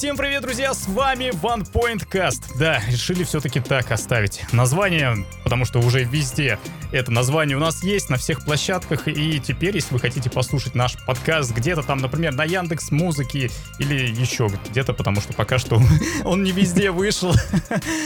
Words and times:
Всем 0.00 0.16
привет, 0.16 0.40
друзья, 0.40 0.72
с 0.72 0.88
вами 0.88 1.24
One 1.42 1.70
Point 1.70 2.08
Cast. 2.10 2.56
Да, 2.58 2.80
решили 2.88 3.22
все-таки 3.22 3.60
так 3.60 3.92
оставить 3.92 4.50
название, 4.50 5.26
потому 5.44 5.66
что 5.66 5.78
уже 5.78 6.04
везде 6.04 6.58
это 6.90 7.12
название 7.12 7.58
у 7.58 7.60
нас 7.60 7.84
есть, 7.84 8.08
на 8.08 8.16
всех 8.16 8.46
площадках, 8.46 9.08
и 9.08 9.38
теперь, 9.40 9.74
если 9.74 9.92
вы 9.92 10.00
хотите 10.00 10.30
послушать 10.30 10.74
наш 10.74 10.96
подкаст 11.04 11.52
где-то 11.52 11.82
там, 11.82 11.98
например, 11.98 12.32
на 12.32 12.44
Яндекс 12.44 12.90
Музыке 12.92 13.50
или 13.78 14.08
еще 14.08 14.48
где-то, 14.70 14.94
потому 14.94 15.20
что 15.20 15.34
пока 15.34 15.58
что 15.58 15.82
он 16.24 16.44
не 16.44 16.52
везде 16.52 16.92
вышел, 16.92 17.32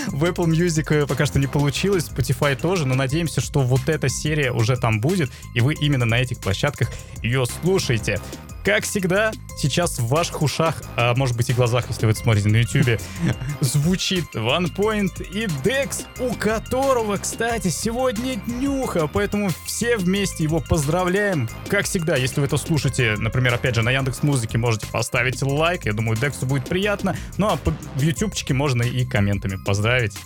в 0.09 0.25
Apple 0.25 0.47
Music 0.47 1.07
пока 1.07 1.27
что 1.27 1.39
не 1.39 1.47
получилось, 1.47 2.11
Spotify 2.11 2.61
тоже, 2.61 2.89
но 2.89 2.97
надеемся, 2.97 3.41
что 3.41 3.61
вот 3.61 3.89
эта 3.89 4.09
серия 4.09 4.51
уже 4.51 4.77
там 4.77 5.01
будет, 5.01 5.31
и 5.55 5.61
вы 5.61 5.75
именно 5.75 6.07
на 6.07 6.17
этих 6.17 6.41
площадках 6.41 6.91
ее 7.23 7.47
слушаете. 7.47 8.19
Как 8.65 8.85
всегда, 8.85 9.31
сейчас 9.59 9.99
в 9.99 10.07
ваших 10.07 10.41
ушах, 10.41 10.83
а 10.97 11.15
может 11.15 11.37
быть 11.37 11.51
и 11.51 11.53
глазах, 11.53 11.85
если 11.89 12.07
вы 12.07 12.13
это 12.13 12.21
смотрите 12.21 12.49
на 12.49 12.57
YouTube, 12.57 12.99
звучит 13.61 14.25
OnePoint 14.35 15.23
и 15.23 15.45
Dex, 15.63 16.07
у 16.19 16.35
которого, 16.35 17.19
кстати, 17.19 17.69
сегодня 17.69 18.37
днюха, 18.37 19.07
поэтому 19.07 19.51
все 19.67 19.99
вместе 19.99 20.45
его 20.45 20.61
поздравляем. 20.61 21.47
Как 21.69 21.85
всегда, 21.85 22.17
если 22.17 22.41
вы 22.41 22.47
это 22.47 22.57
слушаете, 22.57 23.17
например, 23.19 23.53
опять 23.53 23.75
же, 23.75 23.83
на 23.83 23.91
Яндекс 23.91 24.23
Музыке, 24.23 24.57
можете 24.57 24.87
поставить 24.87 25.43
лайк, 25.43 25.85
я 25.85 25.93
думаю, 25.93 26.17
Дексу 26.17 26.47
будет 26.47 26.67
приятно, 26.67 27.15
ну 27.37 27.49
а 27.49 27.59
в 27.97 28.01
ютубчике 28.01 28.55
можно 28.55 28.83
и 28.83 29.05
комментами 29.05 29.59
поздравить. 29.63 30.17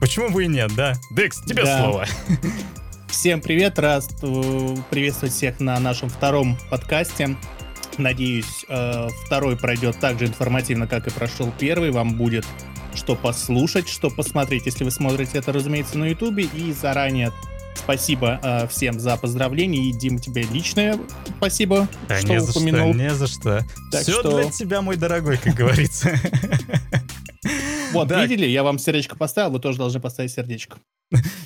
Почему 0.00 0.30
бы 0.30 0.44
и 0.44 0.46
нет, 0.46 0.74
да? 0.74 0.94
Декс, 1.10 1.42
тебе 1.42 1.64
да. 1.64 1.82
слово. 1.82 2.06
Всем 3.08 3.40
привет, 3.42 3.78
рад 3.78 4.04
приветствовать 4.90 5.34
всех 5.34 5.60
на 5.60 5.78
нашем 5.78 6.08
втором 6.08 6.58
подкасте. 6.70 7.36
Надеюсь, 7.98 8.64
э, 8.68 9.08
второй 9.24 9.56
пройдет 9.56 9.98
так 10.00 10.18
же 10.18 10.26
информативно, 10.26 10.86
как 10.86 11.06
и 11.06 11.10
прошел 11.10 11.52
первый. 11.58 11.90
Вам 11.90 12.14
будет 12.14 12.44
что 12.94 13.16
послушать, 13.16 13.88
что 13.88 14.08
посмотреть, 14.08 14.66
если 14.66 14.84
вы 14.84 14.90
смотрите 14.90 15.38
это, 15.38 15.52
разумеется, 15.52 15.98
на 15.98 16.04
Ютубе. 16.04 16.44
И 16.44 16.72
заранее 16.72 17.32
спасибо 17.76 18.40
э, 18.42 18.66
всем 18.68 18.98
за 18.98 19.16
поздравления. 19.16 19.88
И, 19.88 19.92
Дим, 19.92 20.18
тебе 20.18 20.42
личное 20.42 20.98
спасибо, 21.38 21.88
да, 22.08 22.18
что 22.18 22.28
не 22.28 22.38
упомянул. 22.38 22.92
За 22.92 22.94
что, 22.94 23.02
не 23.02 23.14
за 23.14 23.26
что. 23.26 23.66
Так 23.90 24.02
Все 24.02 24.20
что... 24.20 24.40
для 24.40 24.50
тебя, 24.50 24.82
мой 24.82 24.96
дорогой, 24.96 25.36
как 25.36 25.54
говорится. 25.54 26.10
Вот, 27.92 28.10
видели, 28.10 28.46
я 28.46 28.64
вам 28.64 28.80
сердечко 28.80 29.14
поставил, 29.14 29.52
вы 29.52 29.60
тоже 29.60 29.78
должны 29.78 30.00
поставить 30.00 30.32
сердечко. 30.32 30.78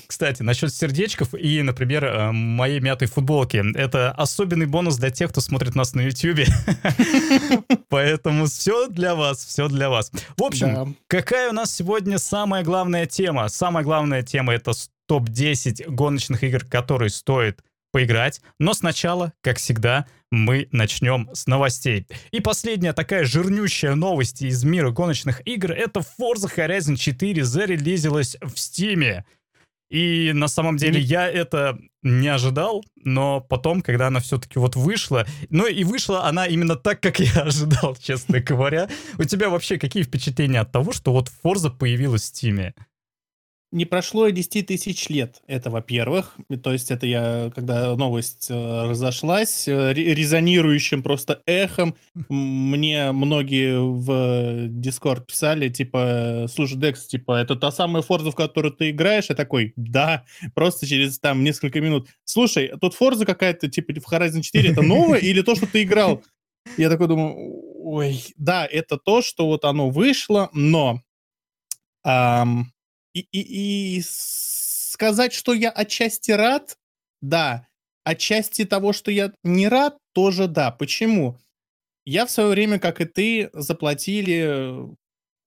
Кстати, 0.07 0.41
насчет 0.41 0.73
сердечков 0.73 1.33
и, 1.35 1.61
например, 1.61 2.05
э, 2.05 2.31
моей 2.31 2.79
мятой 2.79 3.07
футболки. 3.07 3.63
Это 3.75 4.11
особенный 4.11 4.65
бонус 4.65 4.97
для 4.97 5.11
тех, 5.11 5.29
кто 5.29 5.41
смотрит 5.41 5.75
нас 5.75 5.93
на 5.93 6.01
YouTube. 6.01 6.47
Поэтому 7.89 8.45
все 8.45 8.87
для 8.87 9.15
вас, 9.15 9.45
все 9.45 9.67
для 9.67 9.89
вас. 9.89 10.11
В 10.37 10.43
общем, 10.43 10.95
какая 11.07 11.49
у 11.49 11.53
нас 11.53 11.75
сегодня 11.75 12.17
самая 12.17 12.63
главная 12.63 13.05
тема? 13.05 13.47
Самая 13.49 13.83
главная 13.83 14.23
тема— 14.23 14.53
это 14.55 14.71
топ-10 15.09 15.89
гоночных 15.89 16.43
игр, 16.43 16.63
которые 16.63 17.09
стоит 17.09 17.63
поиграть. 17.91 18.41
Но 18.59 18.73
сначала, 18.75 19.33
как 19.41 19.57
всегда, 19.57 20.05
мы 20.31 20.67
начнем 20.71 21.27
с 21.33 21.47
новостей. 21.47 22.05
И 22.31 22.39
последняя 22.39 22.93
такая 22.93 23.25
жирнющая 23.25 23.95
новость 23.95 24.43
из 24.43 24.63
мира 24.63 24.91
гоночных 24.91 25.45
игр— 25.47 25.71
это 25.73 26.01
Forza 26.01 26.47
Horizon 26.55 26.95
4 26.95 27.43
зарелизилась 27.43 28.37
в 28.41 28.53
Steam. 28.53 29.23
И 29.89 30.31
на 30.35 30.47
самом 30.47 30.77
деле 30.77 31.01
я 31.01 31.27
это 31.27 31.79
не 32.03 32.27
ожидал, 32.27 32.85
но 33.03 33.41
потом, 33.41 33.81
когда 33.81 34.07
она 34.07 34.19
все-таки 34.19 34.59
вот 34.59 34.75
вышла, 34.75 35.25
ну 35.49 35.65
и 35.65 35.83
вышла 35.83 36.25
она 36.25 36.45
именно 36.45 36.75
так, 36.75 37.01
как 37.01 37.19
я 37.19 37.41
ожидал, 37.41 37.95
честно 37.95 38.39
говоря. 38.39 38.87
У 39.17 39.23
тебя 39.23 39.49
вообще 39.49 39.79
какие 39.79 40.03
впечатления 40.03 40.59
от 40.59 40.71
того, 40.71 40.93
что 40.93 41.11
вот 41.11 41.31
Forza 41.43 41.75
появилась 41.75 42.29
в 42.29 42.33
Steam? 42.35 42.71
Не 43.71 43.85
прошло 43.85 44.25
и 44.25 44.31
10 44.31 44.65
тысяч 44.65 45.09
лет, 45.09 45.43
это 45.45 45.69
во-первых. 45.69 46.35
То 46.63 46.73
есть 46.73 46.89
это 46.89 47.05
я, 47.05 47.51
когда 47.53 47.95
новость 47.95 48.47
э, 48.49 48.89
разошлась, 48.89 49.67
э, 49.67 49.93
резонирующим 49.93 51.03
просто 51.03 51.43
эхом, 51.45 51.95
мне 52.29 53.11
многие 53.11 53.79
в 53.79 54.69
Discord 54.69 55.25
писали, 55.27 55.69
типа, 55.69 56.47
слушай, 56.51 56.79
Декс, 56.79 57.05
типа, 57.05 57.33
это 57.33 57.55
та 57.55 57.71
самая 57.71 58.01
Форза, 58.01 58.31
в 58.31 58.35
которую 58.35 58.73
ты 58.73 58.89
играешь? 58.89 59.29
Я 59.29 59.35
такой, 59.35 59.73
да, 59.75 60.25
просто 60.55 60.87
через 60.87 61.19
там 61.19 61.43
несколько 61.43 61.79
минут. 61.79 62.07
Слушай, 62.23 62.71
тут 62.81 62.95
Форза 62.95 63.27
какая-то, 63.27 63.69
типа, 63.69 63.93
в 63.93 64.11
Horizon 64.11 64.41
4, 64.41 64.71
это 64.71 64.81
новое 64.81 65.19
или 65.19 65.43
то, 65.43 65.53
что 65.53 65.67
ты 65.67 65.83
играл? 65.83 66.23
Я 66.75 66.89
такой 66.89 67.07
думаю, 67.07 67.35
ой, 67.83 68.23
да, 68.35 68.65
это 68.65 68.97
то, 68.97 69.21
что 69.21 69.45
вот 69.45 69.63
оно 69.63 69.91
вышло, 69.91 70.49
но... 70.53 71.03
Эм, 72.03 72.71
и, 73.13 73.21
и, 73.31 73.97
и 73.97 74.01
сказать, 74.05 75.33
что 75.33 75.53
я 75.53 75.69
отчасти 75.69 76.31
рад, 76.31 76.77
да. 77.21 77.67
Отчасти 78.03 78.65
того, 78.65 78.93
что 78.93 79.11
я 79.11 79.31
не 79.43 79.67
рад, 79.67 79.97
тоже 80.13 80.47
да. 80.47 80.71
Почему? 80.71 81.37
Я 82.05 82.25
в 82.25 82.31
свое 82.31 82.49
время, 82.49 82.79
как 82.79 83.01
и 83.01 83.05
ты, 83.05 83.49
заплатили 83.53 84.89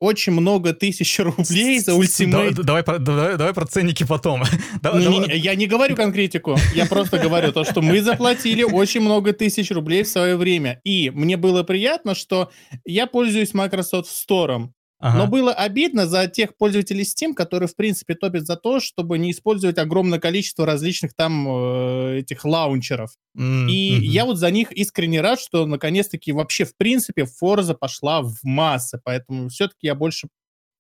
очень 0.03 0.33
много 0.33 0.73
тысяч 0.73 1.19
рублей 1.21 1.79
за 1.79 1.95
ультимейт. 1.95 2.55
Давай, 2.55 2.83
давай, 2.83 3.01
давай, 3.01 3.37
давай 3.37 3.55
про 3.55 3.67
ценники 3.67 4.05
потом. 4.05 4.43
Не, 4.83 5.07
не, 5.07 5.19
не, 5.19 5.37
я 5.37 5.55
не 5.55 5.67
говорю 5.67 5.95
конкретику, 5.95 6.57
я 6.75 6.87
просто 6.87 7.19
говорю 7.19 7.53
то, 7.53 7.65
что 7.65 7.81
мы 7.81 8.03
заплатили 8.03 8.65
очень 8.65 9.01
много 9.01 9.33
тысяч 9.33 9.71
рублей 9.71 10.03
в 10.03 10.09
свое 10.09 10.37
время. 10.37 10.81
И 10.85 11.11
мне 11.11 11.37
было 11.37 11.63
приятно, 11.63 12.15
что 12.15 12.51
я 12.85 13.07
пользуюсь 13.07 13.55
Microsoft 13.55 14.11
Store. 14.11 14.69
Ага. 15.03 15.19
Но 15.19 15.27
было 15.27 15.53
обидно 15.53 16.07
за 16.07 16.29
тех 16.29 16.57
пользователей 16.57 17.03
Steam, 17.03 17.35
которые, 17.35 17.69
в 17.69 17.75
принципе, 17.75 18.15
топят 18.15 18.47
за 18.47 18.55
то, 18.55 18.79
чтобы 18.79 19.19
не 19.19 19.33
использовать 19.33 19.77
огромное 19.79 20.21
количество 20.21 20.65
различных 20.65 21.13
там 21.13 21.49
э, 21.49 22.19
этих 22.21 22.45
лаунчеров. 22.45 23.11
Mm-hmm. 23.37 23.69
И 23.69 24.07
я 24.07 24.25
вот 24.25 24.39
за 24.39 24.49
них 24.53 24.71
искренне 24.71 25.21
рад, 25.21 25.41
что 25.41 25.67
наконец-таки 25.67 26.31
вообще, 26.31 26.65
в 26.65 26.77
принципе, 26.77 27.27
Forza 27.43 27.75
пошла 27.75 28.23
в 28.23 28.37
массы. 28.45 29.01
Поэтому 29.03 29.49
все-таки 29.49 29.89
я 29.89 29.97
больше 29.97 30.29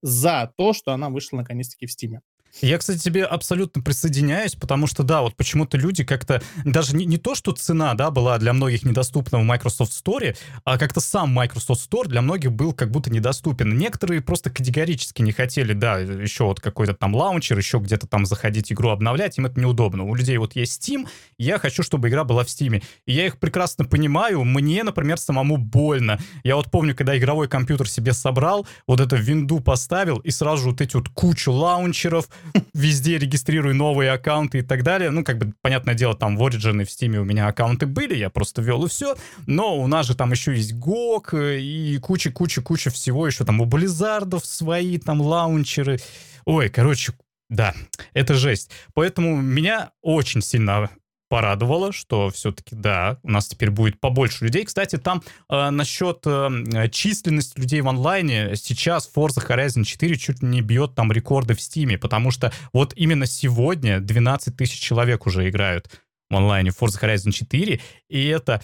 за 0.03 0.53
то, 0.56 0.72
что 0.72 0.93
она 0.93 1.10
вышла 1.10 1.39
наконец-таки 1.39 1.87
в 1.87 1.91
Steam. 1.91 2.21
Я, 2.61 2.79
кстати, 2.79 2.99
тебе 2.99 3.25
абсолютно 3.25 3.83
присоединяюсь, 3.83 4.55
потому 4.55 4.87
что, 4.87 5.03
да, 5.03 5.23
вот 5.23 5.37
почему-то 5.37 5.79
люди 5.79 6.05
как-то, 6.05 6.43
даже 6.65 6.95
не, 6.95 7.07
не 7.07 7.17
то, 7.17 7.35
что 7.35 7.53
цена, 7.53 7.95
да, 7.95 8.11
была 8.11 8.39
для 8.39 8.53
многих 8.53 8.85
недоступна 8.85 9.39
в 9.39 9.43
Microsoft 9.43 9.93
Store, 9.93 10.37
а 10.65 10.79
как-то 10.79 11.01
сам 11.01 11.31
Microsoft 11.31 11.91
Store 11.91 12.07
для 12.07 12.21
многих 12.21 12.53
был 12.53 12.73
как 12.75 12.91
будто 12.91 13.11
недоступен. 13.11 13.77
Некоторые 13.77 14.21
просто 14.21 14.51
категорически 14.51 15.23
не 15.23 15.33
хотели, 15.33 15.73
да, 15.73 15.99
еще 15.99 16.45
вот 16.45 16.61
какой-то 16.61 16.95
там 16.95 17.15
лаунчер, 17.15 17.57
еще 17.57 17.79
где-то 17.79 18.07
там 18.07 18.27
заходить 18.27 18.71
игру 18.71 18.91
обновлять, 18.91 19.39
им 19.39 19.47
это 19.47 19.59
неудобно. 19.59 20.05
У 20.05 20.15
людей 20.15 20.37
вот 20.37 20.55
есть 20.55 20.89
Steam, 20.89 21.09
я 21.39 21.59
хочу, 21.59 21.83
чтобы 21.83 22.09
игра 22.09 22.25
была 22.25 22.45
в 22.45 22.49
Steam. 22.49 22.83
И 23.07 23.13
я 23.13 23.27
их 23.27 23.39
прекрасно 23.39 23.87
понимаю, 23.87 24.45
мне, 24.45 24.83
например, 24.83 25.19
самому 25.19 25.57
больно. 25.57 26.19
Я 26.45 26.57
вот 26.57 26.71
помню, 26.71 26.95
когда 26.95 27.17
игровой 27.17 27.49
компьютер 27.49 27.89
себе 27.89 28.13
собрал, 28.13 28.67
вот 28.87 29.01
это 29.01 29.17
винду 29.17 29.61
поставил, 29.61 30.19
и 30.19 30.31
сразу 30.31 30.71
вот 30.71 30.81
эти 30.81 30.97
вот 30.97 31.09
кучу 31.09 31.51
лаунчеров, 31.51 32.29
везде 32.75 33.19
регистрирую 33.19 33.75
новые 33.75 34.10
аккаунты 34.12 34.58
и 34.58 34.62
так 34.62 34.82
далее. 34.82 35.10
Ну, 35.10 35.25
как 35.25 35.38
бы, 35.38 35.53
понятное 35.60 35.94
дело, 35.94 36.14
там 36.14 36.36
в 36.36 36.42
Origin 36.42 36.82
и 36.82 36.84
в 36.84 36.88
Steam 36.88 37.16
у 37.16 37.25
меня 37.25 37.47
аккаунты 37.47 37.86
были, 37.86 38.14
я 38.14 38.30
просто 38.30 38.62
ввел 38.62 38.84
и 38.84 38.88
все. 38.88 39.16
Но 39.47 39.78
у 39.78 39.86
нас 39.86 40.06
же 40.06 40.14
там 40.14 40.30
еще 40.32 40.54
есть 40.54 40.72
GOG 40.75 41.34
э, 41.34 41.60
и 41.60 41.98
куча-куча-куча 41.98 42.91
всего. 42.91 43.26
Еще 43.26 43.44
там 43.44 43.60
у 43.60 43.66
Близзардов 43.66 44.44
свои 44.47 44.98
там 44.98 45.20
лаунчеры. 45.20 45.98
Ой, 46.44 46.69
короче, 46.69 47.12
да, 47.48 47.75
это 48.14 48.34
жесть. 48.34 48.70
Поэтому 48.94 49.41
меня 49.41 49.91
очень 50.00 50.42
сильно 50.42 50.88
порадовало, 51.32 51.93
что 51.93 52.28
все-таки, 52.28 52.76
да, 52.76 53.16
у 53.22 53.31
нас 53.31 53.48
теперь 53.48 53.70
будет 53.70 53.98
побольше 53.98 54.44
людей. 54.44 54.66
Кстати, 54.66 54.98
там 54.98 55.22
э, 55.48 55.70
насчет 55.70 56.19
э, 56.26 56.91
численности 56.91 57.59
людей 57.59 57.81
в 57.81 57.88
онлайне, 57.88 58.54
сейчас 58.54 59.10
Forza 59.16 59.42
Horizon 59.42 59.84
4 59.84 60.15
чуть 60.18 60.42
не 60.42 60.60
бьет 60.60 60.95
там 60.95 61.10
рекорды 61.10 61.54
в 61.54 61.59
Steam, 61.59 61.97
потому 61.97 62.33
что 62.33 62.53
вот 62.74 62.92
именно 62.97 63.24
сегодня 63.24 63.98
12 63.98 64.54
тысяч 64.59 64.78
человек 64.78 65.27
уже 65.27 65.48
играют 65.48 65.89
в 66.28 66.36
онлайне 66.36 66.68
Forza 66.68 67.01
Horizon 67.01 67.30
4, 67.33 67.80
и 68.10 68.27
это 68.27 68.62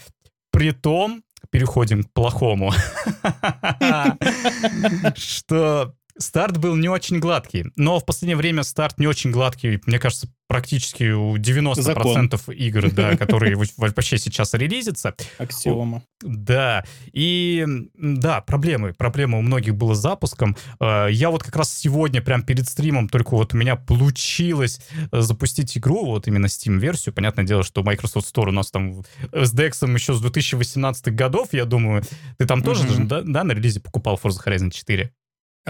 при 0.51 0.71
том, 0.71 1.23
переходим 1.49 2.03
к 2.03 2.13
плохому, 2.13 2.71
что 5.15 5.95
старт 6.19 6.57
был 6.57 6.75
не 6.75 6.89
очень 6.89 7.19
гладкий, 7.19 7.65
но 7.75 7.99
в 7.99 8.05
последнее 8.05 8.37
время 8.37 8.63
старт 8.63 8.99
не 8.99 9.07
очень 9.07 9.31
гладкий, 9.31 9.81
мне 9.85 9.99
кажется, 9.99 10.27
практически 10.47 11.11
у 11.11 11.37
90% 11.37 11.75
Закон. 11.75 12.29
игр, 12.55 12.91
да, 12.91 13.15
которые 13.17 13.55
вообще 13.77 14.17
сейчас 14.17 14.53
релизятся. 14.55 15.13
Аксиома. 15.37 16.01
Да, 16.21 16.83
и 17.13 17.65
да, 17.95 18.41
проблемы. 18.41 18.93
Проблемы 18.93 19.37
у 19.37 19.41
многих 19.41 19.75
было 19.75 19.93
с 19.93 19.99
запуском. 19.99 20.57
Э, 20.79 21.07
я 21.11 21.29
вот 21.29 21.43
как 21.43 21.55
раз 21.55 21.71
сегодня, 21.71 22.21
прям 22.21 22.41
перед 22.41 22.67
стримом, 22.67 23.09
только 23.09 23.35
вот 23.35 23.53
у 23.53 23.57
меня 23.57 23.75
получилось 23.75 24.81
э, 25.11 25.21
запустить 25.21 25.77
игру, 25.77 26.05
вот 26.05 26.27
именно 26.27 26.47
Steam-версию. 26.47 27.13
Понятное 27.13 27.45
дело, 27.45 27.63
что 27.63 27.83
Microsoft 27.83 28.35
Store 28.35 28.49
у 28.49 28.51
нас 28.51 28.71
там 28.71 29.03
с 29.31 29.53
DX 29.53 29.93
еще 29.93 30.15
с 30.15 30.19
2018 30.19 31.13
годов, 31.13 31.49
я 31.51 31.65
думаю. 31.65 32.03
Ты 32.39 32.47
там 32.47 32.63
тоже, 32.63 32.85
mm-hmm. 32.85 33.05
да, 33.05 33.21
да, 33.21 33.43
на 33.43 33.51
релизе 33.51 33.79
покупал 33.79 34.19
Forza 34.21 34.43
Horizon 34.43 34.71
4? 34.71 35.13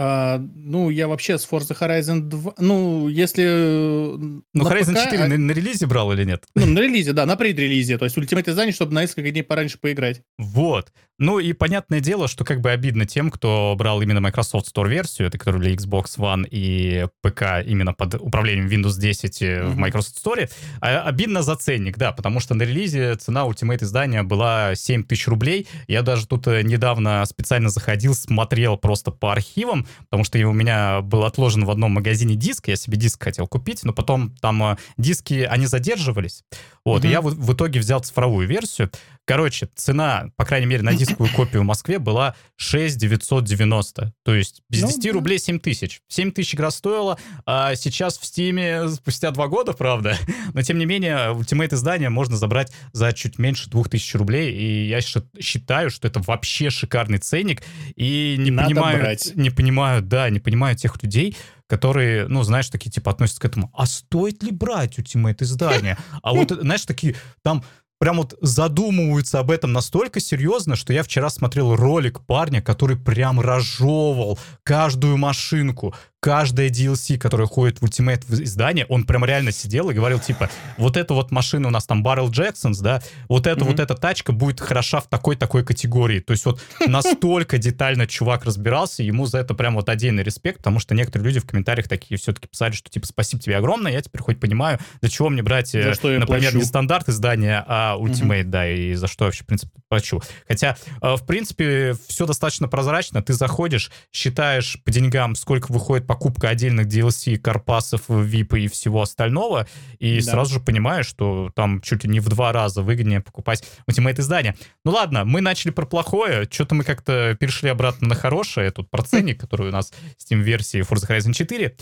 А, 0.01 0.42
ну, 0.56 0.90
я 0.90 1.10
вообще 1.10 1.38
с 1.38 1.46
Forza 1.46 1.78
Horizon 1.78 2.22
2... 2.22 2.54
Ну, 2.60 3.10
если... 3.10 3.44
Э, 3.44 4.16
ну, 4.18 4.63
Horizon 4.63 4.94
ПК, 4.94 5.04
4 5.04 5.24
а... 5.24 5.28
на, 5.28 5.38
на 5.38 5.51
релизе 5.51 5.88
брал 5.88 6.13
или 6.13 6.24
нет? 6.24 6.46
Ну, 6.56 6.68
на 6.68 6.80
релизе, 6.80 7.12
да, 7.12 7.25
на 7.25 7.36
предрелизе. 7.36 7.98
То 7.98 8.06
есть 8.06 8.18
Ultimate 8.18 8.50
издание, 8.50 8.74
чтобы 8.74 8.94
на 8.94 9.01
несколько 9.01 9.30
дней 9.30 9.44
пораньше 9.44 9.78
поиграть. 9.78 10.22
Вот. 10.38 10.94
Ну, 11.19 11.40
и 11.40 11.51
понятное 11.51 12.00
дело, 12.00 12.30
что 12.30 12.46
как 12.46 12.62
бы 12.62 12.72
обидно 12.72 13.06
тем, 13.06 13.30
кто 13.30 13.75
брал 13.78 14.01
именно 14.01 14.22
Microsoft 14.22 14.74
Store 14.74 14.88
версию, 14.88 15.28
это 15.28 15.38
которая 15.38 15.62
для 15.62 15.74
Xbox 15.74 16.18
One 16.18 16.48
и 16.50 17.07
ПК 17.22 17.62
именно 17.66 17.94
под 17.94 18.16
управлением 18.16 18.68
Windows 18.68 18.98
10 18.98 19.42
mm-hmm. 19.42 19.66
в 19.66 19.78
Microsoft 19.78 20.25
Store. 20.25 20.50
А, 20.80 21.01
обидно 21.01 21.44
за 21.44 21.57
ценник, 21.57 21.98
да, 21.98 22.13
потому 22.13 22.40
что 22.40 22.54
на 22.54 22.63
релизе 22.63 23.16
цена 23.16 23.42
Ultimate 23.42 23.84
издания 23.84 24.24
была 24.24 24.75
7 24.75 25.04
тысяч 25.04 25.28
рублей. 25.28 25.68
Я 25.90 26.04
даже 26.04 26.25
тут 26.25 26.48
э, 26.48 26.62
недавно 26.62 27.25
специально 27.25 27.68
заходил, 27.68 28.13
смотрел 28.13 28.78
просто 28.78 29.12
по 29.12 29.34
архивам, 29.34 29.86
потому 30.09 30.24
что 30.24 30.39
у 30.39 30.53
меня 30.53 31.01
был 31.01 31.24
отложен 31.24 31.65
в 31.65 31.71
одном 31.71 31.91
магазине 31.91 32.36
диск, 32.36 32.68
я 32.68 32.75
себе 32.75 32.97
диск 32.97 33.24
хотел 33.24 33.47
купить, 33.47 33.83
но 33.83 33.94
потом 33.94 34.36
там 34.41 34.63
э, 34.63 34.77
диски, 34.97 35.47
они 35.50 35.65
задерживались. 35.65 36.44
Вот, 36.86 37.03
mm-hmm. 37.03 37.07
и 37.07 37.12
я 37.12 37.21
в, 37.21 37.25
в 37.25 37.53
итоге 37.53 37.80
взял 37.80 38.00
цифровую 38.00 38.47
версию. 38.47 38.89
Короче, 39.30 39.69
цена, 39.75 40.31
по 40.38 40.45
крайней 40.45 40.65
мере, 40.65 40.81
на 40.81 40.95
дисковую 40.95 41.31
копию 41.36 41.62
в 41.62 41.65
Москве 41.65 42.00
была 42.00 42.36
6 42.56 42.97
990. 42.97 44.12
То 44.24 44.33
есть 44.33 44.63
без 44.71 44.81
ну, 44.81 44.88
10 44.88 45.03
да. 45.03 45.12
рублей 45.12 45.38
7 45.38 45.59
тысяч. 45.59 46.01
7 46.07 46.31
тысяч 46.31 46.56
игра 46.56 46.71
стоила, 46.71 47.19
а 47.45 47.75
сейчас 47.75 48.18
в 48.18 48.25
Стиме 48.25 48.89
спустя 48.89 49.30
2 49.30 49.47
года, 49.47 49.74
правда. 49.74 50.18
Но, 50.56 50.63
тем 50.63 50.80
не 50.80 50.88
менее, 50.88 51.31
Ultimate 51.36 51.75
издание 51.75 52.09
можно 52.09 52.38
забрать 52.38 52.74
за 52.91 53.13
чуть 53.13 53.38
меньше 53.38 53.69
2000 53.69 54.18
рублей. 54.18 54.51
И 54.51 54.88
я 54.88 55.00
считаю, 55.00 55.91
что 55.91 56.07
это 56.07 56.21
вообще 56.21 56.71
шикарный 56.71 57.19
ценник. 57.19 57.62
И 57.95 58.36
не 58.39 58.50
Надо 58.50 58.69
понимаю, 58.69 59.00
брать. 59.00 59.36
не 59.36 59.51
понимаю, 59.51 59.69
да, 60.01 60.30
не 60.30 60.39
понимаю 60.39 60.75
тех 60.75 61.01
людей, 61.01 61.38
которые, 61.68 62.27
ну, 62.27 62.44
знаешь, 62.44 62.69
такие, 62.69 62.89
типа, 62.89 63.12
относятся 63.12 63.42
к 63.42 63.45
этому. 63.45 63.71
А 63.75 63.86
стоит 63.86 64.44
ли 64.44 64.51
брать 64.51 64.98
Ultimate 64.98 65.44
издание? 65.44 65.98
А 66.24 66.33
вот, 66.33 66.51
знаешь, 66.51 66.86
такие, 66.86 67.16
там 67.44 67.63
прям 68.00 68.18
вот 68.18 68.36
задумываются 68.42 69.39
об 69.39 69.51
этом 69.51 69.74
настолько 69.74 70.19
серьезно, 70.19 70.75
что 70.75 70.94
я 70.94 71.04
вчера 71.04 71.30
смотрел 71.30 71.75
ролик 71.75 72.21
парня, 72.21 72.62
который 72.62 72.98
прям 72.98 73.39
разжевывал 73.39 74.39
каждую 74.63 75.18
машинку, 75.18 75.94
каждая 76.19 76.69
DLC, 76.69 77.18
которая 77.18 77.48
ходит 77.48 77.81
в 77.81 77.86
Ultimate 77.86 78.24
издание, 78.44 78.86
он 78.89 79.06
прям 79.06 79.24
реально 79.24 79.51
сидел 79.51 79.89
и 79.89 79.94
говорил, 79.94 80.19
типа, 80.19 80.50
вот 80.77 80.98
эта 80.98 81.13
вот 81.13 81.31
машина 81.31 81.69
у 81.69 81.71
нас 81.71 81.86
там 81.86 82.06
Barrel 82.06 82.30
Jacksons, 82.30 82.81
да, 82.81 83.01
вот 83.27 83.48
эта 83.48 83.62
mm-hmm. 83.62 83.68
вот 83.68 83.80
эта 83.80 83.95
тачка 83.95 84.31
будет 84.31 84.60
хороша 84.60 85.00
в 85.00 85.07
такой-такой 85.07 85.63
категории. 85.63 86.19
То 86.19 86.31
есть 86.31 86.45
вот 86.45 86.62
настолько 86.86 87.57
детально 87.57 88.06
чувак 88.06 88.45
разбирался, 88.45 89.04
ему 89.04 89.25
за 89.25 89.39
это 89.39 89.54
прям 89.54 89.75
вот 89.75 89.88
отдельный 89.88 90.24
респект, 90.24 90.57
потому 90.57 90.80
что 90.80 90.94
некоторые 90.94 91.25
люди 91.25 91.39
в 91.39 91.48
комментариях 91.48 91.88
такие 91.88 92.18
все-таки 92.18 92.48
писали, 92.48 92.74
что 92.74 92.89
типа, 92.89 93.07
спасибо 93.07 93.42
тебе 93.42 93.57
огромное, 93.57 93.94
я 93.94 94.01
теперь 94.01 94.22
хоть 94.22 94.39
понимаю, 94.39 94.80
для 95.01 95.10
чего 95.10 95.30
мне 95.30 95.42
брать, 95.42 95.74
э, 95.74 95.89
например, 95.89 96.25
плачу. 96.25 96.57
не 96.57 96.63
стандарт 96.63 97.07
издания, 97.07 97.63
а 97.65 97.95
Ultimate, 97.98 98.44
mm-hmm. 98.44 98.44
да, 98.44 98.69
и 98.69 98.94
за 98.95 99.07
что 99.07 99.25
я 99.25 99.27
вообще, 99.27 99.44
в 99.44 99.48
принципе, 99.48 99.72
плачу. 99.88 100.22
Хотя, 100.48 100.75
э, 101.01 101.15
в 101.15 101.25
принципе, 101.25 101.95
все 102.07 102.25
достаточно 102.25 102.68
прозрачно, 102.68 103.22
ты 103.22 103.33
заходишь, 103.33 103.89
считаешь 104.12 104.77
по 104.83 104.92
деньгам, 104.92 105.36
сколько 105.36 105.72
выходит 105.72 106.08
покупка 106.09 106.50
отдельных 106.50 106.88
DLC, 106.88 107.38
карпасов, 107.38 108.09
VIP 108.09 108.61
и 108.61 108.67
всего 108.67 109.03
остального, 109.03 109.67
и 110.00 110.15
да. 110.15 110.31
сразу 110.31 110.56
же 110.56 110.59
понимаешь, 110.59 111.06
что 111.06 111.51
там 111.56 111.81
чуть 111.81 112.03
ли 112.03 112.09
не 112.09 112.19
в 112.19 112.27
два 112.29 112.51
раза 112.51 112.81
выгоднее 112.81 113.21
покупать 113.21 113.63
Ultimate 113.88 114.19
издание. 114.19 114.56
Ну 114.83 114.91
ладно, 114.91 115.23
мы 115.23 115.41
начали 115.41 115.69
про 115.69 115.85
плохое, 115.85 116.47
что-то 116.50 116.73
мы 116.73 116.83
как-то 116.83 117.38
перешли 117.39 117.69
обратно 117.69 118.07
на 118.07 118.15
хорошее, 118.15 118.71
тут 118.71 118.89
про 118.89 119.03
ценник, 119.03 119.39
который 119.39 119.67
у 119.69 119.71
нас 119.71 119.94
Steam-версии 120.17 120.81
Forza 120.81 121.07
Horizon 121.07 121.33
4. 121.33 121.75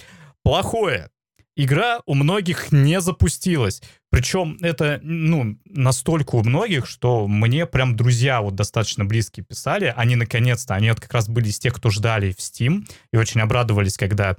Плохое 0.43 1.09
игра 1.57 1.99
у 2.05 2.13
многих 2.13 2.71
не 2.71 3.01
запустилась. 3.01 3.81
Причем 4.09 4.57
это, 4.61 4.99
ну, 5.03 5.57
настолько 5.65 6.35
у 6.35 6.43
многих, 6.43 6.87
что 6.87 7.27
мне 7.27 7.65
прям 7.65 7.97
друзья 7.97 8.41
вот 8.41 8.55
достаточно 8.55 9.03
близкие 9.03 9.45
писали. 9.45 9.93
Они 9.97 10.15
наконец-то, 10.15 10.75
они 10.75 10.89
вот 10.89 11.01
как 11.01 11.13
раз 11.13 11.27
были 11.27 11.49
из 11.49 11.59
тех, 11.59 11.73
кто 11.73 11.89
ждали 11.89 12.31
в 12.31 12.37
Steam 12.37 12.87
и 13.11 13.17
очень 13.17 13.41
обрадовались, 13.41 13.97
когда 13.97 14.37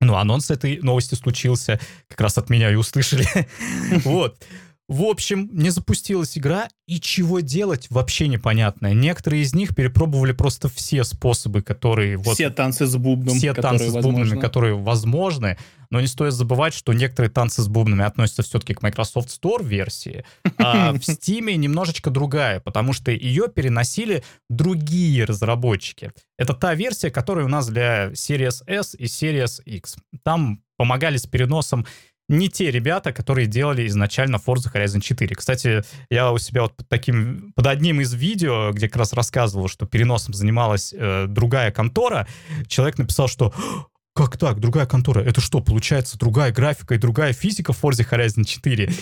ну, 0.00 0.16
анонс 0.16 0.50
этой 0.50 0.78
новости 0.78 1.14
случился, 1.14 1.78
как 2.08 2.20
раз 2.20 2.36
от 2.36 2.50
меня 2.50 2.70
и 2.70 2.74
услышали. 2.74 3.26
Вот. 4.04 4.42
В 4.90 5.04
общем, 5.04 5.48
не 5.52 5.70
запустилась 5.70 6.36
игра, 6.36 6.68
и 6.88 6.98
чего 6.98 7.38
делать 7.38 7.86
вообще 7.90 8.26
непонятно. 8.26 8.92
Некоторые 8.92 9.44
из 9.44 9.54
них 9.54 9.72
перепробовали 9.72 10.32
просто 10.32 10.68
все 10.68 11.04
способы, 11.04 11.62
которые... 11.62 12.16
Вот, 12.16 12.34
все 12.34 12.50
танцы 12.50 12.86
с 12.86 12.96
бубном, 12.96 13.38
Все 13.38 13.54
танцы 13.54 13.88
с 13.88 13.92
бубнами, 13.92 14.22
возможно. 14.22 14.40
которые 14.40 14.74
возможны. 14.74 15.56
Но 15.90 16.00
не 16.00 16.08
стоит 16.08 16.32
забывать, 16.32 16.74
что 16.74 16.92
некоторые 16.92 17.30
танцы 17.30 17.62
с 17.62 17.68
бубнами 17.68 18.02
относятся 18.02 18.42
все-таки 18.42 18.74
к 18.74 18.82
Microsoft 18.82 19.28
Store 19.28 19.64
версии, 19.64 20.24
а 20.58 20.92
в 20.92 20.96
Steam 20.98 21.54
немножечко 21.54 22.10
другая, 22.10 22.58
потому 22.58 22.92
что 22.92 23.12
ее 23.12 23.46
переносили 23.46 24.24
другие 24.48 25.24
разработчики. 25.24 26.10
Это 26.36 26.52
та 26.52 26.74
версия, 26.74 27.12
которая 27.12 27.44
у 27.44 27.48
нас 27.48 27.68
для 27.68 28.08
Series 28.08 28.64
S 28.66 28.96
и 28.98 29.04
Series 29.04 29.62
X. 29.64 29.98
Там 30.24 30.64
помогали 30.76 31.18
с 31.18 31.26
переносом 31.26 31.86
не 32.30 32.48
те 32.48 32.70
ребята, 32.70 33.12
которые 33.12 33.48
делали 33.48 33.86
изначально 33.88 34.36
Forza 34.36 34.72
Horizon 34.72 35.00
4. 35.00 35.34
Кстати, 35.34 35.82
я 36.10 36.32
у 36.32 36.38
себя 36.38 36.62
вот 36.62 36.76
под 36.76 36.88
таким, 36.88 37.52
под 37.56 37.66
одним 37.66 38.00
из 38.00 38.14
видео, 38.14 38.70
где 38.72 38.88
как 38.88 38.98
раз 38.98 39.12
рассказывал, 39.12 39.68
что 39.68 39.84
переносом 39.84 40.32
занималась 40.32 40.94
э, 40.96 41.26
другая 41.26 41.72
контора, 41.72 42.28
человек 42.68 42.98
написал, 42.98 43.26
что 43.26 43.52
как 44.14 44.36
так, 44.36 44.60
другая 44.60 44.86
контора? 44.86 45.20
Это 45.22 45.40
что, 45.40 45.60
получается, 45.60 46.18
другая 46.18 46.52
графика 46.52 46.94
и 46.94 46.98
другая 46.98 47.32
физика 47.32 47.72
в 47.72 47.82
Forza 47.82 48.08
Horizon 48.08 48.44
4? 48.44 48.92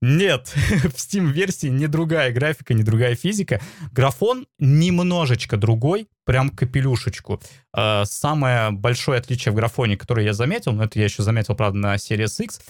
Нет, 0.00 0.48
в 0.54 0.96
Steam-версии 0.96 1.68
не 1.68 1.86
другая 1.86 2.32
графика, 2.32 2.74
не 2.74 2.82
другая 2.82 3.14
физика. 3.14 3.60
Графон 3.92 4.46
немножечко 4.58 5.56
другой, 5.56 6.08
прям 6.24 6.50
капелюшечку. 6.50 7.40
А, 7.72 8.04
самое 8.04 8.70
большое 8.70 9.18
отличие 9.18 9.52
в 9.52 9.54
графоне, 9.54 9.96
которое 9.96 10.24
я 10.24 10.32
заметил, 10.32 10.72
но 10.72 10.84
это 10.84 10.98
я 10.98 11.04
еще 11.04 11.22
заметил, 11.22 11.54
правда, 11.54 11.78
на 11.78 11.94
Series 11.96 12.44
X, 12.44 12.60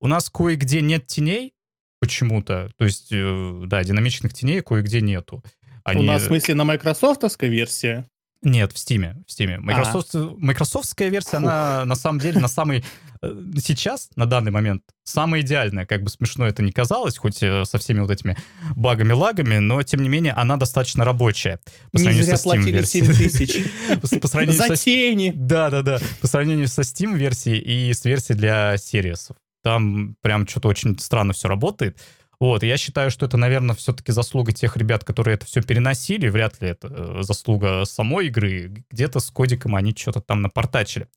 у 0.00 0.06
нас 0.06 0.30
кое-где 0.30 0.80
нет 0.80 1.06
теней 1.06 1.54
почему-то. 2.00 2.70
То 2.76 2.84
есть, 2.84 3.08
э, 3.12 3.62
да, 3.66 3.82
динамичных 3.82 4.34
теней 4.34 4.60
кое-где 4.60 5.00
нету. 5.00 5.42
Они... 5.84 6.02
У 6.02 6.06
нас, 6.06 6.22
в 6.22 6.26
смысле, 6.26 6.54
на 6.54 6.64
майкрософтовской 6.64 7.48
версии? 7.48 8.04
Нет, 8.46 8.72
в 8.72 8.76
Steam. 8.76 9.24
В 9.26 9.30
Steam. 9.30 9.58
Microsoft, 9.58 10.14
а. 10.14 10.34
Microsoftская 10.38 11.08
версия, 11.08 11.38
Фух. 11.38 11.38
она 11.40 11.84
на 11.84 11.96
самом 11.96 12.20
деле 12.20 12.40
на 12.40 12.46
самый 12.46 12.84
э, 13.20 13.42
сейчас, 13.58 14.08
на 14.14 14.24
данный 14.24 14.52
момент, 14.52 14.82
самая 15.02 15.40
идеальная. 15.40 15.84
Как 15.84 16.04
бы 16.04 16.10
смешно 16.10 16.46
это 16.46 16.62
ни 16.62 16.70
казалось, 16.70 17.18
хоть 17.18 17.42
э, 17.42 17.64
со 17.64 17.78
всеми 17.78 17.98
вот 18.00 18.12
этими 18.12 18.36
багами-лагами, 18.76 19.58
но 19.58 19.82
тем 19.82 20.00
не 20.00 20.08
менее 20.08 20.32
она 20.32 20.56
достаточно 20.58 21.04
рабочая. 21.04 21.58
По 21.90 21.98
не 21.98 22.22
зря 22.22 22.36
со 22.36 22.44
платили 22.44 22.84
7 22.84 23.06
тысяч. 23.16 23.64
По 24.20 24.28
сравнению 24.28 24.64
За 24.64 24.76
тени. 24.76 25.32
Да, 25.34 25.68
да, 25.68 25.82
да. 25.82 25.98
По 26.20 26.28
сравнению 26.28 26.68
со 26.68 26.82
Steam 26.82 27.16
версией 27.16 27.58
и 27.58 27.92
с 27.92 28.04
версией 28.04 28.38
для 28.38 28.76
Series. 28.76 29.34
Там 29.64 30.14
прям 30.22 30.46
что-то 30.46 30.68
очень 30.68 30.96
странно 31.00 31.32
все 31.32 31.48
работает. 31.48 31.98
Вот, 32.38 32.62
я 32.62 32.76
считаю, 32.76 33.10
что 33.10 33.26
это, 33.26 33.36
наверное, 33.36 33.74
все-таки 33.74 34.12
заслуга 34.12 34.52
тех 34.52 34.76
ребят, 34.76 35.04
которые 35.04 35.36
это 35.36 35.46
все 35.46 35.62
переносили, 35.62 36.28
вряд 36.28 36.60
ли 36.60 36.68
это 36.68 36.88
э, 36.88 37.22
заслуга 37.22 37.84
самой 37.84 38.26
игры, 38.26 38.84
где-то 38.90 39.20
с 39.20 39.30
кодиком 39.30 39.74
они 39.74 39.94
что-то 39.96 40.20
там 40.20 40.42
напортачили. 40.42 41.08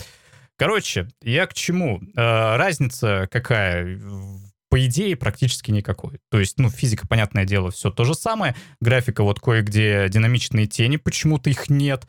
Короче, 0.55 1.07
я 1.21 1.45
к 1.45 1.53
чему? 1.53 2.01
Э, 2.15 2.55
разница 2.55 3.27
какая? 3.31 3.99
По 4.69 4.85
идее, 4.85 5.15
практически 5.15 5.71
никакой. 5.71 6.19
То 6.29 6.39
есть, 6.39 6.59
ну, 6.59 6.69
физика, 6.69 7.07
понятное 7.07 7.43
дело, 7.43 7.71
все 7.71 7.89
то 7.89 8.03
же 8.03 8.13
самое. 8.13 8.55
Графика, 8.79 9.23
вот 9.23 9.39
кое-где 9.39 10.07
динамичные 10.09 10.67
тени, 10.67 10.97
почему-то 10.97 11.49
их 11.49 11.69
нет. 11.69 12.05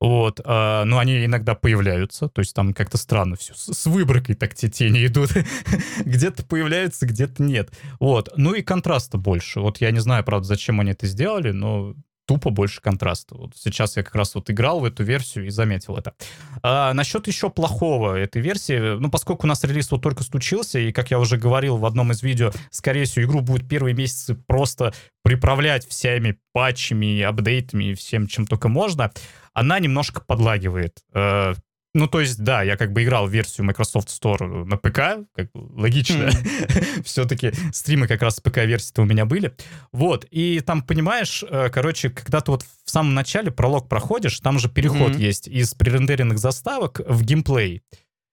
Вот, 0.00 0.40
а, 0.44 0.84
но 0.84 0.98
они 0.98 1.24
иногда 1.24 1.54
появляются, 1.54 2.28
то 2.28 2.40
есть 2.40 2.54
там 2.54 2.72
как-то 2.72 2.96
странно 2.96 3.36
все, 3.36 3.54
с, 3.54 3.72
с 3.72 3.86
выборкой 3.86 4.34
так 4.34 4.54
те 4.54 4.68
тени 4.68 5.06
идут. 5.06 5.30
где-то 6.04 6.44
появляются, 6.44 7.06
где-то 7.06 7.42
нет. 7.42 7.70
Вот, 8.00 8.32
ну 8.36 8.54
и 8.54 8.62
контраста 8.62 9.18
больше. 9.18 9.60
Вот 9.60 9.80
я 9.80 9.90
не 9.90 10.00
знаю, 10.00 10.24
правда, 10.24 10.46
зачем 10.46 10.80
они 10.80 10.92
это 10.92 11.06
сделали, 11.06 11.52
но 11.52 11.94
тупо 12.26 12.50
больше 12.50 12.80
контраста. 12.80 13.36
Вот 13.36 13.52
сейчас 13.56 13.96
я 13.96 14.02
как 14.02 14.14
раз 14.14 14.34
вот 14.34 14.50
играл 14.50 14.80
в 14.80 14.84
эту 14.84 15.04
версию 15.04 15.46
и 15.46 15.50
заметил 15.50 15.96
это. 15.96 16.14
А, 16.62 16.92
насчет 16.94 17.26
еще 17.26 17.50
плохого 17.50 18.16
этой 18.16 18.40
версии, 18.40 18.98
ну, 18.98 19.10
поскольку 19.10 19.46
у 19.46 19.48
нас 19.48 19.62
релиз 19.64 19.90
вот 19.90 20.02
только 20.02 20.22
случился, 20.24 20.78
и, 20.78 20.92
как 20.92 21.10
я 21.10 21.18
уже 21.18 21.36
говорил 21.36 21.76
в 21.76 21.86
одном 21.86 22.12
из 22.12 22.22
видео, 22.22 22.52
скорее 22.70 23.04
всего, 23.04 23.24
игру 23.24 23.40
будет 23.40 23.68
первые 23.68 23.94
месяцы 23.94 24.34
просто 24.34 24.94
приправлять 25.22 25.86
всеми 25.88 26.38
патчами, 26.52 27.22
апдейтами 27.22 27.84
и 27.84 27.94
всем, 27.94 28.26
чем 28.26 28.46
только 28.46 28.68
можно, 28.68 29.12
она 29.52 29.78
немножко 29.78 30.20
подлагивает. 30.20 30.98
Э, 31.14 31.54
ну, 31.94 32.08
то 32.08 32.20
есть, 32.20 32.42
да, 32.42 32.62
я 32.62 32.76
как 32.76 32.92
бы 32.92 33.04
играл 33.04 33.28
версию 33.28 33.66
Microsoft 33.66 34.08
Store 34.08 34.64
на 34.64 34.76
ПК, 34.76 35.26
как 35.34 35.50
бы 35.52 35.80
логично. 35.80 36.30
Mm. 36.44 37.02
Все-таки 37.04 37.52
стримы 37.72 38.06
как 38.06 38.22
раз 38.22 38.36
с 38.36 38.40
ПК-версии-то 38.40 39.02
у 39.02 39.04
меня 39.04 39.24
были. 39.24 39.54
Вот, 39.92 40.26
и 40.30 40.60
там, 40.60 40.82
понимаешь, 40.82 41.44
э, 41.48 41.68
короче, 41.70 42.10
когда 42.10 42.40
ты 42.40 42.50
вот 42.50 42.62
в 42.62 42.90
самом 42.90 43.14
начале 43.14 43.50
пролог 43.50 43.88
проходишь, 43.88 44.40
там 44.40 44.58
же 44.58 44.68
переход 44.68 45.12
mm-hmm. 45.12 45.20
есть 45.20 45.48
из 45.48 45.74
пререндеренных 45.74 46.38
заставок 46.38 47.00
в 47.06 47.22
геймплей. 47.22 47.82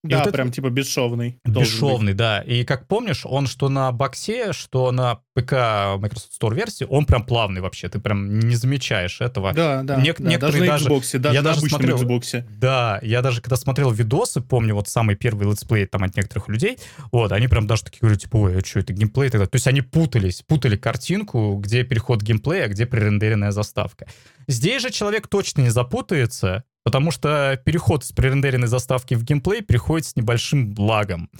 Да, 0.02 0.24
вот 0.24 0.32
прям 0.32 0.48
это... 0.48 0.56
типа 0.56 0.70
бесшовный. 0.70 1.38
Бесшовный, 1.44 2.12
да. 2.12 2.40
И 2.40 2.64
как 2.64 2.88
помнишь, 2.88 3.22
он 3.24 3.46
что 3.46 3.68
на 3.68 3.92
боксе, 3.92 4.52
что 4.52 4.90
на 4.90 5.20
ПК 5.34 5.52
Microsoft 5.98 6.32
Store 6.40 6.54
версии, 6.54 6.84
он 6.88 7.06
прям 7.06 7.24
плавный 7.24 7.60
вообще. 7.60 7.88
Ты 7.88 8.00
прям 8.00 8.40
не 8.40 8.56
замечаешь 8.56 9.20
этого. 9.20 9.52
Да, 9.52 9.82
да. 9.84 9.96
Нек- 10.02 10.16
да 10.18 10.30
некоторые 10.30 10.66
даже, 10.66 10.88
на 10.88 10.94
Xbox, 10.94 11.18
даже 11.18 11.34
я 11.34 11.42
даже 11.42 11.60
смотрел, 11.60 12.02
Xbox. 12.02 12.44
Да, 12.58 12.98
я 13.02 13.22
даже 13.22 13.40
когда 13.40 13.56
смотрел 13.56 13.92
видосы, 13.92 14.40
помню 14.40 14.74
вот 14.74 14.88
самый 14.88 15.14
первый 15.14 15.48
летсплей 15.48 15.86
там 15.86 16.02
от 16.02 16.16
некоторых 16.16 16.48
людей, 16.48 16.78
вот, 17.12 17.30
они 17.30 17.46
прям 17.46 17.66
даже 17.66 17.84
такие 17.84 18.00
говорят, 18.00 18.20
типа, 18.20 18.36
ой, 18.36 18.58
а 18.58 18.64
что 18.64 18.80
это 18.80 18.92
геймплей 18.92 19.30
тогда? 19.30 19.46
То 19.46 19.56
есть 19.56 19.66
они 19.68 19.82
путались, 19.82 20.42
путали 20.42 20.76
картинку, 20.76 21.56
где 21.62 21.84
переход 21.84 22.22
геймплея, 22.22 22.66
где 22.66 22.86
пререндеренная 22.86 23.52
заставка. 23.52 24.06
Здесь 24.48 24.82
же 24.82 24.90
человек 24.90 25.28
точно 25.28 25.62
не 25.62 25.70
запутается, 25.70 26.64
Потому 26.84 27.10
что 27.10 27.60
переход 27.64 28.04
с 28.04 28.12
пререндеренной 28.12 28.68
заставки 28.68 29.14
в 29.14 29.24
геймплей 29.24 29.62
приходит 29.62 30.06
с 30.06 30.16
небольшим 30.16 30.74
лагом. 30.76 31.30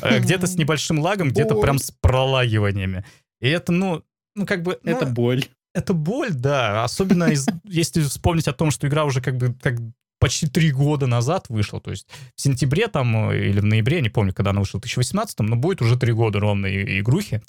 Э, 0.00 0.20
где-то 0.20 0.46
с 0.46 0.56
небольшим 0.56 1.00
лагом, 1.00 1.30
где-то 1.30 1.60
прям 1.60 1.78
с 1.78 1.90
пролагиваниями. 1.90 3.04
И 3.40 3.48
это, 3.48 3.72
ну, 3.72 4.02
ну 4.34 4.46
как 4.46 4.62
бы... 4.62 4.78
Это 4.84 5.06
ну, 5.06 5.12
боль. 5.12 5.44
Это 5.74 5.92
боль, 5.94 6.32
да. 6.32 6.84
Особенно 6.84 7.24
из, 7.24 7.46
если 7.64 8.02
вспомнить 8.02 8.48
о 8.48 8.52
том, 8.52 8.70
что 8.70 8.86
игра 8.86 9.04
уже 9.04 9.20
как 9.20 9.36
бы 9.36 9.54
как 9.60 9.78
почти 10.20 10.46
три 10.46 10.70
года 10.70 11.08
назад 11.08 11.46
вышла. 11.48 11.80
То 11.80 11.90
есть 11.90 12.06
в 12.36 12.40
сентябре 12.40 12.86
там 12.86 13.30
э, 13.30 13.48
или 13.48 13.60
в 13.60 13.64
ноябре, 13.64 14.00
не 14.00 14.08
помню, 14.08 14.32
когда 14.32 14.50
она 14.50 14.60
вышла, 14.60 14.78
в 14.78 14.82
2018, 14.82 15.40
но 15.40 15.56
будет 15.56 15.82
уже 15.82 15.98
три 15.98 16.12
года 16.12 16.38
ровно 16.38 16.66
игрухи. 16.66 17.42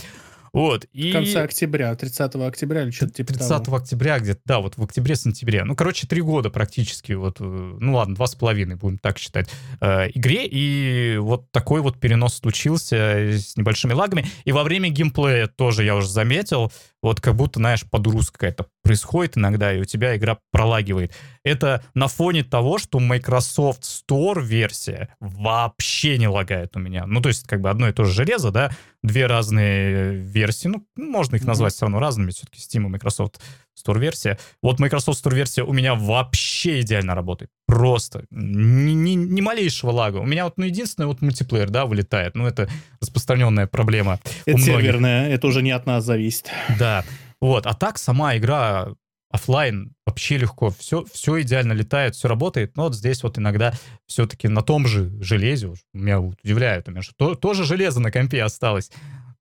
Вот, 0.54 0.86
и... 0.94 1.10
В 1.10 1.14
конце 1.14 1.42
октября, 1.42 1.96
30 1.96 2.36
октября 2.36 2.84
или 2.84 2.92
что-то 2.92 3.14
типа 3.14 3.34
30 3.34 3.64
того. 3.64 3.78
октября 3.78 4.20
где-то, 4.20 4.42
да, 4.46 4.60
вот 4.60 4.78
в 4.78 4.84
октябре-сентябре. 4.84 5.64
Ну, 5.64 5.76
короче, 5.76 6.06
три 6.06 6.22
года 6.22 6.52
практически, 6.52 7.14
вот, 7.14 7.38
э, 7.40 7.44
ну 7.44 7.96
ладно, 7.96 8.14
два 8.14 8.28
с 8.28 8.36
половиной, 8.36 8.76
будем 8.76 9.00
так 9.00 9.18
считать, 9.18 9.50
э, 9.82 10.10
игре. 10.14 10.46
И 10.46 11.18
вот 11.18 11.52
такой 11.52 11.82
вот 11.82 12.00
перенос 12.00 12.36
случился 12.36 12.96
с 13.32 13.58
небольшими 13.58 13.94
лагами. 13.94 14.28
И 14.46 14.52
во 14.52 14.64
время 14.64 14.90
геймплея 14.90 15.48
тоже 15.48 15.84
я 15.86 15.96
уже 15.96 16.08
заметил, 16.08 16.72
вот 17.04 17.22
как 17.22 17.36
будто, 17.36 17.60
знаешь, 17.60 17.84
подгрузка 17.88 18.40
какая-то 18.40 18.68
происходит 18.82 19.38
иногда, 19.38 19.74
и 19.74 19.82
у 19.82 19.86
тебя 19.86 20.16
игра 20.16 20.40
пролагивает. 20.52 21.14
Это 21.44 21.84
на 21.94 22.08
фоне 22.08 22.44
того, 22.44 22.80
что 22.80 23.00
Microsoft 23.00 23.84
Store 23.84 24.42
версия 24.42 25.14
вообще 25.20 26.18
не 26.18 26.30
лагает 26.30 26.76
у 26.76 26.80
меня. 26.80 27.06
Ну, 27.06 27.22
то 27.22 27.30
есть, 27.30 27.46
как 27.46 27.62
бы 27.62 27.70
одно 27.70 27.90
и 27.90 27.94
то 27.94 28.06
же 28.06 28.14
железо, 28.14 28.52
да, 28.52 28.72
две 29.04 29.28
разные 29.28 30.16
версии, 30.16 30.70
ну, 30.70 30.88
можно 30.96 31.36
их 31.36 31.44
назвать 31.44 31.74
mm-hmm. 31.74 31.76
все 31.76 31.86
равно 31.86 32.00
разными, 32.00 32.32
все-таки 32.32 32.60
Steam 32.60 32.86
и 32.86 32.90
Microsoft 32.90 33.42
Store 33.78 34.00
версия. 34.00 34.38
Вот 34.62 34.80
Microsoft 34.80 35.24
Store 35.24 35.36
версия 35.36 35.64
у 35.64 35.74
меня 35.74 35.96
вообще 35.96 36.82
идеально 36.82 37.16
работает. 37.16 37.52
Просто. 37.66 38.26
Ни, 38.32 38.92
ни, 38.92 39.16
ни 39.16 39.42
малейшего 39.42 39.92
лага. 39.92 40.18
У 40.18 40.26
меня 40.26 40.46
вот, 40.46 40.58
ну, 40.58 40.66
единственное, 40.66 41.08
вот 41.08 41.22
мультиплеер, 41.22 41.70
да, 41.70 41.86
вылетает. 41.86 42.36
Ну, 42.36 42.46
это 42.46 42.70
распространенная 43.02 43.68
проблема. 43.68 44.20
Это 44.46 44.60
серверная, 44.60 45.30
это 45.30 45.48
уже 45.48 45.62
не 45.62 45.72
от 45.72 45.86
нас 45.86 46.04
зависит. 46.04 46.50
Да. 46.78 47.04
Вот. 47.42 47.66
А 47.66 47.74
так 47.74 47.98
сама 47.98 48.38
игра 48.38 48.94
офлайн 49.34 49.94
вообще 50.06 50.38
легко, 50.38 50.70
все, 50.70 51.04
все 51.12 51.42
идеально 51.42 51.74
летает, 51.74 52.14
все 52.14 52.28
работает, 52.28 52.78
но 52.78 52.84
вот 52.84 52.96
здесь 52.96 53.24
вот 53.24 53.40
иногда 53.40 53.74
все-таки 54.06 54.48
на 54.48 54.62
том 54.62 54.86
же 54.86 55.12
железе, 55.22 55.74
меня 55.92 56.22
удивляет, 56.22 56.88
у 56.88 56.92
меня 56.92 57.02
же 57.02 57.14
то, 57.18 57.34
тоже 57.34 57.64
железо 57.64 58.00
на 58.00 58.12
компе 58.12 58.44
осталось, 58.44 58.92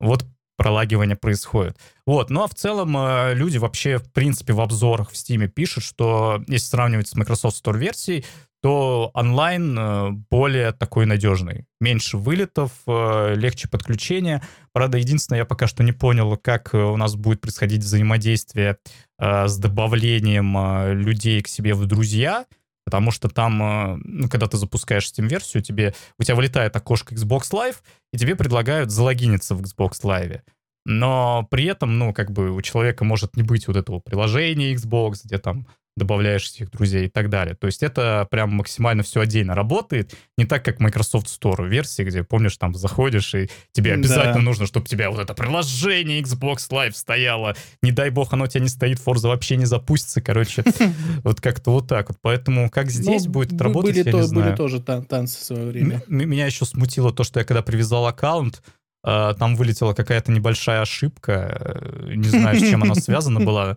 вот 0.01 0.25
пролагивание 0.57 1.17
происходит. 1.17 1.77
Вот, 2.07 2.31
ну 2.31 2.43
а 2.43 2.49
в 2.49 2.55
целом 2.55 2.97
э, 2.97 3.35
люди 3.35 3.59
вообще, 3.59 3.99
в 3.99 4.13
принципе, 4.13 4.53
в 4.53 4.61
обзорах 4.61 5.11
в 5.11 5.15
Steam 5.15 5.47
пишут, 5.49 5.85
что 5.85 6.43
если 6.47 6.67
сравнивать 6.67 7.09
с 7.09 7.15
Microsoft 7.15 7.65
Store 7.65 7.79
версией, 7.79 8.25
то 8.63 9.11
онлайн 9.15 9.77
э, 9.77 10.11
более 10.31 10.73
такой 10.73 11.07
надежный. 11.07 11.67
Меньше 11.81 12.17
вылетов, 12.17 12.71
э, 12.87 13.35
легче 13.35 13.69
подключения. 13.69 14.43
Правда, 14.73 14.99
единственное, 14.99 15.41
я 15.41 15.45
пока 15.45 15.67
что 15.67 15.83
не 15.83 15.93
понял, 15.93 16.37
как 16.37 16.75
у 16.75 16.97
нас 16.97 17.17
будет 17.17 17.41
происходить 17.41 17.83
взаимодействие 17.83 18.79
с 19.19 19.57
добавлением 19.59 20.99
людей 20.99 21.43
к 21.43 21.49
себе 21.49 21.75
в 21.75 21.87
друзья, 21.87 22.45
потому 22.85 23.11
что 23.11 23.29
там, 23.29 24.01
ну, 24.05 24.29
когда 24.29 24.47
ты 24.47 24.57
запускаешь 24.57 25.07
Steam-версию, 25.07 25.63
тебе, 25.63 25.95
у 26.19 26.23
тебя 26.23 26.35
вылетает 26.35 26.77
окошко 26.77 27.15
Xbox 27.15 27.51
Live, 27.53 27.77
и 28.13 28.19
тебе 28.19 28.37
предлагают 28.37 28.91
залогиниться 28.91 29.55
в 29.55 29.63
Xbox 29.63 30.03
Live. 30.03 30.41
Но 30.85 31.47
при 31.51 31.65
этом, 31.67 31.99
ну, 31.99 32.13
как 32.13 32.33
бы 32.33 32.51
у 32.51 32.61
человека 32.61 33.05
может 33.05 33.37
не 33.37 33.43
быть 33.43 33.69
вот 33.69 33.77
этого 33.77 34.01
приложения 34.01 34.75
Xbox, 34.75 35.21
где 35.25 35.39
там 35.39 35.67
добавляешь 35.97 36.45
всех 36.45 36.71
друзей 36.71 37.07
и 37.07 37.09
так 37.09 37.29
далее. 37.29 37.55
То 37.55 37.67
есть 37.67 37.83
это 37.83 38.27
прям 38.31 38.51
максимально 38.53 39.03
все 39.03 39.21
отдельно 39.21 39.55
работает. 39.55 40.15
Не 40.39 40.47
так, 40.47 40.65
как 40.65 40.81
Microsoft 40.81 41.27
Store 41.27 41.69
версии, 41.69 42.03
где, 42.03 42.25
помнишь, 42.25 42.57
там 42.57 42.75
заходишь, 42.75 43.35
и 43.35 43.51
тебе 43.73 43.93
обязательно 43.93 44.35
да. 44.35 44.41
нужно, 44.41 44.67
чтобы 44.67 44.85
у 44.85 44.87
тебя 44.87 45.11
вот 45.11 45.21
это 45.21 45.35
приложение 45.35 46.21
Xbox 46.23 46.71
Live 46.71 46.93
стояло. 46.93 47.55
Не 47.83 47.93
дай 47.93 48.11
бог, 48.11 48.33
оно 48.33 48.45
у 48.45 48.47
тебя 48.47 48.63
не 48.63 48.69
стоит, 48.69 48.99
Forza 48.99 49.29
вообще 49.29 49.57
не 49.57 49.67
запустится, 49.67 50.21
короче. 50.21 50.65
Вот 51.25 51.41
как-то 51.41 51.73
вот 51.73 51.89
так 51.89 52.09
вот. 52.09 52.19
Поэтому 52.21 52.71
как 52.71 52.91
здесь 52.91 53.27
ну, 53.27 53.33
будет 53.33 53.61
работать, 53.61 53.97
я 53.97 54.05
не 54.05 54.23
знаю. 54.23 54.47
Были 54.47 54.57
тоже 54.57 54.81
танцы 54.81 55.39
в 55.39 55.43
свое 55.43 55.67
время. 55.67 56.03
Меня 56.09 56.47
еще 56.47 56.65
смутило 56.65 57.13
то, 57.13 57.25
что 57.25 57.41
я 57.41 57.45
когда 57.45 57.63
привязал 57.63 58.07
аккаунт, 58.07 58.63
э, 59.05 59.35
там 59.39 59.57
вылетела 59.57 59.95
какая-то 59.95 60.33
небольшая 60.33 60.83
ошибка. 60.83 61.57
Э, 61.61 62.15
не 62.15 62.29
знаю, 62.29 62.59
с 62.59 62.61
чем 62.61 62.83
она 62.83 62.95
связана 62.97 63.41
была. 63.41 63.77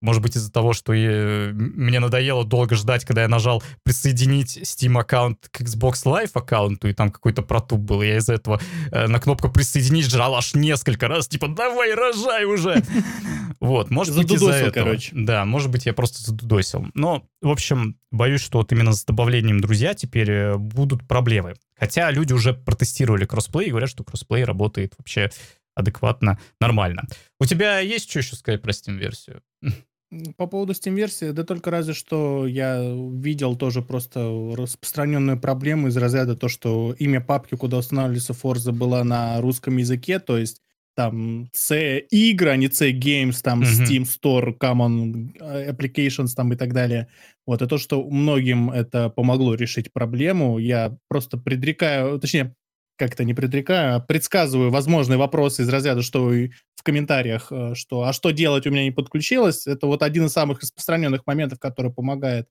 Может 0.00 0.22
быть, 0.22 0.36
из-за 0.36 0.52
того, 0.52 0.72
что 0.72 0.92
я, 0.92 1.50
мне 1.52 1.98
надоело 1.98 2.44
долго 2.44 2.76
ждать, 2.76 3.04
когда 3.04 3.22
я 3.22 3.28
нажал 3.28 3.62
присоединить 3.82 4.58
Steam 4.58 4.98
аккаунт 4.98 5.48
к 5.50 5.60
Xbox 5.60 6.04
Live 6.04 6.30
аккаунту, 6.34 6.88
и 6.88 6.92
там 6.92 7.10
какой-то 7.10 7.42
протуп 7.42 7.80
был. 7.80 8.02
Я 8.02 8.18
из-за 8.18 8.34
этого 8.34 8.60
э, 8.92 9.08
на 9.08 9.18
кнопку 9.18 9.50
присоединить 9.50 10.06
жал 10.06 10.36
аж 10.36 10.54
несколько 10.54 11.08
раз, 11.08 11.26
типа, 11.26 11.48
давай, 11.48 11.94
рожай 11.94 12.44
уже! 12.44 12.82
Вот, 13.60 13.90
может 13.90 14.16
быть, 14.16 14.30
из-за 14.30 14.52
этого. 14.52 14.84
короче. 14.84 15.10
Да, 15.12 15.44
может 15.44 15.70
быть, 15.70 15.84
я 15.84 15.92
просто 15.92 16.22
задудосил. 16.22 16.86
Но, 16.94 17.24
в 17.42 17.48
общем, 17.48 17.98
боюсь, 18.12 18.40
что 18.40 18.58
вот 18.58 18.70
именно 18.70 18.92
с 18.92 19.04
добавлением 19.04 19.60
друзья 19.60 19.94
теперь 19.94 20.30
э, 20.30 20.56
будут 20.56 21.08
проблемы. 21.08 21.54
Хотя 21.76 22.10
люди 22.12 22.32
уже 22.32 22.54
протестировали 22.54 23.24
кроссплей 23.24 23.66
и 23.66 23.70
говорят, 23.70 23.90
что 23.90 24.04
кроссплей 24.04 24.44
работает 24.44 24.94
вообще 24.96 25.30
адекватно, 25.74 26.38
нормально. 26.60 27.04
У 27.40 27.46
тебя 27.46 27.78
есть 27.78 28.10
что 28.10 28.18
еще 28.18 28.36
сказать 28.36 28.62
про 28.62 28.70
Steam-версию? 28.70 29.42
По 30.38 30.46
поводу 30.46 30.72
Steam-версии, 30.72 31.32
да 31.32 31.44
только 31.44 31.70
разве 31.70 31.92
что 31.92 32.46
я 32.46 32.80
видел 33.12 33.56
тоже 33.56 33.82
просто 33.82 34.54
распространенную 34.56 35.38
проблему 35.38 35.88
из 35.88 35.96
разряда 35.98 36.34
то, 36.34 36.48
что 36.48 36.94
имя 36.98 37.20
папки, 37.20 37.56
куда 37.56 37.76
устанавливается 37.76 38.32
Forza, 38.32 38.72
была 38.72 39.04
на 39.04 39.38
русском 39.42 39.76
языке, 39.76 40.18
то 40.18 40.38
есть 40.38 40.62
там 40.96 41.48
C 41.52 41.98
игры, 42.10 42.50
а 42.50 42.56
не 42.56 42.68
C 42.68 42.90
Games, 42.92 43.40
там 43.42 43.60
mm-hmm. 43.60 43.84
Steam 43.86 44.02
Store, 44.02 44.58
Common 44.58 45.30
э, 45.38 45.70
Applications 45.70 46.30
там 46.34 46.54
и 46.54 46.56
так 46.56 46.72
далее. 46.72 47.08
Вот, 47.46 47.60
и 47.60 47.66
то, 47.66 47.76
что 47.76 48.02
многим 48.08 48.70
это 48.70 49.10
помогло 49.10 49.54
решить 49.54 49.92
проблему, 49.92 50.58
я 50.58 50.96
просто 51.08 51.36
предрекаю, 51.36 52.18
точнее, 52.18 52.54
как-то 52.98 53.24
не 53.24 53.32
предрекаю, 53.32 53.96
а 53.96 54.00
предсказываю 54.00 54.70
возможные 54.70 55.16
вопросы 55.16 55.62
из 55.62 55.68
разряда, 55.68 56.02
что 56.02 56.28
в 56.28 56.82
комментариях, 56.82 57.48
э, 57.50 57.74
что 57.74 58.02
«а 58.02 58.12
что 58.12 58.30
делать, 58.30 58.66
у 58.66 58.70
меня 58.70 58.84
не 58.84 58.90
подключилось?» 58.90 59.66
Это 59.66 59.86
вот 59.86 60.02
один 60.02 60.26
из 60.26 60.32
самых 60.32 60.60
распространенных 60.60 61.26
моментов, 61.26 61.58
который 61.60 61.92
помогает 61.92 62.48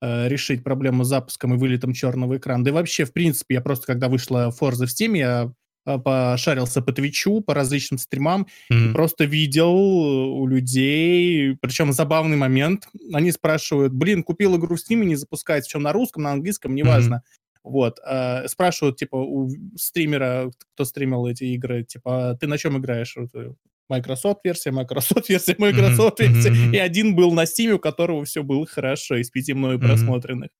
э, 0.00 0.28
решить 0.28 0.64
проблему 0.64 1.04
с 1.04 1.08
запуском 1.08 1.54
и 1.54 1.58
вылетом 1.58 1.92
черного 1.92 2.38
экрана. 2.38 2.64
Да 2.64 2.70
и 2.70 2.72
вообще, 2.72 3.04
в 3.04 3.12
принципе, 3.12 3.56
я 3.56 3.60
просто, 3.60 3.86
когда 3.86 4.08
вышла 4.08 4.54
Forza 4.58 4.86
в 4.86 4.90
Steam, 4.90 5.16
я 5.16 5.52
э, 5.84 5.98
пошарился 5.98 6.80
по 6.80 6.92
Твичу, 6.92 7.40
по 7.40 7.52
различным 7.52 7.98
стримам, 7.98 8.46
mm-hmm. 8.72 8.90
и 8.90 8.92
просто 8.92 9.24
видел 9.24 9.74
у 9.74 10.46
людей, 10.46 11.56
причем 11.60 11.92
забавный 11.92 12.36
момент, 12.36 12.88
они 13.12 13.32
спрашивают, 13.32 13.92
блин, 13.92 14.22
купил 14.22 14.56
игру 14.56 14.76
в 14.76 14.78
Steam 14.78 15.02
и 15.02 15.06
не 15.06 15.16
запускается, 15.16 15.70
чем 15.70 15.82
на 15.82 15.92
русском, 15.92 16.22
на 16.22 16.32
английском, 16.32 16.74
неважно. 16.74 17.16
Mm-hmm. 17.16 17.47
Вот. 17.68 17.98
Э, 18.04 18.48
спрашивают, 18.48 18.96
типа, 18.96 19.16
у 19.16 19.50
стримера, 19.76 20.50
кто 20.74 20.84
стримил 20.84 21.26
эти 21.26 21.44
игры, 21.44 21.84
типа, 21.84 22.30
«А 22.30 22.34
ты 22.34 22.46
на 22.46 22.58
чем 22.58 22.78
играешь? 22.78 23.16
Э, 23.16 23.52
Microsoft 23.88 24.40
версия, 24.44 24.70
Microsoft 24.70 25.28
версия, 25.28 25.54
Microsoft 25.58 26.20
версия, 26.20 26.50
mm-hmm. 26.50 26.74
и 26.74 26.78
один 26.78 27.14
был 27.14 27.32
на 27.32 27.44
Steam, 27.44 27.72
у 27.72 27.78
которого 27.78 28.24
все 28.24 28.42
было 28.42 28.66
хорошо 28.66 29.16
из 29.16 29.30
пяти 29.30 29.54
мною 29.54 29.78
mm-hmm. 29.78 29.86
просмотренных. 29.86 30.50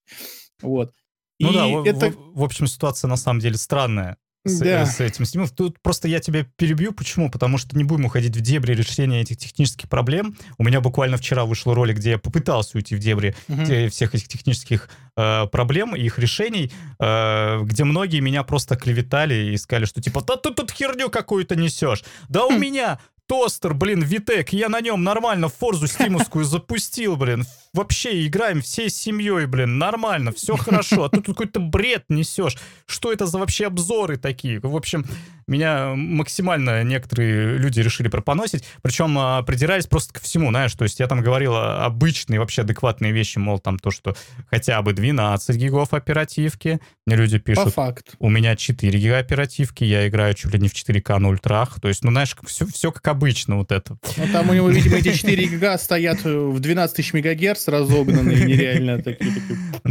Вот. 0.62 0.92
Ну 1.40 1.50
и 1.50 1.54
да, 1.54 1.90
это... 1.90 2.10
в, 2.10 2.40
в 2.40 2.42
общем, 2.44 2.66
ситуация 2.66 3.08
на 3.08 3.16
самом 3.16 3.40
деле 3.40 3.56
странная 3.56 4.16
с, 4.48 4.58
да. 4.58 4.86
с 4.86 5.00
этим 5.00 5.24
стимом. 5.24 5.48
Тут 5.48 5.80
просто 5.80 6.08
я 6.08 6.20
тебя 6.20 6.44
перебью. 6.56 6.92
Почему? 6.92 7.30
Потому 7.30 7.58
что 7.58 7.76
не 7.76 7.84
будем 7.84 8.06
уходить 8.06 8.36
в 8.36 8.40
дебри 8.40 8.74
решения 8.74 9.20
этих 9.20 9.38
технических 9.38 9.88
проблем. 9.88 10.36
У 10.58 10.64
меня 10.64 10.80
буквально 10.80 11.16
вчера 11.16 11.44
вышел 11.44 11.74
ролик, 11.74 11.96
где 11.96 12.10
я 12.10 12.18
попытался 12.18 12.76
уйти 12.76 12.94
в 12.96 12.98
дебри 12.98 13.34
угу. 13.48 13.64
всех 13.90 14.14
этих 14.14 14.28
технических 14.28 14.88
э, 15.16 15.46
проблем 15.46 15.94
и 15.94 16.02
их 16.02 16.18
решений, 16.18 16.72
э, 16.98 17.60
где 17.62 17.84
многие 17.84 18.20
меня 18.20 18.42
просто 18.42 18.76
клеветали 18.76 19.52
и 19.52 19.56
сказали, 19.56 19.84
что 19.84 20.00
типа, 20.00 20.22
да 20.22 20.36
ты 20.36 20.52
тут 20.52 20.70
херню 20.70 21.10
какую-то 21.10 21.56
несешь. 21.56 22.04
Да 22.28 22.44
у 22.46 22.50
хм. 22.50 22.60
меня 22.60 22.98
тостер, 23.28 23.74
блин, 23.74 24.02
Витек, 24.02 24.52
я 24.52 24.68
на 24.68 24.80
нем 24.80 25.04
нормально 25.04 25.48
форзу 25.48 25.86
стимовскую 25.86 26.44
запустил, 26.44 27.16
блин. 27.16 27.44
Вообще 27.78 28.26
играем 28.26 28.60
всей 28.60 28.90
семьей, 28.90 29.46
блин, 29.46 29.78
нормально, 29.78 30.32
все 30.32 30.56
хорошо. 30.56 31.04
А 31.04 31.08
тут 31.10 31.26
какой-то 31.26 31.60
бред 31.60 32.06
несешь. 32.08 32.56
Что 32.86 33.12
это 33.12 33.26
за 33.26 33.38
вообще 33.38 33.68
обзоры 33.68 34.16
такие? 34.16 34.58
В 34.58 34.74
общем, 34.74 35.06
меня 35.48 35.94
максимально 35.94 36.84
некоторые 36.84 37.56
люди 37.56 37.80
решили 37.80 38.08
пропоносить, 38.08 38.64
причем 38.82 39.16
а, 39.18 39.42
придирались 39.42 39.86
просто 39.86 40.12
ко 40.14 40.20
всему, 40.20 40.50
знаешь, 40.50 40.74
то 40.74 40.84
есть 40.84 41.00
я 41.00 41.06
там 41.06 41.22
говорил 41.22 41.56
обычные 41.56 42.38
вообще 42.38 42.62
адекватные 42.62 43.12
вещи, 43.12 43.38
мол, 43.38 43.58
там 43.58 43.78
то, 43.78 43.90
что 43.90 44.14
хотя 44.50 44.80
бы 44.82 44.92
12 44.92 45.56
гигов 45.56 45.94
оперативки, 45.94 46.80
мне 47.06 47.16
люди 47.16 47.38
пишут, 47.38 47.64
По 47.64 47.70
факту. 47.70 48.12
у 48.18 48.28
меня 48.28 48.56
4 48.56 48.98
гига 48.98 49.18
оперативки, 49.18 49.84
я 49.84 50.06
играю 50.06 50.34
чуть 50.34 50.52
ли 50.52 50.60
не 50.60 50.68
в 50.68 50.74
4К 50.74 51.18
на 51.18 51.28
ультрах, 51.28 51.80
то 51.80 51.88
есть, 51.88 52.04
ну, 52.04 52.10
знаешь, 52.10 52.36
все, 52.44 52.66
все 52.66 52.92
как 52.92 53.08
обычно 53.08 53.56
вот 53.56 53.72
это. 53.72 53.96
Ну, 54.18 54.26
там 54.32 54.50
у 54.50 54.52
него, 54.52 54.68
видимо, 54.68 54.96
эти 54.96 55.14
4 55.14 55.46
гига 55.46 55.78
стоят 55.78 56.24
в 56.24 56.60
12 56.60 56.96
тысяч 56.96 57.14
мегагерц 57.14 57.67
разогнанные, 57.68 58.44
нереально 58.44 59.02
такие, 59.02 59.32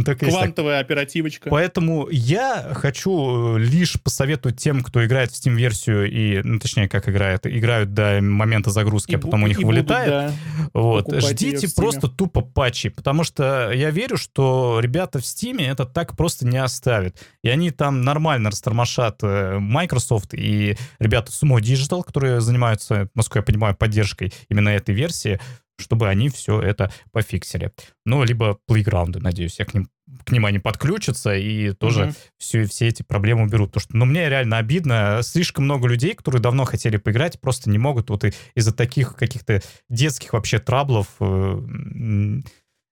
такие 0.04 0.30
квантовая 0.30 0.80
оперативочка. 0.80 1.50
Поэтому 1.50 2.08
я 2.10 2.70
хочу 2.74 3.56
э, 3.56 3.58
лишь 3.58 4.00
посоветовать 4.00 4.58
тем, 4.58 4.82
кто 4.82 5.04
играет 5.04 5.30
в 5.30 5.34
Steam 5.34 5.58
Steam-версию 5.58 6.10
и, 6.10 6.42
ну, 6.42 6.58
точнее, 6.58 6.88
как 6.88 7.08
играет, 7.08 7.46
играют 7.46 7.94
до 7.94 8.20
момента 8.20 8.70
загрузки, 8.70 9.12
и 9.12 9.16
а 9.16 9.18
потом 9.18 9.42
у 9.42 9.46
них 9.46 9.58
вылетает. 9.58 10.08
Да, 10.08 10.32
вот. 10.72 11.12
Ждите 11.12 11.68
просто 11.74 12.08
тупо 12.08 12.40
патчи, 12.40 12.88
потому 12.88 13.24
что 13.24 13.72
я 13.72 13.90
верю, 13.90 14.16
что 14.16 14.80
ребята 14.80 15.18
в 15.18 15.22
Steam 15.22 15.62
это 15.62 15.84
так 15.84 16.16
просто 16.16 16.46
не 16.46 16.58
оставят. 16.58 17.18
И 17.42 17.48
они 17.48 17.70
там 17.70 18.02
нормально 18.02 18.50
растормошат 18.50 19.18
э, 19.22 19.58
Microsoft 19.58 20.34
и 20.34 20.76
ребята 20.98 21.30
Sumo 21.32 21.58
Digital, 21.58 22.02
которые 22.04 22.40
занимаются, 22.40 23.08
насколько 23.14 23.38
я 23.40 23.42
понимаю, 23.42 23.74
поддержкой 23.74 24.32
именно 24.48 24.70
этой 24.70 24.94
версии, 24.94 25.40
чтобы 25.78 26.08
они 26.08 26.28
все 26.28 26.60
это 26.60 26.92
пофиксили. 27.12 27.72
Ну, 28.04 28.24
либо 28.24 28.58
плейграунды, 28.66 29.20
надеюсь, 29.20 29.58
я 29.58 29.64
к 29.64 29.74
ним, 29.74 29.88
к 30.24 30.30
ним 30.30 30.46
они 30.46 30.58
подключатся 30.58 31.34
и 31.34 31.72
тоже 31.72 32.02
mm-hmm. 32.02 32.16
все, 32.38 32.64
все 32.64 32.88
эти 32.88 33.02
проблемы 33.02 33.44
уберут. 33.44 33.70
Потому 33.70 33.82
что, 33.82 33.96
ну, 33.96 34.04
мне 34.04 34.28
реально 34.28 34.58
обидно. 34.58 35.20
Слишком 35.22 35.64
много 35.64 35.88
людей, 35.88 36.14
которые 36.14 36.42
давно 36.42 36.64
хотели 36.64 36.96
поиграть, 36.96 37.40
просто 37.40 37.70
не 37.70 37.78
могут 37.78 38.10
вот 38.10 38.24
из-за 38.54 38.72
таких 38.72 39.14
каких-то 39.16 39.62
детских 39.88 40.32
вообще 40.32 40.58
траблов 40.58 41.08
э, 41.20 42.40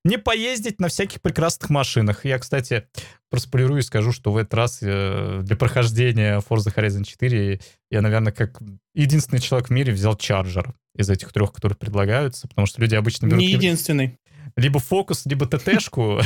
не 0.06 0.18
поездить 0.18 0.80
на 0.80 0.88
всяких 0.88 1.20
прекрасных 1.20 1.70
машинах. 1.70 2.24
Я, 2.24 2.38
кстати, 2.38 2.86
проспойлерую 3.30 3.80
и 3.80 3.82
скажу, 3.82 4.12
что 4.12 4.32
в 4.32 4.36
этот 4.36 4.54
раз 4.54 4.78
э, 4.80 5.40
для 5.42 5.56
прохождения 5.56 6.40
Forza 6.48 6.74
Horizon 6.74 7.04
4 7.04 7.60
я, 7.90 8.00
наверное, 8.00 8.32
как 8.32 8.60
единственный 8.94 9.40
человек 9.40 9.68
в 9.68 9.72
мире 9.72 9.92
взял 9.92 10.16
чарджер 10.16 10.74
из 10.96 11.10
этих 11.10 11.32
трех, 11.32 11.52
которые 11.52 11.76
предлагаются, 11.76 12.48
потому 12.48 12.66
что 12.66 12.80
люди 12.80 12.94
обычно 12.94 13.26
берут... 13.26 13.40
Не 13.40 13.50
единственный. 13.50 14.18
Либо 14.56 14.80
фокус, 14.80 15.26
либо 15.26 15.46
ТТшку. 15.46 16.20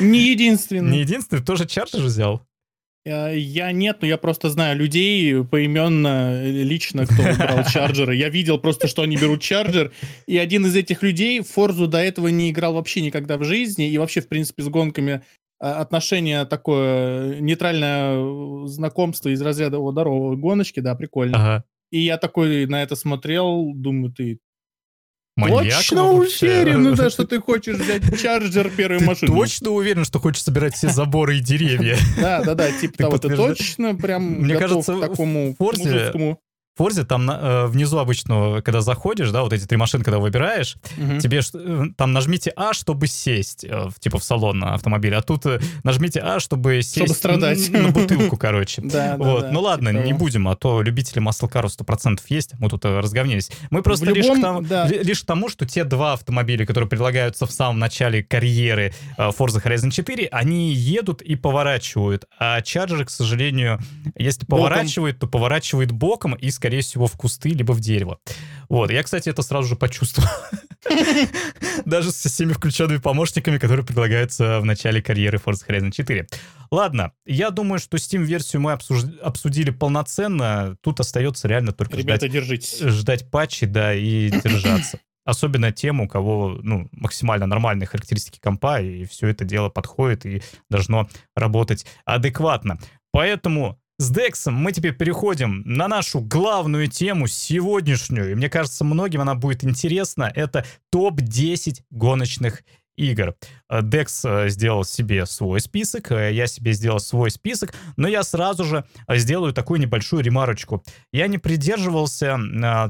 Не 0.00 0.30
единственный. 0.30 0.90
Не 0.90 1.00
единственный, 1.00 1.42
тоже 1.42 1.66
чарджер 1.66 2.00
взял. 2.00 2.47
Э, 3.08 3.36
я 3.36 3.72
нет, 3.72 3.98
но 4.00 4.06
я 4.06 4.18
просто 4.18 4.50
знаю 4.50 4.76
людей 4.76 5.44
поименно, 5.44 6.44
лично, 6.44 7.06
кто 7.06 7.22
брал 7.36 7.64
чарджеры. 7.72 8.14
Я 8.14 8.28
видел 8.28 8.58
просто, 8.58 8.86
что 8.86 9.02
они 9.02 9.16
берут 9.16 9.40
чарджер, 9.40 9.92
и 10.26 10.36
один 10.36 10.66
из 10.66 10.76
этих 10.76 11.02
людей 11.02 11.40
Форзу 11.40 11.86
до 11.86 11.98
этого 11.98 12.28
не 12.28 12.50
играл 12.50 12.74
вообще 12.74 13.00
никогда 13.00 13.38
в 13.38 13.44
жизни, 13.44 13.88
и 13.88 13.98
вообще, 13.98 14.20
в 14.20 14.28
принципе, 14.28 14.62
с 14.62 14.68
гонками 14.68 15.22
а, 15.60 15.80
отношение 15.80 16.44
такое, 16.44 17.40
нейтральное 17.40 18.66
знакомство 18.66 19.28
из 19.30 19.40
разряда 19.40 19.78
«О, 19.78 19.90
здорово, 19.90 20.36
гоночки, 20.36 20.80
да, 20.80 20.94
прикольно». 20.94 21.38
Ага. 21.38 21.64
И 21.90 22.00
я 22.00 22.18
такой 22.18 22.66
на 22.66 22.82
это 22.82 22.96
смотрел, 22.96 23.72
думаю, 23.74 24.12
ты 24.12 24.40
Маньяк 25.38 25.76
точно 25.76 26.10
уверен, 26.10 26.94
да, 26.96 27.10
что 27.10 27.24
ты 27.24 27.40
хочешь 27.40 27.76
взять 27.76 28.20
чарджер 28.20 28.70
первой 28.70 29.00
машины. 29.00 29.32
точно 29.32 29.70
уверен, 29.70 30.04
что 30.04 30.18
хочешь 30.18 30.42
собирать 30.42 30.74
все 30.74 30.88
заборы 30.88 31.38
и 31.38 31.40
деревья. 31.40 31.96
Да, 32.20 32.42
да, 32.42 32.54
да, 32.54 32.72
типа 32.72 32.98
того, 32.98 33.18
ты 33.18 33.36
точно 33.36 33.94
прям 33.94 34.42
Мне 34.42 34.56
кажется, 34.56 34.96
к 34.96 35.00
такому 35.00 35.54
мужицкому 35.58 36.40
Форзе 36.78 37.02
там 37.02 37.28
э, 37.28 37.66
внизу 37.66 37.98
обычно, 37.98 38.62
когда 38.62 38.80
заходишь, 38.80 39.30
да, 39.30 39.42
вот 39.42 39.52
эти 39.52 39.66
три 39.66 39.76
машины, 39.76 40.04
когда 40.04 40.20
выбираешь, 40.20 40.76
угу. 40.96 41.18
тебе 41.18 41.40
э, 41.52 41.84
там 41.96 42.12
нажмите 42.12 42.52
А, 42.54 42.72
чтобы 42.72 43.08
сесть, 43.08 43.64
э, 43.64 43.88
типа 43.98 44.18
в 44.18 44.24
салон 44.24 44.60
на 44.60 44.74
автомобиле, 44.74 45.16
а 45.16 45.22
тут 45.22 45.44
э, 45.46 45.60
нажмите 45.82 46.20
А, 46.20 46.38
чтобы 46.38 46.82
сесть 46.82 46.98
чтобы 46.98 47.14
страдать. 47.14 47.68
На, 47.70 47.88
бутылку, 47.88 48.36
короче. 48.36 48.82
Да, 48.88 49.16
вот. 49.18 49.42
да, 49.42 49.50
ну 49.50 49.60
ладно, 49.60 49.88
не 49.90 50.12
будем, 50.12 50.48
а 50.48 50.56
то 50.56 50.80
любители 50.80 51.18
маслкаров 51.18 51.72
100% 51.72 52.20
есть, 52.28 52.52
мы 52.60 52.68
тут 52.68 52.84
э, 52.84 53.00
разговнились. 53.00 53.50
Мы 53.70 53.82
просто 53.82 54.06
лишь, 54.06 54.26
к 54.26 54.40
тому, 54.40 54.64
лишь 54.88 55.22
к 55.22 55.26
тому, 55.26 55.48
что 55.48 55.66
те 55.66 55.84
два 55.84 56.12
автомобиля, 56.14 56.64
которые 56.64 56.88
предлагаются 56.88 57.44
в 57.44 57.50
самом 57.50 57.80
начале 57.80 58.22
карьеры 58.22 58.94
э, 59.16 59.30
Forza 59.30 59.62
Horizon 59.62 59.90
4, 59.90 60.28
они 60.30 60.72
едут 60.72 61.22
и 61.22 61.34
поворачивают, 61.34 62.26
а 62.38 62.60
Charger, 62.60 63.04
к 63.04 63.10
сожалению, 63.10 63.80
если 64.16 64.46
поворачивает, 64.46 65.18
то 65.18 65.26
поворачивает 65.26 65.90
боком 65.90 66.34
и, 66.34 66.50
скорее 66.50 66.67
скорее 66.68 66.82
всего, 66.82 67.06
в 67.06 67.16
кусты, 67.16 67.48
либо 67.48 67.72
в 67.72 67.80
дерево. 67.80 68.18
Вот. 68.68 68.90
Я, 68.90 69.02
кстати, 69.02 69.30
это 69.30 69.40
сразу 69.40 69.68
же 69.68 69.76
почувствовал. 69.76 70.28
Даже 71.86 72.12
со 72.12 72.28
всеми 72.28 72.52
включенными 72.52 72.98
помощниками, 72.98 73.56
которые 73.56 73.86
предлагаются 73.86 74.60
в 74.60 74.66
начале 74.66 75.00
карьеры 75.00 75.40
Forza 75.42 75.66
Horizon 75.66 75.90
4. 75.90 76.28
Ладно, 76.70 77.12
я 77.24 77.48
думаю, 77.50 77.78
что 77.78 77.96
Steam-версию 77.96 78.60
мы 78.60 78.72
обсудили 78.72 79.70
полноценно. 79.70 80.76
Тут 80.82 81.00
остается 81.00 81.48
реально 81.48 81.72
только 81.72 81.96
Ребята, 81.96 82.26
ждать, 82.26 82.32
держитесь. 82.32 82.80
ждать 82.80 83.30
патчи, 83.30 83.64
да, 83.64 83.94
и 83.94 84.28
держаться. 84.28 85.00
Особенно 85.24 85.72
тем, 85.72 86.02
у 86.02 86.08
кого 86.08 86.58
ну, 86.62 86.90
максимально 86.92 87.46
нормальные 87.46 87.86
характеристики 87.86 88.40
компа, 88.40 88.82
и 88.82 89.06
все 89.06 89.28
это 89.28 89.46
дело 89.46 89.70
подходит 89.70 90.26
и 90.26 90.42
должно 90.68 91.08
работать 91.34 91.86
адекватно. 92.04 92.78
Поэтому 93.10 93.80
с 93.98 94.10
Дексом 94.10 94.54
мы 94.54 94.72
теперь 94.72 94.94
переходим 94.94 95.62
на 95.64 95.88
нашу 95.88 96.20
главную 96.20 96.86
тему 96.86 97.26
сегодняшнюю. 97.26 98.32
И 98.32 98.34
мне 98.36 98.48
кажется, 98.48 98.84
многим 98.84 99.20
она 99.20 99.34
будет 99.34 99.64
интересна. 99.64 100.30
Это 100.34 100.64
топ-10 100.90 101.82
гоночных 101.90 102.62
игр. 102.96 103.34
Декс 103.82 104.24
э, 104.24 104.48
сделал 104.50 104.84
себе 104.84 105.24
свой 105.26 105.60
список, 105.60 106.10
э, 106.10 106.32
я 106.32 106.46
себе 106.46 106.72
сделал 106.72 106.98
свой 106.98 107.30
список, 107.30 107.74
но 107.96 108.08
я 108.08 108.24
сразу 108.24 108.64
же 108.64 108.84
сделаю 109.08 109.52
такую 109.52 109.80
небольшую 109.80 110.22
ремарочку. 110.22 110.84
Я 111.12 111.28
не 111.28 111.38
придерживался 111.38 112.38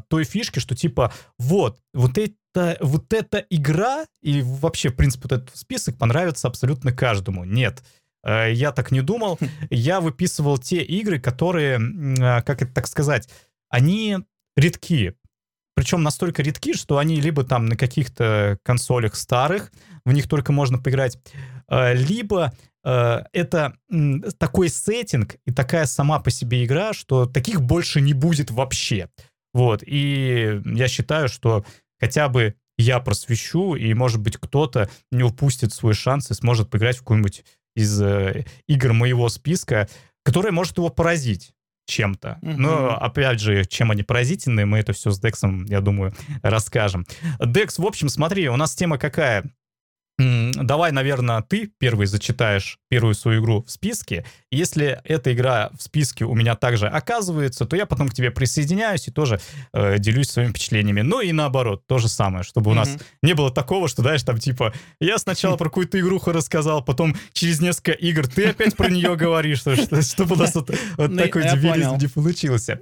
той 0.09 0.25
фишки, 0.25 0.59
что 0.61 0.75
типа 0.75 1.13
вот, 1.39 1.79
вот 1.93 2.17
это, 2.17 2.79
вот 2.81 3.13
эта 3.13 3.45
игра 3.51 4.07
и 4.23 4.43
вообще, 4.43 4.89
в 4.89 4.97
принципе, 4.97 5.25
вот 5.25 5.33
этот 5.33 5.57
список 5.57 5.99
понравится 5.99 6.49
абсолютно 6.49 6.93
каждому. 6.93 7.45
Нет. 7.45 7.81
Э, 7.81 8.08
я 8.25 8.73
так 8.73 8.91
не 8.91 9.01
думал. 9.01 9.39
Я 9.71 10.01
выписывал 10.01 10.59
те 10.59 10.83
игры, 10.83 11.21
которые, 11.21 11.79
а, 12.21 12.43
как 12.43 12.63
это 12.63 12.73
так 12.73 12.87
сказать, 12.87 13.29
они 13.69 14.19
редки. 14.57 15.15
Причем 15.79 16.03
настолько 16.03 16.43
редки, 16.43 16.75
что 16.75 16.99
они 16.99 17.21
либо 17.21 17.45
там 17.45 17.67
на 17.67 17.77
каких-то 17.77 18.59
консолях 18.65 19.15
старых, 19.15 19.71
в 20.05 20.13
них 20.13 20.29
только 20.29 20.51
можно 20.51 20.79
поиграть, 20.79 21.19
э, 21.69 21.95
либо 21.95 22.53
э, 22.85 23.23
это 23.33 23.75
такой 24.39 24.71
сеттинг 24.71 25.37
и 25.47 25.53
такая 25.53 25.87
сама 25.87 26.19
по 26.19 26.33
себе 26.33 26.65
игра, 26.65 26.93
что 26.93 27.27
таких 27.27 27.63
больше 27.63 28.01
не 28.01 28.13
будет 28.13 28.51
вообще. 28.51 29.09
Вот, 29.55 29.85
и 29.87 30.61
я 30.65 30.89
считаю, 30.89 31.29
что 31.29 31.65
хотя 32.01 32.29
бы 32.29 32.57
я 32.77 32.99
просвещу, 32.99 33.77
и, 33.77 33.95
может 33.95 34.21
быть, 34.21 34.37
кто-то 34.37 34.91
не 35.13 35.23
упустит 35.23 35.73
свой 35.73 35.95
шанс 35.95 36.31
и 36.33 36.35
сможет 36.35 36.71
поиграть 36.71 36.97
в 36.97 37.01
какую-нибудь 37.01 37.45
из 37.79 38.03
э, 38.03 38.45
игр 38.67 38.93
моего 38.93 39.29
списка, 39.29 39.89
которая 40.25 40.53
может 40.53 40.77
его 40.79 40.89
поразить 40.89 41.53
чем-то. 41.87 42.39
Mm-hmm. 42.43 42.57
Но, 42.57 42.97
опять 42.99 43.41
же, 43.41 43.65
чем 43.65 43.91
они 43.91 44.03
поразительные, 44.03 44.67
мы 44.67 44.79
это 44.79 44.93
все 44.93 45.11
с 45.11 45.19
Дексом, 45.19 45.65
я 45.65 45.81
думаю, 45.81 46.13
расскажем. 46.43 47.07
Декс, 47.41 47.79
в 47.79 47.87
общем, 47.87 48.09
смотри, 48.09 48.49
у 48.49 48.57
нас 48.57 48.75
тема 48.75 48.99
какая? 48.99 49.51
Давай, 50.19 50.91
наверное, 50.91 51.43
ты 51.43 51.71
первый 51.79 52.07
зачитаешь 52.07 52.79
первую 52.89 53.15
свою 53.15 53.41
игру 53.41 53.63
в 53.63 53.71
списке. 53.71 54.25
Если 54.51 55.01
эта 55.05 55.33
игра 55.33 55.71
в 55.79 55.83
списке 55.83 56.25
у 56.25 56.35
меня 56.35 56.57
также 56.57 56.89
оказывается, 56.89 57.67
то 57.67 57.77
я 57.77 57.87
потом 57.87 58.09
к 58.09 58.15
тебе 58.15 58.31
присоединяюсь 58.31 59.07
и 59.07 59.13
тоже 59.13 59.41
э, 59.73 59.99
делюсь 59.99 60.31
своими 60.31 60.51
впечатлениями. 60.51 61.03
Ну 61.03 61.21
и 61.21 61.31
наоборот, 61.33 61.87
то 61.87 61.99
же 61.99 62.09
самое, 62.09 62.43
чтобы 62.43 62.73
у 62.73 62.75
нас 62.75 62.97
не 63.23 63.35
было 63.35 63.53
такого, 63.53 63.89
что, 63.89 64.03
знаешь, 64.03 64.23
там 64.25 64.39
типа, 64.39 64.73
я 65.01 65.19
сначала 65.19 65.57
про 65.57 65.69
какую-то 65.69 66.01
игруху 66.01 66.33
рассказал, 66.33 66.83
потом 66.83 67.15
через 67.33 67.61
несколько 67.61 67.93
игр 67.93 68.27
ты 68.27 68.47
опять 68.47 68.77
про 68.77 68.89
нее 68.89 69.15
говоришь, 69.15 69.61
чтобы 69.61 70.35
у 70.35 70.39
нас 70.39 70.55
вот 70.55 70.71
ну, 70.97 71.17
такой 71.17 71.45
дебилизм 71.45 71.97
не 71.97 72.09
получился. 72.09 72.81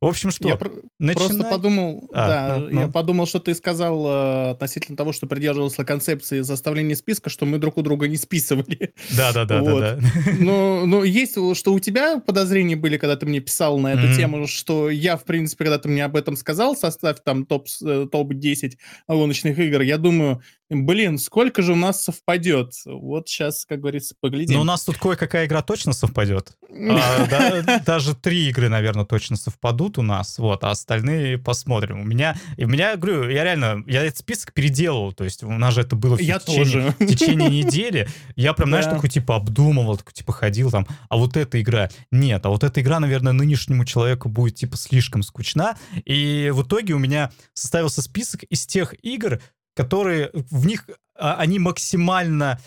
В 0.00 0.06
общем, 0.06 0.30
что? 0.30 0.48
Я 0.48 0.58
Начинай... 0.98 1.26
просто 1.26 1.44
подумал, 1.44 2.08
а, 2.12 2.28
да, 2.28 2.56
ну, 2.58 2.68
ну. 2.70 2.80
я 2.82 2.88
подумал, 2.88 3.26
что 3.26 3.40
ты 3.40 3.54
сказал 3.54 4.06
э, 4.06 4.50
относительно 4.50 4.96
того, 4.96 5.12
что 5.12 5.26
придерживался 5.26 5.84
концепции 5.84 6.40
заставления 6.40 6.94
списка, 6.94 7.30
что 7.30 7.46
мы 7.46 7.58
друг 7.58 7.78
у 7.78 7.82
друга 7.82 8.06
не 8.06 8.16
списывали. 8.16 8.92
Да, 9.16 9.32
да, 9.32 9.44
да, 9.44 9.60
вот. 9.60 9.80
да, 9.80 9.96
да. 9.96 10.02
Но, 10.38 10.86
но 10.86 11.02
есть, 11.04 11.32
что 11.56 11.72
у 11.72 11.80
тебя 11.80 12.20
подозрения 12.20 12.76
были, 12.76 12.96
когда 12.96 13.16
ты 13.16 13.26
мне 13.26 13.40
писал 13.40 13.78
на 13.78 13.92
эту 13.92 14.06
mm-hmm. 14.08 14.16
тему, 14.16 14.46
что 14.46 14.88
я, 14.90 15.16
в 15.16 15.24
принципе, 15.24 15.64
когда 15.64 15.78
ты 15.78 15.88
мне 15.88 16.04
об 16.04 16.16
этом 16.16 16.36
сказал, 16.36 16.76
составь 16.76 17.18
там 17.24 17.44
топ, 17.44 17.66
э, 17.84 18.06
топ-10 18.10 18.74
гоночных 19.08 19.58
игр, 19.58 19.80
я 19.80 19.98
думаю, 19.98 20.42
блин, 20.70 21.18
сколько 21.18 21.62
же 21.62 21.72
у 21.72 21.76
нас 21.76 22.02
совпадет? 22.02 22.74
Вот 22.84 23.28
сейчас, 23.28 23.64
как 23.64 23.80
говорится, 23.80 24.14
поглядим. 24.20 24.56
Ну, 24.56 24.60
у 24.62 24.64
нас 24.64 24.84
тут 24.84 24.98
кое-какая 24.98 25.46
игра 25.46 25.62
точно 25.62 25.92
совпадет. 25.92 26.56
А, 26.70 27.80
даже 27.86 28.14
три 28.14 28.48
игры, 28.48 28.68
наверное, 28.68 29.04
точно 29.04 29.36
совпадут 29.36 29.98
у 29.98 30.02
нас, 30.02 30.38
вот, 30.38 30.64
а 30.64 30.70
остальные 30.70 31.38
посмотрим. 31.38 32.00
У 32.00 32.04
меня, 32.04 32.36
у 32.56 32.66
меня, 32.66 32.96
говорю, 32.96 33.30
я 33.30 33.44
реально, 33.44 33.82
я 33.86 34.04
этот 34.04 34.18
список 34.18 34.52
переделал, 34.52 35.12
то 35.12 35.24
есть 35.24 35.42
у 35.42 35.50
нас 35.50 35.74
же 35.74 35.80
это 35.80 35.96
было 35.96 36.16
в 36.16 36.18
течение 36.18 37.48
недели. 37.48 38.08
Я 38.36 38.52
прям, 38.52 38.68
знаешь, 38.68 38.86
такой, 38.86 39.08
типа, 39.08 39.36
обдумывал, 39.36 39.96
такой, 39.96 40.12
типа, 40.12 40.32
ходил 40.32 40.70
там, 40.70 40.86
а 41.08 41.16
вот 41.16 41.36
эта 41.36 41.60
игра, 41.60 41.88
нет, 42.10 42.44
а 42.44 42.50
вот 42.50 42.64
эта 42.64 42.80
игра, 42.80 43.00
наверное, 43.00 43.32
нынешнему 43.32 43.84
человеку 43.84 44.28
будет, 44.28 44.56
типа, 44.56 44.76
слишком 44.76 45.22
скучна. 45.22 45.76
И 46.04 46.50
в 46.52 46.62
итоге 46.62 46.94
у 46.94 46.98
меня 46.98 47.30
составился 47.54 48.02
список 48.02 48.42
из 48.44 48.66
тех 48.66 48.94
игр, 49.02 49.40
которые 49.78 50.30
в 50.32 50.66
них 50.66 50.88
а, 51.16 51.36
они 51.36 51.60
максимально 51.60 52.58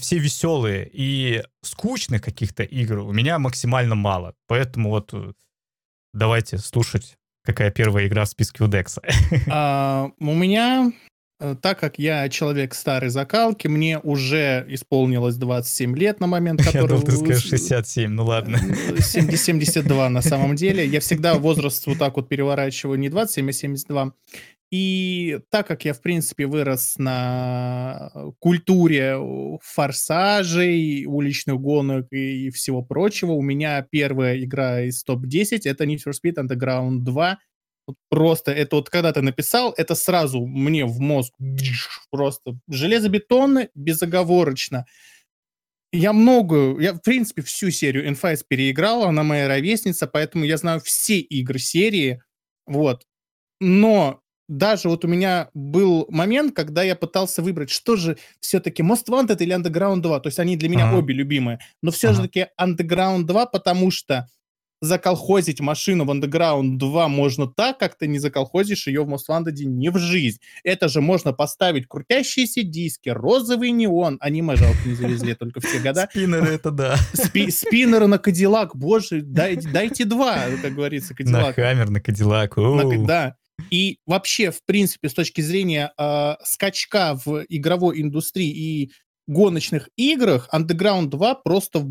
все 0.00 0.18
веселые 0.18 0.90
и 0.92 1.44
скучных 1.62 2.20
каких-то 2.20 2.64
игр 2.64 2.98
у 2.98 3.12
меня 3.12 3.38
максимально 3.38 3.94
мало. 3.94 4.34
Поэтому 4.48 4.90
вот 4.90 5.10
э, 5.12 5.34
давайте 6.12 6.58
слушать, 6.58 7.16
какая 7.44 7.70
первая 7.70 8.08
игра 8.08 8.24
в 8.24 8.28
списке 8.28 8.64
у 8.64 8.66
Декса. 8.66 9.02
А, 9.48 10.10
у 10.18 10.34
меня, 10.34 10.90
э, 11.38 11.54
так 11.62 11.78
как 11.78 12.00
я 12.00 12.28
человек 12.28 12.74
старой 12.74 13.10
закалки, 13.10 13.68
мне 13.68 14.00
уже 14.00 14.66
исполнилось 14.68 15.36
27 15.36 15.96
лет 15.96 16.18
на 16.18 16.26
момент, 16.26 16.60
который... 16.64 16.82
Я 16.82 16.88
думал, 16.88 17.02
ты 17.02 17.12
скажешь 17.12 17.48
67, 17.50 18.10
ну 18.10 18.24
ладно. 18.24 18.58
70, 18.98 19.38
72 19.38 20.08
на 20.08 20.22
самом 20.22 20.56
деле. 20.56 20.84
Я 20.84 20.98
всегда 20.98 21.34
возраст 21.38 21.86
вот 21.86 21.98
так 21.98 22.16
вот 22.16 22.28
переворачиваю 22.28 22.98
не 22.98 23.10
27, 23.10 23.48
а 23.48 23.52
72. 23.52 24.12
И 24.70 25.40
так 25.50 25.66
как 25.66 25.84
я, 25.86 25.94
в 25.94 26.02
принципе, 26.02 26.46
вырос 26.46 26.96
на 26.98 28.12
культуре 28.38 29.16
форсажей, 29.62 31.06
уличных 31.06 31.58
гонок 31.58 32.12
и 32.12 32.50
всего 32.50 32.82
прочего, 32.82 33.32
у 33.32 33.40
меня 33.40 33.80
первая 33.90 34.38
игра 34.42 34.82
из 34.82 35.02
топ-10— 35.04 35.62
это 35.64 35.84
Need 35.84 36.00
for 36.06 36.12
Speed 36.12 36.34
Underground 36.36 36.98
2. 37.00 37.38
Вот 37.86 37.96
просто 38.10 38.52
это 38.52 38.76
вот 38.76 38.90
когда 38.90 39.12
ты 39.14 39.22
написал, 39.22 39.72
это 39.74 39.94
сразу 39.94 40.44
мне 40.46 40.84
в 40.84 41.00
мозг 41.00 41.32
просто 42.10 42.58
железобетонно, 42.68 43.68
безоговорочно. 43.74 44.84
Я 45.90 46.12
многую, 46.12 46.78
я, 46.80 46.92
в 46.92 47.00
принципе, 47.00 47.40
всю 47.40 47.70
серию 47.70 48.06
Infights 48.10 48.44
переиграл, 48.46 49.04
она 49.04 49.22
моя 49.22 49.48
ровесница, 49.48 50.06
поэтому 50.06 50.44
я 50.44 50.58
знаю 50.58 50.80
все 50.80 51.18
игры 51.18 51.58
серии, 51.58 52.22
вот. 52.66 53.06
Но 53.60 54.20
даже 54.48 54.88
вот 54.88 55.04
у 55.04 55.08
меня 55.08 55.50
был 55.54 56.06
момент, 56.08 56.56
когда 56.56 56.82
я 56.82 56.96
пытался 56.96 57.42
выбрать, 57.42 57.70
что 57.70 57.96
же 57.96 58.16
все-таки 58.40 58.82
Most 58.82 59.08
Wanted 59.08 59.36
или 59.40 59.54
Underground 59.54 60.00
2. 60.00 60.20
То 60.20 60.28
есть 60.28 60.38
они 60.38 60.56
для 60.56 60.68
меня 60.68 60.88
ага. 60.88 60.98
обе 60.98 61.14
любимые. 61.14 61.60
Но 61.82 61.90
все-таки 61.90 62.46
ага. 62.56 62.72
Underground 62.72 63.24
2, 63.24 63.46
потому 63.46 63.90
что 63.90 64.28
заколхозить 64.80 65.60
машину 65.60 66.04
в 66.04 66.10
Underground 66.10 66.78
2 66.78 67.08
можно 67.08 67.46
так, 67.46 67.78
как 67.78 67.98
ты 67.98 68.06
не 68.06 68.18
заколхозишь 68.18 68.86
ее 68.86 69.04
в 69.04 69.12
Most 69.12 69.28
Wanted 69.28 69.52
не 69.64 69.90
в 69.90 69.98
жизнь. 69.98 70.38
Это 70.64 70.88
же 70.88 71.00
можно 71.00 71.32
поставить 71.32 71.86
крутящиеся 71.86 72.62
диски, 72.62 73.08
розовый 73.08 73.72
неон. 73.72 74.18
Аниме 74.20 74.56
жалко 74.56 74.78
не 74.86 74.94
завезли 74.94 75.34
только 75.34 75.60
в 75.60 75.64
те 75.64 75.80
года. 75.80 76.08
Спиннеры 76.10 76.46
это 76.46 76.70
да. 76.70 76.96
Спи 77.12 77.50
спиннеры 77.50 78.06
на 78.06 78.18
Кадиллак, 78.18 78.76
боже, 78.76 79.22
дайте, 79.22 79.68
дайте 79.68 80.04
два, 80.04 80.38
как 80.62 80.74
говорится, 80.74 81.14
Кадиллак. 81.14 81.56
На 81.56 81.62
Хаммер, 81.64 81.90
на 81.90 82.00
Кадиллак. 82.00 82.54
Да. 83.06 83.36
И 83.70 83.98
вообще, 84.06 84.50
в 84.50 84.64
принципе, 84.64 85.08
с 85.08 85.14
точки 85.14 85.40
зрения 85.40 85.92
э, 85.98 86.34
скачка 86.44 87.18
в 87.24 87.44
игровой 87.48 88.00
индустрии 88.00 88.50
и 88.50 88.92
гоночных 89.26 89.88
играх, 89.96 90.48
Underground 90.52 91.06
2 91.06 91.34
просто 91.36 91.86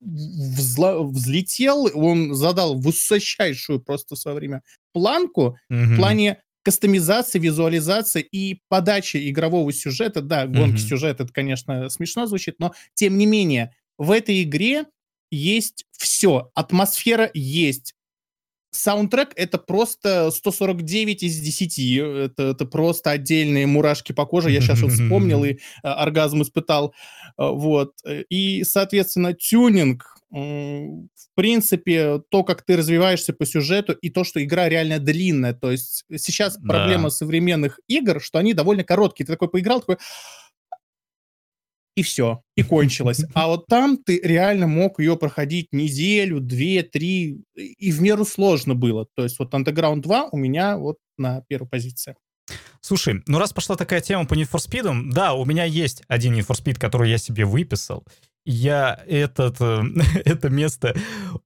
взла- 0.00 1.02
взлетел, 1.02 1.90
он 1.94 2.34
задал 2.34 2.78
высочайшую 2.78 3.80
просто 3.80 4.14
в 4.14 4.18
свое 4.18 4.36
время 4.36 4.62
планку 4.92 5.58
mm-hmm. 5.70 5.84
в 5.84 5.96
плане 5.96 6.42
кастомизации, 6.62 7.38
визуализации 7.38 8.20
и 8.20 8.60
подачи 8.68 9.28
игрового 9.30 9.72
сюжета. 9.72 10.20
Да, 10.20 10.46
гонки 10.46 10.76
mm-hmm. 10.76 10.88
сюжета, 10.88 11.24
это, 11.24 11.32
конечно, 11.32 11.88
смешно 11.88 12.26
звучит, 12.26 12.56
но 12.58 12.74
тем 12.94 13.18
не 13.18 13.26
менее, 13.26 13.74
в 13.96 14.10
этой 14.10 14.42
игре 14.42 14.84
есть 15.30 15.84
все. 15.92 16.50
Атмосфера 16.54 17.30
есть, 17.34 17.94
Саундтрек— 18.70 19.32
это 19.36 19.58
просто 19.58 20.30
149 20.30 21.22
из 21.22 21.40
10. 21.40 21.98
Это, 21.98 22.42
это 22.42 22.66
просто 22.66 23.10
отдельные 23.10 23.66
мурашки 23.66 24.12
по 24.12 24.26
коже. 24.26 24.50
Я 24.50 24.60
сейчас 24.60 24.80
вот 24.82 24.92
вспомнил 24.92 25.44
и 25.44 25.58
а, 25.82 25.94
оргазм 26.02 26.42
испытал. 26.42 26.94
А, 27.36 27.50
вот. 27.50 27.94
И, 28.28 28.64
соответственно, 28.64 29.34
тюнинг, 29.34 30.14
в 30.30 31.34
принципе, 31.34 32.20
то, 32.28 32.44
как 32.44 32.62
ты 32.62 32.76
развиваешься 32.76 33.32
по 33.32 33.46
сюжету, 33.46 33.94
и 33.94 34.10
то, 34.10 34.24
что 34.24 34.44
игра 34.44 34.68
реально 34.68 34.98
длинная. 34.98 35.54
То 35.54 35.70
есть 35.70 36.04
сейчас 36.16 36.58
да. 36.58 36.68
проблема 36.68 37.08
современных 37.08 37.80
игр, 37.88 38.20
что 38.20 38.38
они 38.38 38.52
довольно 38.52 38.84
короткие. 38.84 39.26
Ты 39.26 39.32
такой 39.32 39.48
поиграл, 39.48 39.80
такой 39.80 39.96
и 41.98 42.02
все, 42.02 42.42
и 42.56 42.62
кончилось. 42.62 43.24
А 43.34 43.48
вот 43.48 43.66
там 43.66 43.96
ты 43.96 44.20
реально 44.22 44.66
мог 44.66 45.00
ее 45.00 45.16
проходить 45.16 45.68
неделю, 45.72 46.40
две, 46.40 46.82
три, 46.82 47.42
и 47.54 47.90
в 47.90 48.00
меру 48.00 48.24
сложно 48.24 48.74
было. 48.74 49.06
То 49.16 49.24
есть 49.24 49.38
вот 49.38 49.52
Underground 49.52 50.00
2 50.00 50.28
у 50.30 50.36
меня 50.36 50.76
вот 50.76 50.98
на 51.16 51.42
первой 51.48 51.68
позиции. 51.68 52.14
Слушай, 52.80 53.22
ну 53.26 53.38
раз 53.38 53.52
пошла 53.52 53.76
такая 53.76 54.00
тема 54.00 54.26
по 54.26 54.34
Need 54.34 54.48
for 54.50 54.60
Speed, 54.60 55.10
да, 55.12 55.34
у 55.34 55.44
меня 55.44 55.64
есть 55.64 56.02
один 56.08 56.34
Need 56.34 56.46
for 56.46 56.56
Speed, 56.56 56.78
который 56.78 57.10
я 57.10 57.18
себе 57.18 57.44
выписал, 57.44 58.04
я 58.48 58.98
этот, 59.06 59.60
э, 59.60 59.82
это 60.24 60.48
место 60.48 60.96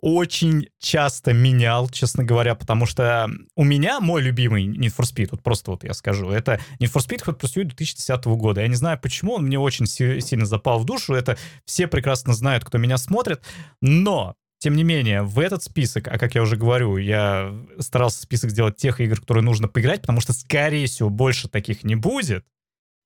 очень 0.01 0.69
часто 0.79 1.33
менял, 1.33 1.89
честно 1.89 2.23
говоря, 2.23 2.55
потому 2.55 2.87
что 2.87 3.29
у 3.57 3.65
меня 3.65 4.01
мой 4.01 4.23
любимый 4.23 4.67
Need 4.67 4.95
for 4.97 5.03
Speed, 5.05 5.29
вот 5.33 5.43
просто 5.43 5.73
вот 5.73 5.83
я 5.83 5.95
скажу, 5.95 6.31
это 6.31 6.61
Need 6.81 6.93
for 6.93 7.05
Speed 7.05 7.25
Hot 7.25 7.41
Pursuit 7.41 7.65
2010 7.65 8.25
года. 8.27 8.61
Я 8.61 8.69
не 8.69 8.77
знаю, 8.77 9.01
почему 9.01 9.35
он 9.35 9.47
мне 9.47 9.59
очень 9.59 9.87
сильно 9.87 10.47
запал 10.47 10.79
в 10.79 10.85
душу, 10.85 11.15
это 11.15 11.37
все 11.65 11.89
прекрасно 11.89 12.35
знают, 12.35 12.65
кто 12.65 12.79
меня 12.79 12.99
смотрит, 12.99 13.43
но 13.81 14.37
тем 14.59 14.77
не 14.77 14.85
менее, 14.85 15.23
в 15.23 15.41
этот 15.41 15.65
список, 15.65 16.07
а 16.07 16.19
как 16.19 16.37
я 16.37 16.43
уже 16.43 16.57
говорю, 16.57 16.97
я 16.99 17.53
старался 17.81 18.23
список 18.23 18.51
сделать 18.51 18.77
тех 18.77 19.01
игр, 19.01 19.19
которые 19.19 19.43
нужно 19.43 19.67
поиграть, 19.67 20.03
потому 20.03 20.21
что, 20.21 20.33
скорее 20.33 20.87
всего, 20.87 21.11
больше 21.11 21.49
таких 21.49 21.83
не 21.83 21.97
будет. 21.97 22.45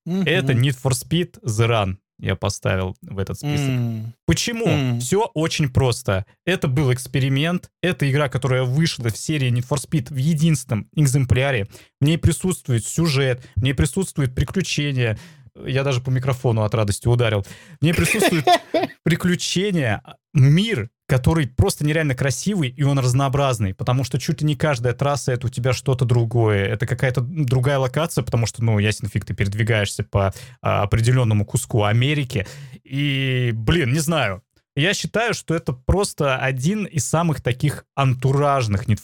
Mm-hmm. 0.07 0.25
Это 0.27 0.53
Need 0.53 0.77
for 0.85 0.93
Speed 0.93 1.43
The 1.43 1.67
Run 1.67 1.97
я 2.19 2.35
поставил 2.35 2.97
в 3.03 3.19
этот 3.19 3.39
список. 3.39 3.69
Mm. 3.69 4.05
Почему? 4.27 4.67
Mm. 4.67 5.01
Все 5.01 5.31
очень 5.35 5.71
просто. 5.71 6.25
Это 6.45 6.69
был 6.69 6.93
эксперимент. 6.93 7.71
Это 7.83 8.11
игра, 8.11 8.29
которая 8.29 8.63
вышла 8.63 9.11
в 9.11 9.17
серии 9.17 9.53
Need 9.53 9.67
for 9.69 9.79
Speed 9.79 10.13
в 10.13 10.17
единственном 10.17 10.89
экземпляре. 10.95 11.69
В 12.01 12.05
ней 12.05 12.17
присутствует 12.17 12.87
сюжет, 12.87 13.45
в 13.55 13.63
ней 13.63 13.75
присутствует 13.75 14.35
приключения. 14.35 15.19
Я 15.67 15.85
даже 15.85 16.01
по 16.01 16.11
микрофону 16.11 16.63
от 16.63 16.75
радости 16.75 17.07
ударил. 17.09 17.45
В 17.81 17.85
ней 17.85 17.93
присутствует 17.93 18.47
приключения, 19.03 20.03
мир, 20.33 20.91
который 21.07 21.47
просто 21.47 21.87
нереально 21.87 22.15
красивый, 22.15 22.69
и 22.69 22.83
он 22.83 22.99
разнообразный, 22.99 23.75
потому 23.75 24.03
что 24.03 24.19
чуть 24.19 24.41
ли 24.41 24.47
не 24.47 24.57
каждая 24.57 24.93
трасса— 24.93 25.33
это 25.35 25.47
у 25.47 25.51
тебя 25.51 25.73
что-то 25.73 26.05
другое, 26.05 26.67
это 26.67 26.87
какая-то 26.87 27.21
другая 27.21 27.79
локация, 27.79 28.25
потому 28.25 28.47
что, 28.47 28.65
ну, 28.65 28.79
ясен 28.79 29.09
фиг, 29.09 29.25
ты 29.25 29.33
передвигаешься 29.33 30.03
по 30.03 30.35
а, 30.61 30.83
определенному 30.83 31.47
куску 31.47 31.85
Америки, 31.85 32.47
и, 32.83 33.53
блин, 33.55 33.93
не 33.93 34.01
знаю, 34.01 34.43
я 34.75 34.93
считаю, 34.95 35.33
что 35.33 35.55
это 35.55 35.73
просто 35.73 36.37
один 36.37 36.85
из 36.85 37.07
самых 37.07 37.41
таких 37.41 37.87
антуражных 37.95 38.87
Need 38.87 39.01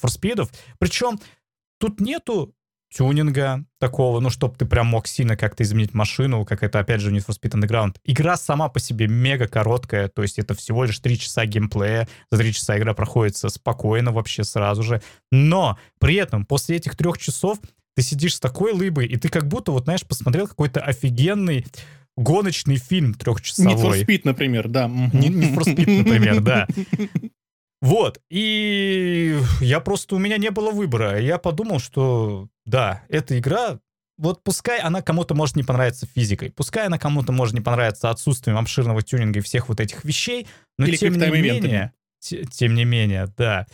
причем 0.79 1.19
тут 1.79 2.01
нету 2.01 2.55
тюнинга 2.93 3.65
такого, 3.79 4.21
ну, 4.21 4.31
чтобы 4.31 4.57
ты 4.57 4.67
прям 4.67 4.87
мог 4.87 5.07
сильно 5.07 5.37
как-то 5.37 5.63
изменить 5.63 5.95
машину, 5.95 6.45
как 6.45 6.63
это, 6.63 6.79
опять 6.79 7.01
же, 7.01 7.11
Need 7.11 7.27
for 7.27 7.37
Speed 7.39 7.59
Underground. 7.59 7.97
Игра 8.05 8.37
сама 8.37 8.69
по 8.69 8.81
себе 8.81 9.09
мега 9.09 9.49
короткая, 9.49 10.09
то 10.09 10.23
есть 10.23 10.39
это 10.39 10.55
всего 10.55 10.85
лишь 10.85 10.99
3 10.99 11.19
часа 11.19 11.47
геймплея, 11.47 12.09
за 12.31 12.39
3 12.39 12.53
часа 12.53 12.79
игра 12.79 12.95
проходится 12.95 13.49
спокойно 13.49 14.13
вообще 14.13 14.45
сразу 14.45 14.83
же, 14.83 15.03
но 15.31 15.79
при 15.99 16.17
этом 16.17 16.45
после 16.45 16.77
этих 16.77 16.97
трех 16.97 17.19
часов 17.19 17.59
ты 17.95 18.03
сидишь 18.03 18.37
с 18.37 18.41
такой 18.41 18.73
лыбой, 18.73 19.07
и 19.07 19.17
ты 19.17 19.29
как 19.29 19.47
будто, 19.47 19.73
вот, 19.73 19.85
знаешь, 19.85 20.03
посмотрел 20.03 20.47
какой-то 20.47 20.81
офигенный 20.81 21.67
гоночный 22.17 22.77
фильм 22.77 23.15
трехчасовой. 23.15 23.75
Need 23.75 23.83
for 23.83 24.07
Speed, 24.07 24.21
например, 24.25 24.69
да. 24.69 24.87
Need 24.87 25.55
for 25.55 25.65
Speed, 25.65 26.03
например, 26.05 26.41
да. 26.41 26.67
Вот, 27.83 28.21
и 28.31 29.37
я 29.61 29.81
просто, 29.81 30.15
у 30.15 30.19
меня 30.19 30.39
не 30.39 30.53
было 30.53 30.71
выбора. 30.71 31.21
Я 31.21 31.39
подумал, 31.39 31.81
что 31.81 32.49
да, 32.65 33.03
эта 33.09 33.37
игра, 33.41 33.81
вот 34.17 34.45
пускай 34.45 34.79
она 34.79 35.03
кому-то 35.03 35.35
может 35.35 35.57
не 35.57 35.65
понравиться 35.65 36.07
физикой, 36.07 36.53
пускай 36.53 36.87
она 36.87 36.97
кому-то 36.97 37.33
может 37.33 37.55
не 37.55 37.61
понравиться 37.61 38.09
отсутствием 38.09 38.57
обширного 38.57 39.03
тюнинга 39.03 39.41
и 39.41 39.43
всех 39.43 39.69
вот 39.69 39.81
этих 39.81 40.05
вещей, 40.05 40.47
но 40.79 40.87
Или 40.87 40.95
тем 40.95 41.15
не 41.15 41.29
менее, 41.29 41.93
тем 42.21 42.77
не 42.77 42.85
менее, 42.85 43.27
да, 43.37 43.67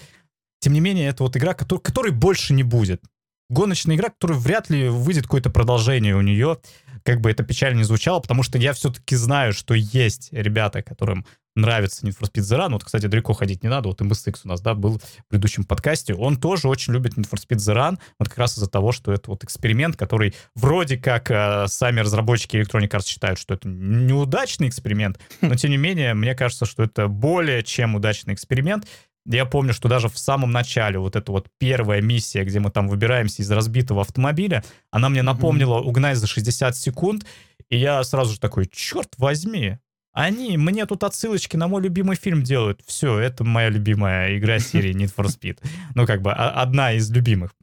тем 0.60 0.72
не 0.72 0.80
менее, 0.80 1.10
это 1.10 1.22
вот 1.22 1.36
игра, 1.36 1.52
который, 1.52 1.80
которой 1.80 2.10
больше 2.10 2.54
не 2.54 2.62
будет. 2.62 3.02
Гоночная 3.50 3.96
игра, 3.96 4.10
которая 4.10 4.38
вряд 4.38 4.70
ли 4.70 4.88
выйдет 4.88 5.24
какое-то 5.24 5.50
продолжение 5.50 6.14
у 6.16 6.20
нее, 6.20 6.58
как 7.02 7.20
бы 7.20 7.30
это 7.30 7.42
печально 7.42 7.78
не 7.78 7.84
звучало, 7.84 8.20
потому 8.20 8.42
что 8.42 8.58
я 8.58 8.72
все-таки 8.72 9.16
знаю, 9.16 9.52
что 9.52 9.74
есть 9.74 10.28
ребята, 10.32 10.82
которым 10.82 11.24
нравится 11.58 12.06
Need 12.06 12.16
for 12.18 12.30
Speed 12.30 12.42
The 12.42 12.58
Run. 12.58 12.72
Вот, 12.72 12.84
кстати, 12.84 13.06
далеко 13.06 13.32
ходить 13.34 13.62
не 13.62 13.68
надо. 13.68 13.88
Вот 13.88 14.00
MSX 14.00 14.40
у 14.44 14.48
нас, 14.48 14.60
да, 14.60 14.74
был 14.74 14.98
в 14.98 15.28
предыдущем 15.28 15.64
подкасте. 15.64 16.14
Он 16.14 16.36
тоже 16.36 16.68
очень 16.68 16.92
любит 16.92 17.18
Need 17.18 17.28
for 17.28 17.38
Speed 17.38 17.58
The 17.58 17.74
Run. 17.74 17.98
Вот 18.18 18.28
как 18.28 18.38
раз 18.38 18.56
из-за 18.56 18.68
того, 18.68 18.92
что 18.92 19.12
это 19.12 19.30
вот 19.30 19.44
эксперимент, 19.44 19.96
который 19.96 20.34
вроде 20.54 20.96
как 20.96 21.30
э, 21.30 21.66
сами 21.68 22.00
разработчики 22.00 22.56
Electronic 22.56 22.88
Arts 22.90 23.06
считают, 23.06 23.38
что 23.38 23.54
это 23.54 23.68
неудачный 23.68 24.68
эксперимент, 24.68 25.18
но 25.40 25.54
тем 25.56 25.70
не 25.70 25.76
менее, 25.76 26.14
мне 26.14 26.34
кажется, 26.34 26.64
что 26.64 26.84
это 26.84 27.08
более 27.08 27.62
чем 27.62 27.94
удачный 27.94 28.34
эксперимент. 28.34 28.86
Я 29.30 29.44
помню, 29.44 29.74
что 29.74 29.88
даже 29.88 30.08
в 30.08 30.18
самом 30.18 30.50
начале 30.52 30.98
вот 30.98 31.14
эта 31.14 31.30
вот 31.30 31.48
первая 31.58 32.00
миссия, 32.00 32.44
где 32.44 32.60
мы 32.60 32.70
там 32.70 32.88
выбираемся 32.88 33.42
из 33.42 33.50
разбитого 33.50 34.00
автомобиля, 34.00 34.64
она 34.90 35.10
мне 35.10 35.22
напомнила 35.22 35.78
угнать 35.78 36.16
за 36.16 36.26
60 36.26 36.74
секунд, 36.74 37.26
и 37.68 37.76
я 37.76 38.02
сразу 38.04 38.32
же 38.32 38.40
такой, 38.40 38.66
черт 38.66 39.14
возьми, 39.18 39.78
они 40.12 40.56
мне 40.56 40.86
тут 40.86 41.04
отсылочки 41.04 41.56
на 41.56 41.68
мой 41.68 41.82
любимый 41.82 42.16
фильм 42.16 42.42
делают. 42.42 42.80
Все, 42.86 43.18
это 43.18 43.44
моя 43.44 43.68
любимая 43.68 44.36
игра 44.36 44.58
серии 44.58 44.94
Need 44.94 45.14
for 45.14 45.26
Speed. 45.26 45.58
Ну, 45.94 46.06
как 46.06 46.22
бы 46.22 46.32
одна 46.32 46.92
из 46.92 47.10
любимых. 47.10 47.54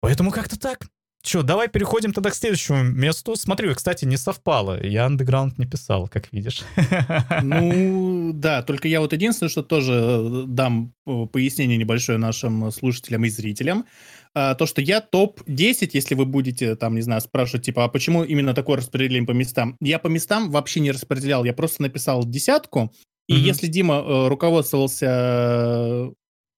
Поэтому 0.00 0.30
как-то 0.30 0.58
так. 0.58 0.86
Че, 1.24 1.42
давай 1.42 1.68
переходим 1.68 2.12
тогда 2.12 2.28
к 2.28 2.34
следующему 2.34 2.82
месту. 2.82 3.34
Смотрю, 3.34 3.74
кстати, 3.74 4.04
не 4.04 4.18
совпало. 4.18 4.84
Я 4.84 5.06
андеграунд 5.06 5.56
не 5.56 5.64
писал, 5.64 6.06
как 6.06 6.30
видишь. 6.32 6.62
Ну, 7.42 8.32
да, 8.34 8.62
только 8.62 8.88
я 8.88 9.00
вот 9.00 9.14
единственное, 9.14 9.48
что 9.48 9.62
тоже 9.62 9.92
э, 9.94 10.44
дам 10.46 10.92
э, 11.06 11.26
пояснение 11.32 11.78
небольшое 11.78 12.18
нашим 12.18 12.70
слушателям 12.70 13.24
и 13.24 13.30
зрителям. 13.30 13.86
А, 14.34 14.54
то, 14.54 14.66
что 14.66 14.82
я 14.82 15.00
топ-10, 15.00 15.90
если 15.94 16.14
вы 16.14 16.26
будете, 16.26 16.76
там, 16.76 16.94
не 16.94 17.00
знаю, 17.00 17.22
спрашивать, 17.22 17.64
типа, 17.64 17.84
а 17.84 17.88
почему 17.88 18.22
именно 18.22 18.52
такое 18.52 18.76
распределение 18.76 19.26
по 19.26 19.32
местам? 19.32 19.76
Я 19.80 19.98
по 19.98 20.08
местам 20.08 20.50
вообще 20.50 20.80
не 20.80 20.90
распределял, 20.90 21.44
я 21.44 21.54
просто 21.54 21.82
написал 21.82 22.24
десятку, 22.24 22.92
и 23.28 23.34
mm-hmm. 23.34 23.38
если 23.38 23.66
Дима 23.68 23.94
э, 23.94 24.28
руководствовался 24.28 26.12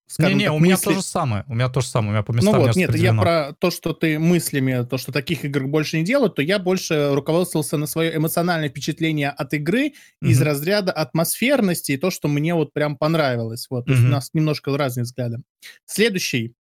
скажем 0.06 0.38
не, 0.38 0.44
не, 0.44 0.46
так, 0.46 0.54
у 0.54 0.58
меня 0.60 0.74
мысли... 0.74 0.84
то 0.84 0.92
же 0.94 1.02
самое. 1.02 1.44
У 1.48 1.54
меня 1.54 1.68
то 1.68 1.80
же 1.80 1.88
самое. 1.88 2.10
У 2.10 2.12
меня 2.12 2.22
по 2.22 2.32
местам 2.32 2.54
Ну 2.54 2.60
вот, 2.60 2.76
не 2.76 2.82
нет, 2.82 2.96
я 2.96 3.12
про 3.12 3.54
то, 3.58 3.70
что 3.70 3.92
ты 3.92 4.18
мыслями, 4.18 4.86
то, 4.86 4.98
что 4.98 5.12
таких 5.12 5.44
игр 5.44 5.66
больше 5.66 5.98
не 5.98 6.04
делают, 6.04 6.36
то 6.36 6.42
я 6.42 6.58
больше 6.58 7.12
руководствовался 7.12 7.76
на 7.76 7.86
свое 7.86 8.16
эмоциональное 8.16 8.68
впечатление 8.68 9.30
от 9.30 9.52
игры 9.54 9.88
mm-hmm. 9.88 10.28
из 10.28 10.40
разряда 10.40 10.92
атмосферности 10.92 11.92
и 11.92 11.96
то, 11.96 12.10
что 12.10 12.28
мне 12.28 12.54
вот 12.54 12.72
прям 12.72 12.96
понравилось. 12.96 13.66
Вот, 13.68 13.82
mm-hmm. 13.82 13.86
то 13.86 13.92
есть 13.92 14.04
у 14.04 14.08
нас 14.08 14.30
немножко 14.32 14.76
разные 14.76 15.04
взгляды. 15.04 15.38
Следующий 15.86 16.54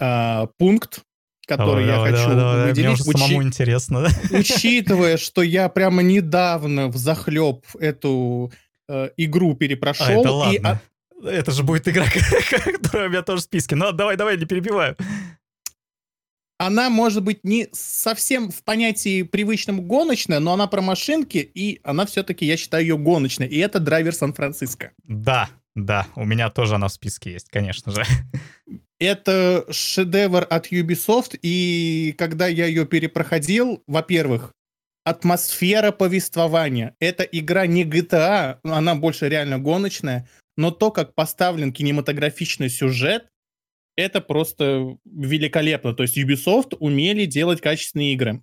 э, 0.00 0.46
пункт, 0.56 1.02
который 1.46 1.86
давай, 1.86 1.86
я 1.86 1.94
давай, 1.96 2.12
хочу 2.12 2.36
давай, 2.36 2.68
выделить. 2.68 2.78
Мне 2.78 2.94
уже 2.94 3.02
учи... 3.04 3.18
самому 3.18 3.42
интересно. 3.42 4.08
Учитывая, 4.30 5.16
что 5.18 5.42
я 5.42 5.68
прямо 5.68 6.02
недавно 6.02 6.88
в 6.88 6.96
захлеб 6.96 7.64
эту 7.78 8.52
э, 8.88 9.10
игру 9.16 9.54
перепрошел. 9.54 10.06
А, 10.06 10.12
это 10.12 10.32
ладно. 10.32 10.80
И, 10.82 10.93
это 11.24 11.50
же 11.50 11.62
будет 11.62 11.88
игра, 11.88 12.06
которая 12.72 13.08
у 13.08 13.10
меня 13.10 13.22
тоже 13.22 13.42
в 13.42 13.44
списке. 13.44 13.76
Ну, 13.76 13.92
давай, 13.92 14.16
давай, 14.16 14.36
не 14.36 14.46
перебиваю. 14.46 14.96
Она 16.58 16.88
может 16.88 17.22
быть 17.22 17.42
не 17.42 17.68
совсем 17.72 18.50
в 18.50 18.62
понятии 18.62 19.22
привычном 19.22 19.82
гоночная, 19.82 20.38
но 20.38 20.52
она 20.52 20.66
про 20.66 20.80
машинки, 20.80 21.38
и 21.38 21.80
она 21.82 22.06
все-таки, 22.06 22.46
я 22.46 22.56
считаю, 22.56 22.84
ее 22.84 22.96
гоночной. 22.96 23.48
И 23.48 23.58
это 23.58 23.80
драйвер 23.80 24.14
Сан-Франциско. 24.14 24.92
Да, 25.02 25.50
да, 25.74 26.06
у 26.14 26.24
меня 26.24 26.50
тоже 26.50 26.76
она 26.76 26.88
в 26.88 26.92
списке 26.92 27.32
есть, 27.32 27.48
конечно 27.48 27.92
же. 27.92 28.04
Это 29.00 29.66
шедевр 29.70 30.46
от 30.48 30.70
Ubisoft, 30.70 31.36
и 31.42 32.14
когда 32.16 32.46
я 32.46 32.66
ее 32.66 32.86
перепроходил, 32.86 33.82
во-первых, 33.88 34.52
атмосфера 35.04 35.92
повествования. 35.92 36.96
Это 36.98 37.22
игра 37.24 37.66
не 37.66 37.84
GTA, 37.84 38.58
она 38.62 38.94
больше 38.94 39.28
реально 39.28 39.58
гоночная, 39.58 40.28
но 40.56 40.70
то, 40.70 40.90
как 40.90 41.14
поставлен 41.14 41.72
кинематографичный 41.72 42.70
сюжет, 42.70 43.28
это 43.96 44.20
просто 44.20 44.96
великолепно. 45.04 45.94
То 45.94 46.02
есть 46.02 46.18
Ubisoft 46.18 46.76
умели 46.78 47.26
делать 47.26 47.60
качественные 47.60 48.14
игры. 48.14 48.42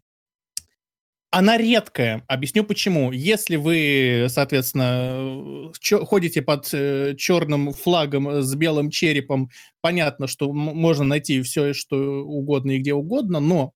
Она 1.34 1.58
редкая. 1.58 2.26
Объясню 2.28 2.65
почему. 2.65 3.13
Если 3.13 3.56
вы, 3.56 4.28
соответственно, 4.28 5.71
ходите 6.06 6.41
под 6.41 6.69
э, 6.74 7.15
черным 7.17 7.71
флагом 7.71 8.41
с 8.41 8.54
белым 8.56 8.89
черепом, 8.89 9.50
понятно, 9.80 10.28
что 10.28 10.52
можно 10.52 11.06
найти 11.06 11.41
все, 11.41 11.74
что 11.74 11.95
угодно 12.26 12.71
и 12.71 12.80
где 12.80 12.93
угодно, 12.93 13.39
но 13.39 13.71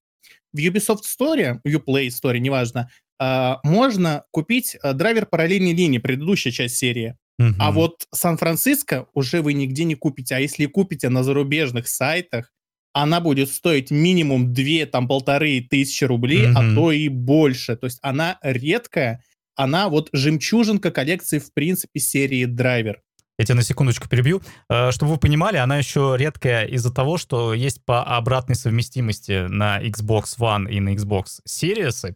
в 0.52 0.58
Ubisoft 0.58 1.04
Store, 1.04 1.62
Uplay 1.66 2.08
Store, 2.08 2.38
неважно, 2.40 2.90
э, 3.22 3.54
можно 3.64 4.26
купить 4.32 4.76
э, 4.84 4.92
драйвер 4.92 5.26
параллельной 5.26 5.74
линии, 5.74 6.00
предыдущая 6.00 6.52
часть 6.52 6.76
серии. 6.76 7.16
Угу. 7.38 7.56
А 7.60 7.72
вот 7.72 8.08
Сан-Франциско 8.14 9.08
уже 9.14 9.42
вы 9.42 9.54
нигде 9.54 9.84
не 9.84 9.96
купите. 9.96 10.36
А 10.36 10.40
если 10.40 10.66
купите 10.66 11.10
на 11.10 11.24
зарубежных 11.24 11.88
сайтах, 11.88 12.52
она 12.94 13.20
будет 13.20 13.50
стоить 13.50 13.92
минимум 13.92 14.54
две, 14.54 14.86
там, 14.86 15.08
полторы 15.08 15.62
тысячи 15.70 16.06
рублей, 16.06 16.50
угу. 16.50 16.58
а 16.58 16.76
то 16.76 16.92
и 16.92 17.10
больше. 17.10 17.76
То 17.76 17.88
есть 17.88 18.00
она 18.02 18.40
редкая, 18.42 19.22
она 19.56 19.90
вот 19.90 20.10
жемчужинка 20.14 20.92
коллекции, 20.92 21.40
в 21.40 21.54
принципе, 21.54 22.00
серии 22.00 22.46
Драйвер. 22.46 23.02
Я 23.38 23.46
тебя 23.46 23.56
на 23.56 23.64
секундочку 23.64 24.08
перебью. 24.08 24.42
Э, 24.70 24.92
чтобы 24.92 25.14
вы 25.14 25.18
понимали, 25.18 25.58
она 25.58 25.78
еще 25.78 26.16
редкая 26.18 26.66
из-за 26.66 26.92
того, 26.94 27.18
что 27.18 27.54
есть 27.54 27.84
по 27.84 28.02
обратной 28.04 28.56
совместимости 28.56 29.48
на 29.48 29.82
Xbox 29.82 30.38
One 30.40 30.70
и 30.72 30.80
на 30.80 30.94
Xbox 30.94 31.42
Series. 31.48 32.16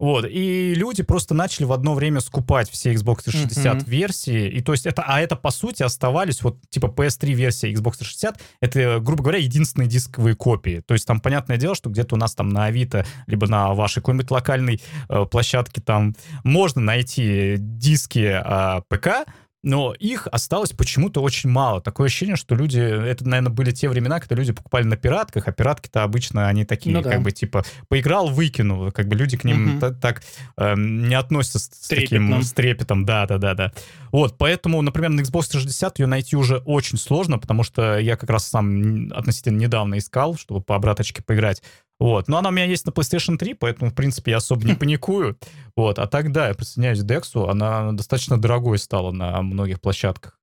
Вот. 0.00 0.26
И 0.28 0.74
люди 0.74 1.04
просто 1.04 1.34
начали 1.34 1.64
в 1.64 1.72
одно 1.72 1.94
время 1.94 2.20
скупать 2.20 2.68
все 2.68 2.92
Xbox 2.92 3.24
360 3.24 3.76
mm-hmm. 3.76 3.88
версии. 3.88 4.48
И 4.48 4.60
то 4.60 4.72
есть 4.72 4.86
это, 4.86 5.04
а 5.06 5.20
это 5.20 5.36
по 5.36 5.52
сути 5.52 5.84
оставались 5.84 6.42
вот 6.42 6.58
типа 6.68 6.86
PS3 6.86 7.32
версия 7.32 7.72
Xbox 7.72 7.98
360. 7.98 8.40
Это, 8.60 8.98
грубо 9.00 9.22
говоря, 9.22 9.38
единственные 9.38 9.88
дисковые 9.88 10.34
копии. 10.34 10.82
То 10.84 10.94
есть 10.94 11.06
там 11.06 11.20
понятное 11.20 11.58
дело, 11.58 11.76
что 11.76 11.90
где-то 11.90 12.16
у 12.16 12.18
нас 12.18 12.34
там 12.34 12.48
на 12.48 12.64
Авито, 12.64 13.06
либо 13.28 13.46
на 13.46 13.72
вашей 13.72 14.00
какой-нибудь 14.00 14.30
локальной 14.32 14.82
э, 15.08 15.24
площадке 15.26 15.80
там 15.80 16.16
можно 16.42 16.80
найти 16.80 17.54
диски 17.58 18.42
э, 18.44 18.82
ПК, 18.88 19.26
но 19.66 19.92
их 19.98 20.28
осталось 20.30 20.70
почему-то 20.70 21.20
очень 21.20 21.50
мало. 21.50 21.80
Такое 21.80 22.06
ощущение, 22.06 22.36
что 22.36 22.54
люди... 22.54 22.78
Это, 22.78 23.28
наверное, 23.28 23.50
были 23.50 23.72
те 23.72 23.88
времена, 23.88 24.20
когда 24.20 24.36
люди 24.36 24.52
покупали 24.52 24.84
на 24.84 24.96
пиратках, 24.96 25.48
а 25.48 25.52
пиратки-то 25.52 26.04
обычно 26.04 26.46
они 26.46 26.64
такие, 26.64 26.94
ну, 26.94 27.02
да. 27.02 27.10
как 27.10 27.22
бы, 27.22 27.32
типа, 27.32 27.64
поиграл, 27.88 28.28
выкинул. 28.28 28.92
Как 28.92 29.08
бы 29.08 29.16
люди 29.16 29.36
к 29.36 29.42
ним 29.42 29.78
угу. 29.78 29.92
так 30.00 30.22
э, 30.56 30.74
не 30.76 31.16
относятся 31.16 31.58
с, 31.58 31.64
с 31.64 31.88
таким 31.88 32.40
с 32.42 32.52
трепетом. 32.52 33.04
Да-да-да-да. 33.04 33.72
Вот, 34.12 34.38
поэтому, 34.38 34.80
например, 34.82 35.10
на 35.10 35.22
Xbox 35.22 35.50
360 35.50 35.98
ее 35.98 36.06
найти 36.06 36.36
уже 36.36 36.58
очень 36.58 36.96
сложно, 36.96 37.40
потому 37.40 37.64
что 37.64 37.98
я 37.98 38.16
как 38.16 38.30
раз 38.30 38.46
сам 38.46 39.10
относительно 39.12 39.58
недавно 39.58 39.98
искал, 39.98 40.36
чтобы 40.36 40.60
по 40.60 40.76
обраточке 40.76 41.24
поиграть. 41.24 41.60
Вот. 41.98 42.28
Но 42.28 42.38
она 42.38 42.50
у 42.50 42.52
меня 42.52 42.66
есть 42.66 42.86
на 42.86 42.90
PlayStation 42.90 43.38
3, 43.38 43.54
поэтому, 43.54 43.90
в 43.90 43.94
принципе, 43.94 44.32
я 44.32 44.36
особо 44.38 44.66
не 44.66 44.74
паникую. 44.74 45.38
Вот. 45.76 45.98
А 45.98 46.06
тогда 46.06 46.48
я 46.48 46.54
присоединяюсь 46.54 47.00
к 47.00 47.04
Dexу. 47.04 47.48
Она 47.50 47.92
достаточно 47.92 48.40
дорогой 48.40 48.78
стала 48.78 49.12
на 49.12 49.40
многих 49.42 49.80
площадках. 49.80 50.38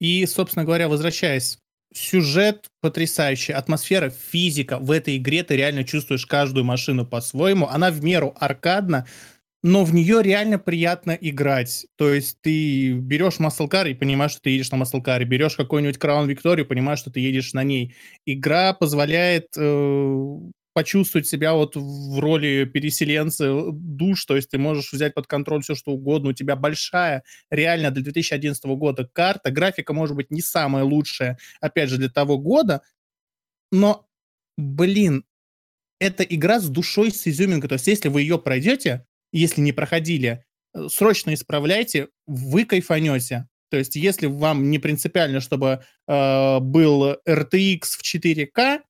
И, 0.00 0.26
собственно 0.26 0.64
говоря, 0.64 0.88
возвращаясь, 0.88 1.58
сюжет 1.94 2.66
потрясающий, 2.80 3.52
атмосфера, 3.52 4.10
физика. 4.10 4.78
В 4.78 4.90
этой 4.90 5.16
игре 5.16 5.44
ты 5.44 5.56
реально 5.56 5.84
чувствуешь 5.84 6.26
каждую 6.26 6.64
машину 6.64 7.06
по-своему. 7.06 7.68
Она 7.68 7.90
в 7.90 8.02
меру 8.02 8.34
аркадна, 8.38 9.06
но 9.64 9.82
в 9.82 9.94
нее 9.94 10.22
реально 10.22 10.58
приятно 10.58 11.12
играть. 11.12 11.86
То 11.96 12.12
есть 12.12 12.36
ты 12.42 12.92
берешь 12.92 13.38
Car 13.38 13.90
и 13.90 13.94
понимаешь, 13.94 14.32
что 14.32 14.42
ты 14.42 14.50
едешь 14.50 14.70
на 14.70 14.82
Car, 14.82 15.24
берешь 15.24 15.56
какой-нибудь 15.56 15.96
Victoria 15.96 16.60
и 16.60 16.64
понимаешь, 16.64 16.98
что 16.98 17.10
ты 17.10 17.20
едешь 17.20 17.54
на 17.54 17.64
ней. 17.64 17.94
Игра 18.26 18.74
позволяет 18.74 19.48
э, 19.56 20.36
почувствовать 20.74 21.26
себя 21.26 21.54
вот 21.54 21.76
в 21.76 22.20
роли 22.20 22.66
переселенца 22.66 23.46
э, 23.46 23.70
душ, 23.72 24.26
то 24.26 24.36
есть 24.36 24.50
ты 24.50 24.58
можешь 24.58 24.92
взять 24.92 25.14
под 25.14 25.26
контроль 25.26 25.62
все, 25.62 25.74
что 25.74 25.92
угодно, 25.92 26.28
у 26.30 26.34
тебя 26.34 26.56
большая, 26.56 27.22
реально 27.50 27.90
для 27.90 28.02
2011 28.02 28.62
года 28.66 29.08
карта, 29.14 29.50
графика 29.50 29.94
может 29.94 30.14
быть 30.14 30.30
не 30.30 30.42
самая 30.42 30.84
лучшая, 30.84 31.38
опять 31.62 31.88
же, 31.88 31.96
для 31.96 32.10
того 32.10 32.36
года, 32.36 32.82
но, 33.72 34.06
блин, 34.58 35.24
это 36.00 36.22
игра 36.22 36.60
с 36.60 36.68
душой, 36.68 37.12
с 37.12 37.26
изюминкой, 37.26 37.70
то 37.70 37.76
есть 37.76 37.86
если 37.86 38.10
вы 38.10 38.20
ее 38.20 38.38
пройдете, 38.38 39.06
если 39.34 39.60
не 39.60 39.72
проходили, 39.72 40.44
э, 40.74 40.88
срочно 40.88 41.34
исправляйте, 41.34 42.08
вы 42.26 42.64
кайфанете. 42.64 43.48
То 43.70 43.78
есть, 43.78 43.96
если 43.96 44.26
вам 44.26 44.70
не 44.70 44.78
принципиально, 44.78 45.40
чтобы 45.40 45.82
э, 46.06 46.58
был 46.60 47.16
RTX 47.26 47.80
в 47.82 48.02
4K, 48.02 48.80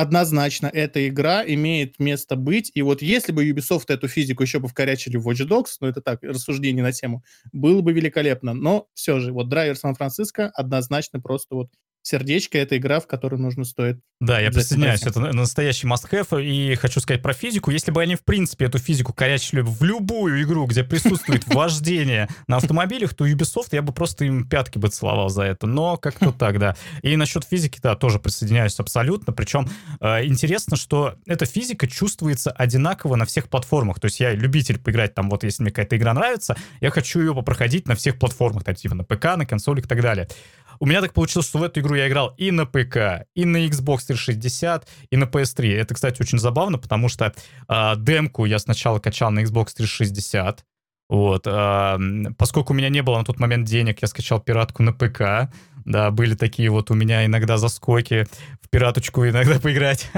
однозначно 0.00 0.66
эта 0.72 1.06
игра 1.08 1.44
имеет 1.46 1.98
место 1.98 2.34
быть. 2.34 2.70
И 2.74 2.82
вот 2.82 3.02
если 3.02 3.32
бы 3.32 3.48
Ubisoft 3.48 3.84
эту 3.88 4.08
физику 4.08 4.42
еще 4.42 4.58
бы 4.58 4.66
вкорячили 4.66 5.16
в 5.16 5.28
Watch 5.28 5.46
Dogs, 5.46 5.76
ну 5.80 5.88
это 5.88 6.00
так, 6.00 6.22
рассуждение 6.22 6.82
на 6.82 6.92
тему, 6.92 7.22
было 7.52 7.82
бы 7.82 7.92
великолепно. 7.92 8.54
Но 8.54 8.88
все 8.94 9.20
же, 9.20 9.32
вот 9.32 9.48
Драйвер 9.48 9.76
Сан-Франциско 9.76 10.48
однозначно 10.54 11.20
просто 11.20 11.54
вот 11.54 11.68
сердечко— 12.10 12.58
это 12.58 12.76
игра, 12.76 13.00
в 13.00 13.06
которую 13.06 13.40
нужно 13.40 13.64
стоит... 13.64 14.00
Да, 14.20 14.38
я 14.38 14.50
присоединяюсь, 14.50 15.02
это 15.02 15.20
настоящий 15.32 15.86
must-have, 15.86 16.44
и 16.44 16.74
хочу 16.74 17.00
сказать 17.00 17.22
про 17.22 17.32
физику. 17.32 17.70
Если 17.70 17.90
бы 17.90 18.02
они, 18.02 18.16
в 18.16 18.24
принципе, 18.24 18.66
эту 18.66 18.78
физику 18.78 19.14
корячили 19.14 19.62
в 19.62 19.82
любую 19.82 20.42
игру, 20.42 20.66
где 20.66 20.84
присутствует 20.84 21.46
вождение 21.54 22.28
на 22.46 22.56
автомобилях, 22.56 23.14
то 23.14 23.26
Ubisoft 23.26 23.68
я 23.72 23.80
бы 23.80 23.94
просто 23.94 24.26
им 24.26 24.46
пятки 24.46 24.76
бы 24.76 24.88
целовал 24.88 25.30
за 25.30 25.44
это. 25.44 25.66
Но 25.66 25.96
как-то 25.96 26.32
так, 26.32 26.58
да. 26.58 26.76
И 27.02 27.16
насчет 27.16 27.44
физики, 27.44 27.80
да, 27.82 27.96
тоже 27.96 28.18
присоединяюсь 28.18 28.78
абсолютно. 28.78 29.32
Причем 29.32 29.68
э, 30.00 30.26
интересно, 30.26 30.76
что 30.76 31.14
эта 31.26 31.46
физика 31.46 31.86
чувствуется 31.86 32.50
одинаково 32.50 33.16
на 33.16 33.24
всех 33.24 33.48
платформах. 33.48 34.00
То 34.00 34.06
есть 34.06 34.20
я 34.20 34.34
любитель 34.34 34.78
поиграть 34.78 35.14
там, 35.14 35.30
вот 35.30 35.44
если 35.44 35.62
мне 35.62 35.72
какая-то 35.72 35.96
игра 35.96 36.12
нравится, 36.12 36.56
я 36.82 36.90
хочу 36.90 37.20
ее 37.20 37.34
попроходить 37.34 37.88
на 37.88 37.94
всех 37.94 38.18
платформах, 38.18 38.64
там, 38.64 38.74
типа 38.74 38.94
на 38.94 39.04
ПК, 39.04 39.36
на 39.36 39.46
консолях 39.46 39.86
и 39.86 39.88
так 39.88 40.02
далее. 40.02 40.28
У 40.82 40.86
меня 40.86 41.02
так 41.02 41.12
получилось, 41.12 41.46
что 41.46 41.58
в 41.58 41.62
эту 41.62 41.80
игру 41.80 41.94
я 41.94 42.08
играл 42.08 42.34
и 42.38 42.50
на 42.50 42.64
ПК, 42.64 43.26
и 43.34 43.44
на 43.44 43.66
Xbox 43.66 44.06
360, 44.06 44.88
и 45.10 45.16
на 45.18 45.24
PS3. 45.24 45.76
Это, 45.76 45.94
кстати, 45.94 46.22
очень 46.22 46.38
забавно, 46.38 46.78
потому 46.78 47.10
что 47.10 47.34
э, 47.68 47.92
демку 47.98 48.46
я 48.46 48.58
сначала 48.58 48.98
качал 48.98 49.30
на 49.30 49.40
Xbox 49.40 49.74
360, 49.76 50.64
вот, 51.10 51.42
э, 51.44 51.98
поскольку 52.38 52.72
у 52.72 52.76
меня 52.76 52.88
не 52.88 53.02
было 53.02 53.18
на 53.18 53.24
тот 53.24 53.40
момент 53.40 53.66
денег, 53.66 54.00
я 54.00 54.06
скачал 54.06 54.40
пиратку 54.40 54.84
на 54.84 54.92
ПК, 54.92 55.52
да, 55.84 56.12
были 56.12 56.36
такие 56.36 56.70
вот 56.70 56.92
у 56.92 56.94
меня 56.94 57.26
иногда 57.26 57.58
заскоки 57.58 58.28
в 58.62 58.70
пираточку 58.70 59.26
иногда 59.26 59.58
поиграть. 59.60 60.08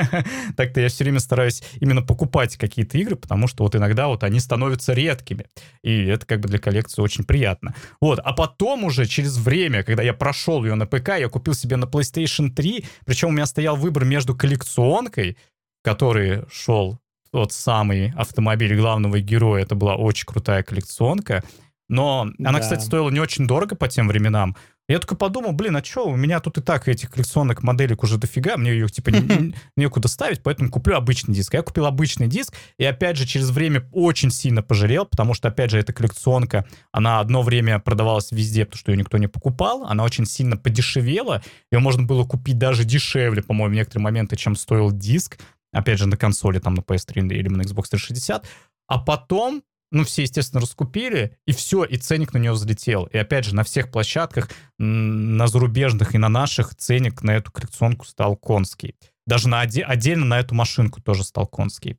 Так-то 0.56 0.82
я 0.82 0.88
все 0.88 1.04
время 1.04 1.20
стараюсь 1.20 1.62
именно 1.80 2.02
покупать 2.02 2.58
какие-то 2.58 2.98
игры, 2.98 3.16
потому 3.16 3.48
что 3.48 3.64
вот 3.64 3.74
иногда 3.74 4.08
вот 4.08 4.22
они 4.22 4.38
становятся 4.38 4.92
редкими. 4.92 5.46
И 5.82 6.04
это 6.04 6.26
как 6.26 6.40
бы 6.40 6.48
для 6.50 6.58
коллекции 6.58 7.00
очень 7.00 7.24
приятно. 7.24 7.74
Вот, 8.02 8.18
а 8.18 8.34
потом 8.34 8.84
уже 8.84 9.06
через 9.06 9.38
время, 9.38 9.84
когда 9.84 10.02
я 10.02 10.12
прошел 10.12 10.62
ее 10.62 10.74
на 10.74 10.84
ПК, 10.84 11.18
я 11.18 11.30
купил 11.30 11.54
себе 11.54 11.76
на 11.76 11.84
PlayStation 11.84 12.50
3, 12.50 12.84
причем 13.06 13.28
у 13.28 13.32
меня 13.32 13.46
стоял 13.46 13.76
выбор 13.76 14.04
между 14.04 14.34
коллекционкой, 14.36 15.38
который 15.82 16.44
шел 16.50 17.01
тот 17.32 17.52
самый 17.52 18.12
автомобиль 18.14 18.76
главного 18.76 19.20
героя, 19.20 19.62
это 19.62 19.74
была 19.74 19.96
очень 19.96 20.26
крутая 20.26 20.62
коллекционка, 20.62 21.42
но 21.88 22.28
она, 22.38 22.52
да. 22.52 22.60
кстати, 22.60 22.84
стоила 22.84 23.10
не 23.10 23.20
очень 23.20 23.46
дорого 23.46 23.74
по 23.74 23.88
тем 23.88 24.08
временам. 24.08 24.56
Я 24.88 24.98
только 24.98 25.14
подумал, 25.14 25.52
блин, 25.52 25.76
а 25.76 25.84
что, 25.84 26.06
у 26.06 26.16
меня 26.16 26.40
тут 26.40 26.58
и 26.58 26.60
так 26.60 26.88
этих 26.88 27.10
коллекционных 27.10 27.62
моделек 27.62 28.02
уже 28.02 28.18
дофига, 28.18 28.56
мне 28.56 28.72
ее 28.72 28.88
типа 28.88 29.10
некуда 29.76 30.08
ставить, 30.08 30.42
поэтому 30.42 30.70
куплю 30.70 30.96
обычный 30.96 31.34
диск. 31.34 31.54
Я 31.54 31.62
купил 31.62 31.86
обычный 31.86 32.26
диск, 32.26 32.54
и 32.78 32.84
опять 32.84 33.16
же 33.16 33.26
через 33.26 33.50
время 33.50 33.88
очень 33.92 34.30
сильно 34.30 34.62
пожалел, 34.62 35.06
потому 35.06 35.34
что, 35.34 35.48
опять 35.48 35.70
же, 35.70 35.78
эта 35.78 35.92
коллекционка, 35.92 36.66
она 36.90 37.20
одно 37.20 37.42
время 37.42 37.78
продавалась 37.78 38.32
везде, 38.32 38.64
потому 38.66 38.78
что 38.78 38.92
ее 38.92 38.98
никто 38.98 39.18
не 39.18 39.28
покупал, 39.28 39.84
она 39.84 40.04
очень 40.04 40.26
сильно 40.26 40.56
подешевела, 40.56 41.42
ее 41.70 41.78
можно 41.78 42.02
было 42.02 42.24
купить 42.24 42.58
даже 42.58 42.84
дешевле, 42.84 43.42
по-моему, 43.42 43.72
в 43.72 43.76
некоторые 43.76 44.02
моменты, 44.02 44.36
чем 44.36 44.56
стоил 44.56 44.90
диск, 44.90 45.38
опять 45.72 45.98
же, 45.98 46.06
на 46.06 46.16
консоли, 46.16 46.58
там, 46.58 46.74
на 46.74 46.80
PS3 46.80 47.26
или 47.28 47.48
на 47.48 47.62
Xbox 47.62 47.88
360. 47.90 48.46
А 48.86 48.98
потом 48.98 49.62
ну, 49.92 50.04
все, 50.04 50.22
естественно, 50.22 50.62
раскупили, 50.62 51.36
и 51.46 51.52
все, 51.52 51.84
и 51.84 51.98
ценник 51.98 52.32
на 52.32 52.38
нее 52.38 52.52
взлетел. 52.52 53.04
И 53.04 53.18
опять 53.18 53.44
же, 53.44 53.54
на 53.54 53.62
всех 53.62 53.90
площадках, 53.90 54.48
на 54.78 55.46
зарубежных 55.46 56.14
и 56.14 56.18
на 56.18 56.30
наших, 56.30 56.74
ценник 56.74 57.22
на 57.22 57.32
эту 57.32 57.52
коллекционку 57.52 58.06
стал 58.06 58.34
конский. 58.36 58.96
Даже 59.26 59.48
на 59.48 59.62
оде- 59.62 59.82
отдельно 59.82 60.24
на 60.24 60.40
эту 60.40 60.54
машинку 60.54 61.02
тоже 61.02 61.24
стал 61.24 61.46
конский. 61.46 61.98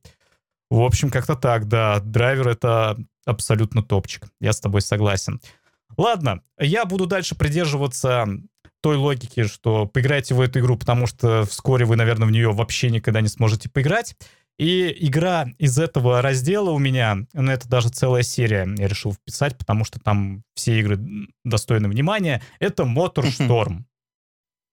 В 0.70 0.80
общем, 0.80 1.08
как-то 1.08 1.36
так, 1.36 1.68
да. 1.68 2.00
Драйвер— 2.00 2.48
это 2.50 2.98
абсолютно 3.24 3.80
топчик. 3.80 4.26
Я 4.40 4.52
с 4.52 4.60
тобой 4.60 4.80
согласен. 4.80 5.40
Ладно, 5.96 6.42
я 6.58 6.86
буду 6.86 7.06
дальше 7.06 7.36
придерживаться 7.36 8.26
той 8.84 8.98
логики, 8.98 9.44
что 9.44 9.86
поиграйте 9.86 10.34
в 10.34 10.42
эту 10.42 10.60
игру, 10.60 10.76
потому 10.76 11.06
что 11.06 11.46
вскоре 11.46 11.86
вы, 11.86 11.96
наверное, 11.96 12.28
в 12.28 12.30
нее 12.30 12.52
вообще 12.52 12.90
никогда 12.90 13.22
не 13.22 13.28
сможете 13.28 13.70
поиграть. 13.70 14.14
И 14.58 14.94
игра 15.06 15.46
из 15.56 15.78
этого 15.78 16.20
раздела 16.20 16.68
у 16.68 16.78
меня, 16.78 17.16
ну, 17.32 17.50
это 17.50 17.66
даже 17.66 17.88
целая 17.88 18.22
серия 18.22 18.68
я 18.76 18.86
решил 18.86 19.14
вписать, 19.14 19.56
потому 19.56 19.86
что 19.86 20.00
там 20.00 20.42
все 20.54 20.78
игры 20.80 21.00
достойны 21.46 21.88
внимания. 21.88 22.42
Это 22.58 22.82
Motor 22.82 23.24
Storm. 23.38 23.84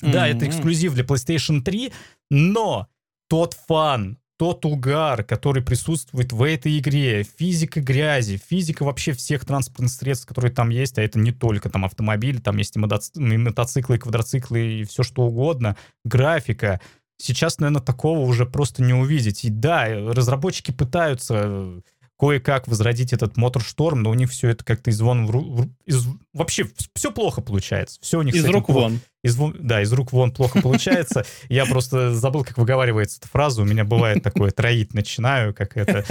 Да, 0.02 0.28
это 0.28 0.46
эксклюзив 0.46 0.94
для 0.94 1.06
PlayStation 1.06 1.62
3, 1.62 1.94
но 2.30 2.90
тот 3.30 3.54
фан, 3.66 4.18
тот 4.42 4.66
угар, 4.66 5.24
который 5.24 5.62
присутствует 5.62 6.34
в 6.34 6.42
этой 6.42 6.80
игре, 6.80 7.24
физика 7.38 7.80
грязи, 7.80 8.42
физика 8.50 8.82
вообще 8.82 9.12
всех 9.12 9.46
транспортных 9.46 9.92
средств, 9.92 10.26
которые 10.26 10.52
там 10.52 10.70
есть, 10.70 10.98
а 10.98 11.04
это 11.04 11.20
не 11.20 11.32
только 11.32 11.70
там 11.70 11.86
автомобили, 11.86 12.40
там 12.40 12.58
есть 12.58 12.76
и, 12.76 12.80
мотоциклы, 12.80 13.98
и 13.98 14.00
квадроциклы, 14.00 14.80
и 14.80 14.84
все 14.84 15.04
что 15.04 15.28
угодно, 15.28 15.78
графика, 16.04 16.82
сейчас, 17.18 17.60
наверное, 17.60 17.84
такого 17.84 18.22
уже 18.22 18.48
просто 18.48 18.82
не 18.82 18.96
увидеть. 18.96 19.46
И 19.46 19.52
да, 19.52 19.86
разработчики 20.12 20.72
пытаются 20.72 21.44
э, 21.46 21.82
кое-как 22.18 22.68
возродить 22.68 23.14
этот 23.14 23.38
моторшторм, 23.38 24.02
но 24.02 24.10
у 24.10 24.16
них 24.16 24.32
все 24.32 24.50
это 24.50 24.66
как-то 24.66 24.90
из 24.90 25.00
вон... 25.02 25.28
В, 25.28 25.34
в, 25.34 25.70
из, 25.86 26.08
вообще 26.34 26.68
все 26.96 27.12
плохо 27.12 27.42
получается. 27.42 28.00
Все 28.02 28.18
у 28.18 28.24
них 28.24 28.34
из 28.34 28.46
рук 28.46 28.70
вон. 28.70 29.02
Из, 29.24 29.38
да, 29.60 29.82
из 29.82 29.94
рук 29.94 30.12
вон 30.12 30.32
плохо 30.32 30.62
получается. 30.62 31.26
Я 31.48 31.66
просто 31.66 32.14
забыл, 32.14 32.44
как 32.44 32.58
выговаривается 32.58 33.20
эта 33.20 33.28
фраза. 33.28 33.62
У 33.62 33.66
меня 33.66 33.84
бывает 33.86 34.24
такое, 34.24 34.52
троить 34.52 34.94
начинаю, 34.94 35.54
как 35.54 35.78
это... 35.78 36.04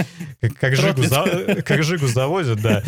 Как 0.59 0.75
Жигу, 0.75 1.03
как 1.65 1.83
Жигу 1.83 2.07
завозят, 2.07 2.61
да. 2.61 2.83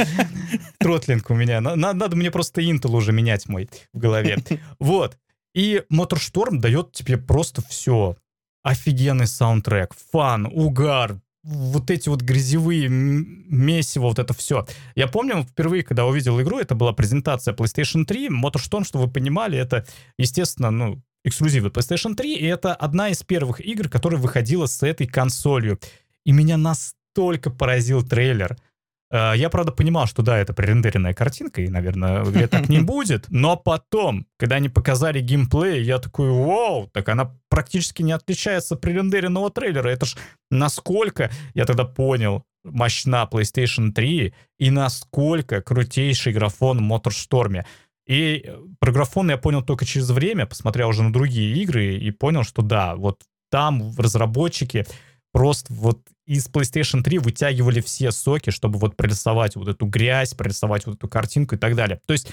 Тротлинг 0.80 1.30
у 1.30 1.34
меня. 1.34 1.60
Надо 1.60 2.16
мне 2.16 2.32
просто 2.32 2.62
Intel 2.62 2.92
уже 2.92 3.12
менять 3.12 3.50
мой 3.50 3.70
в 3.92 3.98
голове. 3.98 4.38
Вот. 4.80 5.18
И 5.54 5.84
Motorstorm 5.92 6.60
дает 6.60 6.94
тебе 6.94 7.18
просто 7.18 7.62
все. 7.62 8.16
Офигенный 8.64 9.28
саундтрек, 9.28 9.94
фан, 10.12 10.46
угар, 10.46 11.20
вот 11.44 11.92
эти 11.92 12.10
вот 12.10 12.22
грязевые 12.22 12.88
месиво, 12.90 14.04
вот 14.04 14.20
это 14.20 14.34
все. 14.34 14.66
Я 14.96 15.08
помню, 15.08 15.44
впервые, 15.44 15.84
когда 15.84 16.06
увидел 16.06 16.40
игру, 16.42 16.60
это 16.60 16.76
была 16.76 16.94
презентация 16.94 17.54
PlayStation 17.54 18.06
3. 18.06 18.30
Motorstorm, 18.30 18.86
что 18.86 19.00
вы 19.00 19.10
понимали, 19.10 19.58
это, 19.58 19.86
естественно, 20.18 20.72
ну, 20.72 21.02
эксклюзивы 21.26 21.70
PlayStation 21.70 22.16
3, 22.16 22.36
и 22.36 22.46
это 22.46 22.74
одна 22.74 23.10
из 23.10 23.24
первых 23.24 23.60
игр, 23.60 23.90
которая 23.90 24.20
выходила 24.20 24.66
с 24.66 24.84
этой 24.84 25.08
консолью. 25.08 25.80
И 26.26 26.32
меня 26.32 26.58
настолько 26.58 27.50
поразил 27.50 28.04
трейлер— 28.04 28.58
я, 29.14 29.50
правда, 29.52 29.72
понимал, 29.72 30.08
что 30.08 30.24
да, 30.24 30.38
это 30.40 30.54
пререндеренная 30.54 31.14
картинка, 31.14 31.62
и, 31.62 31.68
наверное, 31.68 32.24
в 32.24 32.32
игре 32.32 32.48
так 32.48 32.68
не 32.68 32.80
будет. 32.82 33.26
Но 33.30 33.56
потом, 33.56 34.26
когда 34.38 34.56
они 34.56 34.70
показали 34.70 35.22
геймплей, 35.22 35.84
я 35.84 36.00
такой, 36.00 36.32
вау, 36.32 36.90
так 36.92 37.10
она 37.10 37.38
практически 37.50 38.02
не 38.02 38.12
отличается 38.12 38.74
от 38.74 38.82
пререндеренного 38.82 39.52
трейлера. 39.52 39.90
Это 39.90 40.08
ж 40.08 40.16
насколько, 40.50 41.30
я 41.54 41.66
тогда 41.66 41.86
понял, 41.86 42.44
мощна 42.64 43.28
PlayStation 43.32 43.92
3 43.92 44.34
и 44.58 44.72
насколько 44.72 45.62
крутейший 45.62 46.34
графон 46.34 46.80
в 46.80 46.92
MotorStorm. 46.92 47.66
И 48.08 48.52
про 48.80 48.92
графон 48.92 49.30
я 49.30 49.38
понял 49.38 49.62
только 49.62 49.86
через 49.86 50.10
время, 50.10 50.46
посмотрел 50.46 50.90
уже 50.90 51.04
на 51.04 51.14
другие 51.14 51.56
игры 51.62 51.96
и 51.96 52.12
понял, 52.12 52.44
что 52.44 52.62
да, 52.62 52.96
вот 52.96 53.22
там 53.50 53.94
разработчики 53.98 54.86
просто 55.32 55.74
вот 55.74 56.02
из 56.26 56.48
PlayStation 56.48 57.02
3 57.04 57.20
вытягивали 57.20 57.82
все 57.82 58.12
соки, 58.12 58.50
чтобы 58.50 58.80
вот 58.80 58.96
прорисовать 58.96 59.56
вот 59.56 59.68
эту 59.68 59.86
грязь, 59.86 60.34
прорисовать 60.34 60.86
вот 60.86 60.96
эту 60.96 61.08
картинку 61.08 61.56
и 61.56 61.58
так 61.58 61.76
далее. 61.76 62.00
То 62.06 62.14
есть 62.14 62.32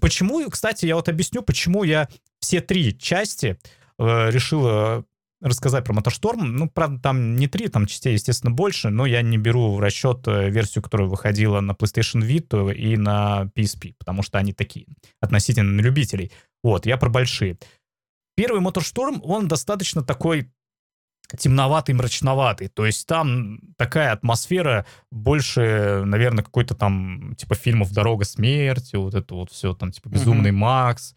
почему, 0.00 0.48
кстати, 0.48 0.86
я 0.86 0.96
вот 0.96 1.08
объясню, 1.08 1.42
почему 1.42 1.84
я 1.84 2.08
все 2.40 2.60
три 2.60 2.96
части 2.96 3.58
э, 3.98 4.30
решил 4.30 5.04
рассказать 5.40 5.84
про 5.84 5.94
MotorStorm. 5.94 6.42
Ну, 6.42 6.68
правда, 6.68 7.00
там 7.00 7.36
не 7.36 7.46
три, 7.46 7.68
там 7.68 7.86
частей, 7.86 8.14
естественно, 8.14 8.52
больше, 8.52 8.90
но 8.90 9.06
я 9.06 9.22
не 9.22 9.38
беру 9.38 9.72
в 9.72 9.80
расчет 9.80 10.26
э, 10.26 10.50
версию, 10.50 10.82
которая 10.82 11.08
выходила 11.08 11.60
на 11.60 11.72
PlayStation 11.72 12.22
Vita 12.22 12.74
и 12.74 12.96
на 12.96 13.50
PSP, 13.54 13.94
потому 13.98 14.22
что 14.22 14.38
они 14.38 14.52
такие, 14.52 14.86
относительно 15.20 15.80
любителей. 15.80 16.32
Вот, 16.62 16.86
я 16.86 16.96
про 16.96 17.10
большие. 17.10 17.58
Первый 18.34 18.60
MotorStorm, 18.60 19.20
он 19.22 19.48
достаточно 19.48 20.02
такой 20.02 20.50
темноватый, 21.36 21.94
мрачноватый. 21.94 22.68
То 22.68 22.86
есть 22.86 23.06
там 23.06 23.60
такая 23.76 24.12
атмосфера 24.12 24.86
больше, 25.10 26.02
наверное, 26.04 26.44
какой-то 26.44 26.74
там, 26.74 27.34
типа, 27.36 27.54
фильмов 27.54 27.92
«Дорога 27.92 28.24
смерти», 28.24 28.96
вот 28.96 29.14
это 29.14 29.34
вот 29.34 29.50
все, 29.50 29.74
там, 29.74 29.92
типа, 29.92 30.08
«Безумный 30.08 30.50
mm-hmm. 30.50 30.54
Макс». 30.54 31.14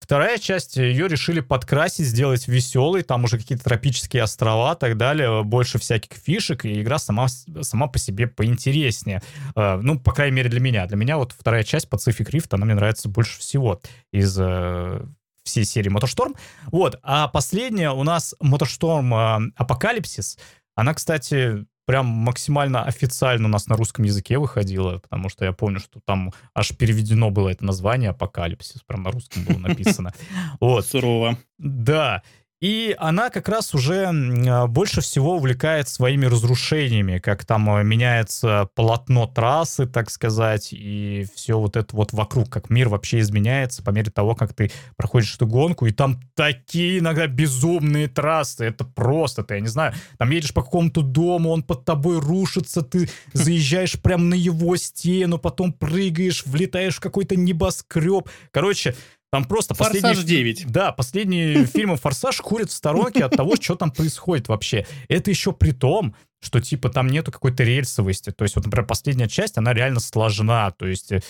Вторая 0.00 0.38
часть, 0.38 0.76
ее 0.76 1.06
решили 1.08 1.40
подкрасить, 1.40 2.06
сделать 2.06 2.48
веселой, 2.48 3.02
там 3.02 3.24
уже 3.24 3.36
какие-то 3.36 3.64
тропические 3.64 4.22
острова 4.22 4.72
и 4.74 4.78
так 4.78 4.96
далее, 4.96 5.42
больше 5.42 5.78
всяких 5.78 6.16
фишек, 6.16 6.64
и 6.64 6.80
игра 6.80 6.98
сама, 6.98 7.28
сама 7.28 7.88
по 7.88 7.98
себе 7.98 8.26
поинтереснее. 8.26 9.22
Э, 9.54 9.76
ну, 9.76 9.98
по 9.98 10.12
крайней 10.12 10.36
мере, 10.36 10.48
для 10.48 10.60
меня. 10.60 10.86
Для 10.86 10.96
меня 10.96 11.18
вот 11.18 11.32
вторая 11.38 11.62
часть 11.62 11.88
Pacific 11.88 12.30
Rift, 12.30 12.48
она 12.52 12.64
мне 12.64 12.74
нравится 12.74 13.08
больше 13.08 13.38
всего 13.40 13.80
из 14.12 14.34
э, 14.40 15.04
всей 15.48 15.64
серии 15.64 15.90
MotorStorm. 15.90 16.36
Вот, 16.66 16.98
а 17.02 17.28
последняя 17.28 17.90
у 17.90 18.04
нас 18.04 18.34
MotorStorm 18.42 19.52
Апокалипсис. 19.56 20.38
Она, 20.74 20.94
кстати, 20.94 21.66
прям 21.88 22.04
максимально 22.04 22.84
официально 22.84 23.48
у 23.48 23.50
нас 23.50 23.66
на 23.66 23.74
русском 23.74 24.04
языке 24.04 24.36
выходила, 24.38 24.98
потому 24.98 25.30
что 25.30 25.46
я 25.46 25.52
помню, 25.52 25.80
что 25.80 26.00
там 26.04 26.34
аж 26.54 26.76
переведено 26.76 27.30
было 27.30 27.48
это 27.48 27.64
название 27.64 28.10
«Апокалипсис», 28.10 28.82
прям 28.82 29.04
на 29.04 29.10
русском 29.10 29.42
было 29.44 29.56
написано. 29.56 30.12
Вот. 30.60 30.86
Сурово. 30.86 31.38
Да. 31.56 32.22
И 32.60 32.96
она 32.98 33.30
как 33.30 33.48
раз 33.48 33.72
уже 33.72 34.06
а, 34.06 34.66
больше 34.66 35.00
всего 35.00 35.36
увлекает 35.36 35.88
своими 35.88 36.26
разрушениями, 36.26 37.18
как 37.18 37.44
там 37.44 37.70
а, 37.70 37.82
меняется 37.84 38.68
полотно 38.74 39.28
трассы, 39.28 39.86
так 39.86 40.10
сказать, 40.10 40.70
и 40.72 41.26
все 41.36 41.56
вот 41.56 41.76
это 41.76 41.94
вот 41.94 42.12
вокруг, 42.12 42.50
как 42.50 42.68
мир 42.68 42.88
вообще 42.88 43.20
изменяется 43.20 43.84
по 43.84 43.90
мере 43.90 44.10
того, 44.10 44.34
как 44.34 44.54
ты 44.54 44.72
проходишь 44.96 45.36
эту 45.36 45.46
гонку, 45.46 45.86
и 45.86 45.92
там 45.92 46.20
такие 46.34 46.98
иногда 46.98 47.28
безумные 47.28 48.08
трассы, 48.08 48.64
это 48.64 48.84
просто, 48.84 49.44
ты, 49.44 49.54
я 49.54 49.60
не 49.60 49.68
знаю, 49.68 49.94
там 50.18 50.30
едешь 50.30 50.52
по 50.52 50.62
какому-то 50.62 51.02
дому, 51.02 51.50
он 51.50 51.62
под 51.62 51.84
тобой 51.84 52.18
рушится, 52.18 52.82
ты 52.82 53.08
заезжаешь 53.34 54.00
прямо 54.00 54.24
на 54.24 54.34
его 54.34 54.76
стену, 54.76 55.38
потом 55.38 55.72
прыгаешь, 55.72 56.44
влетаешь 56.44 56.96
в 56.96 57.00
какой-то 57.00 57.36
небоскреб. 57.36 58.28
Короче, 58.50 58.96
там 59.30 59.44
просто 59.44 59.74
«Форсаж 59.74 60.02
последние... 60.02 60.54
9». 60.54 60.64
Да, 60.68 60.92
последние 60.92 61.66
фильмы 61.66 61.96
«Форсаж» 61.96 62.40
курят 62.40 62.70
в 62.70 62.72
сторонке 62.72 63.24
от 63.24 63.36
того, 63.36 63.56
что 63.56 63.74
там 63.74 63.90
происходит 63.90 64.48
вообще. 64.48 64.86
Это 65.08 65.30
еще 65.30 65.52
при 65.52 65.72
том, 65.72 66.14
что 66.40 66.60
типа 66.60 66.88
там 66.88 67.08
нету 67.08 67.32
какой-то 67.32 67.64
рельсовости. 67.64 68.30
То 68.30 68.44
есть 68.44 68.54
вот, 68.54 68.64
например, 68.64 68.86
последняя 68.86 69.28
часть, 69.28 69.58
она 69.58 69.74
реально 69.74 70.00
сложна. 70.00 70.70
То 70.70 70.86
есть 70.86 71.10
э, 71.12 71.20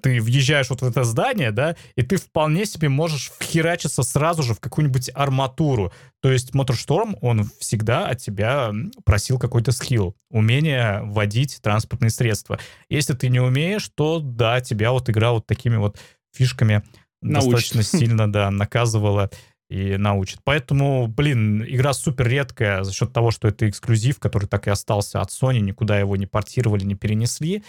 ты 0.00 0.20
въезжаешь 0.20 0.70
вот 0.70 0.80
в 0.80 0.84
это 0.84 1.04
здание, 1.04 1.50
да, 1.50 1.76
и 1.96 2.02
ты 2.02 2.16
вполне 2.16 2.64
себе 2.64 2.88
можешь 2.88 3.32
вхерачиться 3.38 4.02
сразу 4.02 4.42
же 4.42 4.54
в 4.54 4.60
какую-нибудь 4.60 5.10
арматуру. 5.12 5.92
То 6.22 6.30
есть 6.30 6.54
Моторшторм, 6.54 7.16
он 7.20 7.50
всегда 7.58 8.06
от 8.06 8.18
тебя 8.18 8.72
просил 9.04 9.38
какой-то 9.38 9.72
скилл, 9.72 10.16
умение 10.30 11.00
водить 11.02 11.58
транспортные 11.60 12.10
средства. 12.10 12.58
Если 12.88 13.14
ты 13.14 13.28
не 13.28 13.40
умеешь, 13.40 13.90
то 13.94 14.20
да, 14.20 14.60
тебя 14.60 14.92
вот 14.92 15.10
игра 15.10 15.32
вот 15.32 15.46
такими 15.46 15.76
вот 15.76 15.98
фишками 16.32 16.82
научит. 17.24 17.50
достаточно 17.50 17.82
сильно, 17.82 18.32
да, 18.32 18.50
наказывала 18.50 19.30
и 19.70 19.96
научит. 19.96 20.40
Поэтому, 20.44 21.08
блин, 21.08 21.64
игра 21.64 21.92
супер 21.92 22.28
редкая 22.28 22.84
за 22.84 22.92
счет 22.92 23.12
того, 23.12 23.30
что 23.30 23.48
это 23.48 23.68
эксклюзив, 23.68 24.18
который 24.18 24.46
так 24.46 24.66
и 24.66 24.70
остался 24.70 25.20
от 25.20 25.30
Sony, 25.30 25.60
никуда 25.60 25.98
его 25.98 26.16
не 26.16 26.26
портировали, 26.26 26.84
не 26.84 26.94
перенесли. 26.94 27.64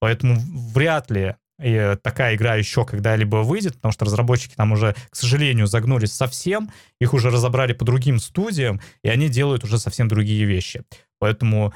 Поэтому 0.00 0.36
вряд 0.74 1.10
ли 1.10 1.36
и 1.62 1.96
такая 2.02 2.36
игра 2.36 2.56
еще 2.56 2.84
когда-либо 2.84 3.36
выйдет, 3.36 3.76
потому 3.76 3.92
что 3.92 4.04
разработчики 4.04 4.54
там 4.54 4.72
уже, 4.72 4.94
к 5.08 5.16
сожалению, 5.16 5.66
загнулись 5.66 6.12
совсем, 6.12 6.70
их 7.00 7.14
уже 7.14 7.30
разобрали 7.30 7.72
по 7.72 7.84
другим 7.84 8.18
студиям, 8.18 8.80
и 9.02 9.08
они 9.08 9.28
делают 9.28 9.64
уже 9.64 9.78
совсем 9.78 10.06
другие 10.08 10.44
вещи. 10.44 10.82
Поэтому 11.18 11.72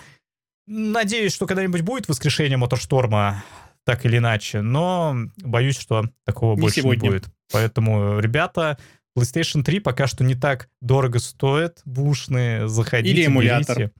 надеюсь, 0.66 1.32
что 1.32 1.46
когда-нибудь 1.46 1.80
будет 1.80 2.08
воскрешение 2.08 2.58
Мотошторма 2.58 3.42
так 3.84 4.04
или 4.06 4.18
иначе, 4.18 4.60
но 4.60 5.16
боюсь, 5.38 5.78
что 5.78 6.04
такого 6.24 6.54
не 6.54 6.60
больше 6.60 6.80
сегодня. 6.80 7.02
не 7.02 7.08
будет. 7.08 7.28
Поэтому, 7.52 8.20
ребята, 8.20 8.78
PlayStation 9.16 9.62
3 9.62 9.80
пока 9.80 10.06
что 10.06 10.24
не 10.24 10.34
так 10.34 10.68
дорого 10.80 11.18
стоит, 11.18 11.80
бушные, 11.84 12.68
заходите, 12.68 13.10
Или 13.10 13.26
эмулятор. 13.26 13.78
Берите. 13.78 13.94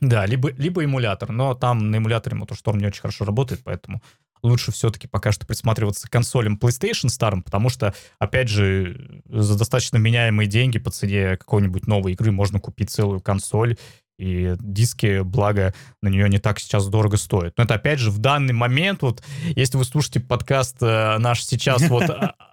Да, 0.00 0.26
либо, 0.26 0.50
либо 0.50 0.84
эмулятор, 0.84 1.32
но 1.32 1.54
там 1.54 1.90
на 1.90 1.96
эмуляторе 1.96 2.36
MotoStorm 2.36 2.78
не 2.78 2.86
очень 2.86 3.00
хорошо 3.00 3.24
работает, 3.24 3.62
поэтому 3.64 4.02
лучше 4.42 4.70
все-таки 4.72 5.08
пока 5.08 5.32
что 5.32 5.46
присматриваться 5.46 6.06
к 6.06 6.10
консолям 6.12 6.58
PlayStation 6.60 7.08
старым, 7.08 7.42
потому 7.42 7.70
что, 7.70 7.94
опять 8.18 8.48
же, 8.48 9.22
за 9.24 9.58
достаточно 9.58 9.96
меняемые 9.96 10.46
деньги 10.46 10.78
по 10.78 10.90
цене 10.90 11.36
какой-нибудь 11.36 11.86
новой 11.86 12.12
игры 12.12 12.30
можно 12.30 12.60
купить 12.60 12.90
целую 12.90 13.20
консоль 13.20 13.76
и 14.18 14.54
диски, 14.60 15.22
благо, 15.22 15.74
на 16.00 16.08
нее 16.08 16.28
не 16.28 16.38
так 16.38 16.60
сейчас 16.60 16.86
дорого 16.86 17.16
стоят. 17.16 17.54
Но 17.56 17.64
это, 17.64 17.74
опять 17.74 17.98
же, 17.98 18.10
в 18.10 18.18
данный 18.18 18.54
момент, 18.54 19.02
вот, 19.02 19.22
если 19.56 19.76
вы 19.76 19.84
слушаете 19.84 20.20
подкаст 20.20 20.76
э, 20.82 21.18
наш 21.18 21.44
сейчас 21.44 21.82
вот 21.88 22.04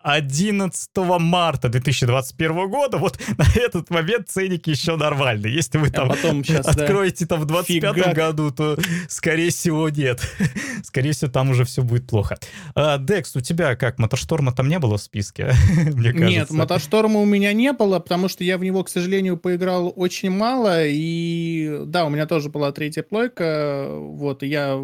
11 0.04 0.90
марта 1.20 1.70
2021 1.70 2.70
года, 2.70 2.98
вот 2.98 3.20
на 3.38 3.46
этот 3.56 3.92
момент 3.92 4.30
ценники 4.30 4.72
еще 4.72 4.96
нормальные. 4.96 5.54
Если 5.54 5.78
вы 5.78 5.88
а 5.88 5.92
там 5.92 6.12
а 6.12 6.16
потом 6.16 6.44
сейчас, 6.44 6.66
откроете 6.66 7.26
да, 7.26 7.36
там 7.36 7.42
в 7.42 7.46
25 7.46 7.96
фига. 7.96 8.14
году, 8.14 8.52
то, 8.52 8.78
скорее 9.08 9.52
всего, 9.52 9.90
нет. 9.90 10.20
скорее 10.84 11.12
всего, 11.12 11.30
там 11.30 11.52
уже 11.52 11.64
все 11.66 11.84
будет 11.84 12.08
плохо. 12.08 12.40
А, 12.74 12.98
Декс, 12.98 13.36
у 13.36 13.42
тебя 13.42 13.76
как, 13.76 14.00
Мотошторма 14.00 14.52
там 14.52 14.68
не 14.68 14.80
было 14.80 14.98
в 14.98 15.02
списке? 15.02 15.54
Мне 15.76 16.12
кажется. 16.12 16.28
Нет, 16.28 16.50
Мотошторма 16.50 17.20
у 17.20 17.26
меня 17.26 17.54
не 17.54 17.72
было, 17.72 18.00
потому 18.00 18.30
что 18.30 18.44
я 18.44 18.58
в 18.58 18.64
него, 18.64 18.84
к 18.84 18.90
сожалению, 18.90 19.38
поиграл 19.38 19.94
очень 19.96 20.32
мало, 20.32 20.88
и 20.88 21.51
да, 21.86 22.06
у 22.06 22.10
меня 22.10 22.26
тоже 22.26 22.50
была 22.50 22.72
третья 22.72 23.04
плойка, 23.04 23.88
вот, 23.90 24.44
я, 24.44 24.80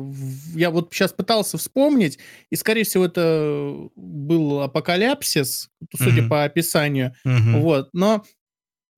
я 0.56 0.70
вот 0.70 0.94
сейчас 0.94 1.14
пытался 1.14 1.58
вспомнить, 1.58 2.20
и, 2.50 2.56
скорее 2.56 2.84
всего, 2.84 3.06
это 3.06 3.90
был 3.96 4.62
апокалипсис, 4.62 5.70
судя 5.96 6.22
mm-hmm. 6.22 6.30
по 6.30 6.44
описанию, 6.44 7.14
mm-hmm. 7.26 7.62
вот, 7.62 7.90
но, 7.94 8.24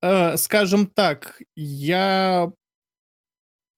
э, 0.02 0.38
скажем 0.38 0.88
так, 0.88 1.42
я 1.56 2.52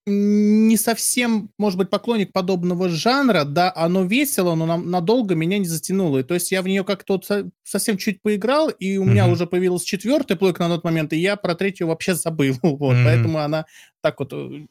не 0.08 0.78
совсем, 0.78 1.52
может 1.60 1.78
быть, 1.78 1.90
поклонник 1.90 2.34
подобного 2.34 2.90
жанра, 2.90 3.44
да, 3.44 3.72
оно 3.76 4.04
весело, 4.04 4.56
но 4.56 4.66
нам, 4.66 4.90
надолго 4.90 5.36
меня 5.36 5.60
не 5.60 5.66
затянуло. 5.66 6.20
И, 6.20 6.24
то 6.24 6.34
есть 6.34 6.52
я 6.52 6.62
в 6.62 6.68
нее 6.68 6.84
как-то 6.84 7.14
вот 7.14 7.26
со, 7.26 7.50
совсем 7.64 7.98
чуть 7.98 8.22
поиграл, 8.22 8.70
и 8.70 8.98
у 8.98 9.04
mm-hmm. 9.04 9.08
меня 9.08 9.28
уже 9.28 9.46
появилась 9.46 9.84
четвертая 9.84 10.38
плойка 10.38 10.68
на 10.68 10.76
тот 10.76 10.84
момент, 10.84 11.14
и 11.14 11.18
я 11.18 11.36
про 11.36 11.56
третью 11.56 11.88
вообще 11.88 12.16
забыл. 12.16 12.56
Вот, 12.64 12.96
mm-hmm. 12.96 13.06
поэтому 13.06 13.40
она 13.40 13.66
так 14.02 14.20
вот 14.20 14.34
э, 14.34 14.66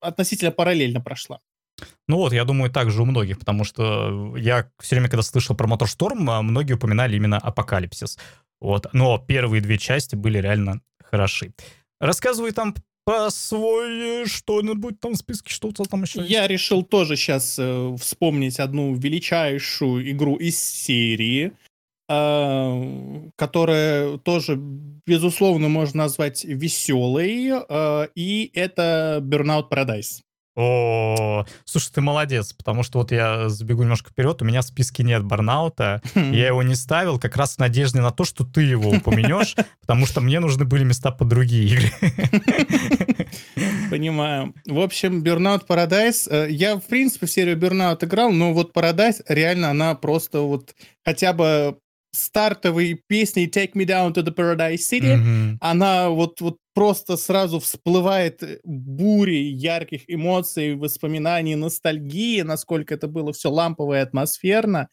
относительно 0.00 0.52
параллельно 0.52 1.00
прошла. 1.00 1.40
Ну 2.06 2.16
вот, 2.18 2.32
я 2.32 2.44
думаю, 2.44 2.70
так 2.70 2.90
же 2.90 3.02
у 3.02 3.04
многих, 3.04 3.38
потому 3.38 3.64
что 3.64 4.36
я 4.36 4.70
все 4.80 4.96
время, 4.96 5.08
когда 5.08 5.22
слышал 5.22 5.56
про 5.56 5.66
Моторшторм, 5.66 6.28
а, 6.30 6.42
многие 6.42 6.74
упоминали 6.74 7.16
именно 7.16 7.38
Апокалипсис. 7.38 8.18
Вот. 8.60 8.86
Но 8.92 9.18
первые 9.18 9.60
две 9.60 9.78
части 9.78 10.16
были 10.16 10.38
реально 10.38 10.80
хороши. 11.02 11.52
Рассказывай 12.00 12.52
там 12.52 12.74
по 13.08 13.30
свой 13.30 14.26
что-нибудь 14.26 15.00
там 15.00 15.14
в 15.14 15.16
списке, 15.16 15.50
что-то 15.50 15.84
там 15.84 16.02
еще 16.02 16.20
Я 16.20 16.40
есть. 16.40 16.50
решил 16.50 16.82
тоже 16.82 17.16
сейчас 17.16 17.58
э, 17.58 17.96
вспомнить 17.98 18.60
одну 18.60 18.94
величайшую 18.94 20.10
игру 20.10 20.36
из 20.36 20.58
серии, 20.62 21.52
э, 22.06 23.30
которая 23.36 24.18
тоже, 24.18 24.56
безусловно, 24.58 25.70
можно 25.70 26.02
назвать 26.02 26.44
веселой, 26.44 27.50
э, 27.50 28.08
и 28.14 28.50
это 28.52 29.20
Burnout 29.22 29.70
Paradise. 29.70 30.20
О, 30.60 31.46
слушай, 31.64 31.92
ты 31.94 32.00
молодец, 32.00 32.52
потому 32.52 32.82
что 32.82 32.98
вот 32.98 33.12
я 33.12 33.48
забегу 33.48 33.82
немножко 33.82 34.10
вперед, 34.10 34.42
у 34.42 34.44
меня 34.44 34.60
в 34.60 34.64
списке 34.64 35.04
нет 35.04 35.22
Барнаута, 35.22 36.02
я 36.16 36.48
его 36.48 36.64
не 36.64 36.74
ставил 36.74 37.20
как 37.20 37.36
раз 37.36 37.54
в 37.54 37.58
надежде 37.60 38.00
на 38.00 38.10
то, 38.10 38.24
что 38.24 38.44
ты 38.44 38.62
его 38.62 38.90
упомянешь, 38.90 39.54
потому 39.82 40.04
что 40.04 40.20
мне 40.20 40.40
нужны 40.40 40.64
были 40.64 40.82
места 40.82 41.12
под 41.12 41.28
другие 41.28 41.68
игры. 41.68 41.92
Понимаю. 43.88 44.52
В 44.66 44.80
общем, 44.80 45.22
Burnout 45.22 45.64
Paradise, 45.64 46.28
э, 46.28 46.50
я, 46.50 46.74
в 46.74 46.82
принципе, 46.82 47.26
в 47.26 47.30
серию 47.30 47.56
Burnout 47.56 48.04
играл, 48.04 48.32
но 48.32 48.52
вот 48.52 48.76
Paradise, 48.76 49.22
реально, 49.28 49.70
она 49.70 49.94
просто 49.94 50.40
вот 50.40 50.74
хотя 51.04 51.32
бы 51.32 51.78
стартовой 52.12 53.02
песни 53.06 53.48
Take 53.48 53.72
Me 53.74 53.84
Down 53.84 54.14
to 54.14 54.22
the 54.22 54.34
Paradise 54.34 54.76
City, 54.76 55.16
mm-hmm. 55.16 55.56
она 55.60 56.08
вот, 56.10 56.40
вот 56.40 56.58
просто 56.74 57.16
сразу 57.16 57.60
всплывает 57.60 58.42
бурей 58.64 59.52
ярких 59.52 60.02
эмоций, 60.08 60.74
воспоминаний, 60.74 61.54
ностальгии, 61.54 62.42
насколько 62.42 62.94
это 62.94 63.08
было 63.08 63.32
все 63.32 63.50
лампово 63.50 63.94
и 63.94 64.02
атмосферно. 64.02 64.88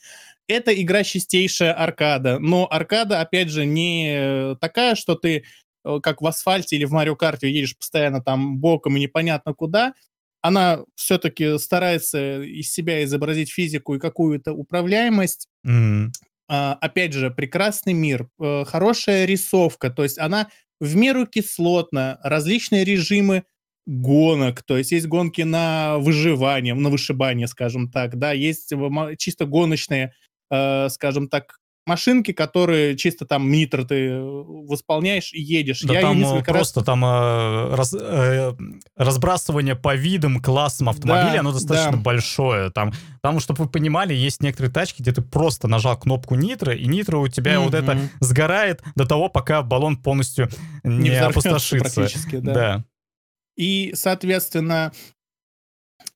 Это 0.47 0.79
игра 0.79 1.03
чистейшая 1.03 1.73
аркада, 1.73 2.39
но 2.39 2.67
аркада, 2.69 3.21
опять 3.21 3.49
же, 3.49 3.65
не 3.65 4.55
такая, 4.61 4.95
что 4.95 5.15
ты 5.15 5.43
э, 5.83 5.99
как 6.03 6.21
в 6.21 6.27
асфальте 6.27 6.75
или 6.75 6.85
в 6.85 6.91
Марио 6.91 7.15
Карте 7.15 7.51
едешь 7.51 7.77
постоянно 7.77 8.21
там 8.21 8.59
боком 8.59 8.97
и 8.97 8.99
непонятно 8.99 9.53
куда, 9.53 9.93
она 10.41 10.83
все-таки 10.93 11.57
старается 11.57 12.43
из 12.43 12.71
себя 12.71 13.03
изобразить 13.03 13.51
физику 13.51 13.95
и 13.95 13.99
какую-то 13.99 14.53
управляемость. 14.53 15.47
Мгм. 15.63 16.11
А, 16.47 16.73
опять 16.79 17.13
же, 17.13 17.31
прекрасный 17.31 17.93
мир, 17.93 18.29
э, 18.39 18.65
хорошая 18.65 19.25
рисовка, 19.25 19.89
то 19.89 20.03
есть 20.03 20.19
она 20.19 20.49
в 20.79 20.95
меру 20.95 21.25
кислотна, 21.25 22.19
различные 22.23 22.83
режимы 22.83 23.43
гонок, 23.87 24.63
то 24.63 24.77
есть 24.77 24.91
есть 24.91 25.07
гонки 25.07 25.41
на 25.41 25.97
выживание, 25.99 26.73
на 26.75 26.89
вышибание, 26.89 27.47
скажем 27.47 27.89
так, 27.91 28.17
да, 28.17 28.31
есть 28.33 28.71
ма- 28.73 29.15
чисто 29.15 29.45
гоночные, 29.45 30.13
э, 30.51 30.89
скажем 30.89 31.29
так, 31.29 31.59
машинки, 31.85 32.33
которые 32.33 32.95
чисто 32.97 33.25
там 33.25 33.51
нитро 33.51 33.83
ты 33.83 33.95
э, 34.09 34.21
восполняешь 34.21 35.33
и 35.33 35.41
едешь. 35.41 35.81
Да 35.81 35.93
Я 35.93 36.01
там 36.01 36.17
э, 36.17 36.19
несколько 36.21 36.51
раз 36.51 36.71
просто 36.71 36.83
там 36.83 37.05
э, 37.05 37.75
раз- 37.75 37.95
э, 37.99 38.53
разбрасывание 38.95 39.75
по 39.75 39.95
видам, 39.95 40.41
классам 40.41 40.89
автомобиля, 40.89 41.33
Да, 41.33 41.39
оно 41.41 41.51
достаточно 41.51 41.91
да. 41.91 41.97
большое. 41.97 42.71
Там, 42.71 42.93
там, 43.21 43.39
чтобы 43.39 43.65
вы 43.65 43.69
понимали, 43.69 44.13
есть 44.13 44.41
некоторые 44.41 44.71
тачки, 44.71 45.01
где 45.01 45.11
ты 45.11 45.21
просто 45.21 45.67
нажал 45.67 45.97
кнопку 45.97 46.35
нитро, 46.35 46.73
и 46.73 46.85
нитро 46.87 47.21
у 47.21 47.27
тебя 47.27 47.59
вот 47.59 47.73
это 47.73 47.97
сгорает 48.19 48.81
до 48.95 49.05
того, 49.05 49.29
пока 49.29 49.61
баллон 49.61 49.97
полностью 49.97 50.49
не, 50.83 51.11
взорвётся 51.11 51.49
опустошится. 51.49 51.95
практически, 51.95 52.37
да. 52.37 52.53
да. 52.53 52.83
И, 53.57 53.93
соответственно, 53.95 54.91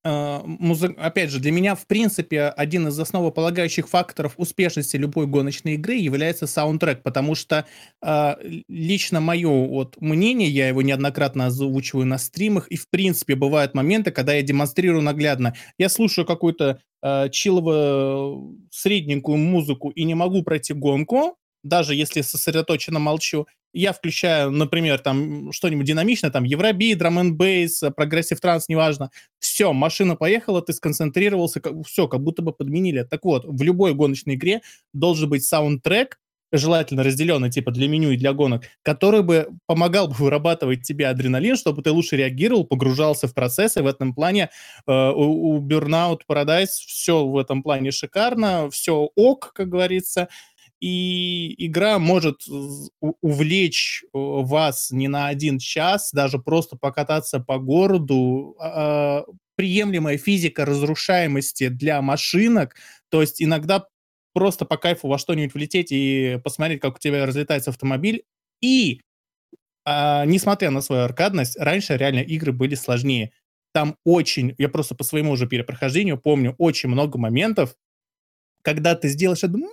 музы- 0.03 0.95
опять 0.97 1.29
же, 1.29 1.39
для 1.39 1.51
меня, 1.51 1.75
в 1.75 1.85
принципе, 1.87 2.43
один 2.43 2.87
из 2.87 2.99
основополагающих 2.99 3.89
факторов 3.89 4.33
успешности 4.37 4.97
любой 4.97 5.27
гоночной 5.27 5.73
игры 5.73 5.95
является 5.95 6.47
саундтрек, 6.47 7.03
потому 7.03 7.35
что 7.35 7.65
э, 8.01 8.35
лично 8.67 9.19
мое 9.19 9.49
вот 9.49 9.99
мнение, 9.99 10.49
я 10.49 10.67
его 10.67 10.81
неоднократно 10.81 11.47
озвучиваю 11.47 12.05
на 12.05 12.17
стримах, 12.17 12.67
и, 12.69 12.77
в 12.77 12.89
принципе, 12.89 13.35
бывают 13.35 13.73
моменты, 13.73 14.11
когда 14.11 14.33
я 14.33 14.41
демонстрирую 14.41 15.01
наглядно. 15.01 15.55
Я 15.77 15.89
слушаю 15.89 16.25
какую-то 16.25 16.79
э, 17.01 17.29
чиловую 17.31 18.57
средненькую 18.71 19.37
музыку 19.37 19.89
и 19.89 20.03
не 20.03 20.15
могу 20.15 20.43
пройти 20.43 20.73
гонку, 20.73 21.35
даже 21.63 21.95
если 21.95 22.21
сосредоточенно 22.21 22.99
молчу, 22.99 23.47
я 23.73 23.93
включаю, 23.93 24.51
например, 24.51 24.99
там 24.99 25.51
что-нибудь 25.51 25.85
динамичное, 25.85 26.31
там 26.31 26.43
Eurobeat, 26.43 26.97
drum 26.97 27.19
n 27.19 27.35
bass, 27.35 27.83
progressive 27.95 28.39
trance, 28.39 28.67
неважно. 28.67 29.11
Все, 29.39 29.73
машина 29.73 30.15
поехала, 30.15 30.61
ты 30.61 30.73
сконцентрировался, 30.73 31.61
все, 31.85 32.07
как 32.07 32.21
будто 32.21 32.41
бы 32.41 32.51
подменили. 32.51 33.03
Так 33.03 33.25
вот, 33.25 33.45
в 33.45 33.61
любой 33.61 33.93
гоночной 33.93 34.35
игре 34.35 34.61
должен 34.93 35.29
быть 35.29 35.43
саундтрек, 35.43 36.19
желательно 36.51 37.03
разделенный 37.03 37.51
типа 37.51 37.71
для 37.71 37.87
меню 37.87 38.11
и 38.11 38.17
для 38.17 38.33
гонок, 38.33 38.63
который 38.81 39.21
бы 39.21 39.49
помогал 39.67 40.07
бы 40.07 40.15
вырабатывать 40.15 40.81
тебе 40.81 41.07
адреналин, 41.07 41.55
чтобы 41.55 41.81
ты 41.83 41.91
лучше 41.91 42.17
реагировал, 42.17 42.65
погружался 42.65 43.27
в 43.27 43.33
процесс, 43.33 43.77
и 43.77 43.81
в 43.81 43.87
этом 43.87 44.13
плане 44.13 44.49
э, 44.87 44.91
у, 45.11 45.57
у 45.57 45.59
Burnout 45.67 46.21
Paradise 46.27 46.69
все 46.87 47.23
в 47.25 47.37
этом 47.37 47.61
плане 47.61 47.91
шикарно, 47.91 48.69
все 48.71 49.09
ок, 49.15 49.51
как 49.53 49.69
говорится, 49.69 50.27
и 50.79 51.65
игра 51.65 51.99
может 51.99 52.41
увлечь 52.99 54.03
э, 54.05 54.07
вас 54.13 54.91
не 54.91 55.07
на 55.07 55.27
один 55.27 55.59
час, 55.59 56.11
даже 56.13 56.39
просто 56.39 56.77
покататься 56.77 57.39
по 57.39 57.57
городу. 57.59 58.55
А, 58.59 59.23
Приемлемая 59.55 60.17
физика 60.17 60.63
разрушаемости 60.63 61.67
для 61.67 62.01
машинок, 62.01 62.75
то 63.09 63.19
есть 63.19 63.41
иногда 63.41 63.85
просто 64.33 64.63
по 64.63 64.77
кайфу 64.77 65.09
во 65.09 65.17
что-нибудь 65.17 65.53
влететь 65.53 65.91
и 65.91 66.39
посмотреть, 66.45 66.79
как 66.79 66.95
у 66.95 66.99
тебя 66.99 67.25
разлетается 67.25 67.71
автомобиль. 67.71 68.23
И, 68.61 69.01
а, 69.85 70.25
несмотря 70.25 70.71
на 70.71 70.79
свою 70.81 71.03
аркадность, 71.03 71.57
раньше 71.59 71.97
реально 71.97 72.19
игры 72.19 72.53
были 72.53 72.75
сложнее. 72.75 73.31
Там 73.73 73.97
очень, 74.05 74.55
я 74.57 74.69
просто 74.69 74.95
по 74.95 75.03
своему 75.03 75.31
уже 75.31 75.45
перепрохождению 75.45 76.17
помню 76.17 76.55
очень 76.57 76.87
много 76.89 77.17
моментов, 77.17 77.75
когда 78.61 78.95
ты 78.95 79.09
сделаешь 79.09 79.43
одну 79.43 79.69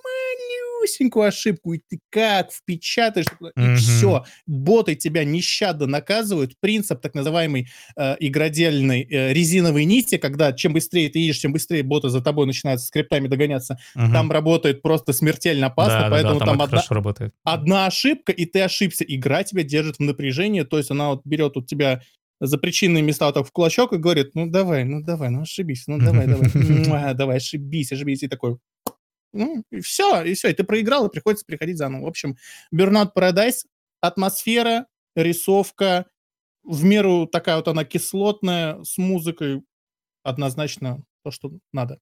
малюсенькую 0.87 1.27
ошибку, 1.27 1.75
и 1.75 1.79
ты 1.79 1.99
как 2.11 2.53
впечатаешь, 2.53 3.27
и 3.57 3.61
Мгм. 3.61 3.77
все. 3.77 4.25
Боты 4.47 4.95
тебя 4.95 5.25
нещадно 5.25 5.87
наказывают. 5.87 6.55
Принцип 6.61 7.01
так 7.01 7.15
называемой 7.15 7.69
э, 7.97 8.17
игродельной 8.21 9.03
э, 9.03 9.33
резиновой 9.33 9.85
нити, 9.85 10.17
когда 10.19 10.53
чем 10.53 10.73
быстрее 10.73 11.09
ты 11.09 11.19
едешь, 11.19 11.41
тем 11.41 11.53
быстрее 11.53 11.83
боты 11.83 12.09
за 12.09 12.21
тобой 12.21 12.47
начинают 12.47 12.81
скриптами 12.81 13.29
догоняться. 13.29 13.79
Мгм. 13.95 14.13
Там 14.13 14.31
работает 14.33 14.83
просто 14.83 15.13
смертельно 15.13 15.67
опасно, 15.67 15.93
Да, 15.93 15.99
да, 15.99 16.05
да, 16.05 16.11
поэтому 16.11 16.39
там 16.39 16.49
там 16.59 16.63
одна, 16.63 16.83
работает. 16.91 17.35
одна 17.45 17.87
ошибка, 17.87 18.33
и 18.33 18.45
ты 18.45 18.61
ошибся. 18.61 19.05
Игра 19.05 19.43
тебя 19.45 19.63
держит 19.63 19.97
в 19.97 20.01
напряжении, 20.01 20.63
то 20.63 20.79
есть 20.79 20.91
она 20.91 21.11
вот 21.11 21.23
берет 21.25 21.57
у 21.57 21.63
тебя 21.63 22.03
за 22.41 22.59
причинные 22.59 23.03
места 23.03 23.27
вот 23.27 23.35
так 23.35 23.47
в 23.47 23.53
кулачок 23.53 23.93
и 23.93 23.97
говорит, 23.97 24.35
ну 24.35 24.47
давай, 24.47 24.85
ну 24.85 25.03
давай, 25.03 25.31
ну 25.31 25.43
ошибись, 25.43 25.85
ну 25.87 25.99
давай, 25.99 26.27
давай, 26.27 26.51
давай, 27.15 27.37
ошибись, 27.39 27.93
ошибись, 27.93 28.23
и 28.23 28.29
такой, 28.29 28.59
ну, 29.37 29.65
и 29.71 29.81
все, 29.81 30.23
и 30.23 30.35
все, 30.35 30.49
и 30.49 30.55
ты 30.55 30.65
проиграл, 30.65 31.07
и 31.07 31.13
приходится 31.13 31.45
приходить 31.47 31.79
заново. 31.79 32.05
В 32.05 32.09
общем, 32.09 32.37
Burnout 32.75 33.11
Paradise, 33.15 33.65
атмосфера, 34.01 34.87
рисовка, 35.15 36.07
в 36.65 36.85
меру 36.85 37.27
такая 37.27 37.57
вот 37.57 37.69
она 37.69 37.85
кислотная, 37.85 38.83
с 38.83 38.99
музыкой, 38.99 39.63
однозначно 40.23 41.03
то, 41.23 41.31
что 41.31 41.53
надо. 41.73 41.99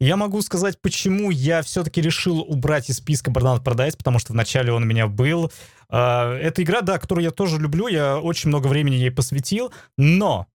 Я 0.00 0.16
могу 0.16 0.42
сказать, 0.42 0.80
почему 0.82 1.30
я 1.30 1.62
все-таки 1.62 2.00
решил 2.00 2.40
убрать 2.40 2.90
из 2.90 2.98
списка 2.98 3.30
Burnout 3.30 3.64
Paradise, 3.64 3.96
потому 3.96 4.18
что 4.18 4.32
вначале 4.32 4.72
он 4.72 4.82
у 4.82 4.86
меня 4.86 5.06
был. 5.06 5.50
А, 5.88 6.34
Это 6.34 6.62
игра, 6.62 6.82
да, 6.82 6.98
которую 6.98 7.24
я 7.24 7.30
тоже 7.30 7.58
люблю, 7.58 7.88
я 7.88 8.18
очень 8.18 8.48
много 8.48 8.66
времени 8.66 8.96
ей 8.96 9.10
посвятил, 9.10 9.72
но 9.96 10.46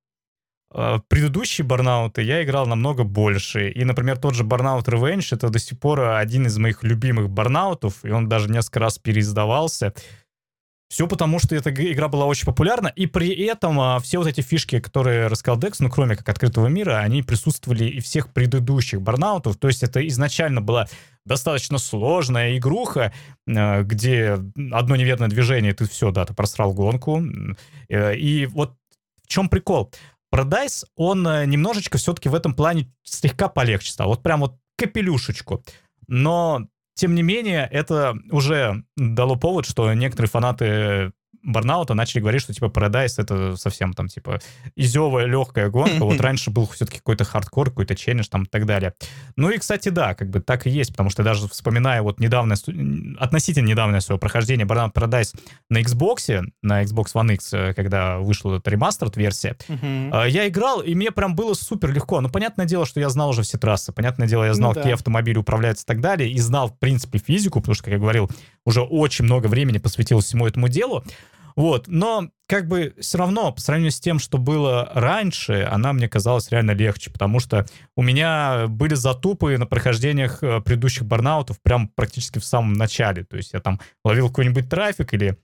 а, 0.74 1.00
предыдущие 1.08 1.66
Барнауты 1.66 2.22
я 2.22 2.44
играл 2.44 2.66
намного 2.66 3.04
больше. 3.04 3.70
И, 3.70 3.84
например, 3.86 4.18
тот 4.18 4.36
же 4.36 4.44
Burnout 4.44 4.86
Revenge— 4.86 5.28
это 5.32 5.50
до 5.50 5.60
сих 5.60 5.80
пор 5.80 6.02
один 6.02 6.48
из 6.48 6.58
моих 6.58 6.84
любимых 6.84 7.30
Барнаутов, 7.30 8.04
и 8.04 8.12
он 8.12 8.28
даже 8.28 8.50
несколько 8.50 8.80
раз 8.80 8.98
переиздавался. 8.98 9.94
Все 10.94 11.08
потому, 11.08 11.40
что 11.40 11.56
эта 11.56 11.72
игра 11.72 12.08
была 12.08 12.26
очень 12.26 12.46
популярна, 12.46 12.88
и 12.88 13.08
при 13.08 13.34
этом 13.48 13.80
а, 13.80 14.00
все 14.00 14.20
вот 14.20 14.28
эти 14.28 14.42
фишки, 14.42 14.80
которые 14.80 15.26
рассказал 15.26 15.60
Декс, 15.60 15.80
ну, 15.80 15.90
кроме 15.90 16.16
как 16.16 16.30
открытого 16.30 16.68
мира, 16.68 17.00
они 17.00 17.24
присутствовали 17.24 17.86
и 17.86 18.00
всех 18.00 18.32
предыдущих 18.32 19.02
Burnout 19.02 19.41
ов. 19.41 19.58
То 19.58 19.68
есть 19.70 19.82
это 19.82 20.08
изначально 20.08 20.62
была 20.62 20.88
достаточно 21.26 21.80
сложная 21.80 22.58
игруха, 22.58 23.12
э, 23.48 23.82
где 23.84 24.38
одно 24.72 24.96
неверное 24.96 25.30
движение, 25.30 25.74
ты 25.74 25.88
все, 25.90 26.12
да, 26.12 26.26
ты 26.26 26.36
просрал 26.36 26.74
гонку. 26.74 27.24
Э, 27.90 28.16
И 28.16 28.46
вот 28.46 28.76
в 29.24 29.28
чем 29.28 29.50
прикол? 29.50 29.92
Paradise, 30.34 30.84
он 30.96 31.28
э, 31.28 31.46
немножечко 31.46 32.00
все-таки 32.00 32.28
в 32.28 32.34
этом 32.34 32.56
плане 32.56 32.92
слегка 33.04 33.50
полегче 33.50 33.92
стал. 33.92 34.08
Вот 34.08 34.24
прям 34.24 34.40
вот 34.40 34.56
капелюшечку. 34.80 35.64
Но, 36.08 36.68
тем 36.96 37.14
не 37.14 37.22
менее, 37.22 37.70
это 37.72 38.18
уже 38.32 38.84
дало 38.98 39.36
повод, 39.36 39.68
что 39.68 39.94
некоторые 39.94 40.32
фанаты 40.32 41.12
Барнаута 41.44 41.94
начали 41.94 42.22
говорить, 42.22 42.42
что, 42.42 42.54
типа, 42.54 42.66
Paradise— 42.66 43.16
это 43.18 43.56
совсем 43.58 43.94
там, 43.94 44.08
типа, 44.08 44.40
изевая, 44.76 45.26
легкая 45.26 45.70
гонка. 45.70 46.04
Вот 46.06 46.20
раньше 46.22 46.50
был 46.52 46.68
все-таки 46.68 46.98
какой-то 47.00 47.24
хардкор, 47.26 47.70
какой-то 47.70 47.96
челлендж 47.96 48.28
там 48.30 48.44
и 48.44 48.48
так 48.48 48.66
далее. 48.66 48.94
Ну 49.36 49.50
и, 49.50 49.58
кстати, 49.58 49.90
да, 49.90 50.14
как 50.16 50.30
бы 50.30 50.40
так 50.40 50.66
и 50.68 50.70
есть, 50.70 50.92
потому 50.92 51.10
что 51.10 51.24
даже 51.24 51.48
вспоминая 51.50 52.02
вот 52.02 52.20
недавнее, 52.20 52.56
су- 52.56 52.72
относительно 53.20 53.68
недавнее 53.68 54.02
свое 54.02 54.20
прохождение 54.20 54.66
Burnout 54.66 54.94
Paradise 54.94 55.36
на 55.70 55.82
Xbox, 55.82 56.44
на 56.62 56.84
Xbox 56.84 57.08
One 57.14 57.34
X, 57.34 57.54
э, 57.54 57.74
когда 57.74 58.20
вышла 58.20 58.58
эта 58.58 58.72
ремастер-версия, 58.72 59.58
Мгм. 59.68 60.10
а, 60.14 60.26
Я 60.26 60.48
играл, 60.48 60.82
и 60.82 60.96
мне 60.96 61.12
прям 61.12 61.36
было 61.36 61.54
супер 61.54 61.92
легко. 61.94 62.22
Ну, 62.22 62.30
понятное 62.30 62.66
дело, 62.66 62.86
что 62.86 63.00
я 63.00 63.10
знал 63.10 63.30
уже 63.30 63.42
все 63.44 63.58
трассы. 63.58 63.92
Понятное 63.92 64.28
дело, 64.28 64.44
я 64.46 64.54
знал, 64.54 64.70
Ну 64.72 64.76
да. 64.76 64.82
какие 64.82 64.94
автомобили 64.94 65.38
управляются 65.38 65.84
и 65.84 65.88
так 65.88 66.00
далее. 66.02 66.32
И 66.32 66.40
знал, 66.40 66.70
в 66.70 66.80
принципе, 66.80 67.20
физику, 67.20 67.60
потому 67.60 67.76
что, 67.76 67.84
как 67.86 67.94
я 67.94 68.00
говорил, 68.00 68.30
уже 68.66 68.82
очень 68.82 69.26
много 69.26 69.48
времени 69.48 69.78
посвятил 69.78 70.20
всему 70.22 70.48
этому 70.48 70.70
делу. 70.70 71.04
Вот, 71.56 71.88
но 71.88 72.30
как 72.48 72.68
бы 72.68 72.94
все 73.00 73.18
равно, 73.18 73.52
по 73.52 73.62
сравнению 73.62 73.92
с 73.92 74.00
тем, 74.00 74.20
что 74.20 74.38
было 74.38 74.92
раньше, 74.94 75.68
она 75.72 75.94
мне 75.94 76.08
казалась 76.08 76.50
реально 76.52 76.72
легче, 76.72 77.12
потому 77.12 77.40
что 77.40 77.66
у 77.96 78.02
меня 78.02 78.68
были 78.68 78.96
затупы 78.96 79.58
на 79.58 79.66
прохождениях 79.66 80.44
э, 80.44 80.62
предыдущих 80.62 81.06
барнаутов 81.06 81.62
прям 81.62 81.88
практически 81.88 82.40
в 82.40 82.46
самом 82.46 82.74
начале. 82.74 83.24
То 83.24 83.38
есть 83.38 83.54
я 83.54 83.60
там 83.60 83.80
ловил 84.04 84.28
какой-нибудь 84.30 84.70
трафик 84.70 85.14
или 85.14 85.38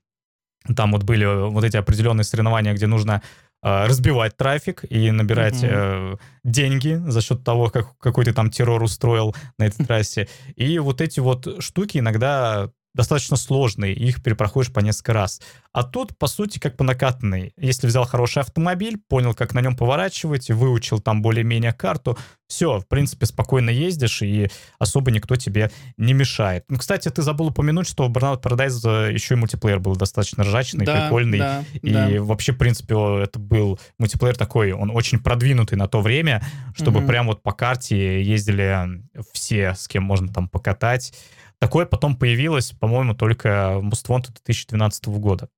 там 0.75 0.91
вот 0.91 1.03
были 1.03 1.25
вот 1.49 1.63
эти 1.63 1.77
определенные 1.77 2.25
соревнования, 2.25 2.73
где 2.73 2.85
нужно 2.85 3.21
э, 3.63 3.85
разбивать 3.85 4.35
трафик 4.37 4.83
и 4.89 5.09
набирать 5.11 5.63
Мгм. 5.63 5.71
э, 5.71 6.15
деньги 6.43 7.01
за 7.07 7.21
счет 7.21 7.43
того, 7.43 7.69
как, 7.69 7.97
какой 7.97 8.25
ты 8.25 8.33
там 8.33 8.49
террор 8.51 8.83
устроил 8.83 9.35
на 9.57 9.65
этой 9.65 9.83
трассе. 9.85 10.27
И 10.55 10.77
вот 10.79 11.01
эти 11.01 11.19
вот 11.21 11.63
штуки 11.63 11.97
иногда 11.97 12.69
достаточно 12.93 13.37
сложные, 13.37 13.93
их 13.93 14.23
перепроходишь 14.23 14.73
по 14.73 14.79
несколько 14.79 15.13
раз. 15.13 15.41
А 15.71 15.83
тут, 15.83 16.17
по 16.17 16.27
сути, 16.27 16.59
как 16.59 16.75
по 16.75 16.83
накатанной. 16.83 17.53
Если 17.57 17.87
взял 17.87 18.05
хороший 18.05 18.41
автомобиль, 18.41 18.97
понял, 19.07 19.33
как 19.33 19.53
на 19.53 19.61
нем 19.61 19.77
поворачивать, 19.77 20.49
выучил 20.49 20.99
там 20.99 21.21
более-менее 21.21 21.71
карту, 21.73 22.17
все, 22.47 22.79
в 22.79 22.87
принципе, 22.87 23.27
спокойно 23.27 23.69
ездишь, 23.69 24.23
и 24.23 24.49
особо 24.79 25.11
никто 25.11 25.35
тебе 25.35 25.69
не 25.97 26.13
мешает. 26.13 26.65
Ну, 26.67 26.79
кстати, 26.79 27.07
ты 27.09 27.21
забыл 27.21 27.47
упомянуть, 27.47 27.87
что 27.87 28.07
в 28.07 28.11
Burnout 28.11 28.41
Paradise 28.41 29.13
еще 29.13 29.35
и 29.35 29.37
мультиплеер 29.37 29.79
был 29.79 29.95
достаточно 29.95 30.43
ржачный, 30.43 30.85
да, 30.85 31.03
прикольный. 31.03 31.37
Да, 31.37 31.63
и 31.73 31.91
да. 31.91 32.09
вообще, 32.23 32.53
в 32.53 32.57
принципе, 32.57 32.95
это 33.21 33.37
был 33.37 33.79
мультиплеер 33.99 34.35
такой, 34.35 34.71
он 34.71 34.89
очень 34.89 35.19
продвинутый 35.19 35.77
на 35.77 35.87
то 35.87 36.01
время, 36.01 36.43
чтобы 36.73 36.99
угу. 37.01 37.07
прям 37.07 37.27
вот 37.27 37.43
по 37.43 37.51
карте 37.51 38.23
ездили 38.23 39.03
все, 39.31 39.75
с 39.75 39.87
кем 39.87 40.03
можно 40.03 40.27
там 40.33 40.49
покатать. 40.49 41.13
Такое 41.59 41.85
потом 41.85 42.15
появилось, 42.15 42.71
по-моему, 42.71 43.13
только 43.13 43.79
в 43.79 43.83
Муствонту 43.83 44.31
2012 44.31 45.07
года. 45.07 45.49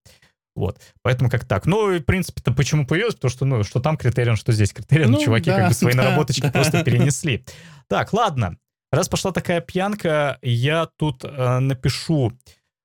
Вот. 0.56 0.80
Поэтому 1.02 1.30
как 1.30 1.46
так. 1.46 1.66
Ну, 1.66 1.92
и, 1.92 2.00
в 2.00 2.06
принципе-то, 2.06 2.52
почему 2.52 2.86
появилось? 2.86 3.16
Потому 3.16 3.32
что, 3.32 3.46
ну, 3.46 3.64
что 3.64 3.80
там 3.80 3.98
критерион, 3.98 4.36
что 4.36 4.52
здесь 4.52 4.74
критерион. 4.74 5.12
Ну, 5.12 5.24
чуваки 5.24 5.50
да, 5.50 5.58
как 5.58 5.68
бы 5.70 5.74
свои 5.74 5.94
да, 5.94 6.04
наработочки 6.04 6.42
да. 6.42 6.52
просто 6.52 6.84
перенесли. 6.84 7.46
Так, 7.88 8.14
ладно. 8.14 8.58
Раз 8.92 9.08
пошла 9.08 9.32
такая 9.32 9.62
пьянка, 9.62 10.38
я 10.42 10.88
тут 10.98 11.24
э, 11.24 11.60
напишу... 11.60 12.34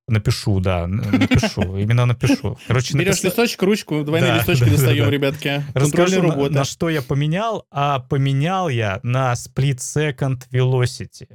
Напишу, 0.08 0.60
да, 0.60 0.86
напишу, 0.86 1.76
именно 1.78 2.06
напишу. 2.06 2.56
Короче, 2.68 2.96
Берешь 2.96 3.08
напис... 3.08 3.24
листочек, 3.24 3.62
ручку, 3.64 4.04
двойные 4.04 4.34
да, 4.34 4.38
листочки 4.38 4.64
да, 4.66 4.70
достаем, 4.70 5.04
да, 5.04 5.10
ребятки. 5.10 5.64
Расскажу, 5.74 6.22
на, 6.22 6.48
на 6.48 6.64
что 6.64 6.88
я 6.88 7.02
поменял, 7.02 7.66
а 7.72 7.98
поменял 7.98 8.68
я 8.68 9.00
на 9.02 9.32
Split 9.32 9.78
Second 9.78 10.42
Velocity. 10.52 11.26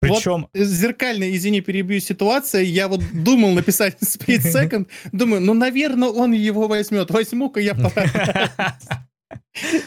Причем... 0.00 0.48
Вот 0.54 0.64
зеркальная, 0.66 1.34
извини, 1.34 1.60
перебью 1.60 2.00
ситуация. 2.00 2.62
Я 2.62 2.88
вот 2.88 3.00
думал 3.12 3.52
написать 3.52 3.96
Split 4.02 4.42
Second. 4.42 4.88
Думаю, 5.12 5.40
ну, 5.40 5.54
наверное, 5.54 6.08
он 6.08 6.32
его 6.32 6.68
возьмет. 6.68 7.10
Возьму-ка 7.10 7.60
я 7.60 7.74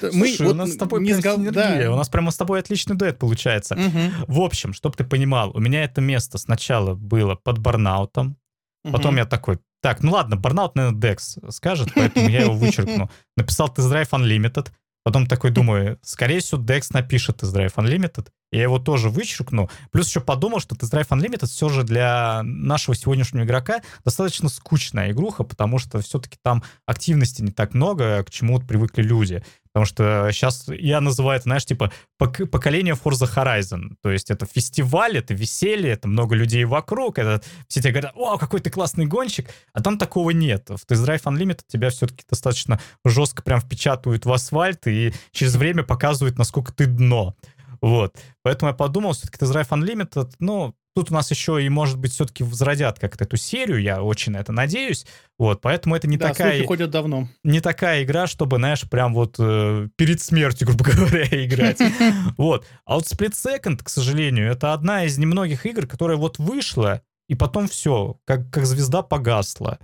Мы 0.01 0.11
Слушай, 0.11 0.47
вот 0.47 0.53
у 0.53 0.55
нас 0.55 0.73
с 0.73 0.77
тобой 0.77 1.01
не 1.01 1.13
сгов... 1.13 1.41
да. 1.51 1.91
У 1.91 1.95
нас 1.95 2.09
прямо 2.09 2.31
с 2.31 2.37
тобой 2.37 2.59
отличный 2.59 2.95
дуэт 2.95 3.17
получается. 3.17 3.75
Угу. 3.75 4.25
В 4.27 4.41
общем, 4.41 4.73
чтобы 4.73 4.95
ты 4.95 5.03
понимал, 5.03 5.51
у 5.55 5.59
меня 5.59 5.83
это 5.83 6.01
место 6.01 6.37
сначала 6.37 6.93
было 6.93 7.35
под 7.35 7.59
Барнаутом. 7.59 8.37
Потом 8.83 9.11
угу. 9.11 9.19
я 9.19 9.25
такой, 9.25 9.59
так, 9.81 10.03
ну 10.03 10.11
ладно, 10.11 10.35
Барнаут, 10.35 10.75
наверное, 10.75 10.99
Декс 10.99 11.37
скажет, 11.49 11.89
поэтому 11.95 12.29
я 12.29 12.41
его 12.41 12.53
вычеркну. 12.53 13.09
Написал 13.37 13.69
Test 13.69 13.91
Drive 13.91 14.09
Unlimited. 14.09 14.69
Потом 15.03 15.25
такой 15.25 15.51
думаю, 15.51 15.97
скорее 16.03 16.39
всего, 16.39 16.61
Dex 16.61 16.87
напишет 16.91 17.41
Test 17.41 17.55
Drive 17.55 17.73
Unlimited. 17.75 18.27
Я 18.51 18.63
его 18.63 18.79
тоже 18.79 19.09
вычеркну. 19.09 19.69
Плюс 19.91 20.07
еще 20.07 20.19
подумал, 20.19 20.59
что 20.59 20.75
Test 20.75 20.91
Drive 20.91 21.07
Unlimited 21.09 21.47
все 21.47 21.69
же 21.69 21.83
для 21.83 22.41
нашего 22.43 22.95
сегодняшнего 22.95 23.43
игрока 23.43 23.81
достаточно 24.03 24.49
скучная 24.49 25.11
игруха, 25.11 25.43
потому 25.43 25.79
что 25.79 25.99
все-таки 26.01 26.37
там 26.43 26.63
активности 26.85 27.41
не 27.41 27.51
так 27.51 27.73
много, 27.73 28.23
к 28.23 28.29
чему 28.29 28.55
вот 28.55 28.67
привыкли 28.67 29.03
люди. 29.03 29.43
Потому 29.73 29.85
что 29.85 30.29
сейчас 30.33 30.65
я 30.67 30.99
называю 30.99 31.37
это, 31.37 31.43
знаешь, 31.43 31.65
типа 31.65 31.93
поколение 32.17 32.93
Forza 32.93 33.29
Horizon. 33.33 33.95
То 34.01 34.11
есть 34.11 34.29
это 34.29 34.45
фестиваль, 34.45 35.17
это 35.17 35.33
веселье, 35.33 35.91
это 35.91 36.09
много 36.09 36.35
людей 36.35 36.65
вокруг, 36.65 37.19
это 37.19 37.41
все 37.69 37.79
тебе 37.79 37.93
говорят, 37.93 38.11
о, 38.15 38.37
какой 38.37 38.59
ты 38.59 38.69
классный 38.69 39.05
гонщик, 39.05 39.49
а 39.71 39.81
там 39.81 39.97
такого 39.97 40.31
нет. 40.31 40.67
В 40.69 40.85
Test 40.85 41.05
Drive 41.05 41.23
Unlimited 41.23 41.61
тебя 41.67 41.89
все-таки 41.89 42.25
достаточно 42.29 42.81
жестко 43.05 43.43
прям 43.43 43.61
впечатывают 43.61 44.25
в 44.25 44.33
асфальт 44.33 44.87
и 44.87 45.13
через 45.31 45.55
время 45.55 45.83
показывают, 45.83 46.37
насколько 46.37 46.73
ты 46.73 46.85
дно. 46.85 47.37
Вот. 47.81 48.15
Поэтому 48.43 48.71
я 48.71 48.75
подумал, 48.75 49.13
все-таки 49.13 49.43
Test 49.43 49.53
Drive 49.53 49.69
Unlimited, 49.69 50.33
ну, 50.39 50.75
тут 50.95 51.11
у 51.11 51.13
нас 51.13 51.31
еще 51.31 51.63
и, 51.63 51.69
может 51.69 51.97
быть, 51.97 52.11
все-таки 52.11 52.43
возродят 52.43 52.99
как-то 52.99 53.23
эту 53.23 53.37
серию, 53.37 53.81
я 53.81 54.03
очень 54.03 54.33
на 54.33 54.37
это 54.37 54.51
надеюсь. 54.51 55.05
Вот, 55.39 55.61
поэтому 55.61 55.95
это 55.95 56.07
не 56.07 56.17
да, 56.17 56.29
такая... 56.29 56.63
ходят 56.65 56.91
давно. 56.91 57.27
Не 57.43 57.59
такая 57.59 58.03
игра, 58.03 58.27
чтобы, 58.27 58.57
знаешь, 58.57 58.87
прям 58.89 59.13
вот 59.13 59.35
э, 59.39 59.87
перед 59.95 60.21
смертью, 60.21 60.67
грубо 60.67 60.85
говоря, 60.95 61.25
играть. 61.45 61.79
Вот. 62.37 62.65
А 62.85 62.95
вот 62.95 63.05
Split 63.05 63.33
Second, 63.33 63.83
к 63.83 63.89
сожалению, 63.89 64.51
это 64.51 64.73
одна 64.73 65.05
из 65.05 65.17
немногих 65.17 65.65
игр, 65.65 65.87
которая 65.87 66.17
вот 66.17 66.39
вышла, 66.39 67.01
и 67.27 67.35
потом 67.35 67.67
все, 67.67 68.17
как, 68.25 68.51
как 68.51 68.65
звезда 68.65 69.01
погасла. 69.01 69.79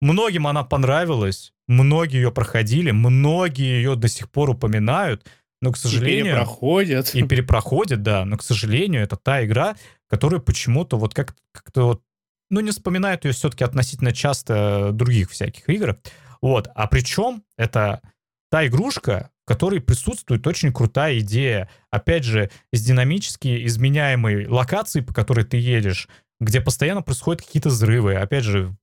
Многим 0.00 0.46
она 0.48 0.64
понравилась, 0.64 1.52
многие 1.68 2.16
ее 2.16 2.32
проходили, 2.32 2.90
многие 2.90 3.76
ее 3.76 3.94
до 3.94 4.08
сих 4.08 4.30
пор 4.30 4.50
упоминают, 4.50 5.24
но, 5.62 5.72
к 5.72 5.76
сожалению... 5.78 6.26
И 6.26 6.28
перепроходят. 6.28 7.14
И 7.14 7.22
перепроходят, 7.22 8.02
да. 8.02 8.24
Но, 8.24 8.36
к 8.36 8.42
сожалению, 8.42 9.02
это 9.02 9.16
та 9.16 9.44
игра, 9.44 9.76
которая 10.08 10.40
почему-то 10.40 10.98
вот 10.98 11.14
как- 11.14 11.34
как-то 11.52 11.84
вот... 11.84 12.02
Ну, 12.50 12.60
не 12.60 12.72
вспоминает 12.72 13.24
ее 13.24 13.32
все-таки 13.32 13.64
относительно 13.64 14.12
часто 14.12 14.90
других 14.92 15.30
всяких 15.30 15.68
игр. 15.70 15.98
Вот. 16.42 16.68
А 16.74 16.86
причем 16.88 17.44
это 17.56 18.02
та 18.50 18.66
игрушка, 18.66 19.30
в 19.44 19.48
которой 19.48 19.80
присутствует 19.80 20.46
очень 20.46 20.72
крутая 20.72 21.20
идея. 21.20 21.70
Опять 21.90 22.24
же, 22.24 22.50
с 22.72 22.82
динамически 22.82 23.64
изменяемой 23.64 24.46
локацией, 24.48 25.04
по 25.04 25.14
которой 25.14 25.44
ты 25.44 25.56
едешь, 25.56 26.08
где 26.42 26.60
постоянно 26.60 27.02
происходят 27.02 27.42
какие-то 27.42 27.68
взрывы. 27.68 28.14
Опять 28.14 28.44
же, 28.44 28.76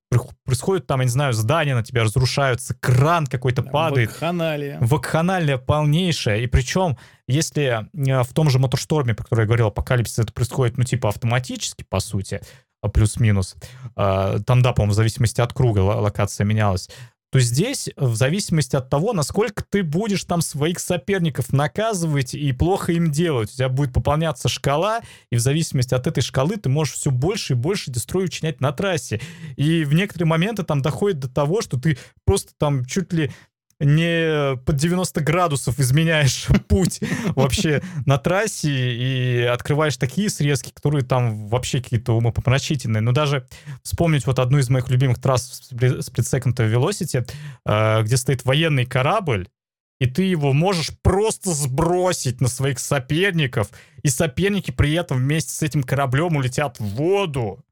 происходит 0.45 0.88
там, 0.88 1.01
я 1.01 1.05
не 1.05 1.12
знаю, 1.12 1.34
здания 1.34 1.76
на 1.76 1.84
тебя 1.84 2.03
разрушаются, 2.03 2.74
кран 2.80 3.28
какой-то 3.28 3.64
падает. 3.64 4.12
Вакханалия. 4.12 4.78
Вакханалия 4.80 5.57
полнейшая. 5.57 6.39
И 6.39 6.47
причем, 6.47 6.97
если 7.28 7.88
э, 7.93 8.24
в 8.24 8.34
том 8.34 8.49
же 8.49 8.60
Моторшторме, 8.60 9.14
про 9.14 9.24
который 9.24 9.41
я 9.41 9.45
говорил, 9.47 9.68
Апокалипсис, 9.68 10.20
это 10.20 10.34
происходит, 10.34 10.78
ну, 10.78 10.84
типа, 10.86 11.10
автоматически, 11.10 11.84
по 11.88 11.99
сути, 11.99 12.41
а 12.82 12.88
плюс-минус. 12.88 13.55
А, 13.95 14.39
там, 14.39 14.62
да, 14.62 14.72
по-моему, 14.72 14.93
в 14.93 14.95
зависимости 14.95 15.41
от 15.41 15.51
круга 15.51 15.80
локация 15.80 16.45
менялась 16.45 16.89
то 17.32 17.39
здесь, 17.39 17.89
в 17.95 18.15
зависимости 18.15 18.75
от 18.75 18.89
того, 18.89 19.13
насколько 19.13 19.63
ты 19.63 19.84
будешь 19.84 20.23
там 20.23 20.41
своих 20.41 20.80
соперников 20.80 21.53
наказывать 21.53 22.34
и 22.34 22.51
плохо 22.53 22.91
им 22.93 23.11
делать, 23.11 23.51
у 23.51 23.55
тебя 23.55 23.69
будет 23.69 23.93
пополняться 23.93 24.49
шкала, 24.49 25.01
и 25.32 25.36
в 25.36 25.39
зависимости 25.39 25.93
от 25.93 26.07
этой 26.07 26.21
шкалы 26.21 26.57
ты 26.57 26.69
можешь 26.69 26.95
все 26.95 27.11
больше 27.11 27.53
и 27.53 27.55
больше 27.55 27.91
дестрой 27.91 28.25
учинять 28.25 28.61
на 28.61 28.71
трассе. 28.71 29.21
И 29.57 29.84
в 29.84 29.93
некоторые 29.93 30.27
моменты 30.27 30.63
там 30.63 30.82
доходит 30.82 31.19
до 31.19 31.30
того, 31.30 31.61
что 31.61 31.80
ты 31.80 31.99
просто 32.25 32.53
там 32.57 32.84
чуть 32.86 33.13
ли 33.13 33.32
не 33.80 34.57
под 34.65 34.75
90 34.75 35.21
градусов 35.21 35.80
изменяешь 35.80 36.47
путь 36.67 36.99
вообще 37.36 37.82
на 38.05 38.17
трассе 38.17 38.69
и 38.69 39.41
открываешь 39.43 39.97
такие 39.97 40.30
срезки, 40.30 40.71
которые 40.71 41.05
там 41.05 41.47
вообще 41.47 41.82
какие-то 41.82 42.13
умопомрачительные. 42.17 43.01
Но 43.01 43.11
даже 43.11 43.47
вспомнить 43.84 44.25
вот 44.25 44.39
одну 44.39 44.57
из 44.57 44.69
моих 44.69 44.89
любимых 44.89 45.19
трасс 45.19 45.69
Split 45.71 46.03
Second 46.03 46.55
Velocity, 46.55 47.30
э, 47.65 48.03
где 48.03 48.17
стоит 48.17 48.43
военный 48.45 48.86
корабль, 48.86 49.47
и 49.99 50.07
ты 50.07 50.23
его 50.23 50.53
можешь 50.53 50.91
просто 51.01 51.53
сбросить 51.53 52.41
на 52.41 52.47
своих 52.47 52.80
соперников, 52.80 53.69
и 54.01 54.07
соперники 54.07 54.71
при 54.71 54.93
этом 54.93 55.17
вместе 55.17 55.51
с 55.51 55.61
этим 55.61 55.84
кораблем 55.84 56.38
улетят 56.38 56.80
в 56.80 56.86
воду. 56.86 57.63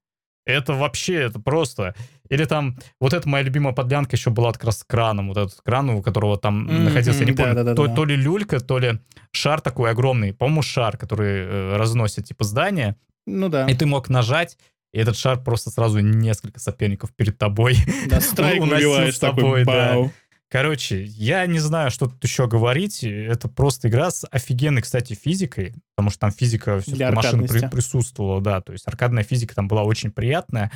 Это 0.46 0.74
вообще, 0.74 1.16
это 1.16 1.40
просто... 1.40 1.96
Или 2.30 2.46
там, 2.46 2.78
вот 3.00 3.14
эта 3.14 3.28
моя 3.28 3.44
любимая 3.44 3.74
подлянка 3.74 4.16
еще 4.16 4.30
была 4.30 4.52
как 4.54 4.64
раз 4.66 4.80
с 4.80 4.84
краном, 4.84 5.30
вот 5.30 5.38
этот 5.38 5.60
кран, 5.64 5.90
у 5.90 6.02
которого 6.02 6.38
там 6.38 6.68
mm-hmm, 6.68 6.80
находился, 6.80 7.20
я 7.22 7.26
не 7.26 7.34
помню, 7.34 7.56
да, 7.56 7.64
да, 7.64 7.76
то, 7.76 7.88
да. 7.88 7.96
то 7.96 8.06
ли 8.06 8.16
люлька, 8.16 8.60
то 8.60 8.80
ли 8.80 9.00
шар 9.32 9.62
такой 9.62 9.92
огромный, 9.92 10.34
по-моему, 10.34 10.62
шар, 10.62 10.98
который 10.98 11.40
э, 11.40 11.78
разносит 11.78 12.26
типа 12.26 12.44
здание. 12.44 12.96
Ну 13.26 13.50
да. 13.50 13.68
И 13.68 13.74
ты 13.74 13.86
мог 13.86 14.10
нажать, 14.10 14.58
и 14.94 15.00
этот 15.00 15.18
шар 15.18 15.42
просто 15.42 15.70
сразу 15.70 16.00
несколько 16.00 16.60
соперников 16.60 17.14
перед 17.16 17.38
тобой 17.38 17.76
да, 18.08 18.22
страйк 18.22 18.62
уносил 18.62 18.94
с 18.94 19.20
тобой, 19.20 19.66
такой, 19.66 19.66
да. 19.66 20.12
Короче, 20.50 21.04
я 21.04 21.46
не 21.46 21.60
знаю, 21.60 21.92
что 21.92 22.08
тут 22.08 22.24
еще 22.24 22.48
говорить. 22.48 23.04
Это 23.04 23.50
просто 23.50 23.90
игра 23.90 24.12
с 24.12 24.26
офигенной, 24.32 24.82
кстати, 24.82 25.14
физикой, 25.14 25.74
потому 25.96 26.10
что 26.10 26.20
там 26.20 26.32
физика 26.32 26.80
все-таки 26.80 27.14
машин 27.14 27.48
при, 27.48 27.68
присутствовала, 27.68 28.40
да, 28.40 28.62
то 28.62 28.72
есть 28.72 28.88
аркадная 28.88 29.24
физика 29.24 29.54
там 29.54 29.68
была 29.68 29.84
очень 29.84 30.10
приятная. 30.10 30.72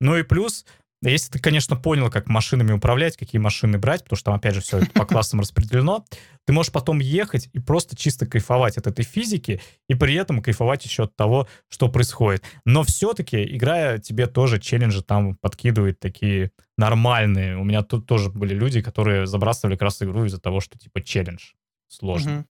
Ну 0.00 0.16
и 0.16 0.22
плюс 0.22 0.64
если 1.08 1.30
ты, 1.30 1.38
конечно, 1.38 1.76
понял, 1.76 2.10
как 2.10 2.28
машинами 2.28 2.72
управлять, 2.72 3.16
какие 3.16 3.40
машины 3.40 3.78
брать, 3.78 4.02
потому 4.02 4.18
что 4.18 4.26
там, 4.26 4.34
опять 4.34 4.54
же, 4.54 4.60
все 4.60 4.78
это 4.78 4.90
по 4.90 5.06
классам 5.06 5.40
распределено, 5.40 6.04
ты 6.44 6.52
можешь 6.52 6.72
потом 6.72 6.98
ехать 6.98 7.48
и 7.52 7.58
просто 7.58 7.96
чисто 7.96 8.26
кайфовать 8.26 8.76
от 8.76 8.86
этой 8.86 9.04
физики, 9.04 9.62
и 9.88 9.94
при 9.94 10.14
этом 10.14 10.42
кайфовать 10.42 10.84
еще 10.84 11.04
от 11.04 11.16
того, 11.16 11.48
что 11.68 11.88
происходит. 11.88 12.42
Но 12.66 12.82
все-таки, 12.82 13.42
играя, 13.56 13.98
тебе 13.98 14.26
тоже 14.26 14.60
челленджи 14.60 15.02
там 15.02 15.36
подкидывает 15.36 16.00
такие 16.00 16.50
нормальные. 16.76 17.56
У 17.56 17.64
меня 17.64 17.82
тут 17.82 18.06
тоже 18.06 18.28
были 18.28 18.54
люди, 18.54 18.82
которые 18.82 19.26
забрасывали 19.26 19.76
как 19.76 19.82
раз 19.82 20.02
игру 20.02 20.26
из-за 20.26 20.40
того, 20.40 20.60
что 20.60 20.78
типа 20.78 21.02
челлендж 21.02 21.52
сложно. 21.88 22.40
Угу. 22.40 22.46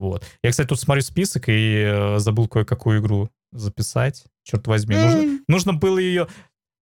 Вот. 0.00 0.26
Я, 0.42 0.50
кстати, 0.50 0.68
тут 0.68 0.80
смотрю 0.80 1.02
список 1.02 1.48
и 1.48 1.84
э, 1.86 2.18
забыл 2.18 2.48
кое-какую 2.48 3.00
игру 3.00 3.30
записать. 3.52 4.24
Черт 4.42 4.66
возьми. 4.66 4.96
Нужно, 4.96 5.40
нужно 5.48 5.72
было 5.72 5.98
ее 5.98 6.28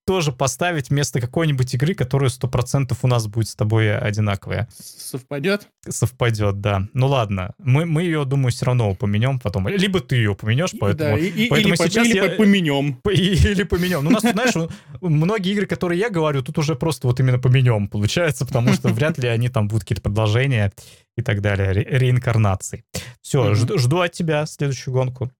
тоже 0.05 0.32
поставить 0.32 0.90
вместо 0.90 1.20
какой-нибудь 1.20 1.74
игры, 1.74 1.94
которая 1.94 2.30
100% 2.30 2.96
у 3.00 3.07
нас 3.07 3.26
будет 3.26 3.48
с 3.48 3.55
тобой 3.55 3.96
одинаковая. 3.96 4.68
Совпадет? 4.78 5.68
Совпадет, 5.88 6.61
да. 6.61 6.88
Ну 6.92 7.07
ладно, 7.07 7.55
мы, 7.59 7.86
мы 7.86 8.03
ее, 8.03 8.24
думаю, 8.24 8.50
все 8.50 8.66
равно 8.66 8.90
упомянем 8.90 9.38
потом. 9.38 9.68
Либо 9.68 10.00
ты 10.00 10.16
ее 10.16 10.30
упомянешь, 10.30 10.72
поэтому... 10.78 11.16
Да, 11.16 11.18
и, 11.18 11.48
поэтому 11.48 11.74
или, 11.74 11.82
сейчас 11.82 12.07
или 12.07 12.16
я... 12.16 12.30
поменем. 12.30 13.00
Или 13.05 13.62
поменем. 13.62 14.05
Ну, 14.05 14.11
у 14.11 14.12
нас, 14.12 14.22
знаешь, 14.22 14.55
многие 15.00 15.53
игры, 15.53 15.66
которые 15.66 16.00
я 16.00 16.11
говорю, 16.11 16.42
тут 16.42 16.59
уже 16.59 16.74
просто 16.74 17.07
вот 17.07 17.20
именно 17.20 17.38
поменем, 17.38 17.88
получается, 17.88 18.44
потому 18.44 18.72
что 18.72 18.88
вряд 18.88 19.18
ли 19.18 19.28
они 19.28 19.48
там 19.48 19.68
будут 19.68 19.84
какие-то 19.84 20.03
продолжения 20.03 20.72
и 21.16 21.22
так 21.22 21.40
далее, 21.40 21.72
ре 21.72 21.84
реинкарнации. 21.84 22.84
Все, 23.20 23.55
жду 23.55 24.00
от 24.00 24.12
тебя 24.12 24.46
следующую 24.46 24.94
гонку. 24.94 25.30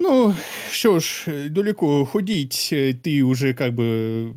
Ну, 0.00 0.34
що 0.70 1.00
ж, 1.00 1.24
далеко 1.50 2.04
ходить, 2.04 2.68
ты 2.72 3.22
уже 3.22 3.54
как 3.54 3.74
бы 3.74 4.34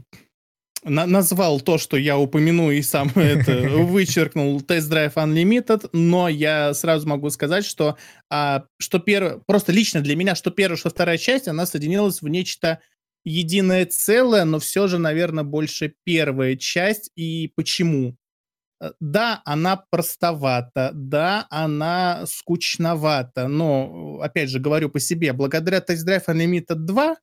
на 0.84 1.06
назвал 1.06 1.62
то, 1.62 1.78
что 1.78 1.98
я 1.98 2.18
упомяну 2.18 2.72
и 2.72 2.82
сам 2.82 3.10
это 3.16 3.68
вычеркнул 3.70 4.60
Test 4.62 4.90
Drive 4.90 5.16
Unlimited, 5.16 5.90
но 5.94 6.30
я 6.30 6.74
сразу 6.74 7.08
могу 7.08 7.30
сказать, 7.30 7.66
что, 7.66 7.98
а, 8.30 8.66
что 8.80 9.00
перв... 9.00 9.44
просто 9.46 9.72
лично 9.72 10.02
для 10.02 10.16
меня, 10.16 10.36
что 10.36 10.52
первая, 10.52 10.78
что 10.78 10.90
вторая 10.90 11.18
часть, 11.18 11.48
она 11.48 11.66
соединилась 11.66 12.22
в 12.22 12.28
нечто 12.28 12.80
единое 13.26 13.86
целое, 13.86 14.46
но 14.46 14.60
все 14.60 14.88
же, 14.88 15.00
наверное, 15.00 15.44
больше 15.44 15.94
первая 16.06 16.56
часть. 16.56 17.12
И 17.16 17.52
почему? 17.56 18.16
Э, 18.80 18.92
да, 19.00 19.42
она 19.46 19.84
простовата, 19.90 20.92
да, 20.94 21.48
она 21.50 22.26
скучновата, 22.26 23.48
но, 23.48 24.20
опять 24.22 24.50
же, 24.50 24.60
говорю 24.60 24.90
по 24.90 25.00
себе, 25.00 25.34
благодаря 25.34 25.80
Test 25.80 26.06
Drive 26.08 26.26
Unlimited 26.28 26.76
2 26.76 27.16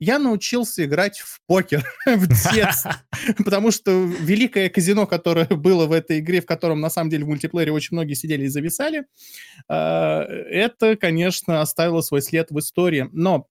я 0.00 0.18
научился 0.18 0.84
играть 0.84 1.20
в 1.20 1.40
покер 1.46 1.84
в 2.06 2.26
детстве, 2.26 2.92
потому 3.44 3.70
что 3.70 3.90
великое 3.92 4.68
казино, 4.68 5.06
которое 5.06 5.46
было 5.46 5.86
в 5.86 5.92
этой 5.92 6.18
игре, 6.18 6.40
в 6.40 6.46
котором, 6.46 6.80
на 6.80 6.90
самом 6.90 7.10
деле, 7.10 7.24
в 7.24 7.28
мультиплеере 7.28 7.72
очень 7.72 7.96
многие 7.96 8.14
сидели 8.14 8.44
и 8.44 8.48
зависали, 8.48 9.04
э, 9.68 9.74
это, 9.74 10.96
конечно, 10.96 11.60
оставило 11.60 12.00
свой 12.00 12.22
след 12.22 12.50
в 12.50 12.58
истории. 12.58 13.08
Но 13.12 13.46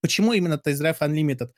почему 0.00 0.32
именно 0.32 0.60
Test 0.64 0.80
Drive 0.80 0.98
Unlimited? 1.00 1.50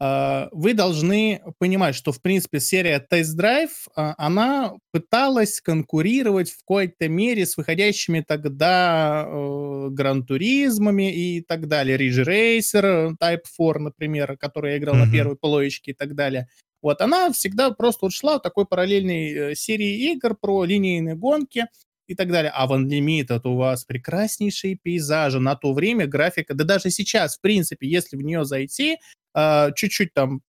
А, 0.00 0.48
вы 0.52 0.74
должны 0.74 1.42
понимать, 1.58 1.96
что, 1.96 2.12
в 2.12 2.22
принципе, 2.22 2.60
серия 2.60 3.04
Test 3.10 3.36
Drive, 3.36 3.88
а, 3.96 4.14
она 4.16 4.74
пыталась 4.92 5.60
конкурировать 5.60 6.50
в 6.50 6.58
какой-то 6.60 7.08
мере 7.08 7.46
с 7.46 7.56
выходящими 7.56 8.24
тогда 8.26 9.24
э, 9.26 9.88
Гран-туризмами 9.90 11.12
и 11.12 11.42
так 11.42 11.66
далее. 11.66 11.98
Ridge 11.98 12.24
Racer, 12.24 13.14
Type 13.20 13.42
4, 13.56 13.80
например, 13.80 14.36
который 14.36 14.72
я 14.72 14.78
играл 14.78 14.94
mm-hmm. 14.94 15.06
на 15.06 15.12
первой 15.12 15.36
полоечке 15.36 15.90
и 15.90 15.94
так 15.94 16.14
далее. 16.14 16.48
Вот, 16.80 17.00
она 17.00 17.32
всегда 17.32 17.70
просто 17.72 18.06
вот 18.06 18.12
шла 18.12 18.38
в 18.38 18.42
такой 18.42 18.66
параллельной 18.66 19.32
э, 19.32 19.54
серии 19.56 20.12
игр 20.12 20.36
про 20.36 20.64
линейные 20.64 21.16
гонки 21.16 21.66
и 22.06 22.14
так 22.14 22.30
далее. 22.30 22.52
А 22.54 22.66
в 22.66 22.72
Unlimited 22.72 23.40
у 23.44 23.56
вас 23.56 23.84
прекраснейшие 23.84 24.76
пейзажи. 24.76 25.40
На 25.40 25.56
то 25.56 25.72
время 25.72 26.06
графика, 26.06 26.54
да 26.54 26.64
даже 26.64 26.90
сейчас, 26.90 27.36
в 27.36 27.40
принципе, 27.40 27.88
если 27.88 28.16
в 28.16 28.22
нее 28.22 28.44
зайти, 28.44 28.98
чуть-чуть 29.34 30.14
там 30.14 30.42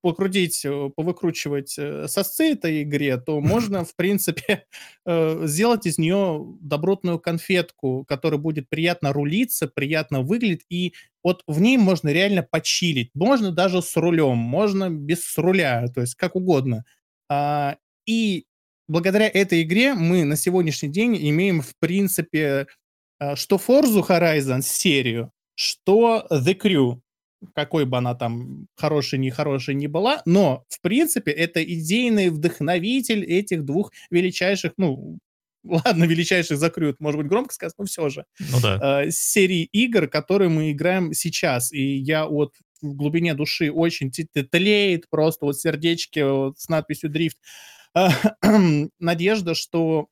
покрутить, 0.00 0.64
э, 0.64 0.90
повыкручивать 0.94 1.74
э, 1.78 2.06
сосцы 2.08 2.52
этой 2.52 2.82
игре, 2.82 3.16
то 3.18 3.40
можно, 3.40 3.84
в 3.84 3.94
принципе, 3.96 4.64
э, 5.06 5.46
сделать 5.46 5.86
из 5.86 5.98
нее 5.98 6.44
добротную 6.60 7.18
конфетку, 7.18 8.04
которая 8.06 8.38
будет 8.38 8.68
приятно 8.68 9.12
рулиться, 9.12 9.68
приятно 9.68 10.22
выглядеть, 10.22 10.64
и 10.68 10.94
вот 11.24 11.42
в 11.46 11.60
ней 11.60 11.76
можно 11.76 12.08
реально 12.10 12.42
почилить. 12.42 13.10
Можно 13.14 13.52
даже 13.52 13.82
с 13.82 13.96
рулем, 13.96 14.36
можно 14.36 14.88
без 14.88 15.36
руля, 15.36 15.86
то 15.88 16.00
есть 16.00 16.14
как 16.14 16.36
угодно. 16.36 16.84
А, 17.28 17.76
и 18.06 18.46
благодаря 18.86 19.28
этой 19.28 19.62
игре 19.62 19.94
мы 19.94 20.24
на 20.24 20.36
сегодняшний 20.36 20.88
день 20.88 21.16
имеем, 21.28 21.60
в 21.60 21.74
принципе, 21.78 22.66
что 23.34 23.56
Forza 23.56 24.06
Horizon 24.06 24.62
серию, 24.62 25.32
что 25.56 26.26
The 26.30 26.56
Crew 26.56 27.00
какой 27.54 27.84
бы 27.84 27.98
она 27.98 28.14
там 28.14 28.66
хорошей, 28.76 29.18
нехорошей 29.18 29.74
не 29.74 29.86
была, 29.86 30.22
но, 30.26 30.64
в 30.68 30.80
принципе, 30.80 31.30
это 31.30 31.62
идейный 31.62 32.30
вдохновитель 32.30 33.24
этих 33.24 33.64
двух 33.64 33.92
величайших, 34.10 34.72
ну, 34.76 35.18
ладно, 35.64 36.04
величайших 36.04 36.58
закрыт, 36.58 36.96
может 37.00 37.20
быть, 37.20 37.28
громко 37.28 37.54
сказать, 37.54 37.74
но 37.78 37.84
все 37.84 38.08
же. 38.08 38.24
Ну 38.38 38.60
да. 38.60 39.02
Э, 39.04 39.10
серии 39.10 39.62
игр, 39.72 40.08
которые 40.08 40.48
мы 40.48 40.72
играем 40.72 41.12
сейчас. 41.12 41.72
И 41.72 41.96
я 41.96 42.26
вот 42.26 42.54
в 42.80 42.94
глубине 42.94 43.34
души 43.34 43.70
очень 43.70 44.10
тлеет 44.10 45.08
просто 45.10 45.46
вот 45.46 45.58
сердечки 45.58 46.20
вот, 46.20 46.58
с 46.58 46.68
надписью 46.68 47.10
«Дрифт». 47.10 47.38
Надежда, 49.00 49.54
что 49.54 50.08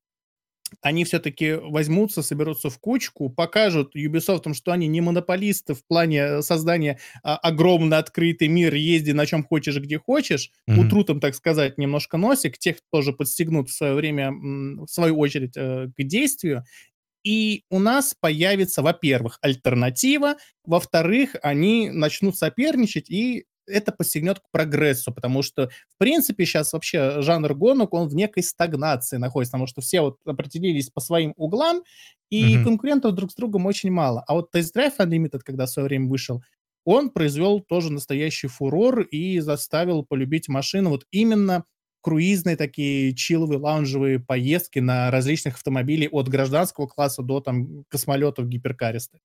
они 0.83 1.05
все-таки 1.05 1.55
возьмутся, 1.55 2.23
соберутся 2.23 2.71
в 2.71 2.79
кучку, 2.79 3.31
покажут 3.31 3.95
Ubisoft, 3.97 4.53
что 4.55 4.73
они 4.73 4.87
не 4.87 5.01
монополисты 5.01 5.75
в 5.75 5.85
плане 5.87 6.19
э, 6.19 6.43
создания 6.43 6.99
а, 7.23 7.37
огромно 7.37 7.99
открытый 7.99 8.49
мир, 8.49 8.75
езди 8.75 9.13
на 9.13 9.27
чем 9.27 9.45
хочешь, 9.45 9.79
где 9.79 9.99
хочешь, 9.99 10.51
mm-hmm. 10.69 10.79
утрут 10.79 11.11
им, 11.11 11.21
так 11.21 11.35
сказать, 11.35 11.79
немножко 11.79 12.17
носик, 12.17 12.59
тех 12.59 12.77
тоже 12.93 13.13
подстегнут 13.13 13.69
в 13.69 13.73
свое 13.73 13.95
время, 13.95 14.33
в 14.33 14.89
свою 14.89 15.19
очередь, 15.19 15.57
э, 15.57 15.89
к 15.97 16.03
действию, 16.03 16.65
и 17.27 17.65
у 17.71 17.81
нас 17.81 18.15
появится, 18.15 18.83
во-первых, 18.83 19.39
альтернатива, 19.43 20.37
во-вторых, 20.65 21.35
они 21.43 21.91
начнут 21.91 22.37
соперничать, 22.37 23.11
и 23.11 23.47
это 23.67 23.93
посягнет 23.93 24.41
к 24.41 24.51
прогрессу, 24.51 25.13
потому 25.13 25.43
что, 25.43 25.69
в 25.89 25.99
принципе, 25.99 26.45
сейчас 26.45 26.73
вообще 26.73 27.21
жанр 27.23 27.55
гонок, 27.55 27.95
он 27.95 28.09
в 28.09 28.15
некой 28.15 28.43
стагнации 28.43 29.17
находится, 29.17 29.53
потому 29.53 29.67
что 29.67 29.81
все 29.81 30.01
вот 30.01 30.19
определились 30.25 30.91
по 30.91 31.01
своим 31.01 31.33
углам, 31.37 31.83
и 32.31 32.57
mm-hmm. 32.57 32.65
конкурентов 32.65 33.15
друг 33.15 33.31
с 33.31 33.35
другом 33.35 33.67
очень 33.67 33.91
мало. 33.91 34.25
А 34.27 34.35
вот 34.35 34.55
Test 34.55 34.75
Drive 34.77 34.97
Unlimited, 34.99 35.41
когда 35.45 35.67
в 35.67 35.71
свое 35.71 35.89
время 35.89 36.09
вышел, 36.09 36.43
он 36.85 37.11
произвел 37.11 37.61
тоже 37.61 37.93
настоящий 37.93 38.47
фурор 38.47 39.01
и 39.01 39.41
заставил 39.41 40.05
полюбить 40.05 40.49
машину 40.49 40.91
вот 40.91 41.05
именно 41.11 41.65
круизные 42.01 42.57
такие 42.57 43.15
чиловые 43.17 43.59
лаунжевые 43.59 44.21
поездки 44.21 44.79
на 44.79 45.11
различных 45.11 45.55
автомобилях 45.55 46.13
от 46.13 46.29
гражданского 46.29 46.87
класса 46.87 47.23
до 47.23 47.41
там 47.41 47.85
космолетов 47.89 48.47
гиперкаристых. 48.47 49.21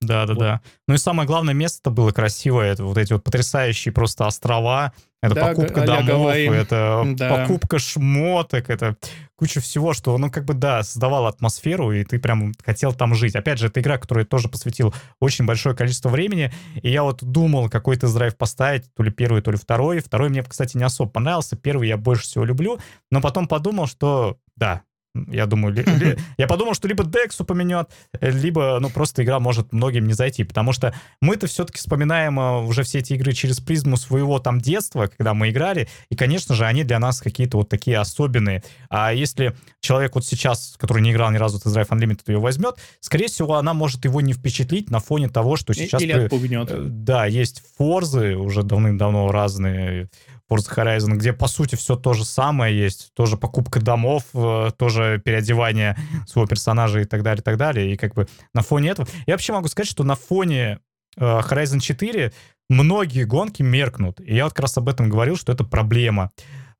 Да, 0.00 0.24
да, 0.26 0.34
вот. 0.34 0.40
да. 0.40 0.60
Ну 0.88 0.94
и 0.94 0.98
самое 0.98 1.26
главное 1.26 1.54
место 1.54 1.90
было 1.90 2.10
красивое. 2.10 2.72
Это 2.72 2.84
вот 2.84 2.96
эти 2.96 3.12
вот 3.12 3.22
потрясающие 3.22 3.92
просто 3.92 4.26
острова. 4.26 4.92
Это 5.22 5.34
да, 5.34 5.48
покупка 5.48 5.84
домов, 5.84 6.06
говорим. 6.06 6.54
это 6.54 7.02
да. 7.14 7.36
покупка 7.36 7.78
шмоток, 7.78 8.70
это 8.70 8.96
куча 9.36 9.60
всего, 9.60 9.92
что, 9.92 10.16
ну, 10.16 10.30
как 10.30 10.46
бы, 10.46 10.54
да, 10.54 10.82
создавало 10.82 11.28
атмосферу, 11.28 11.92
и 11.92 12.04
ты 12.04 12.18
прям 12.18 12.54
хотел 12.64 12.94
там 12.94 13.14
жить. 13.14 13.36
Опять 13.36 13.58
же, 13.58 13.66
это 13.66 13.80
игра, 13.80 13.98
которую 13.98 14.24
я 14.24 14.26
тоже 14.26 14.48
посвятил 14.48 14.94
очень 15.18 15.44
большое 15.44 15.76
количество 15.76 16.08
времени, 16.08 16.50
и 16.80 16.90
я 16.90 17.02
вот 17.02 17.22
думал, 17.22 17.68
какой 17.68 17.96
тест-драйв 17.96 18.34
поставить, 18.38 18.84
то 18.94 19.02
ли 19.02 19.10
первый, 19.10 19.42
то 19.42 19.50
ли 19.50 19.58
второй. 19.58 20.00
Второй 20.00 20.30
мне, 20.30 20.42
кстати, 20.42 20.78
не 20.78 20.84
особо 20.84 21.10
понравился, 21.10 21.54
первый 21.54 21.88
я 21.88 21.98
больше 21.98 22.22
всего 22.22 22.46
люблю, 22.46 22.78
но 23.10 23.20
потом 23.20 23.46
подумал, 23.46 23.86
что, 23.86 24.38
да, 24.56 24.84
я 25.14 25.46
думаю, 25.46 25.74
ли, 25.74 25.82
ли, 25.82 26.16
я 26.38 26.46
подумал, 26.46 26.74
что 26.74 26.88
либо 26.88 27.04
Дексу 27.04 27.44
поменет, 27.44 27.90
либо, 28.20 28.78
ну, 28.80 28.90
просто 28.90 29.24
игра 29.24 29.40
может 29.40 29.72
многим 29.72 30.06
не 30.06 30.12
зайти, 30.12 30.44
потому 30.44 30.72
что 30.72 30.94
мы-то 31.20 31.46
все-таки 31.46 31.78
вспоминаем 31.78 32.38
э, 32.38 32.60
уже 32.62 32.82
все 32.82 32.98
эти 33.00 33.14
игры 33.14 33.32
через 33.32 33.60
призму 33.60 33.96
своего 33.96 34.38
там 34.38 34.60
детства, 34.60 35.06
когда 35.06 35.34
мы 35.34 35.50
играли, 35.50 35.88
и, 36.10 36.16
конечно 36.16 36.54
же, 36.54 36.64
они 36.64 36.84
для 36.84 36.98
нас 36.98 37.20
какие-то 37.20 37.56
вот 37.58 37.68
такие 37.68 37.98
особенные. 37.98 38.62
А 38.88 39.12
если 39.12 39.56
человек 39.80 40.14
вот 40.14 40.24
сейчас, 40.24 40.76
который 40.78 41.02
не 41.02 41.12
играл 41.12 41.30
ни 41.30 41.38
разу 41.38 41.58
в 41.58 41.66
Drive 41.66 41.88
Unlimited, 41.88 42.22
ее 42.28 42.38
возьмет, 42.38 42.76
скорее 43.00 43.26
всего, 43.26 43.56
она 43.56 43.74
может 43.74 44.04
его 44.04 44.20
не 44.20 44.32
впечатлить 44.32 44.90
на 44.90 45.00
фоне 45.00 45.28
того, 45.28 45.56
что 45.56 45.74
сейчас... 45.74 46.00
Или 46.02 46.12
отпугнет. 46.12 46.70
Э, 46.70 46.78
да, 46.80 47.26
есть 47.26 47.62
форзы 47.76 48.36
уже 48.36 48.62
давным-давно 48.62 49.30
разные, 49.32 50.08
Forza 50.50 50.74
Horizon, 50.74 51.14
где, 51.14 51.32
по 51.32 51.46
сути, 51.46 51.76
все 51.76 51.96
то 51.96 52.12
же 52.12 52.24
самое 52.24 52.76
есть. 52.76 53.12
Тоже 53.14 53.36
покупка 53.36 53.80
домов, 53.80 54.24
э, 54.34 54.70
тоже 54.76 55.20
переодевание 55.24 55.96
своего 56.26 56.48
персонажа 56.48 57.00
и 57.00 57.04
так 57.04 57.22
далее, 57.22 57.40
и 57.40 57.44
так 57.44 57.56
далее. 57.56 57.92
И 57.92 57.96
как 57.96 58.14
бы 58.14 58.26
на 58.52 58.62
фоне 58.62 58.90
этого... 58.90 59.08
Я 59.26 59.34
вообще 59.34 59.52
могу 59.52 59.68
сказать, 59.68 59.88
что 59.88 60.02
на 60.02 60.16
фоне 60.16 60.80
э, 61.16 61.20
Horizon 61.20 61.80
4 61.80 62.32
многие 62.68 63.24
гонки 63.24 63.62
меркнут. 63.62 64.20
И 64.20 64.34
я 64.34 64.44
вот 64.44 64.52
как 64.52 64.62
раз 64.62 64.76
об 64.76 64.88
этом 64.88 65.08
говорил, 65.08 65.36
что 65.36 65.52
это 65.52 65.64
проблема. 65.64 66.30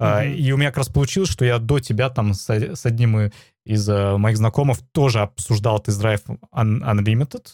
Mm-hmm. 0.00 0.34
И 0.34 0.52
у 0.52 0.56
меня 0.56 0.70
как 0.70 0.78
раз 0.78 0.88
получилось, 0.88 1.28
что 1.28 1.44
я 1.44 1.58
до 1.58 1.78
тебя 1.78 2.08
там 2.08 2.32
с, 2.32 2.48
с 2.48 2.86
одним 2.86 3.30
из 3.66 3.86
моих 3.86 4.38
знакомых 4.38 4.78
тоже 4.92 5.20
обсуждал 5.20 5.78
Drive 5.86 6.22
Unlimited, 6.54 7.46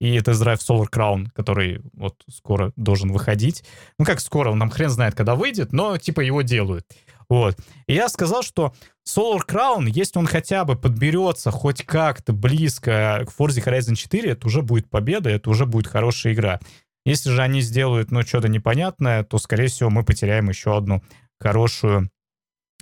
и 0.00 0.20
тест-драйв 0.20 0.60
Solar 0.60 0.86
Crown, 0.92 1.28
который 1.34 1.80
вот 1.94 2.22
скоро 2.30 2.72
должен 2.76 3.12
выходить. 3.12 3.64
Ну, 3.98 4.04
как 4.04 4.20
скоро, 4.20 4.50
он 4.50 4.58
нам 4.58 4.70
хрен 4.70 4.90
знает, 4.90 5.14
когда 5.14 5.34
выйдет, 5.34 5.72
но 5.72 5.96
типа 5.98 6.20
его 6.20 6.42
делают. 6.42 6.86
Вот. 7.28 7.56
И 7.86 7.94
я 7.94 8.08
сказал, 8.08 8.42
что 8.42 8.72
Solar 9.08 9.40
Crown, 9.46 9.88
если 9.88 10.18
он 10.18 10.26
хотя 10.26 10.64
бы 10.64 10.76
подберется 10.76 11.50
хоть 11.50 11.82
как-то 11.84 12.32
близко 12.32 13.26
к 13.26 13.40
Forza 13.40 13.64
Horizon 13.64 13.94
4, 13.94 14.30
это 14.30 14.46
уже 14.46 14.62
будет 14.62 14.88
победа, 14.88 15.30
это 15.30 15.50
уже 15.50 15.66
будет 15.66 15.86
хорошая 15.86 16.34
игра. 16.34 16.60
Если 17.04 17.30
же 17.30 17.42
они 17.42 17.60
сделают, 17.60 18.10
ну, 18.10 18.22
что-то 18.22 18.48
непонятное, 18.48 19.24
то, 19.24 19.38
скорее 19.38 19.68
всего, 19.68 19.90
мы 19.90 20.04
потеряем 20.04 20.48
еще 20.48 20.76
одну 20.76 21.02
хорошую 21.38 22.10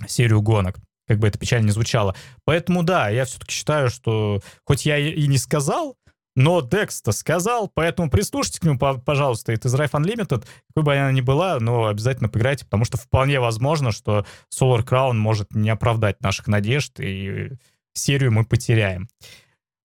серию 0.07 0.41
гонок 0.41 0.77
как 1.07 1.19
бы 1.19 1.27
это 1.27 1.37
печально 1.37 1.67
не 1.67 1.71
звучало. 1.71 2.15
Поэтому 2.45 2.83
да, 2.83 3.09
я 3.09 3.25
все-таки 3.25 3.53
считаю, 3.53 3.89
что 3.89 4.41
хоть 4.63 4.85
я 4.85 4.97
и 4.97 5.27
не 5.27 5.37
сказал, 5.37 5.97
но 6.35 6.61
Декс-то 6.61 7.11
сказал, 7.11 7.71
поэтому 7.73 8.09
прислушайтесь 8.09 8.59
к 8.59 8.63
нему, 8.63 8.77
пожалуйста. 8.77 9.53
Это 9.53 9.69
из 9.69 9.75
Rife 9.75 9.91
Unlimited, 9.91 10.45
какой 10.69 10.83
бы 10.83 10.95
она 10.95 11.11
ни 11.11 11.21
была, 11.21 11.59
но 11.59 11.87
обязательно 11.87 12.29
поиграйте, 12.29 12.65
потому 12.65 12.83
что 12.83 12.97
вполне 12.97 13.39
возможно, 13.39 13.91
что 13.91 14.25
Solar 14.53 14.83
Crown 14.85 15.13
может 15.13 15.53
не 15.55 15.69
оправдать 15.69 16.21
наших 16.21 16.47
надежд, 16.47 16.99
и 16.99 17.51
серию 17.93 18.33
мы 18.33 18.45
потеряем. 18.45 19.07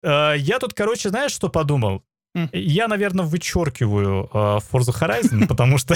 Э, 0.01 0.33
я 0.37 0.59
тут, 0.59 0.73
короче, 0.73 1.09
знаешь, 1.09 1.31
что 1.31 1.49
подумал? 1.49 2.03
Я, 2.53 2.87
наверное, 2.87 3.25
вычеркиваю 3.25 4.29
uh, 4.31 4.61
Forza 4.71 4.93
Horizon, 4.93 5.47
потому 5.47 5.77
что 5.77 5.95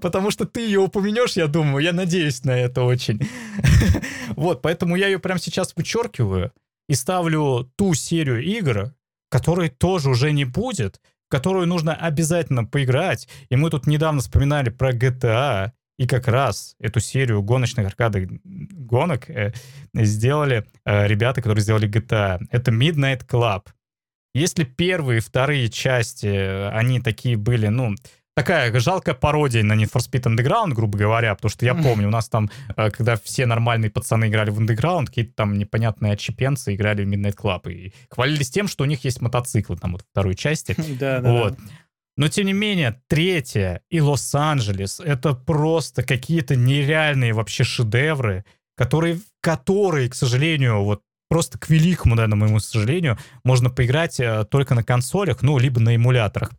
потому 0.00 0.30
что 0.30 0.46
ты 0.46 0.60
ее 0.60 0.80
упомянешь, 0.80 1.32
я 1.32 1.46
думаю, 1.46 1.84
я 1.84 1.92
надеюсь 1.92 2.44
на 2.44 2.52
это 2.52 2.82
очень. 2.82 3.20
Вот, 4.36 4.62
поэтому 4.62 4.96
я 4.96 5.06
ее 5.06 5.20
прямо 5.20 5.38
сейчас 5.38 5.76
вычеркиваю 5.76 6.52
и 6.88 6.94
ставлю 6.94 7.70
ту 7.76 7.94
серию 7.94 8.42
игр, 8.42 8.94
которой 9.30 9.68
тоже 9.68 10.10
уже 10.10 10.32
не 10.32 10.44
будет, 10.44 11.00
которую 11.28 11.66
нужно 11.66 11.94
обязательно 11.94 12.64
поиграть. 12.64 13.28
И 13.48 13.56
мы 13.56 13.70
тут 13.70 13.86
недавно 13.86 14.20
вспоминали 14.20 14.70
про 14.70 14.92
GTA, 14.92 15.72
и 15.98 16.06
как 16.06 16.28
раз 16.28 16.74
эту 16.80 17.00
серию 17.00 17.42
гоночных 17.42 17.86
аркадных 17.86 18.28
гонок 18.44 19.30
э, 19.30 19.52
сделали 19.94 20.66
э, 20.84 21.06
ребята, 21.06 21.40
которые 21.40 21.62
сделали 21.62 21.88
GTA. 21.88 22.40
Это 22.50 22.72
Midnight 22.72 23.26
Club. 23.26 23.68
Если 24.34 24.64
первые 24.64 25.18
и 25.18 25.20
вторые 25.20 25.68
части, 25.68 26.26
э, 26.26 26.68
они 26.70 27.00
такие 27.00 27.36
были, 27.36 27.68
ну, 27.68 27.94
такая 28.34 28.78
жалкая 28.80 29.14
пародия 29.14 29.62
на 29.62 29.74
Need 29.74 29.92
for 29.92 30.00
Speed 30.00 30.24
Underground, 30.24 30.74
грубо 30.74 30.98
говоря, 30.98 31.34
потому 31.34 31.50
что 31.50 31.64
я 31.64 31.74
помню, 31.74 32.08
у 32.08 32.10
нас 32.10 32.28
там, 32.28 32.50
э, 32.76 32.90
когда 32.90 33.16
все 33.16 33.46
нормальные 33.46 33.90
пацаны 33.90 34.26
играли 34.26 34.50
в 34.50 34.60
Underground, 34.60 35.06
какие-то 35.06 35.32
там 35.34 35.56
непонятные 35.56 36.12
отчепенцы 36.12 36.74
играли 36.74 37.04
в 37.04 37.08
Midnight 37.08 37.36
Club 37.36 37.72
и 37.72 37.92
хвалились 38.10 38.50
тем, 38.50 38.68
что 38.68 38.84
у 38.84 38.86
них 38.86 39.04
есть 39.04 39.20
мотоциклы 39.20 39.76
там 39.76 39.92
вот 39.92 40.02
второй 40.10 40.34
части. 40.34 40.76
Да, 40.94 41.20
да. 41.20 41.30
Вот. 41.30 41.58
Но, 42.16 42.28
тем 42.28 42.46
не 42.46 42.52
менее, 42.52 43.00
третья 43.08 43.80
и 43.90 44.00
Лос-Анджелес— 44.00 45.00
это 45.04 45.34
просто 45.34 46.04
какие-то 46.04 46.54
нереальные 46.54 47.32
вообще 47.32 47.64
шедевры, 47.64 48.44
которые, 48.76 49.18
которые, 49.40 50.08
к 50.08 50.14
сожалению, 50.14 50.84
вот 50.84 51.02
просто 51.28 51.58
к 51.58 51.68
великому, 51.68 52.14
наверное, 52.14 52.36
моему 52.36 52.60
сожалению, 52.60 53.18
можно 53.42 53.70
поиграть 53.70 54.20
э, 54.20 54.44
только 54.48 54.76
на 54.76 54.84
консолях, 54.84 55.42
ну, 55.42 55.58
либо 55.58 55.80
на 55.80 55.96
эмуляторах. 55.96 56.52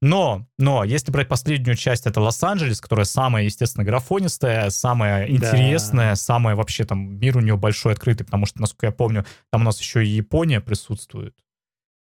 Но, 0.00 0.46
но, 0.58 0.84
если 0.84 1.10
брать 1.10 1.28
последнюю 1.28 1.76
часть, 1.76 2.06
это 2.06 2.20
Лос-Анджелес, 2.20 2.80
которая 2.80 3.04
самая, 3.04 3.44
естественно, 3.44 3.84
графонистая, 3.84 4.70
самая 4.70 5.28
интересная, 5.28 6.10
да. 6.10 6.16
самая 6.16 6.56
вообще 6.56 6.84
там, 6.84 7.18
мир 7.18 7.36
у 7.36 7.40
нее 7.40 7.56
большой, 7.56 7.92
открытый, 7.92 8.24
потому 8.24 8.46
что, 8.46 8.60
насколько 8.60 8.86
я 8.86 8.92
помню, 8.92 9.24
там 9.50 9.62
у 9.62 9.64
нас 9.64 9.80
еще 9.80 10.04
и 10.04 10.08
Япония 10.08 10.60
присутствует. 10.60 11.34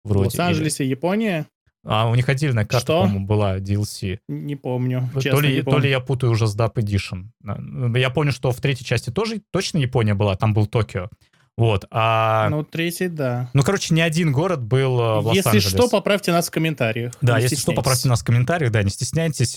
Вроде. 0.04 0.30
В 0.30 0.34
Лос-Анджелесе 0.34 0.84
или... 0.84 0.90
Япония? 0.90 1.46
А 1.88 2.08
у 2.08 2.14
них 2.16 2.28
отдельная 2.28 2.66
карта, 2.66 3.00
по-моему, 3.02 3.26
была 3.26 3.58
DLC. 3.58 4.18
Не 4.28 4.56
помню. 4.56 5.08
То 5.14 5.20
честно, 5.20 5.40
ли, 5.40 5.56
не 5.56 5.62
помню. 5.62 5.78
то 5.78 5.84
ли 5.84 5.90
я 5.90 6.00
путаю 6.00 6.32
уже 6.32 6.48
с 6.48 6.56
DAP 6.56 6.74
Edition. 6.74 7.96
Я 7.96 8.10
помню, 8.10 8.32
что 8.32 8.50
в 8.50 8.60
третьей 8.60 8.84
части 8.84 9.10
тоже 9.10 9.40
точно 9.52 9.78
Япония 9.78 10.14
была, 10.14 10.36
там 10.36 10.52
был 10.52 10.66
Токио. 10.66 11.08
Вот, 11.56 11.86
а... 11.90 12.50
Ну, 12.50 12.64
третий, 12.64 13.08
да. 13.08 13.48
Ну, 13.54 13.62
короче, 13.62 13.94
не 13.94 14.02
один 14.02 14.30
город 14.30 14.62
был 14.62 15.00
э, 15.00 15.20
в 15.20 15.32
Если 15.32 15.60
что, 15.60 15.88
поправьте 15.88 16.30
нас 16.30 16.48
в 16.48 16.50
комментариях. 16.50 17.14
Да, 17.22 17.38
если 17.38 17.56
что, 17.56 17.72
поправьте 17.72 18.08
нас 18.08 18.20
в 18.20 18.24
комментариях, 18.24 18.70
да, 18.70 18.82
не 18.82 18.90
стесняйтесь. 18.90 19.56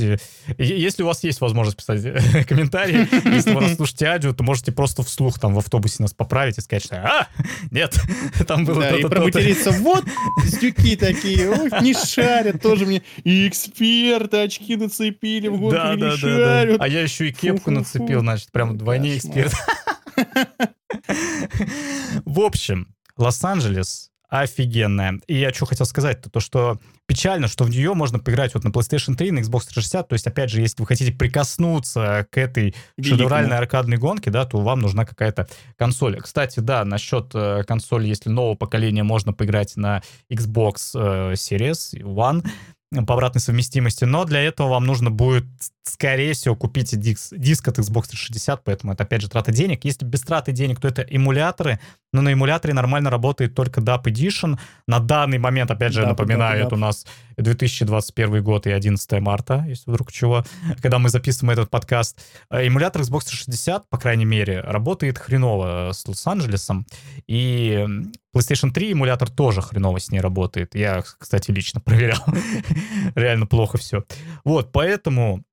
Если 0.57 1.03
у 1.03 1.07
вас 1.07 1.21
есть 1.25 1.41
возможность 1.41 1.75
писать 1.75 2.05
э, 2.05 2.43
комментарии, 2.47 3.05
если 3.35 3.53
вы 3.53 3.59
нас 3.59 3.75
слушаете 3.75 4.05
аудио, 4.05 4.33
то 4.33 4.45
можете 4.45 4.71
просто 4.71 5.03
вслух 5.03 5.39
там 5.39 5.53
в 5.53 5.57
автобусе 5.57 6.01
нас 6.01 6.13
поправить 6.13 6.57
и 6.57 6.61
сказать, 6.61 6.85
что 6.85 6.95
«А, 7.03 7.27
нет, 7.69 7.99
там 8.47 8.63
было 8.63 8.79
Да, 8.79 8.95
и 8.95 9.03
проматериться, 9.03 9.71
вот 9.71 10.05
сдюки 10.45 10.95
такие, 10.95 11.49
ой, 11.49 11.69
не 11.81 11.93
шарят, 11.93 12.61
тоже 12.61 12.85
мне 12.85 13.03
и 13.25 13.45
эксперты 13.45 14.37
очки 14.37 14.77
нацепили, 14.77 15.49
в 15.49 15.59
гонку 15.59 15.75
да, 15.75 15.95
не 15.95 16.01
да, 16.01 16.15
шарят. 16.15 16.79
А 16.79 16.87
я 16.87 17.01
еще 17.01 17.27
и 17.27 17.33
кепку 17.33 17.71
нацепил, 17.71 18.21
значит, 18.21 18.53
прям 18.53 18.71
вдвойне 18.71 19.17
эксперт. 19.17 19.53
В 22.25 22.39
общем, 22.39 22.93
Лос-Анджелес 23.17 24.09
офигенная. 24.29 25.19
И 25.27 25.37
я 25.39 25.51
что 25.51 25.65
хотел 25.65 25.85
сказать, 25.85 26.21
то, 26.21 26.29
то 26.29 26.39
что 26.39 26.79
печально, 27.07 27.47
что 27.47 27.63
в 27.63 27.69
нее 27.71 27.95
можно 27.95 28.19
поиграть 28.19 28.53
вот 28.53 28.63
на 28.63 28.69
PlayStation 28.69 29.15
3, 29.15 29.31
на 29.31 29.39
Xbox 29.39 29.65
360. 29.69 30.07
То 30.07 30.13
есть, 30.13 30.27
опять 30.27 30.51
же, 30.51 30.61
если 30.61 30.81
вы 30.81 30.87
хотите 30.87 31.11
прикоснуться 31.11 32.27
к 32.29 32.37
этой 32.37 32.75
Великому. 32.95 33.17
шедевральной 33.17 33.57
аркадной 33.57 33.97
гонке, 33.97 34.29
да, 34.29 34.45
то 34.45 34.59
вам 34.59 34.79
нужна 34.79 35.05
какая-то 35.05 35.47
консоль. 35.77 36.21
Кстати, 36.21 36.59
да, 36.59 36.85
насчет 36.85 37.31
э, 37.33 37.63
консоли, 37.67 38.07
если 38.07 38.29
нового 38.29 38.55
поколения, 38.55 39.03
можно 39.03 39.33
поиграть 39.33 39.75
на 39.75 40.03
Xbox 40.31 40.91
э, 40.93 41.33
Series 41.33 41.99
One 42.03 42.47
по 42.91 43.13
обратной 43.13 43.41
совместимости, 43.41 44.05
но 44.05 44.25
для 44.25 44.41
этого 44.41 44.69
вам 44.69 44.85
нужно 44.85 45.11
будет, 45.11 45.45
скорее 45.89 46.33
всего, 46.33 46.55
купить 46.55 46.97
диск, 46.99 47.33
диск 47.35 47.67
от 47.67 47.79
Xbox 47.79 48.09
360, 48.09 48.63
поэтому 48.63 48.93
это, 48.93 49.03
опять 49.03 49.21
же, 49.21 49.29
трата 49.29 49.51
денег. 49.51 49.85
Если 49.85 50.05
без 50.05 50.21
траты 50.21 50.51
денег, 50.51 50.79
то 50.79 50.87
это 50.87 51.01
эмуляторы, 51.01 51.79
но 52.13 52.21
на 52.21 52.33
эмуляторе 52.33 52.73
нормально 52.73 53.09
работает 53.09 53.55
только 53.55 53.81
DAP 53.81 54.03
Edition. 54.05 54.59
На 54.87 54.99
данный 54.99 55.37
момент, 55.37 55.71
опять 55.71 55.93
же, 55.93 56.01
DAP, 56.01 56.07
напоминаю, 56.07 56.61
DAP, 56.61 56.67
это 56.67 56.75
у 56.75 56.77
нас 56.77 57.05
2021 57.37 58.43
год 58.43 58.67
и 58.67 58.71
11 58.71 59.21
марта, 59.21 59.65
если 59.67 59.89
вдруг 59.89 60.11
чего, 60.11 60.43
когда 60.81 60.99
мы 60.99 61.09
записываем 61.09 61.51
этот 61.51 61.69
подкаст. 61.69 62.19
Э, 62.49 62.65
эмулятор 62.65 63.01
Xbox 63.01 63.25
360, 63.27 63.89
по 63.89 63.97
крайней 63.97 64.25
мере, 64.25 64.61
работает 64.61 65.17
хреново 65.17 65.91
с 65.93 66.07
Лос-Анджелесом, 66.07 66.85
и 67.27 67.85
PlayStation 68.35 68.71
3 68.71 68.91
эмулятор 68.91 69.29
тоже 69.29 69.61
хреново 69.61 69.99
с 69.99 70.11
ней 70.11 70.19
работает. 70.19 70.75
Я, 70.75 71.03
кстати, 71.17 71.51
лично 71.51 71.79
проверял. 71.85 72.23
Реально 73.15 73.47
плохо 73.47 73.77
все. 73.77 74.03
Вот, 74.43 74.71
поэтому 74.71 75.43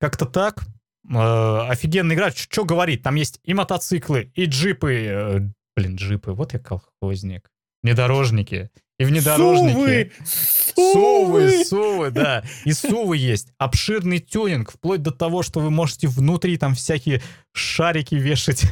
как-то 0.00 0.26
так. 0.26 0.64
Э, 1.08 1.68
офигенная 1.68 2.16
игра. 2.16 2.30
Что 2.30 2.64
говорить? 2.64 3.02
Там 3.02 3.14
есть 3.14 3.38
и 3.44 3.54
мотоциклы, 3.54 4.32
и 4.34 4.46
джипы. 4.46 4.94
Э, 4.94 5.40
блин, 5.76 5.96
джипы. 5.96 6.32
Вот 6.32 6.52
я 6.54 6.58
колхозник. 6.58 7.50
Внедорожники. 7.82 8.70
И 8.98 9.04
внедорожники. 9.04 10.12
Сувы! 10.74 10.92
Сувы, 10.92 11.64
сувы, 11.64 12.10
да. 12.10 12.44
И 12.66 12.72
сувы 12.72 13.16
есть. 13.16 13.48
Обширный 13.56 14.18
тюнинг, 14.18 14.70
вплоть 14.72 15.00
до 15.00 15.10
того, 15.10 15.42
что 15.42 15.60
вы 15.60 15.70
можете 15.70 16.06
внутри 16.06 16.58
там 16.58 16.74
всякие 16.74 17.22
шарики 17.52 18.14
вешать. 18.14 18.64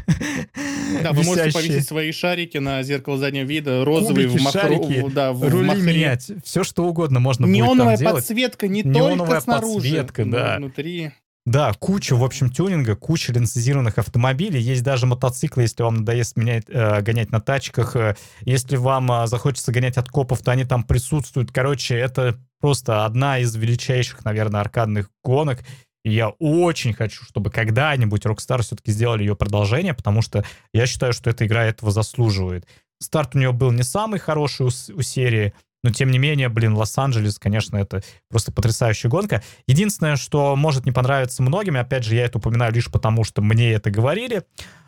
Да, 1.02 1.12
вы 1.12 1.22
можете 1.22 1.52
повесить 1.52 1.86
свои 1.86 2.12
шарики 2.12 2.58
на 2.58 2.82
зеркало 2.82 3.18
заднего 3.18 3.44
вида, 3.44 3.84
розовые 3.84 4.28
в 4.28 4.40
махру, 4.40 5.10
да, 5.10 5.32
в 5.32 5.48
рули 5.48 5.66
махре. 5.68 5.82
менять, 5.82 6.30
все 6.44 6.64
что 6.64 6.84
угодно 6.84 7.20
можно 7.20 7.46
Неоновая 7.46 7.96
будет 7.96 8.04
там 8.04 8.12
делать. 8.12 8.24
подсветка 8.24 8.68
не 8.68 8.82
Неоновая 8.82 9.16
только 9.16 9.40
снаружи, 9.40 9.74
подсветка, 9.74 10.24
да. 10.24 10.56
внутри. 10.58 11.12
Да, 11.48 11.72
куча, 11.72 12.14
в 12.14 12.22
общем, 12.22 12.50
тюнинга, 12.50 12.94
куча 12.94 13.32
лицензированных 13.32 13.96
автомобилей. 13.96 14.60
Есть 14.60 14.82
даже 14.82 15.06
мотоциклы, 15.06 15.62
если 15.62 15.82
вам 15.82 16.00
надоест 16.00 16.36
менять, 16.36 16.64
э, 16.68 17.00
гонять 17.00 17.32
на 17.32 17.40
тачках. 17.40 17.96
Э, 17.96 18.16
если 18.42 18.76
вам 18.76 19.10
э, 19.10 19.26
захочется 19.26 19.72
гонять 19.72 19.96
от 19.96 20.10
копов, 20.10 20.42
то 20.42 20.52
они 20.52 20.64
там 20.64 20.84
присутствуют. 20.84 21.50
Короче, 21.50 21.94
это 21.94 22.38
просто 22.60 23.06
одна 23.06 23.38
из 23.38 23.56
величайших, 23.56 24.26
наверное, 24.26 24.60
аркадных 24.60 25.08
гонок. 25.24 25.60
И 26.04 26.12
я 26.12 26.28
очень 26.38 26.92
хочу, 26.92 27.24
чтобы 27.24 27.50
когда-нибудь 27.50 28.26
Rockstar 28.26 28.60
все-таки 28.60 28.92
сделали 28.92 29.22
ее 29.22 29.34
продолжение, 29.34 29.94
потому 29.94 30.20
что 30.20 30.44
я 30.74 30.86
считаю, 30.86 31.14
что 31.14 31.30
эта 31.30 31.46
игра 31.46 31.64
этого 31.64 31.90
заслуживает. 31.90 32.66
Старт 33.00 33.34
у 33.34 33.38
нее 33.38 33.52
был 33.52 33.70
не 33.70 33.84
самый 33.84 34.20
хороший 34.20 34.66
у, 34.66 34.68
у 34.68 35.02
серии, 35.02 35.54
но, 35.84 35.90
тем 35.90 36.10
не 36.10 36.18
менее, 36.18 36.48
блин, 36.48 36.74
Лос-Анджелес, 36.74 37.38
конечно, 37.38 37.76
это 37.76 38.02
просто 38.28 38.50
потрясающая 38.52 39.08
гонка. 39.08 39.42
Единственное, 39.66 40.16
что 40.16 40.56
может 40.56 40.84
не 40.86 40.92
понравиться 40.92 41.42
многим, 41.42 41.76
и 41.76 41.80
опять 41.80 42.04
же, 42.04 42.16
я 42.16 42.24
это 42.24 42.38
упоминаю 42.38 42.72
лишь 42.72 42.90
потому, 42.90 43.24
что 43.24 43.42
мне 43.42 43.72
это 43.72 43.90
говорили, 43.90 44.42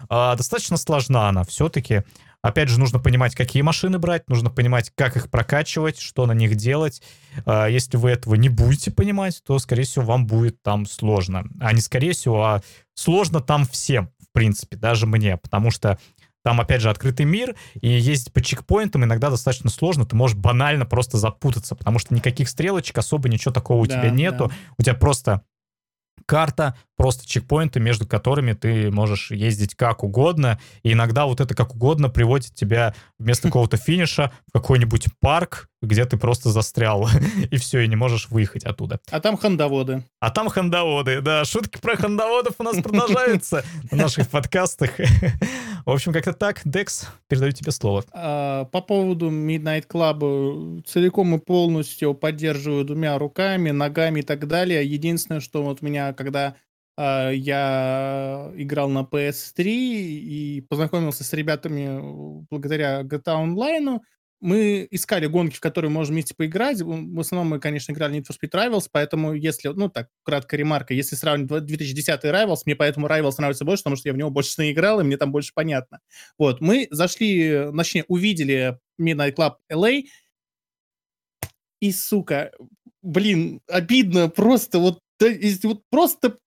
э, 0.09 0.35
достаточно 0.37 0.77
сложна 0.77 1.29
она 1.29 1.45
все-таки. 1.45 2.03
Опять 2.43 2.71
же, 2.71 2.81
нужно 2.81 2.99
понимать, 2.99 3.35
какие 3.35 3.63
машины 3.63 3.99
брать, 3.99 4.29
нужно 4.29 4.49
понимать, 4.51 4.91
как 4.95 5.15
их 5.17 5.31
прокачивать, 5.31 5.99
что 5.99 6.25
на 6.27 6.33
них 6.33 6.57
делать. 6.57 7.03
Э, 7.47 7.67
если 7.71 7.97
вы 7.97 8.11
этого 8.11 8.35
не 8.35 8.49
будете 8.49 8.91
понимать, 8.91 9.41
то, 9.47 9.59
скорее 9.59 9.85
всего, 9.85 10.07
вам 10.07 10.27
будет 10.27 10.61
там 10.63 10.87
сложно. 10.87 11.45
А 11.61 11.73
не 11.73 11.81
скорее 11.81 12.13
всего, 12.13 12.43
а 12.43 12.63
сложно 12.95 13.41
там 13.41 13.65
всем, 13.65 14.11
в 14.19 14.33
принципе, 14.33 14.77
даже 14.77 15.07
мне, 15.07 15.37
потому 15.37 15.71
что 15.71 15.99
там, 16.43 16.61
опять 16.61 16.81
же, 16.81 16.91
открытый 16.91 17.27
мир, 17.27 17.55
и 17.81 17.89
ездить 17.89 18.33
по 18.33 18.41
чекпоинтам 18.41 19.05
иногда 19.05 19.31
достаточно 19.31 19.71
сложно. 19.71 20.07
Ты 20.07 20.17
можешь 20.17 20.37
банально 20.37 20.87
просто 20.87 21.19
запутаться, 21.19 21.75
потому 21.75 21.99
что 21.99 22.15
никаких 22.15 22.49
стрелочек, 22.49 22.99
особо 22.99 23.29
ничего 23.29 23.53
такого 23.53 23.83
у 23.83 23.87
да, 23.87 24.01
тебя 24.01 24.11
нету. 24.11 24.49
Да. 24.49 24.55
У 24.79 24.83
тебя 24.83 24.95
просто 24.95 25.43
карта, 26.27 26.75
просто 26.97 27.27
чекпоинты, 27.27 27.81
между 27.81 28.07
которыми 28.07 28.53
ты 28.53 28.91
можешь 28.91 29.31
ездить 29.31 29.75
как 29.75 30.05
угодно. 30.05 30.61
И 30.83 30.93
иногда 30.93 31.25
вот 31.25 31.41
это 31.41 31.55
как 31.55 31.75
угодно 31.75 32.11
приводит 32.11 32.55
тебя 32.55 32.95
вместо 33.19 33.43
какого-то 33.49 33.77
финиша 33.79 34.33
в 34.49 34.53
какой-нибудь 34.53 35.07
парк, 35.19 35.69
где 35.83 36.05
ты 36.05 36.19
просто 36.19 36.51
застрял, 36.51 37.09
и 37.51 37.57
все, 37.57 37.81
и 37.81 37.89
не 37.89 37.97
можешь 37.97 38.29
выехать 38.29 38.65
оттуда. 38.65 39.01
А 39.11 39.21
там 39.21 39.39
хандоводы. 39.39 40.05
А 40.21 40.31
там 40.31 40.51
хандоводы, 40.51 41.23
да. 41.23 41.45
Шутки 41.47 41.79
про 41.79 41.97
хандоводов 41.97 42.57
у 42.59 42.63
нас 42.63 42.77
продолжаются 42.83 43.65
на 43.91 43.97
наших 43.97 44.29
подкастах. 44.29 44.91
В 45.87 45.91
общем, 45.91 46.13
как-то 46.13 46.35
так. 46.35 46.61
Декс, 46.65 47.09
передаю 47.29 47.53
тебе 47.53 47.73
слово. 47.73 48.05
А, 48.13 48.67
по 48.67 48.83
поводу 48.83 49.31
Midnight 49.31 49.87
Club 49.89 50.85
целиком 50.87 51.35
и 51.35 51.39
полностью 51.39 52.13
поддерживаю 52.13 52.85
двумя 52.85 53.19
руками, 53.19 53.71
ногами 53.71 54.21
и 54.21 54.23
так 54.23 54.47
далее. 54.47 54.85
Единственное, 54.85 55.41
что 55.41 55.63
вот 55.63 55.81
меня, 55.81 56.10
когда 56.13 56.57
а, 56.97 57.31
я 57.31 58.53
играл 58.57 58.89
на 58.89 59.01
PS3 59.01 59.65
и 59.65 60.61
познакомился 60.69 61.25
с 61.25 61.33
ребятами 61.33 62.45
благодаря 62.51 63.03
GTA 63.03 63.45
Online, 63.45 64.01
мы 64.41 64.89
искали 64.91 65.27
гонки, 65.27 65.57
в 65.57 65.61
которые 65.61 65.91
можем 65.91 66.15
вместе 66.15 66.35
поиграть. 66.35 66.81
В 66.81 67.21
основном 67.21 67.49
мы, 67.49 67.61
конечно, 67.61 67.93
играли 67.93 68.19
Need 68.19 68.27
for 68.27 68.37
Speed 68.39 68.53
Rivals, 68.53 68.89
поэтому 68.91 69.35
если, 69.35 69.69
ну 69.69 69.89
так, 69.89 70.09
краткая 70.23 70.59
ремарка, 70.59 70.95
если 70.95 71.15
сравнивать 71.15 71.67
2010 71.67 72.25
Rivals, 72.25 72.61
мне 72.65 72.75
поэтому 72.75 73.07
Rivals 73.07 73.35
нравится 73.39 73.65
больше, 73.65 73.83
потому 73.83 73.97
что 73.97 74.09
я 74.09 74.15
в 74.15 74.17
него 74.17 74.31
больше 74.31 74.55
наиграл, 74.59 75.01
и 75.01 75.05
мне 75.05 75.17
там 75.17 75.31
больше 75.31 75.53
понятно. 75.55 76.01
Вот, 76.39 76.61
мы 76.61 76.89
зашли, 76.91 77.71
точнее, 77.77 78.05
увидели 78.09 78.79
Midnight 79.01 79.35
Club 79.35 79.55
LA, 79.71 80.05
и, 81.81 81.93
сука, 81.93 82.53
блин, 83.03 83.61
обидно 83.69 84.29
просто, 84.29 84.79
вот, 84.79 85.01
вот 85.65 85.83
просто 85.91 86.39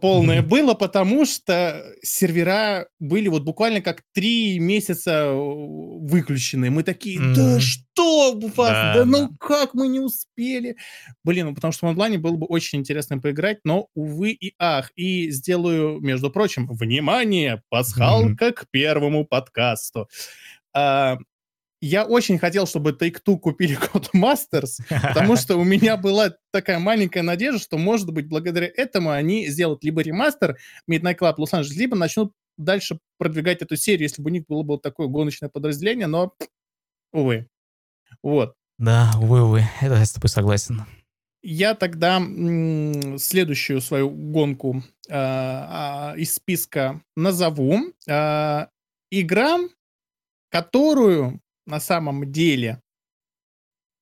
полное 0.00 0.42
было, 0.42 0.74
потому 0.74 1.24
что 1.24 1.82
сервера 2.02 2.88
были 3.00 3.28
вот 3.28 3.42
буквально 3.42 3.80
как 3.80 4.02
три 4.12 4.58
месяца 4.58 5.32
выключены. 5.32 6.70
Мы 6.70 6.82
такие, 6.82 7.20
да 7.34 7.58
что 7.58 8.32
у 8.34 8.48
вас, 8.48 8.70
да, 8.70 8.94
да 8.96 9.04
ну 9.04 9.30
как 9.40 9.74
мы 9.74 9.88
не 9.88 10.00
успели? 10.00 10.76
Блин, 11.24 11.46
ну 11.46 11.54
потому 11.54 11.72
что 11.72 11.86
в 11.86 11.90
онлайне 11.90 12.18
было 12.18 12.36
бы 12.36 12.46
очень 12.46 12.80
интересно 12.80 13.18
поиграть, 13.18 13.58
но, 13.64 13.88
увы 13.94 14.32
и 14.32 14.54
ах. 14.58 14.90
И 14.96 15.30
сделаю, 15.30 16.00
между 16.00 16.30
прочим, 16.30 16.68
внимание, 16.68 17.62
пасхалка 17.70 18.52
к 18.52 18.66
первому 18.70 19.24
подкасту. 19.24 20.08
А, 20.74 21.16
я 21.82 22.04
очень 22.04 22.38
хотел, 22.38 22.66
чтобы 22.66 22.92
Take-Two 22.92 23.38
купили 23.38 23.76
Codemasters, 23.92 24.78
потому 24.88 25.36
что 25.36 25.56
у 25.56 25.64
меня 25.64 25.96
была 25.96 26.32
такая 26.52 26.78
маленькая 26.78 27.22
надежда, 27.22 27.60
что, 27.60 27.76
может 27.76 28.10
быть, 28.10 28.28
благодаря 28.28 28.70
этому 28.74 29.10
они 29.10 29.48
сделают 29.48 29.82
либо 29.82 30.00
ремастер 30.00 30.56
Midnight 30.88 31.18
Club 31.18 31.36
Los 31.38 31.52
Angeles, 31.52 31.74
либо 31.74 31.96
начнут 31.96 32.32
дальше 32.56 33.00
продвигать 33.18 33.62
эту 33.62 33.76
серию, 33.76 34.04
если 34.04 34.22
бы 34.22 34.30
у 34.30 34.32
них 34.32 34.44
было 34.46 34.62
бы 34.62 34.78
такое 34.78 35.08
гоночное 35.08 35.48
подразделение, 35.48 36.06
но, 36.06 36.32
увы. 37.12 37.48
Вот. 38.22 38.54
Да, 38.78 39.10
увы, 39.20 39.42
увы, 39.42 39.64
это 39.80 39.96
я 39.96 40.04
с 40.04 40.12
тобой 40.12 40.28
согласен. 40.28 40.82
Я 41.42 41.74
тогда 41.74 42.18
м- 42.18 43.18
следующую 43.18 43.80
свою 43.80 44.08
гонку 44.08 44.84
э- 45.08 45.12
э- 45.14 46.14
из 46.18 46.34
списка 46.34 47.02
назову. 47.16 47.92
Э- 48.06 48.66
игра, 49.10 49.58
которую 50.50 51.40
на 51.66 51.80
самом 51.80 52.30
деле 52.30 52.80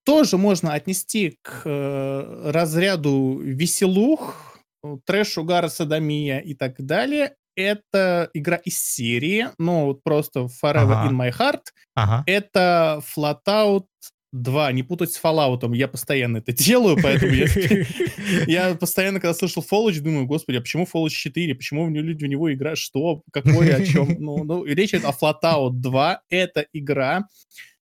тоже 0.04 0.38
можно 0.38 0.74
отнести 0.74 1.38
к 1.42 1.62
э, 1.64 2.50
разряду 2.50 3.38
веселух, 3.38 4.58
трэш, 5.04 5.38
угар, 5.38 5.68
садомия 5.68 6.38
и 6.38 6.54
так 6.54 6.84
далее. 6.84 7.36
Это 7.56 8.30
игра 8.32 8.56
из 8.56 8.78
серии, 8.78 9.48
ну, 9.58 9.86
вот 9.86 10.02
просто 10.02 10.40
Forever 10.40 10.94
ага. 10.94 11.08
in 11.08 11.12
My 11.12 11.30
Heart. 11.30 11.62
Ага. 11.94 12.22
Это 12.26 13.02
Flatout 13.14 13.86
2, 14.33 14.72
не 14.72 14.83
путать 14.83 15.12
с 15.12 15.22
Fallout, 15.22 15.74
я 15.74 15.89
постоянно 15.89 16.39
это 16.39 16.53
делаю, 16.53 16.97
поэтому 17.03 17.33
я, 17.33 17.47
я 18.47 18.74
постоянно, 18.74 19.20
когда 19.20 19.35
слышал 19.35 19.64
Fallout, 19.68 19.99
думаю, 20.01 20.26
господи, 20.26 20.57
а 20.59 20.61
почему 20.61 20.87
Fallout 20.93 21.11
4, 21.11 21.55
почему 21.55 21.89
люди 21.91 22.24
в 22.24 22.28
него 22.28 22.53
играют, 22.53 22.78
что, 22.78 23.22
какое, 23.33 23.76
о 23.76 23.85
чем? 23.85 24.09
Ну, 24.20 24.45
ну, 24.45 24.64
речь 24.64 24.91
идет 24.91 25.05
о 25.05 25.11
Flatout 25.11 25.70
2, 25.72 26.22
это 26.28 26.66
игра, 26.72 27.26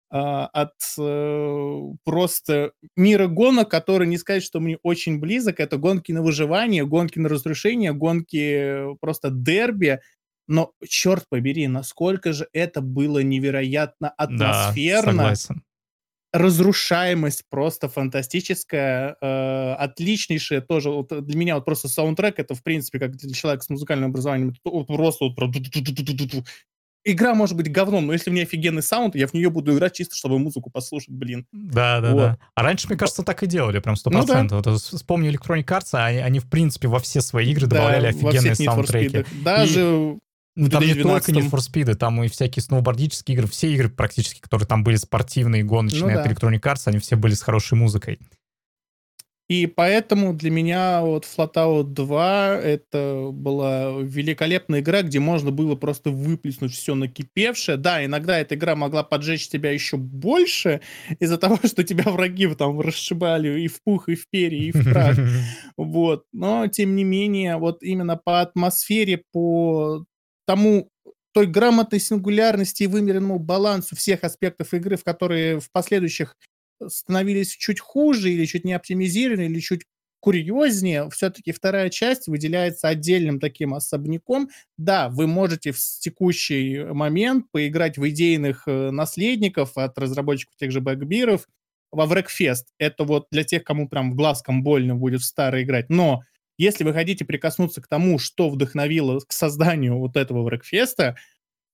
а, 0.09 0.47
от 0.47 0.73
э, 0.99 1.81
просто 2.03 2.73
мира 2.95 3.27
гонок, 3.27 3.69
который 3.69 4.07
не 4.07 4.17
сказать, 4.17 4.43
что 4.43 4.59
мне 4.59 4.77
очень 4.83 5.19
близок. 5.19 5.59
Это 5.59 5.77
гонки 5.77 6.11
на 6.11 6.21
выживание, 6.21 6.85
гонки 6.85 7.17
на 7.17 7.29
разрушение, 7.29 7.93
гонки 7.93 8.95
просто 8.99 9.31
дерби. 9.31 10.01
Но, 10.47 10.71
черт 10.87 11.25
побери, 11.29 11.67
насколько 11.67 12.31
же 12.31 12.47
это 12.53 12.81
было 12.81 13.23
невероятно 13.23 14.09
атмосферно. 14.09 15.13
Да, 15.13 15.35
согласен 15.35 15.63
разрушаемость 16.33 17.43
просто 17.49 17.87
фантастическая, 17.87 19.15
э, 19.21 19.73
отличнейшая 19.73 20.61
тоже. 20.61 20.89
Вот 20.89 21.09
для 21.09 21.37
меня 21.37 21.55
вот 21.55 21.65
просто 21.65 21.87
саундтрек 21.87 22.39
это, 22.39 22.55
в 22.55 22.63
принципе, 22.63 22.99
как 22.99 23.15
для 23.15 23.33
человека 23.33 23.63
с 23.63 23.69
музыкальным 23.69 24.09
образованием, 24.09 24.55
вот 24.65 24.87
просто 24.87 25.25
вот 25.25 25.35
игра 27.05 27.35
может 27.35 27.55
быть 27.55 27.71
говном, 27.71 28.07
но 28.07 28.13
если 28.13 28.29
у 28.29 28.33
меня 28.33 28.43
офигенный 28.43 28.81
саунд, 28.81 29.15
я 29.15 29.27
в 29.27 29.33
нее 29.33 29.49
буду 29.49 29.75
играть 29.75 29.93
чисто, 29.93 30.15
чтобы 30.15 30.39
музыку 30.39 30.69
послушать, 30.71 31.13
блин. 31.13 31.45
Да, 31.51 31.99
да, 32.01 32.11
вот. 32.11 32.17
да. 32.17 32.37
А 32.55 32.63
раньше, 32.63 32.87
мне 32.87 32.97
кажется, 32.97 33.23
так 33.23 33.43
и 33.43 33.47
делали, 33.47 33.79
прям 33.79 33.95
100%. 33.95 34.11
Ну, 34.11 34.25
да. 34.25 34.47
вот, 34.49 34.81
вспомни 34.81 35.29
Electronic 35.29 35.65
Arts, 35.65 35.93
они, 35.93 36.19
они, 36.19 36.39
в 36.39 36.49
принципе, 36.49 36.87
во 36.87 36.99
все 36.99 37.21
свои 37.21 37.51
игры 37.51 37.67
добавляли 37.67 38.11
да, 38.11 38.29
офигенные 38.29 38.55
саундтреки. 38.55 39.25
Даже. 39.43 40.17
Ну, 40.55 40.69
там 40.69 40.83
не 40.83 40.93
только 40.93 41.31
Need 41.31 41.49
for 41.49 41.59
Speed, 41.59 41.95
там 41.95 42.23
и 42.23 42.27
всякие 42.27 42.61
сноубордические 42.61 43.35
игры, 43.35 43.47
все 43.47 43.73
игры 43.73 43.89
практически, 43.89 44.39
которые 44.39 44.67
там 44.67 44.83
были 44.83 44.97
спортивные, 44.97 45.63
гоночные 45.63 46.13
ну, 46.13 46.19
от 46.19 46.25
да. 46.25 46.31
Electronic 46.31 46.61
Arts, 46.61 46.83
они 46.85 46.99
все 46.99 47.15
были 47.15 47.33
с 47.33 47.41
хорошей 47.41 47.75
музыкой. 47.75 48.19
И 49.49 49.67
поэтому 49.67 50.33
для 50.33 50.49
меня 50.49 51.01
вот 51.01 51.25
Flatout 51.25 51.83
2 51.83 52.59
это 52.63 53.29
была 53.33 53.91
великолепная 53.99 54.79
игра, 54.79 55.01
где 55.01 55.19
можно 55.19 55.51
было 55.51 55.75
просто 55.75 56.11
выплеснуть 56.11 56.73
все 56.73 56.95
накипевшее. 56.95 57.77
Да, 57.77 58.05
иногда 58.05 58.39
эта 58.39 58.55
игра 58.55 58.75
могла 58.75 59.03
поджечь 59.03 59.49
тебя 59.49 59.71
еще 59.71 59.97
больше 59.97 60.79
из-за 61.19 61.37
того, 61.37 61.59
что 61.63 61.83
тебя 61.83 62.09
враги 62.09 62.47
там 62.55 62.79
расшибали 62.79 63.61
и 63.61 63.67
в 63.67 63.83
пух, 63.83 64.07
и 64.07 64.15
в 64.15 64.29
перья, 64.29 64.69
и 64.69 64.71
в 64.71 64.83
прах. 64.83 65.17
Вот. 65.77 66.23
Но, 66.31 66.67
тем 66.67 66.95
не 66.95 67.03
менее, 67.03 67.57
вот 67.57 67.83
именно 67.83 68.15
по 68.15 68.41
атмосфере, 68.41 69.23
по 69.31 70.05
тому 70.45 70.89
той 71.33 71.47
грамотной 71.47 71.99
сингулярности 71.99 72.83
и 72.83 72.87
вымеренному 72.87 73.39
балансу 73.39 73.95
всех 73.95 74.23
аспектов 74.23 74.73
игры, 74.73 74.97
в 74.97 75.03
которые 75.03 75.59
в 75.59 75.71
последующих 75.71 76.35
становились 76.87 77.51
чуть 77.51 77.79
хуже 77.79 78.31
или 78.31 78.45
чуть 78.45 78.65
не 78.65 78.73
оптимизированы, 78.73 79.45
или 79.45 79.59
чуть 79.59 79.83
курьезнее, 80.19 81.09
все-таки 81.09 81.51
вторая 81.51 81.89
часть 81.89 82.27
выделяется 82.27 82.87
отдельным 82.87 83.41
таким 83.41 83.73
особняком. 83.73 84.49
Да, 84.77 85.09
вы 85.09 85.27
можете 85.27 85.73
в 85.73 85.79
текущий 85.99 86.81
момент 86.85 87.47
поиграть 87.51 87.97
в 87.97 88.07
идейных 88.07 88.63
э, 88.65 88.91
наследников 88.91 89.77
от 89.77 89.97
разработчиков 89.97 90.55
тех 90.55 90.71
же 90.71 90.79
Бэкбиров 90.79 91.45
во 91.91 92.05
Врекфест. 92.05 92.69
Это 92.77 93.03
вот 93.03 93.27
для 93.31 93.43
тех, 93.43 93.65
кому 93.65 93.89
прям 93.89 94.11
в 94.11 94.15
глазком 94.15 94.63
больно 94.63 94.95
будет 94.95 95.19
в 95.19 95.25
старое 95.25 95.63
играть. 95.63 95.89
Но 95.89 96.23
если 96.57 96.83
вы 96.83 96.93
хотите 96.93 97.25
прикоснуться 97.25 97.81
к 97.81 97.87
тому, 97.87 98.19
что 98.19 98.49
вдохновило 98.49 99.19
к 99.19 99.31
созданию 99.31 99.97
вот 99.97 100.17
этого 100.17 100.43
Врекфеста, 100.43 101.09
а, 101.09 101.15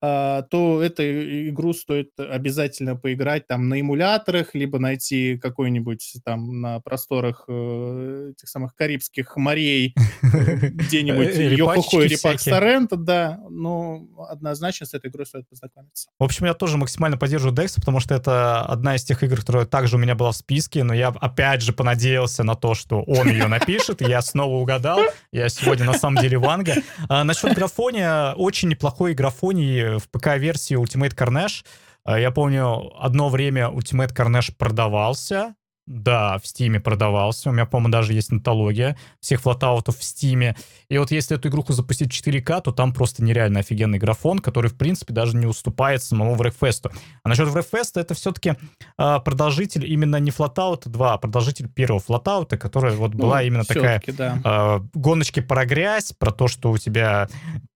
то 0.01 0.81
эту 0.81 1.03
игру 1.49 1.73
стоит 1.73 2.11
обязательно 2.17 2.95
поиграть 2.95 3.47
там 3.47 3.67
на 3.69 3.79
эмуляторах, 3.81 4.55
либо 4.55 4.79
найти 4.79 5.37
какой-нибудь 5.37 6.17
там 6.23 6.61
на 6.61 6.79
просторах 6.79 7.45
э, 7.47 8.31
этих 8.31 8.47
самых 8.47 8.75
Карибских 8.75 9.35
морей 9.35 9.95
э, 10.21 10.67
где-нибудь 10.69 11.35
Йохохо 11.57 12.01
или 12.01 12.13
Репак 12.13 12.39
Сорренто, 12.39 12.95
да, 12.95 13.39
но 13.49 14.03
однозначно 14.29 14.85
с 14.85 14.93
этой 14.93 15.09
игрой 15.09 15.25
стоит 15.25 15.49
познакомиться. 15.49 16.09
В 16.17 16.23
общем, 16.23 16.45
я 16.45 16.53
тоже 16.53 16.77
максимально 16.77 17.17
поддерживаю 17.17 17.55
Декса, 17.55 17.79
потому 17.79 17.99
что 17.99 18.15
это 18.15 18.61
одна 18.61 18.95
из 18.95 19.03
тех 19.03 19.21
игр, 19.23 19.37
которая 19.37 19.65
также 19.65 19.97
у 19.97 19.99
меня 19.99 20.15
была 20.15 20.31
в 20.31 20.35
списке, 20.35 20.83
но 20.83 20.93
я 20.93 21.09
опять 21.09 21.61
же 21.61 21.73
понадеялся 21.73 22.43
на 22.43 22.55
то, 22.55 22.73
что 22.73 23.01
он 23.03 23.29
ее 23.29 23.47
напишет, 23.47 24.01
и 24.01 24.05
я 24.05 24.21
снова 24.21 24.55
угадал. 24.55 25.01
Я 25.31 25.49
сегодня 25.49 25.85
на 25.85 25.93
самом 25.93 26.21
деле 26.21 26.37
Ванга. 26.37 26.75
А, 27.07 27.23
насчет 27.23 27.53
графония, 27.53 28.33
очень 28.33 28.69
неплохой 28.69 29.13
графоний 29.13 29.88
в 29.97 30.09
ПК-версии 30.09 30.77
Ultimate 30.77 31.15
Carnage. 31.15 31.63
Э, 32.05 32.21
я 32.21 32.31
помню, 32.31 32.91
одно 32.99 33.29
время 33.29 33.69
Ultimate 33.69 34.13
Carnage 34.13 34.53
продавался, 34.57 35.55
Да, 35.87 36.37
в 36.37 36.45
Стиме 36.45 36.79
продавался. 36.79 37.49
У 37.49 37.51
меня, 37.51 37.65
по-моему, 37.65 37.91
даже 37.91 38.13
есть 38.13 38.31
антология 38.31 38.95
всех 39.21 39.41
флотаутов 39.41 39.97
в 39.97 40.03
Стиме. 40.03 40.55
И 40.87 40.99
вот 40.99 41.09
если 41.09 41.35
эту 41.35 41.49
игруху 41.49 41.73
запустить 41.73 42.11
4К, 42.11 42.61
то 42.61 42.71
там 42.71 42.93
просто 42.93 43.23
нереально 43.23 43.61
офигенный 43.61 43.97
графон, 43.97 44.37
который, 44.37 44.69
в 44.69 44.77
принципе, 44.77 45.15
даже 45.15 45.35
не 45.35 45.47
уступает 45.47 46.03
самому 46.03 46.35
Wreckfest. 46.35 46.91
А 47.23 47.29
насчет 47.29 47.47
Wreckfest, 47.47 47.99
это 47.99 48.13
все-таки 48.13 48.53
э, 48.99 49.19
продолжитель 49.25 49.91
именно 49.91 50.17
не 50.17 50.29
Flatout 50.29 50.87
2, 50.87 51.13
а 51.13 51.17
продолжитель 51.17 51.67
первого 51.67 51.99
Flatout, 52.07 52.55
которая 52.57 52.93
вот 52.93 53.15
была 53.15 53.39
ну, 53.39 53.45
именно 53.47 53.63
такая 53.63 53.99
да. 54.07 54.39
э, 54.43 54.79
гоночки 54.93 55.39
про 55.39 55.65
грязь, 55.65 56.13
про 56.13 56.29
то, 56.29 56.47
что 56.47 56.69
у 56.69 56.77
тебя 56.77 57.29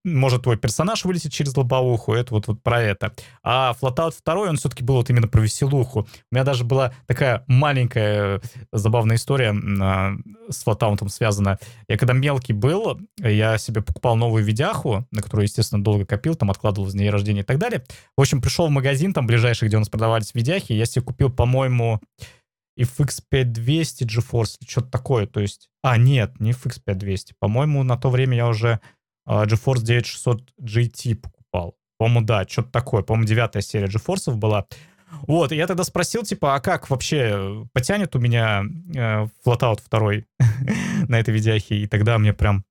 может 0.04 0.44
твой 0.44 0.58
персонаж 0.58 1.06
вылететь 1.06 1.34
через 1.34 1.56
лобовуху, 1.56 2.14
это 2.14 2.34
вот, 2.34 2.48
вот 2.48 2.62
про 2.62 2.82
это. 2.82 3.14
А 3.44 3.76
Flatout 3.82 4.16
2, 4.24 4.36
он 4.36 4.58
все-таки 4.58 4.84
был 4.84 4.96
вот 4.96 5.10
именно 5.10 5.28
про 5.28 5.42
веселуху. 5.42 6.02
У 6.02 6.36
меня 6.36 6.44
даже 6.44 6.64
была 6.64 6.94
такая 7.08 7.44
маленькая 7.48 8.42
забавная 8.72 9.16
история 9.16 9.54
э, 9.54 10.52
с 10.52 10.66
Flatout 10.66 11.08
связана. 11.10 11.60
Я 11.88 11.98
когда 11.98 12.14
мелкий 12.14 12.54
был, 12.54 13.00
я 13.18 13.58
себе 13.58 13.82
покупал 13.82 14.16
новую 14.16 14.44
видяху, 14.44 15.08
на 15.12 15.22
которую, 15.22 15.46
естественно, 15.46 15.84
долго 15.84 16.06
копил, 16.06 16.36
там 16.36 16.52
откладывал 16.52 16.90
с 16.90 16.94
дней 16.94 17.10
рождения 17.10 17.42
и 17.42 17.46
так 17.46 17.58
далее. 17.58 17.84
В 18.18 18.22
общем, 18.22 18.42
пришел 18.42 18.68
в 18.68 18.72
магазин 18.72 19.14
там 19.14 19.28
ближайший, 19.28 19.68
где 19.68 19.78
у 19.78 19.80
нас 19.80 19.90
продавались 19.90 20.34
видяхи, 20.34 20.74
я 20.74 20.86
себе 20.86 21.04
купил, 21.04 21.30
по-моему, 21.30 22.02
FX 22.80 23.20
5200 23.30 24.04
GeForce, 24.04 24.58
что-то 24.68 24.90
такое, 24.90 25.28
то 25.28 25.40
есть... 25.40 25.70
А, 25.84 25.98
нет, 25.98 26.40
не 26.40 26.52
FX 26.52 26.80
5200. 26.84 27.36
По-моему, 27.40 27.84
на 27.84 27.98
то 27.98 28.10
время 28.10 28.38
я 28.38 28.48
уже 28.48 28.80
GeForce 29.28 29.82
9600 29.82 30.42
GT 30.62 31.16
покупал. 31.16 31.76
По-моему, 31.98 32.26
да, 32.26 32.46
что-то 32.48 32.72
такое. 32.72 33.04
По-моему, 33.04 33.28
девятая 33.28 33.62
серия 33.62 33.88
GeForce 33.88 34.34
была. 34.34 34.66
Вот, 35.22 35.52
и 35.52 35.56
я 35.56 35.68
тогда 35.68 35.84
спросил, 35.84 36.24
типа, 36.24 36.56
а 36.56 36.60
как 36.60 36.90
вообще 36.90 37.66
потянет 37.72 38.16
у 38.16 38.20
меня 38.20 38.64
э, 38.96 39.28
Flatout 39.46 39.82
2 39.90 40.12
на 41.08 41.20
этой 41.20 41.34
видяхе? 41.34 41.76
И 41.76 41.88
тогда 41.88 42.18
мне 42.18 42.34
прям 42.34 42.66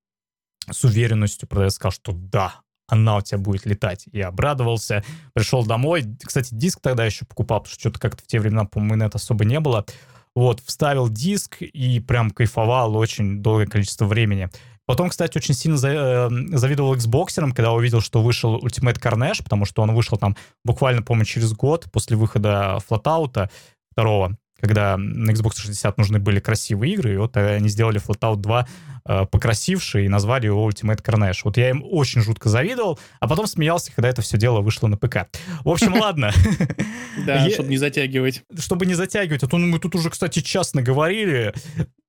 с 0.70 0.84
уверенностью 0.84 1.48
продавец 1.48 1.74
сказал, 1.74 1.92
что 1.92 2.12
да, 2.12 2.62
она 2.88 3.16
у 3.16 3.20
тебя 3.22 3.38
будет 3.38 3.64
летать. 3.64 4.04
Я 4.12 4.28
обрадовался, 4.28 5.04
пришел 5.34 5.64
домой. 5.64 6.04
Кстати, 6.22 6.48
диск 6.52 6.80
тогда 6.80 7.04
еще 7.04 7.24
покупал, 7.24 7.60
потому 7.60 7.72
что 7.72 7.80
что-то 7.80 8.00
как-то 8.00 8.22
в 8.22 8.26
те 8.26 8.40
времена, 8.40 8.64
по-моему, 8.64 8.96
нет 8.96 9.14
особо 9.14 9.44
не 9.44 9.60
было. 9.60 9.86
Вот, 10.34 10.60
вставил 10.60 11.08
диск 11.08 11.60
и 11.60 12.00
прям 12.00 12.30
кайфовал 12.30 12.96
очень 12.96 13.42
долгое 13.42 13.66
количество 13.66 14.06
времени. 14.06 14.48
Потом, 14.86 15.10
кстати, 15.10 15.38
очень 15.38 15.54
сильно 15.54 15.76
за, 15.76 15.88
э, 15.88 16.28
завидовал 16.56 16.94
Xbox, 16.96 17.34
когда 17.52 17.72
увидел, 17.72 18.00
что 18.00 18.22
вышел 18.22 18.58
Ultimate 18.58 19.00
Carnage, 19.00 19.42
потому 19.42 19.64
что 19.64 19.82
он 19.82 19.94
вышел 19.94 20.18
там 20.18 20.36
буквально, 20.64 21.02
по-моему, 21.02 21.24
через 21.24 21.52
год 21.52 21.86
после 21.92 22.16
выхода 22.16 22.78
Flatout 22.88 23.48
второго 23.92 24.36
когда 24.62 24.96
на 24.96 25.32
Xbox 25.32 25.56
60 25.56 25.98
нужны 25.98 26.20
были 26.20 26.38
красивые 26.38 26.94
игры, 26.94 27.14
и 27.14 27.16
вот 27.16 27.36
они 27.36 27.68
сделали 27.68 28.00
Flatout 28.00 28.36
2 28.36 28.68
э, 29.04 29.26
покрасивший 29.26 30.04
и 30.04 30.08
назвали 30.08 30.46
его 30.46 30.70
Ultimate 30.70 31.02
Carnage. 31.02 31.40
Вот 31.42 31.56
я 31.56 31.70
им 31.70 31.82
очень 31.84 32.20
жутко 32.20 32.48
завидовал, 32.48 33.00
а 33.18 33.26
потом 33.26 33.48
смеялся, 33.48 33.92
когда 33.92 34.08
это 34.08 34.22
все 34.22 34.38
дело 34.38 34.60
вышло 34.60 34.86
на 34.86 34.96
ПК. 34.96 35.26
В 35.64 35.68
общем, 35.68 35.94
ладно. 35.94 36.32
Да, 37.26 37.50
чтобы 37.50 37.68
не 37.68 37.76
затягивать. 37.76 38.42
Чтобы 38.58 38.86
не 38.86 38.94
затягивать. 38.94 39.42
А 39.42 39.46
то 39.46 39.58
мы 39.58 39.78
тут 39.78 39.94
уже, 39.94 40.08
кстати, 40.08 40.40
час 40.40 40.72
наговорили. 40.72 41.52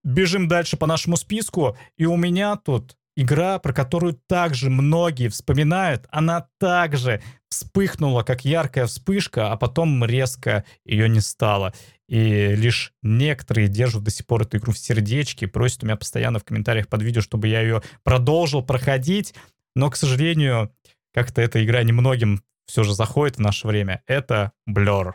Бежим 0.02 0.48
дальше 0.48 0.78
по 0.78 0.88
нашему 0.88 1.18
списку, 1.18 1.76
и 1.98 2.06
у 2.06 2.16
меня 2.16 2.56
тут 2.56 2.96
игра, 3.16 3.60
про 3.60 3.74
которую 3.74 4.14
также 4.28 4.70
многие 4.70 5.28
вспоминают, 5.28 6.08
она 6.10 6.48
также 6.58 7.22
вспыхнула, 7.50 8.24
как 8.24 8.46
яркая 8.46 8.88
вспышка, 8.88 9.52
а 9.52 9.58
потом 9.58 10.04
резко 10.04 10.66
ее 10.86 11.08
не 11.08 11.20
стало. 11.20 11.74
И 12.08 12.56
лишь 12.56 12.94
некоторые 13.02 13.68
держат 13.68 14.04
до 14.04 14.12
сих 14.12 14.26
пор 14.26 14.44
эту 14.44 14.58
игру 14.58 14.74
в 14.74 14.78
сердечке, 14.78 15.48
просят 15.48 15.84
у 15.84 15.86
меня 15.86 15.96
постоянно 15.96 16.40
в 16.40 16.44
комментариях 16.44 16.88
под 16.88 17.02
видео, 17.02 17.22
чтобы 17.22 17.48
я 17.48 17.62
ее 17.62 17.82
продолжил 18.04 18.62
проходить. 18.62 19.34
Но, 19.76 19.90
к 19.90 19.96
сожалению, 19.96 20.72
как-то 21.14 21.42
эта 21.42 21.64
игра 21.64 21.84
немногим 21.84 22.44
все 22.66 22.84
же 22.84 22.94
заходит 22.94 23.38
в 23.38 23.42
наше 23.42 23.68
время. 23.68 24.04
Это 24.08 24.52
Blur. 24.70 25.14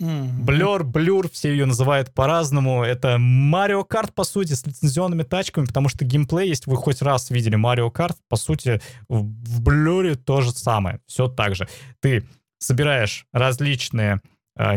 Блер, 0.00 0.82
блюр, 0.82 1.28
все 1.30 1.50
ее 1.50 1.66
называют 1.66 2.14
по-разному. 2.14 2.82
Это 2.82 3.18
Марио 3.18 3.84
Карт, 3.84 4.14
по 4.14 4.24
сути, 4.24 4.54
с 4.54 4.66
лицензионными 4.66 5.24
тачками, 5.24 5.66
потому 5.66 5.90
что 5.90 6.06
геймплей, 6.06 6.48
если 6.48 6.70
вы 6.70 6.78
хоть 6.78 7.02
раз 7.02 7.28
видели 7.28 7.56
Марио 7.56 7.90
Карт, 7.90 8.16
по 8.30 8.36
сути, 8.36 8.80
в, 9.08 9.20
в 9.20 9.60
блюре 9.60 10.14
то 10.14 10.40
же 10.40 10.52
самое. 10.52 11.00
Все 11.06 11.28
так 11.28 11.54
же. 11.54 11.68
Ты 12.00 12.24
собираешь 12.58 13.26
различные 13.32 14.22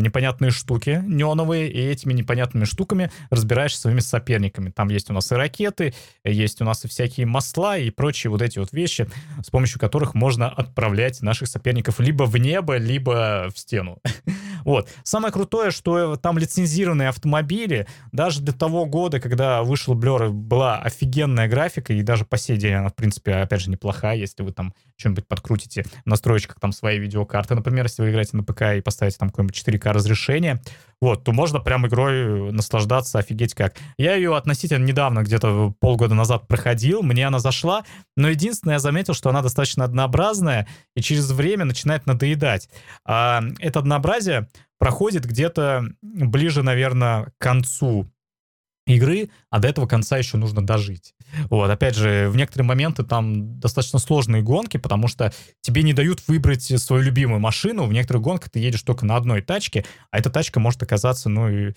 непонятные 0.00 0.50
штуки 0.50 1.02
неоновые, 1.06 1.70
и 1.70 1.80
этими 1.80 2.12
непонятными 2.12 2.64
штуками 2.64 3.10
разбираешься 3.30 3.80
своими 3.80 4.00
соперниками. 4.00 4.70
Там 4.70 4.88
есть 4.88 5.10
у 5.10 5.12
нас 5.12 5.30
и 5.32 5.34
ракеты, 5.34 5.94
есть 6.24 6.60
у 6.60 6.64
нас 6.64 6.84
и 6.84 6.88
всякие 6.88 7.26
масла 7.26 7.76
и 7.78 7.90
прочие 7.90 8.30
вот 8.30 8.42
эти 8.42 8.58
вот 8.58 8.72
вещи, 8.72 9.08
с 9.42 9.50
помощью 9.50 9.80
которых 9.80 10.14
можно 10.14 10.48
отправлять 10.48 11.22
наших 11.22 11.48
соперников 11.48 12.00
либо 12.00 12.24
в 12.24 12.36
небо, 12.36 12.76
либо 12.76 13.48
в 13.54 13.58
стену. 13.58 13.98
Вот. 14.64 14.88
Самое 15.02 15.30
крутое, 15.30 15.70
что 15.70 16.16
там 16.16 16.38
лицензированные 16.38 17.10
автомобили, 17.10 17.86
даже 18.12 18.40
для 18.40 18.54
того 18.54 18.86
года, 18.86 19.20
когда 19.20 19.62
вышел 19.62 19.94
Blur, 19.94 20.30
была 20.30 20.78
офигенная 20.78 21.48
графика, 21.48 21.92
и 21.92 22.00
даже 22.00 22.24
по 22.24 22.38
сей 22.38 22.56
день 22.56 22.72
она, 22.72 22.88
в 22.88 22.94
принципе, 22.94 23.34
опять 23.34 23.60
же, 23.60 23.68
неплохая, 23.68 24.16
если 24.16 24.42
вы 24.42 24.52
там 24.52 24.72
что-нибудь 24.96 25.26
подкрутите 25.26 25.84
в 26.04 26.06
настроечках 26.06 26.60
там 26.60 26.72
своей 26.72 26.98
видеокарты, 27.00 27.54
например, 27.54 27.84
если 27.84 28.02
вы 28.02 28.10
играете 28.10 28.36
на 28.36 28.44
ПК 28.44 28.62
и 28.76 28.80
поставите 28.80 29.18
там 29.18 29.30
какое-нибудь 29.30 29.56
4К 29.56 29.92
разрешение, 29.92 30.60
вот, 31.00 31.24
то 31.24 31.32
можно 31.32 31.60
прям 31.60 31.86
игрой 31.86 32.52
наслаждаться, 32.52 33.18
офигеть 33.18 33.54
как. 33.54 33.74
Я 33.98 34.14
ее 34.14 34.36
относительно 34.36 34.84
недавно, 34.84 35.22
где-то 35.22 35.74
полгода 35.80 36.14
назад 36.14 36.48
проходил, 36.48 37.02
мне 37.02 37.26
она 37.26 37.38
зашла, 37.38 37.84
но 38.16 38.28
единственное, 38.28 38.76
я 38.76 38.78
заметил, 38.78 39.14
что 39.14 39.30
она 39.30 39.42
достаточно 39.42 39.84
однообразная 39.84 40.68
и 40.96 41.00
через 41.00 41.30
время 41.30 41.64
начинает 41.64 42.06
надоедать. 42.06 42.68
А 43.04 43.42
это 43.58 43.80
однообразие 43.80 44.48
проходит 44.78 45.24
где-то 45.26 45.84
ближе, 46.02 46.62
наверное, 46.62 47.26
к 47.26 47.32
концу 47.38 48.10
игры, 48.86 49.30
а 49.50 49.58
до 49.58 49.68
этого 49.68 49.86
конца 49.86 50.18
еще 50.18 50.36
нужно 50.36 50.64
дожить. 50.64 51.14
Вот, 51.50 51.70
опять 51.70 51.96
же, 51.96 52.28
в 52.28 52.36
некоторые 52.36 52.66
моменты 52.66 53.02
там 53.02 53.58
достаточно 53.58 53.98
сложные 53.98 54.42
гонки, 54.42 54.76
потому 54.76 55.08
что 55.08 55.32
тебе 55.60 55.82
не 55.82 55.92
дают 55.92 56.26
выбрать 56.28 56.62
свою 56.62 57.02
любимую 57.02 57.40
машину. 57.40 57.86
В 57.86 57.92
некоторых 57.92 58.22
гонках 58.22 58.50
ты 58.50 58.58
едешь 58.58 58.82
только 58.82 59.06
на 59.06 59.16
одной 59.16 59.42
тачке, 59.42 59.84
а 60.10 60.18
эта 60.18 60.30
тачка 60.30 60.60
может 60.60 60.82
оказаться, 60.82 61.28
ну 61.28 61.48
и... 61.48 61.72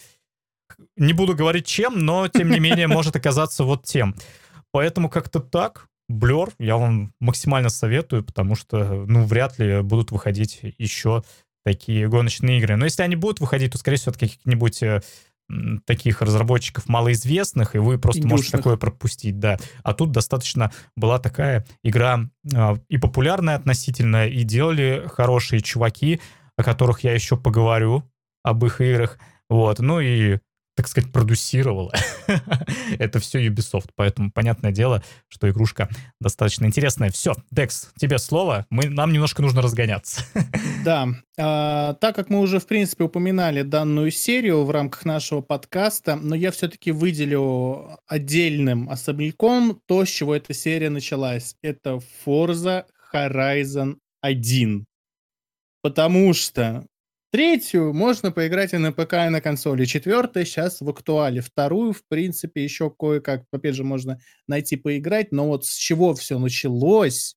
Не 0.98 1.14
буду 1.14 1.34
говорить 1.34 1.66
чем, 1.66 2.06
но, 2.06 2.28
тем 2.28 2.52
не 2.52 2.60
менее, 2.60 2.88
может 2.88 3.16
оказаться 3.16 3.64
вот 3.64 3.86
тем. 3.86 4.16
Поэтому 4.72 5.10
как-то 5.10 5.40
так. 5.40 5.88
Блер 6.10 6.50
я 6.60 6.78
вам 6.78 7.14
максимально 7.20 7.70
советую, 7.70 8.24
потому 8.24 8.56
что, 8.56 9.06
ну, 9.08 9.26
вряд 9.26 9.60
ли 9.60 9.82
будут 9.82 10.12
выходить 10.12 10.60
еще 10.78 11.24
такие 11.66 12.08
гоночные 12.08 12.60
игры. 12.60 12.78
Но 12.78 12.86
если 12.86 13.02
они 13.02 13.18
будут 13.18 13.42
выходить, 13.42 13.74
то, 13.74 13.78
скорее 13.78 13.98
всего, 13.98 14.12
от 14.12 14.18
каких-нибудь 14.18 14.84
э, 14.84 15.02
таких 15.86 16.22
разработчиков 16.22 16.90
малоизвестных, 16.90 17.76
и 17.76 17.80
вы 17.80 17.98
просто 17.98 18.20
Индюшных. 18.20 18.38
можете 18.38 18.58
такое 18.58 18.78
пропустить, 18.78 19.40
да. 19.40 19.58
А 19.84 19.94
тут 19.94 20.12
достаточно 20.12 20.72
была 20.96 21.20
такая 21.20 21.66
игра 21.84 22.30
э, 22.54 22.76
и 22.90 22.98
популярная 22.98 23.56
относительно, 23.56 24.28
и 24.28 24.44
делали 24.44 25.08
хорошие 25.08 25.62
чуваки, 25.62 26.20
о 26.58 26.64
которых 26.64 27.02
я 27.02 27.14
еще 27.14 27.38
поговорю, 27.38 28.04
об 28.44 28.66
их 28.66 28.82
играх. 28.82 29.20
Вот, 29.50 29.80
ну 29.80 30.02
и 30.02 30.40
так 30.78 30.88
сказать, 30.88 31.12
продюсировала 31.12 31.92
это 33.00 33.20
все 33.20 33.46
Ubisoft. 33.48 33.90
Поэтому 33.96 34.32
понятное 34.32 34.72
дело, 34.72 35.04
что 35.28 35.50
игрушка 35.50 35.90
достаточно 36.22 36.68
интересная. 36.68 37.10
Все, 37.10 37.34
Декс, 37.50 37.90
тебе 38.00 38.20
слово. 38.20 38.68
Мы, 38.70 38.88
нам 38.88 39.12
немножко 39.12 39.42
нужно 39.42 39.64
разгоняться. 39.64 40.22
да. 40.86 41.08
А, 41.40 41.96
так 41.96 42.16
как 42.16 42.30
мы 42.30 42.40
уже, 42.40 42.60
в 42.60 42.68
принципе, 42.68 43.06
упоминали 43.06 43.64
данную 43.64 44.12
серию 44.12 44.66
в 44.66 44.70
рамках 44.70 45.04
нашего 45.04 45.42
подкаста, 45.42 46.16
но 46.16 46.36
я 46.36 46.52
все-таки 46.52 46.92
выделю 46.92 47.98
отдельным 48.06 48.88
особняком 48.88 49.82
то, 49.88 50.06
с 50.06 50.10
чего 50.10 50.36
эта 50.36 50.54
серия 50.54 50.92
началась. 50.92 51.56
Это 51.64 52.00
Forza 52.24 52.86
Horizon 53.12 53.96
1. 54.22 54.86
Потому 55.82 56.34
что 56.36 56.86
Третью 57.38 57.94
можно 57.94 58.32
поиграть 58.32 58.74
и 58.74 58.78
на 58.78 58.92
ПК, 58.92 59.14
и 59.14 59.30
на 59.30 59.42
консоли. 59.42 59.86
Четвертая 59.86 60.44
сейчас 60.44 60.82
в 60.82 60.90
актуале. 60.90 61.42
Вторую, 61.42 61.94
в 61.94 62.02
принципе, 62.08 62.64
еще 62.64 62.90
кое-как, 62.90 63.44
опять 63.52 63.76
же, 63.76 63.84
можно 63.84 64.20
найти 64.48 64.76
поиграть. 64.76 65.32
Но 65.32 65.50
вот 65.50 65.64
с 65.64 65.76
чего 65.76 66.16
все 66.16 66.40
началось, 66.40 67.36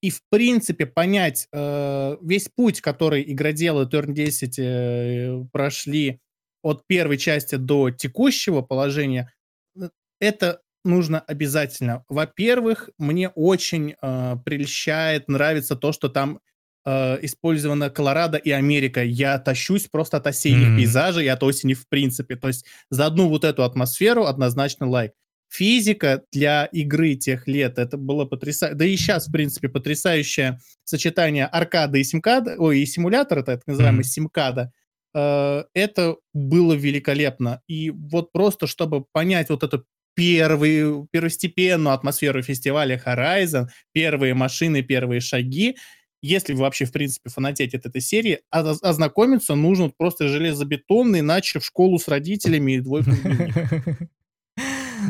и, 0.00 0.10
в 0.10 0.20
принципе, 0.30 0.86
понять 0.86 1.48
э, 1.52 2.16
весь 2.22 2.50
путь, 2.54 2.80
который 2.80 3.24
игроделы 3.32 3.86
Turn 3.86 4.12
10 4.12 4.58
э, 4.60 5.44
прошли 5.50 6.20
от 6.62 6.86
первой 6.86 7.18
части 7.18 7.56
до 7.56 7.90
текущего 7.90 8.62
положения, 8.62 9.32
э, 9.76 9.88
это 10.20 10.60
нужно 10.84 11.18
обязательно. 11.18 12.04
Во-первых, 12.08 12.90
мне 12.96 13.28
очень 13.30 13.96
э, 14.00 14.36
прельщает, 14.44 15.26
нравится 15.26 15.74
то, 15.74 15.90
что 15.90 16.08
там 16.08 16.38
э, 16.84 17.18
использовано 17.22 17.90
Колорадо 17.90 18.38
и 18.38 18.50
Америка. 18.50 19.02
Я 19.02 19.38
тащусь 19.38 19.88
просто 19.90 20.18
от 20.18 20.26
осенних 20.26 20.68
mm-hmm. 20.68 20.76
пейзажей 20.76 21.24
и 21.24 21.28
от 21.28 21.42
осени 21.42 21.74
в 21.74 21.88
принципе. 21.88 22.36
То 22.36 22.48
есть 22.48 22.64
за 22.90 23.06
одну 23.06 23.28
вот 23.28 23.44
эту 23.44 23.64
атмосферу 23.64 24.26
однозначно 24.26 24.88
лайк. 24.88 25.12
Физика 25.48 26.22
для 26.32 26.64
игры 26.66 27.14
тех 27.14 27.46
лет, 27.46 27.78
это 27.78 27.98
было 27.98 28.24
потрясающе. 28.24 28.74
Да 28.74 28.84
и 28.86 28.96
сейчас, 28.96 29.28
в 29.28 29.32
принципе, 29.32 29.68
потрясающее 29.68 30.58
сочетание 30.84 31.44
аркады 31.44 32.00
и 32.00 32.04
симкада, 32.04 32.54
ой, 32.58 32.80
и 32.80 32.86
симулятора, 32.86 33.42
так 33.42 33.60
называемый 33.66 34.00
mm-hmm. 34.00 34.04
симкада. 34.04 34.72
Э, 35.14 35.64
это 35.74 36.16
было 36.32 36.72
великолепно. 36.72 37.60
И 37.66 37.90
вот 37.90 38.32
просто, 38.32 38.66
чтобы 38.66 39.04
понять 39.12 39.50
вот 39.50 39.62
эту 39.62 39.84
первую, 40.14 41.08
первостепенную 41.10 41.94
атмосферу 41.94 42.42
фестиваля 42.42 43.00
Horizon, 43.04 43.66
первые 43.92 44.34
машины, 44.34 44.82
первые 44.82 45.20
шаги, 45.20 45.76
если 46.22 46.54
вы 46.54 46.60
вообще, 46.60 46.84
в 46.84 46.92
принципе, 46.92 47.30
фанатеете 47.30 47.78
от 47.78 47.86
этой 47.86 48.00
серии, 48.00 48.40
ознакомиться 48.50 49.54
нужно 49.54 49.90
просто 49.90 50.28
железобетонно, 50.28 51.20
иначе 51.20 51.58
в 51.58 51.64
школу 51.64 51.98
с 51.98 52.08
родителями 52.08 52.72
и 52.72 52.80
двойку 52.80 53.10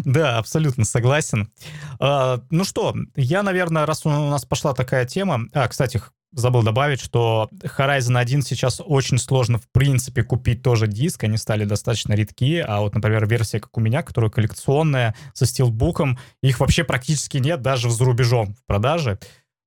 Да, 0.05 0.39
абсолютно 0.39 0.85
согласен. 0.85 1.53
А, 2.01 2.41
ну 2.51 2.65
что, 2.65 2.95
я, 3.15 3.43
наверное, 3.43 3.85
раз 3.85 4.07
у 4.07 4.09
нас 4.09 4.45
пошла 4.45 4.73
такая 4.73 5.05
тема... 5.05 5.49
А, 5.53 5.69
кстати, 5.69 6.01
забыл 6.33 6.63
добавить, 6.63 7.01
что 7.01 7.49
Horizon 7.63 8.19
1 8.19 8.43
сейчас 8.43 8.81
очень 8.85 9.19
сложно, 9.19 9.59
в 9.59 9.69
принципе, 9.71 10.23
купить 10.23 10.63
тоже 10.63 10.87
диск. 10.87 11.25
Они 11.25 11.37
стали 11.37 11.65
достаточно 11.65 12.15
редки. 12.15 12.65
А 12.67 12.81
вот, 12.81 12.95
например, 12.95 13.27
версия, 13.27 13.61
как 13.61 13.77
у 13.77 13.81
меня, 13.81 14.03
которая 14.03 14.31
коллекционная, 14.31 15.15
со 15.35 15.47
стилбуком, 15.47 16.19
их 16.43 16.61
вообще 16.61 16.85
практически 16.85 17.37
нет 17.37 17.61
даже 17.61 17.91
за 17.91 18.05
рубежом 18.05 18.55
в 18.55 18.65
продаже. 18.67 19.19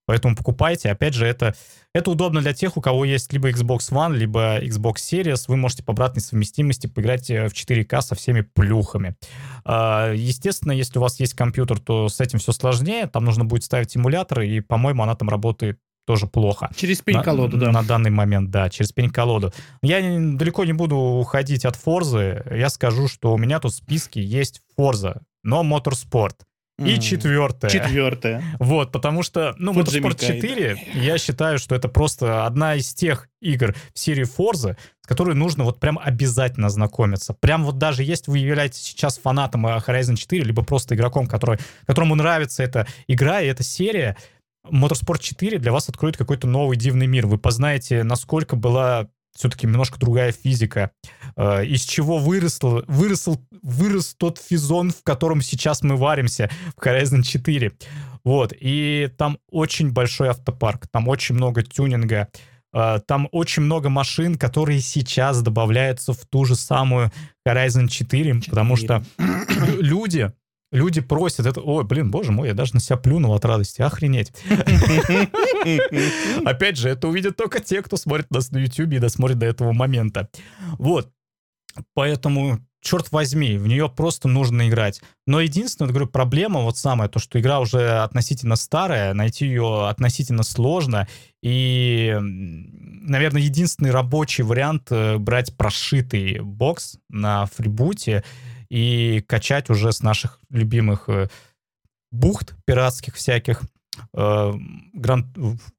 Поэтому 0.06 0.36
покупайте. 0.36 0.90
Опять 0.90 1.14
же, 1.14 1.26
это, 1.26 1.56
это 1.94 2.11
удобно 2.11 2.41
для 2.41 2.53
тех, 2.53 2.77
у 2.77 2.82
кого 2.82 3.06
есть 3.06 3.34
либо 3.34 3.49
Xbox 3.49 3.91
One, 3.91 4.15
либо 4.15 4.60
Xbox 4.64 4.95
Series. 4.95 5.45
Вы 5.48 5.57
можете 5.57 5.84
по 5.84 5.94
обратной 5.94 6.22
совместимости 6.22 6.88
поиграть 6.88 7.30
э, 7.30 7.48
в 7.48 7.53
4К 7.53 8.02
со 8.02 8.15
всеми 8.15 8.41
плюхами. 8.41 9.15
А, 9.64 10.14
естественно, 10.14 10.72
если 10.72 10.99
у 10.99 11.02
вас 11.02 11.19
есть 11.19 11.34
компьютер, 11.34 11.80
то 11.80 12.10
с 12.10 12.22
этим 12.22 12.40
все 12.40 12.52
сложнее. 12.52 13.07
Там 13.07 13.26
нужно 13.26 13.45
будет 13.45 13.64
ставить 13.64 13.95
эмулятор, 13.95 14.41
и, 14.41 14.60
по-моему, 14.60 15.03
она 15.03 15.15
там 15.15 15.30
работает 15.30 15.80
тоже 16.06 16.27
плохо. 16.27 16.69
Через 16.76 17.02
пень-колоду, 17.02 17.57
да. 17.57 17.72
На 17.72 17.82
данный 17.82 18.11
момент, 18.11 18.52
да, 18.52 18.69
через 18.69 18.91
пень-колоду. 18.91 19.52
Я 19.82 20.02
не, 20.02 20.38
далеко 20.38 20.64
не 20.64 20.73
буду 20.73 20.95
уходить 20.95 21.65
от 21.65 21.76
Форзы. 21.76 22.44
Я 22.52 22.69
скажу, 22.69 23.07
что 23.07 23.34
у 23.34 23.38
меня 23.38 23.60
тут 23.60 23.73
в 23.73 23.76
списке 23.76 24.22
есть 24.22 24.61
Форза, 24.76 25.23
но 25.44 25.64
Motorsport. 25.64 26.36
И 26.77 26.95
mm. 26.95 26.99
четвертое. 26.99 27.69
Четвертое. 27.69 28.43
Вот, 28.60 28.91
потому 28.91 29.23
что, 29.23 29.56
ну, 29.57 29.72
Motorsport 29.72 30.19
4, 30.19 30.77
я 30.95 31.18
считаю, 31.18 31.57
что 31.57 31.73
это 31.73 31.88
просто 31.88 32.45
одна 32.45 32.76
из 32.76 32.93
тех 32.93 33.30
игр 33.41 33.73
в 33.93 33.99
серии 33.99 34.26
Forza, 34.26 34.76
с 35.02 35.07
которой 35.07 35.35
нужно 35.35 35.64
вот 35.64 35.80
прям 35.80 35.97
обязательно 35.97 36.69
знакомиться. 36.69 37.34
Прям 37.34 37.64
вот 37.64 37.77
даже 37.77 38.03
если 38.03 38.30
вы 38.30 38.39
являетесь 38.39 38.81
сейчас 38.81 39.18
фанатом 39.18 39.65
Horizon 39.65 40.18
4, 40.18 40.43
либо 40.43 40.64
просто 40.64 40.95
игроком, 40.95 41.27
который, 41.27 41.60
которому 41.88 42.15
нравится 42.15 42.61
эта 42.61 42.88
игра 43.07 43.39
и 43.39 43.47
эта 43.47 43.64
серия, 43.64 44.18
Motorsport 44.69 45.19
4 45.22 45.60
для 45.60 45.72
вас 45.72 45.88
откроет 45.88 46.18
какой-то 46.18 46.47
новый 46.47 46.76
дивный 46.76 47.07
мир. 47.07 47.27
Вы 47.27 47.38
познаете, 47.38 48.03
насколько 48.03 48.56
была 48.56 49.07
все-таки 49.35 49.67
немножко 49.67 49.99
другая 49.99 50.31
физика. 50.31 50.91
Э, 51.35 51.65
из 51.65 51.81
чего 51.81 52.17
выросл, 52.17 52.81
выросл, 52.87 53.37
вырос 53.61 54.15
тот 54.17 54.39
физон, 54.39 54.91
в 54.91 55.03
котором 55.03 55.41
сейчас 55.41 55.83
мы 55.83 55.97
варимся 55.97 56.49
в 56.75 56.85
Horizon 56.85 57.21
4. 57.21 57.73
Вот, 58.23 58.53
и 58.59 59.09
там 59.17 59.37
очень 59.51 59.91
большой 59.91 60.29
автопарк, 60.29 60.87
там 60.87 61.07
очень 61.07 61.35
много 61.35 61.61
тюнинга, 61.61 62.29
э, 62.73 62.99
там 63.05 63.27
очень 63.31 63.63
много 63.63 63.89
машин, 63.89 64.35
которые 64.35 64.79
сейчас 64.79 65.41
добавляются 65.41 66.13
в 66.13 66.25
ту 66.25 66.45
же 66.45 66.55
самую 66.55 67.11
Horizon 67.47 67.87
4, 67.87 68.39
4. 68.39 68.41
потому 68.49 68.75
что 68.77 69.03
люди 69.79 70.31
Люди 70.71 70.99
просят 71.01 71.45
это... 71.45 71.61
Ой, 71.61 71.83
блин, 71.83 72.11
боже 72.11 72.31
мой, 72.31 72.47
я 72.49 72.53
даже 72.53 72.73
на 72.73 72.79
себя 72.79 72.97
плюнул 72.97 73.33
от 73.33 73.45
радости. 73.45 73.81
Охренеть. 73.81 74.33
Опять 76.45 76.77
же, 76.77 76.89
это 76.89 77.07
увидят 77.07 77.37
только 77.37 77.59
те, 77.59 77.81
кто 77.81 77.97
смотрит 77.97 78.31
нас 78.31 78.51
на 78.51 78.57
YouTube 78.57 78.93
и 78.93 78.99
досмотрит 78.99 79.37
до 79.37 79.45
этого 79.45 79.71
момента. 79.71 80.29
Вот. 80.77 81.11
Поэтому 81.93 82.59
черт 82.85 83.11
возьми, 83.11 83.57
в 83.57 83.67
нее 83.67 83.89
просто 83.89 84.27
нужно 84.27 84.69
играть. 84.69 85.01
Но 85.25 85.41
единственная, 85.41 85.89
говорю, 85.89 86.07
проблема 86.07 86.61
вот 86.61 86.77
самая, 86.77 87.09
то, 87.09 87.19
что 87.19 87.39
игра 87.39 87.59
уже 87.59 87.99
относительно 87.99 88.55
старая, 88.55 89.13
найти 89.13 89.45
ее 89.45 89.87
относительно 89.89 90.43
сложно, 90.43 91.07
и, 91.41 92.15
наверное, 92.19 93.41
единственный 93.41 93.91
рабочий 93.91 94.43
вариант 94.43 94.87
э, 94.91 95.17
брать 95.17 95.55
прошитый 95.57 96.39
бокс 96.39 96.97
на 97.09 97.47
фрибуте, 97.47 98.23
и 98.69 99.21
качать 99.21 99.69
уже 99.69 99.91
с 99.91 100.01
наших 100.01 100.39
любимых 100.49 101.09
э, 101.09 101.27
бухт 102.11 102.55
пиратских 102.65 103.15
всяких. 103.15 103.61
Э, 104.13 104.53
Гран, 104.93 105.27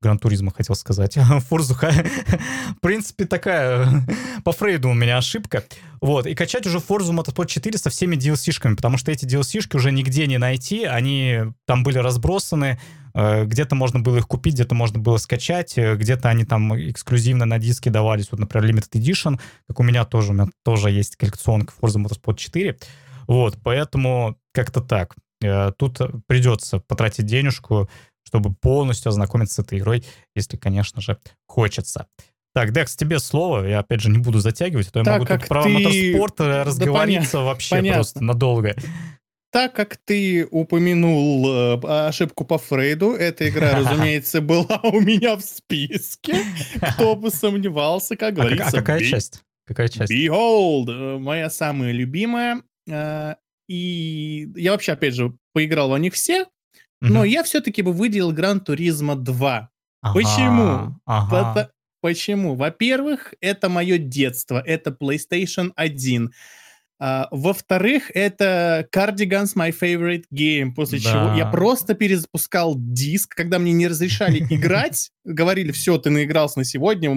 Гран 0.01 0.19
Туризма 0.19 0.53
хотел 0.53 0.75
сказать. 0.75 1.19
Форзу. 1.49 1.75
В 1.75 2.81
принципе, 2.81 3.25
такая 3.25 4.05
по 4.45 4.53
Фрейду 4.53 4.91
у 4.91 4.95
меня 4.95 5.19
ошибка. 5.19 5.65
Вот. 6.01 6.27
И 6.27 6.35
качать 6.35 6.67
уже 6.67 6.79
Forza 6.79 7.13
Motorsport 7.13 7.47
4 7.47 7.79
со 7.79 7.91
всеми 7.91 8.17
DLC-шками, 8.17 8.77
потому 8.77 8.99
что 8.99 9.13
эти 9.13 9.25
DLC-шки 9.25 9.77
уже 9.77 9.93
нигде 9.93 10.27
не 10.27 10.39
найти. 10.39 10.85
Они 10.85 11.41
там 11.67 11.83
были 11.83 11.99
разбросаны. 11.99 12.79
Э, 13.15 13.45
где-то 13.45 13.75
можно 13.75 14.01
было 14.01 14.19
их 14.19 14.27
купить, 14.27 14.55
где-то 14.55 14.75
можно 14.75 14.99
было 14.99 15.17
скачать, 15.17 15.77
где-то 15.77 16.29
они 16.29 16.45
там 16.45 16.77
эксклюзивно 16.77 17.45
на 17.45 17.59
диске 17.59 17.91
давались. 17.91 18.29
Вот, 18.31 18.41
например, 18.41 18.71
Limited 18.71 18.93
Edition, 18.93 19.41
как 19.67 19.81
у 19.81 19.83
меня 19.83 20.05
тоже, 20.05 20.31
у 20.31 20.35
меня 20.35 20.49
тоже 20.65 20.91
есть 20.91 21.17
коллекционка 21.17 21.73
Forza 21.81 22.03
Motorsport 22.03 22.37
4. 22.37 22.77
Вот, 23.27 23.59
поэтому 23.63 24.37
как-то 24.53 24.81
так. 24.81 25.17
Э, 25.43 25.73
тут 25.77 26.01
придется 26.27 26.81
потратить 26.81 27.27
денежку, 27.27 27.89
чтобы 28.25 28.55
полностью 28.55 29.11
ознакомиться 29.11 29.57
с 29.57 29.59
этой 29.65 29.79
игрой, 29.79 30.05
если, 30.35 30.57
конечно 30.57 31.01
же, 31.01 31.19
хочется. 31.47 32.07
Так, 32.55 32.73
Декс, 32.73 32.97
тебе 32.97 33.19
слово. 33.19 33.67
Я, 33.67 33.81
опять 33.81 34.01
же, 34.01 34.09
не 34.09 34.19
буду 34.19 34.39
затягивать, 34.39 34.89
а 34.89 34.91
то 34.93 34.99
я 35.01 35.19
могу 35.19 35.27
тут 35.27 35.47
про 35.47 35.63
ты... 35.63 35.69
моторспорт 35.69 36.41
э, 36.41 36.63
разговориться 36.63 37.37
да, 37.39 37.43
вообще 37.45 37.71
понятно. 37.77 37.95
просто 37.97 38.25
надолго. 38.25 38.75
Так 39.53 39.75
как 39.75 39.97
ты 39.99 40.47
упомянул 40.51 41.49
э, 41.49 42.09
ошибку 42.09 42.45
по 42.45 42.59
Фрейду, 42.59 43.13
эта 43.13 43.49
игра, 43.49 43.75
разумеется, 43.79 44.41
была 44.41 44.81
у 44.85 45.01
меня 45.01 45.37
в 45.37 45.43
списке. 45.43 46.37
Кто 46.95 47.15
бы 47.17 47.31
сомневался, 47.31 48.17
как 48.17 48.35
говорится. 48.35 48.67
А, 48.67 48.69
а 48.69 48.73
какая 48.73 49.01
часть? 49.01 49.43
Какая 49.67 49.89
часть? 49.89 50.13
Behold, 50.13 50.87
э, 50.89 51.19
моя 51.19 51.51
самая 51.51 51.93
любимая. 51.93 52.63
Э, 52.89 53.35
и 53.69 54.49
я 54.57 54.73
вообще, 54.73 54.93
опять 54.93 55.15
же, 55.15 55.37
поиграл 55.53 55.89
во 55.91 55.99
них 55.99 56.15
все, 56.15 56.43
угу. 56.43 56.49
но 57.01 57.25
я 57.25 57.43
все-таки 57.43 57.83
бы 57.83 57.93
выделил 57.93 58.33
Гран 58.33 58.61
Туризма 58.61 59.17
2. 59.17 59.71
Ага, 60.03 60.15
Почему? 60.15 61.01
Ага. 61.05 61.71
Почему? 62.01 62.55
Во-первых, 62.55 63.35
это 63.41 63.69
мое 63.69 63.99
детство, 63.99 64.63
это 64.65 64.91
PlayStation 64.91 65.73
1. 65.75 66.33
Uh, 66.99 67.27
во-вторых, 67.31 68.11
это 68.15 68.89
Cardigans 68.91 69.55
My 69.55 69.71
Favorite 69.71 70.25
Game, 70.33 70.73
после 70.75 70.99
да. 70.99 71.13
чего 71.13 71.37
я 71.37 71.45
просто 71.45 71.93
перезапускал 71.93 72.75
диск, 72.75 73.35
когда 73.35 73.59
мне 73.59 73.73
не 73.73 73.87
разрешали 73.87 74.39
играть, 74.51 75.11
говорили, 75.23 75.73
все, 75.73 75.99
ты 75.99 76.09
наигрался 76.09 76.59
на 76.59 76.65
сегодня, 76.65 77.11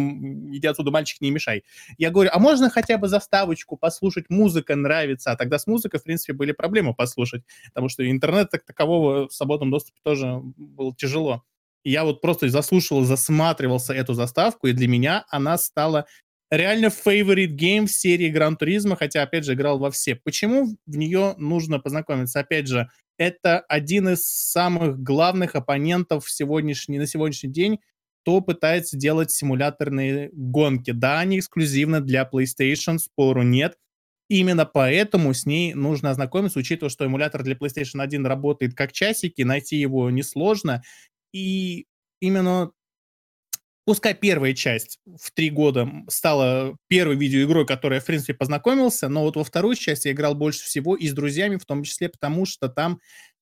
иди 0.54 0.68
отсюда, 0.68 0.92
мальчик, 0.92 1.22
не 1.22 1.32
мешай. 1.32 1.64
Я 1.98 2.10
говорю, 2.10 2.30
а 2.34 2.40
можно 2.40 2.70
хотя 2.70 2.98
бы 2.98 3.08
заставочку 3.08 3.78
послушать, 3.78 4.26
музыка 4.30 4.76
нравится, 4.76 5.32
а 5.32 5.38
тогда 5.38 5.58
с 5.58 5.66
музыкой, 5.66 6.02
в 6.02 6.04
принципе, 6.04 6.34
были 6.34 6.52
проблемы 6.52 6.94
послушать, 6.94 7.44
потому 7.68 7.88
что 7.88 8.10
интернет 8.10 8.50
так 8.50 8.66
такового 8.66 9.30
в 9.30 9.34
свободном 9.34 9.72
доступе 9.72 10.00
тоже 10.04 10.42
было 10.58 10.94
тяжело. 10.94 11.44
И 11.84 11.92
я 11.92 12.04
вот 12.04 12.22
просто 12.22 12.50
заслушивал, 12.50 13.04
засматривался 13.04 13.94
эту 13.94 14.14
заставку, 14.14 14.68
и 14.68 14.74
для 14.74 14.88
меня 14.88 15.26
она 15.30 15.58
стала 15.58 16.06
реально 16.52 16.88
favorite 16.88 17.56
game 17.56 17.86
в 17.86 17.92
серии 17.92 18.30
Гран 18.30 18.58
Туризма, 18.58 18.96
хотя, 18.96 19.24
опять 19.24 19.46
же, 19.46 19.54
играл 19.54 19.80
во 19.80 19.92
все. 19.92 20.16
Почему 20.16 20.78
в 20.86 20.98
нее 20.98 21.36
нужно 21.38 21.80
познакомиться? 21.80 22.40
Опять 22.40 22.68
же, 22.68 22.90
это 23.18 23.60
один 23.60 24.10
из 24.10 24.24
самых 24.24 25.00
главных 25.02 25.56
оппонентов 25.56 26.30
сегодняшний, 26.30 26.98
на 26.98 27.06
сегодняшний 27.06 27.52
день, 27.52 27.80
кто 28.22 28.42
пытается 28.42 28.98
делать 28.98 29.32
симуляторные 29.32 30.30
гонки. 30.34 30.92
Да, 30.92 31.20
они 31.20 31.40
эксклюзивны 31.40 32.02
для 32.02 32.30
PlayStation, 32.32 32.98
спору 32.98 33.44
нет. 33.44 33.78
Именно 34.30 34.66
поэтому 34.66 35.34
с 35.34 35.46
ней 35.46 35.74
нужно 35.74 36.12
ознакомиться, 36.12 36.60
учитывая, 36.60 36.90
что 36.90 37.06
эмулятор 37.06 37.44
для 37.44 37.56
PlayStation 37.56 38.02
1 38.02 38.26
работает 38.26 38.76
как 38.76 38.92
часики, 38.92 39.42
найти 39.42 39.78
его 39.78 40.10
несложно. 40.12 40.84
И 41.34 41.88
именно 42.22 42.72
Пускай 43.90 44.14
первая 44.14 44.54
часть 44.54 45.00
в 45.20 45.32
три 45.32 45.50
года 45.50 45.90
стала 46.10 46.78
первой 46.90 47.16
видеоигрой, 47.16 47.66
которой 47.66 47.96
я, 47.96 48.00
в 48.02 48.06
принципе, 48.06 48.36
познакомился, 48.36 49.10
но 49.10 49.24
вот 49.24 49.36
во 49.36 49.44
вторую 49.44 49.74
часть 49.74 50.06
я 50.06 50.12
играл 50.12 50.36
больше 50.36 50.64
всего 50.64 50.96
и 50.96 51.08
с 51.08 51.12
друзьями, 51.12 51.56
в 51.56 51.66
том 51.66 51.82
числе 51.82 52.08
потому, 52.08 52.46
что 52.46 52.70
там 52.70 53.00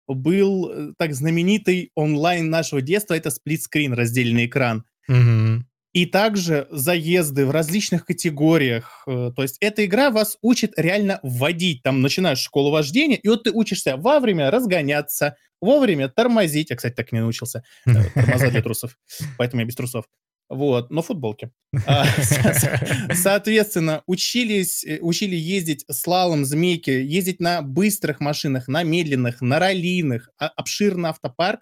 был 0.07 0.69
э, 0.69 0.93
так 0.97 1.13
знаменитый 1.13 1.91
онлайн 1.95 2.49
нашего 2.49 2.81
детства, 2.81 3.13
это 3.13 3.29
сплитскрин, 3.29 3.91
раздельный 3.91 4.45
экран. 4.45 4.85
Мгм. 5.09 5.67
И 5.91 6.05
также 6.05 6.69
заезды 6.71 7.45
в 7.45 7.51
различных 7.51 8.05
категориях. 8.05 9.03
Э, 9.05 9.33
То 9.35 9.41
есть 9.41 9.57
эта 9.59 9.83
игра 9.83 10.11
вас 10.11 10.37
учит 10.41 10.71
реально 10.77 11.19
водить. 11.23 11.83
Там 11.83 12.01
начинаешь 12.01 12.39
школу 12.39 12.71
вождения, 12.71 13.17
и 13.17 13.27
вот 13.27 13.43
ты 13.43 13.51
учишься 13.51 13.97
вовремя 13.97 14.49
разгоняться, 14.49 15.35
вовремя 15.59 16.07
тормозить. 16.07 16.69
Я, 16.69 16.77
кстати, 16.77 16.93
так 16.93 17.11
и 17.11 17.15
не 17.17 17.21
научился. 17.21 17.65
Э, 17.85 17.91
Тормоза 18.13 18.49
для 18.49 18.61
трусов. 18.61 18.97
Поэтому 19.37 19.59
я 19.61 19.67
без 19.67 19.75
трусов. 19.75 20.05
Вот, 20.49 20.89
но 20.91 21.01
в 21.01 21.07
футболке. 21.07 21.51
А, 21.85 22.05
со- 22.05 22.53
со- 22.53 23.13
Соответственно, 23.13 24.01
учились, 24.07 24.83
э, 24.85 24.99
учили 25.01 25.35
ездить 25.35 25.85
слалом, 25.91 26.45
змейки, 26.45 26.89
ездить 26.89 27.39
на 27.41 27.61
быстрых 27.61 28.19
машинах, 28.21 28.67
на 28.67 28.83
медленных, 28.83 29.41
на 29.41 29.59
раллийных, 29.59 30.29
а- 30.39 30.47
обширный 30.47 31.09
автопарк. 31.09 31.61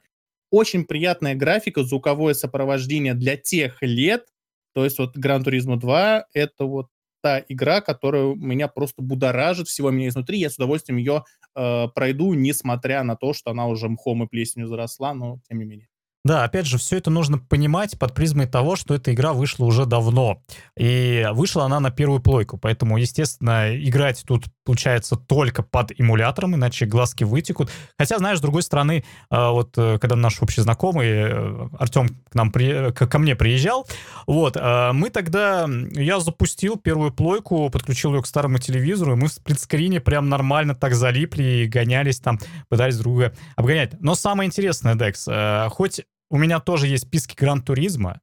Очень 0.52 0.86
приятная 0.86 1.36
графика, 1.36 1.84
звуковое 1.84 2.34
сопровождение 2.36 3.14
для 3.16 3.36
тех 3.38 3.78
лет. 3.82 4.28
То 4.74 4.84
есть 4.86 5.00
вот 5.00 5.18
Gran 5.18 5.44
Turismo 5.44 5.78
2— 5.78 6.26
это 6.34 6.66
вот 6.66 6.88
та 7.24 7.44
игра, 7.50 7.82
которая 7.82 8.36
меня 8.36 8.68
просто 8.68 9.02
будоражит 9.02 9.68
всего 9.68 9.90
меня 9.90 10.10
изнутри. 10.10 10.38
Я 10.38 10.50
с 10.52 10.56
удовольствием 10.58 10.98
ее 10.98 11.24
э, 11.56 11.88
пройду, 11.96 12.34
несмотря 12.36 13.02
на 13.04 13.16
то, 13.16 13.34
что 13.34 13.50
она 13.52 13.66
уже 13.68 13.90
мхом 13.90 14.24
и 14.24 14.28
плесенью 14.28 14.68
заросла, 14.68 15.16
но 15.16 15.40
тем 15.50 15.58
не 15.58 15.66
менее. 15.66 15.88
Да, 16.26 16.44
опять 16.44 16.66
же, 16.66 16.80
все 16.80 16.98
это 16.98 17.12
нужно 17.12 17.38
понимать 17.38 18.00
под 18.00 18.16
призмой 18.16 18.48
того, 18.48 18.76
что 18.76 18.96
эта 18.96 19.14
игра 19.14 19.32
вышла 19.32 19.66
уже 19.66 19.86
давно. 19.86 20.42
И 20.76 21.24
вышла 21.34 21.66
она 21.66 21.80
на 21.80 21.92
первую 21.92 22.20
плойку. 22.20 22.58
Поэтому, 22.58 22.98
естественно, 22.98 23.78
играть 23.78 24.24
тут 24.26 24.46
получается 24.66 25.18
только 25.18 25.62
под 25.62 25.92
эмулятором, 25.96 26.56
иначе 26.56 26.88
глазки 26.88 27.24
вытекут. 27.24 27.70
Хотя, 28.00 28.18
знаешь, 28.18 28.40
с 28.40 28.42
другой 28.42 28.64
стороны, 28.64 29.06
а, 29.30 29.52
вот 29.52 29.78
э, 29.78 30.00
когда 30.00 30.16
наш 30.16 30.42
общий 30.42 30.62
знакомый 30.62 31.08
э, 31.08 31.70
Артем 31.78 32.08
к 32.08 32.34
нам 32.34 32.52
при- 32.52 32.92
ко 32.92 33.20
мне 33.20 33.36
приезжал, 33.36 33.88
вот, 34.26 34.56
мы 34.56 35.12
тогда, 35.12 35.70
я 35.92 36.20
запустил 36.20 36.78
первую 36.78 37.12
плойку, 37.12 37.70
подключил 37.70 38.16
ее 38.16 38.24
к 38.24 38.26
старому 38.26 38.58
телевизору, 38.58 39.14
и 39.14 39.16
мы 39.16 39.28
в 39.28 39.34
сплитскрине 39.34 40.02
прям 40.02 40.30
нормально 40.30 40.74
так 40.74 40.96
залипли 40.96 41.44
и 41.44 41.68
гонялись 41.68 42.20
там, 42.20 42.40
пытались 42.68 42.98
друга 42.98 43.36
обгонять. 43.56 44.02
Но 44.02 44.16
самое 44.16 44.48
интересное, 44.48 44.96
Декс, 44.96 45.28
э, 45.28 45.68
хоть 45.70 46.02
у 46.30 46.38
меня 46.38 46.60
тоже 46.60 46.88
есть 46.88 47.06
списки 47.08 47.36
Гран-туризма, 47.36 48.22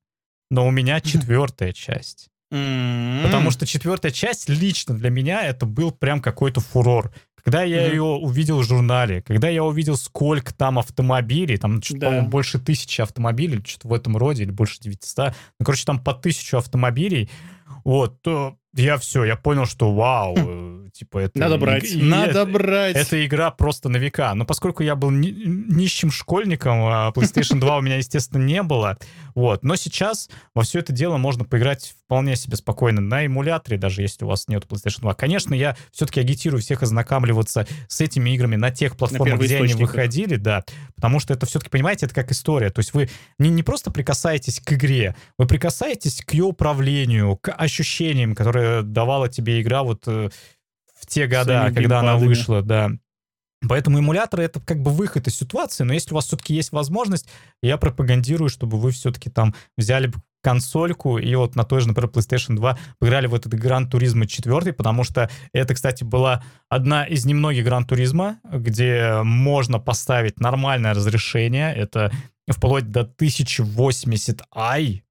но 0.51 0.67
у 0.67 0.71
меня 0.71 1.01
четвертая 1.01 1.73
часть. 1.73 2.29
Потому 2.51 3.51
что 3.51 3.67
четвертая 3.67 4.13
часть 4.13 4.49
лично 4.49 4.95
для 4.95 5.09
меня 5.11 5.43
это 5.43 5.65
был 5.67 5.91
прям 5.91 6.21
какой-то 6.21 6.61
фурор. 6.61 7.13
Когда 7.43 7.63
я 7.65 7.81
Мгм. 7.83 7.91
ее 7.91 8.03
увидел 8.03 8.61
в 8.61 8.65
журнале, 8.65 9.21
когда 9.23 9.49
я 9.49 9.65
увидел, 9.65 9.97
сколько 9.97 10.55
там 10.55 10.79
автомобилей, 10.79 11.57
там 11.57 11.83
что-то, 11.83 12.01
Да. 12.01 12.07
по-моему, 12.09 12.29
больше 12.29 12.61
тысячи 12.61 13.01
автомобилей, 13.01 13.61
что-то 13.67 13.89
в 13.89 13.95
этом 13.95 14.17
роде, 14.17 14.45
или 14.45 14.51
больше 14.53 14.79
900, 14.81 15.35
ну, 15.59 15.65
короче, 15.67 15.85
там 15.85 15.99
по 15.99 16.13
тысячу 16.15 16.59
автомобилей, 16.59 17.29
вот, 17.85 18.23
то 18.23 18.59
я 18.75 18.97
все, 18.97 19.25
я 19.25 19.37
понял, 19.37 19.67
что 19.67 19.93
вау, 19.93 20.35
э, 20.37 20.89
типа 20.93 21.19
это... 21.19 21.39
Надо 21.39 21.59
брать, 21.59 21.85
и 21.85 22.03
надо 22.03 22.31
это- 22.31 22.47
брать. 22.47 22.97
эта 22.97 23.25
игра 23.25 23.51
просто 23.51 23.89
на 23.89 23.99
века. 23.99 24.33
Но 24.35 24.45
поскольку 24.47 24.83
я 24.83 24.97
был 24.97 25.11
ни- 25.11 25.45
нищим 25.45 26.11
школьником, 26.11 26.79
а 26.85 27.11
PlayStation 27.15 27.59
2 27.61 27.79
у 27.79 27.81
меня, 27.83 27.97
естественно, 27.97 28.43
не 28.43 28.63
было. 28.63 28.97
Вот. 29.35 29.63
Но 29.63 29.77
сейчас 29.77 30.31
во 30.55 30.63
все 30.63 30.79
это 30.79 30.93
дело 30.93 31.19
можно 31.19 31.45
поиграть 31.45 31.95
вполне 32.05 32.37
себе 32.37 32.57
спокойно 32.57 33.01
на 33.01 33.27
эмуляторе, 33.27 33.79
даже 33.79 34.03
если 34.03 34.25
у 34.25 34.29
вас 34.29 34.49
нет 34.49 34.65
PlayStation 34.65 35.01
2. 35.01 35.15
Конечно, 35.15 35.55
я 35.55 35.77
все-таки 35.93 36.21
агитирую 36.21 36.61
всех 36.61 36.83
ознакомливаться 36.83 37.67
с 37.89 38.01
этими 38.01 38.31
играми 38.31 38.57
на 38.57 38.71
тех 38.71 38.97
платформах, 38.97 39.41
где 39.41 39.57
они 39.59 39.75
выходили, 39.75 40.37
да. 40.37 40.65
Потому 40.95 41.21
что 41.21 41.35
это 41.35 41.47
все-таки, 41.47 41.71
понимаете, 41.71 42.07
это 42.07 42.15
как 42.15 42.31
история. 42.31 42.71
То 42.71 42.81
есть 42.81 42.95
вы 42.95 43.09
не, 43.39 43.51
не 43.51 43.63
просто 43.63 43.91
прикасаетесь 43.91 44.61
к 44.61 44.73
игре, 44.73 45.15
вы 45.39 45.47
прикасаетесь 45.47 46.23
к 46.25 46.33
ее 46.33 46.45
управлению, 46.45 47.37
к 47.37 47.51
ощущениям, 47.53 48.35
которые 48.35 48.62
давала 48.83 49.29
тебе 49.29 49.61
игра 49.61 49.83
вот 49.83 50.05
э, 50.07 50.31
в 50.95 51.07
те 51.07 51.27
года, 51.27 51.45
Своими 51.45 51.75
когда 51.75 52.01
она 52.01 52.17
вышла, 52.17 52.63
да. 52.63 52.91
Поэтому 53.69 54.01
эмуляторы 54.01 54.45
это 54.45 54.61
как 54.61 54.81
бы 54.81 54.91
выход 54.91 55.29
из 55.29 55.37
ситуации, 55.37 55.85
но 55.85 55.93
если 55.93 56.13
у 56.13 56.17
вас 56.17 56.27
все-таки 56.27 56.55
есть 56.55 56.73
возможность, 56.73 57.29
я 57.63 57.77
пропагандирую, 57.77 58.49
чтобы 58.49 58.79
вы 58.79 58.91
все-таки 58.91 59.31
там 59.31 59.55
взяли 59.77 60.13
консольку 60.43 61.19
и 61.19 61.35
вот 61.37 61.55
на 61.55 61.65
той 61.65 61.81
же, 61.81 61.89
например, 61.89 62.11
PlayStation 62.11 62.57
2 62.57 62.79
поиграли 62.99 63.29
в 63.29 63.35
этот 63.35 63.55
Гран 63.55 63.89
Туризма 63.89 64.27
4, 64.27 64.73
потому 64.73 65.05
что 65.05 65.31
это, 65.53 65.75
кстати, 65.75 66.03
была 66.03 66.43
одна 66.69 67.05
из 67.05 67.25
немногих 67.25 67.65
Гран 67.65 67.87
Туризма, 67.87 68.41
где 68.43 69.21
можно 69.23 69.79
поставить 69.79 70.41
нормальное 70.41 70.95
разрешение, 70.95 71.73
это 71.73 72.11
вплоть 72.49 72.91
до 72.91 73.03
1080i, 73.03 75.03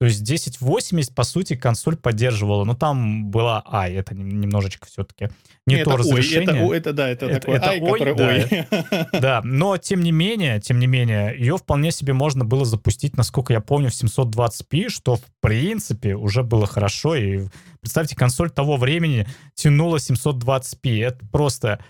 то 0.00 0.06
есть 0.06 0.22
1080, 0.22 1.14
по 1.14 1.24
сути, 1.24 1.56
консоль 1.56 1.94
поддерживала, 1.94 2.64
но 2.64 2.74
там 2.74 3.26
была 3.30 3.62
i, 3.66 3.92
это 3.92 4.14
нем- 4.14 4.40
немножечко 4.40 4.86
все-таки 4.86 5.28
не 5.66 5.74
это 5.74 5.84
то 5.84 5.90
ой, 5.90 5.96
разрешение. 5.98 6.42
это, 6.42 6.64
ой, 6.64 6.78
это 6.78 6.92
да, 6.94 7.08
это, 7.10 7.26
Это- 7.26 7.40
такой 7.40 7.56
это 7.56 7.66
ай, 7.68 7.80
ой, 7.82 7.98
который 7.98 8.14
да. 8.14 8.26
ой. 8.26 9.06
Да, 9.20 9.40
но 9.44 9.76
тем 9.76 10.02
не 10.02 10.10
менее, 10.10 10.58
тем 10.58 10.78
не 10.78 10.86
менее, 10.86 11.36
ее 11.38 11.58
вполне 11.58 11.92
себе 11.92 12.14
можно 12.14 12.46
было 12.46 12.64
запустить, 12.64 13.18
насколько 13.18 13.52
я 13.52 13.60
помню, 13.60 13.90
в 13.90 13.92
720p, 13.92 14.88
что 14.88 15.16
в 15.16 15.24
принципе 15.42 16.14
уже 16.14 16.44
было 16.44 16.66
хорошо. 16.66 17.14
И 17.16 17.48
представьте, 17.82 18.16
консоль 18.16 18.50
того 18.50 18.78
времени 18.78 19.28
тянула 19.54 19.96
720p. 19.96 21.04
Это 21.04 21.26
просто, 21.30 21.84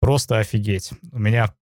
просто 0.00 0.38
офигеть. 0.40 0.90
У 1.10 1.18
меня 1.18 1.54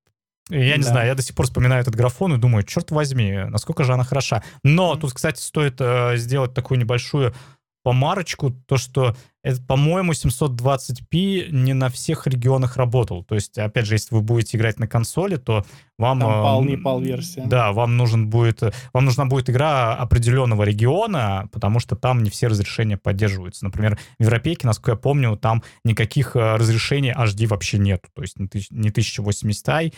я 0.51 0.77
не 0.77 0.83
Да. 0.83 0.89
знаю, 0.91 1.07
я 1.09 1.15
до 1.15 1.23
сих 1.23 1.35
пор 1.35 1.47
вспоминаю 1.47 1.81
этот 1.83 1.95
графон 1.95 2.35
и 2.35 2.39
думаю, 2.39 2.65
черт 2.65 2.91
возьми, 2.91 3.33
насколько 3.49 3.85
же 3.85 3.93
она 3.95 4.05
хороша. 4.05 4.43
Но 4.63 4.95
тут, 4.97 5.13
кстати, 5.15 5.41
стоит 5.41 5.77
э, 5.81 6.17
сделать 6.17 6.55
такую 6.55 6.79
небольшую 6.79 7.35
помарочку, 7.83 8.51
то, 8.67 8.79
что, 8.79 9.15
это, 9.43 9.61
по-моему, 9.63 10.13
720p 10.13 11.51
не 11.51 11.75
на 11.75 11.91
всех 11.91 12.27
регионах 12.27 12.79
работал. 12.79 13.23
То 13.25 13.35
есть, 13.35 13.59
опять 13.59 13.85
же, 13.87 13.95
если 13.97 14.15
вы 14.15 14.23
будете 14.23 14.57
играть 14.57 14.79
на 14.79 14.87
консоли, 14.89 15.37
то 15.37 15.67
вам... 15.99 16.21
Там 16.21 16.31
э, 16.31 16.43
пал, 16.43 16.65
не 16.65 16.77
пал 16.79 17.01
версия. 17.01 17.45
Да, 17.47 17.73
вам 17.73 17.99
нужен 17.99 18.31
будет, 18.31 18.63
вам 18.95 19.05
нужна 19.05 19.27
будет 19.27 19.51
игра 19.51 19.95
определенного 19.95 20.63
региона, 20.63 21.47
потому 21.53 21.79
что 21.79 21.95
там 21.95 22.23
не 22.23 22.31
все 22.31 22.47
разрешения 22.47 22.97
поддерживаются. 22.97 23.67
Например, 23.67 23.99
в 24.19 24.23
Европейке, 24.23 24.67
насколько 24.67 24.93
я 24.93 24.97
помню, 24.97 25.37
там 25.37 25.63
никаких 25.85 26.37
э, 26.37 26.57
разрешений 26.57 27.13
HD 27.13 27.47
вообще 27.47 27.77
нету. 27.79 28.09
То 28.15 28.23
есть 28.23 28.39
не, 28.39 28.47
тысяч- 28.49 28.69
не 28.71 28.89
1080i, 28.91 29.93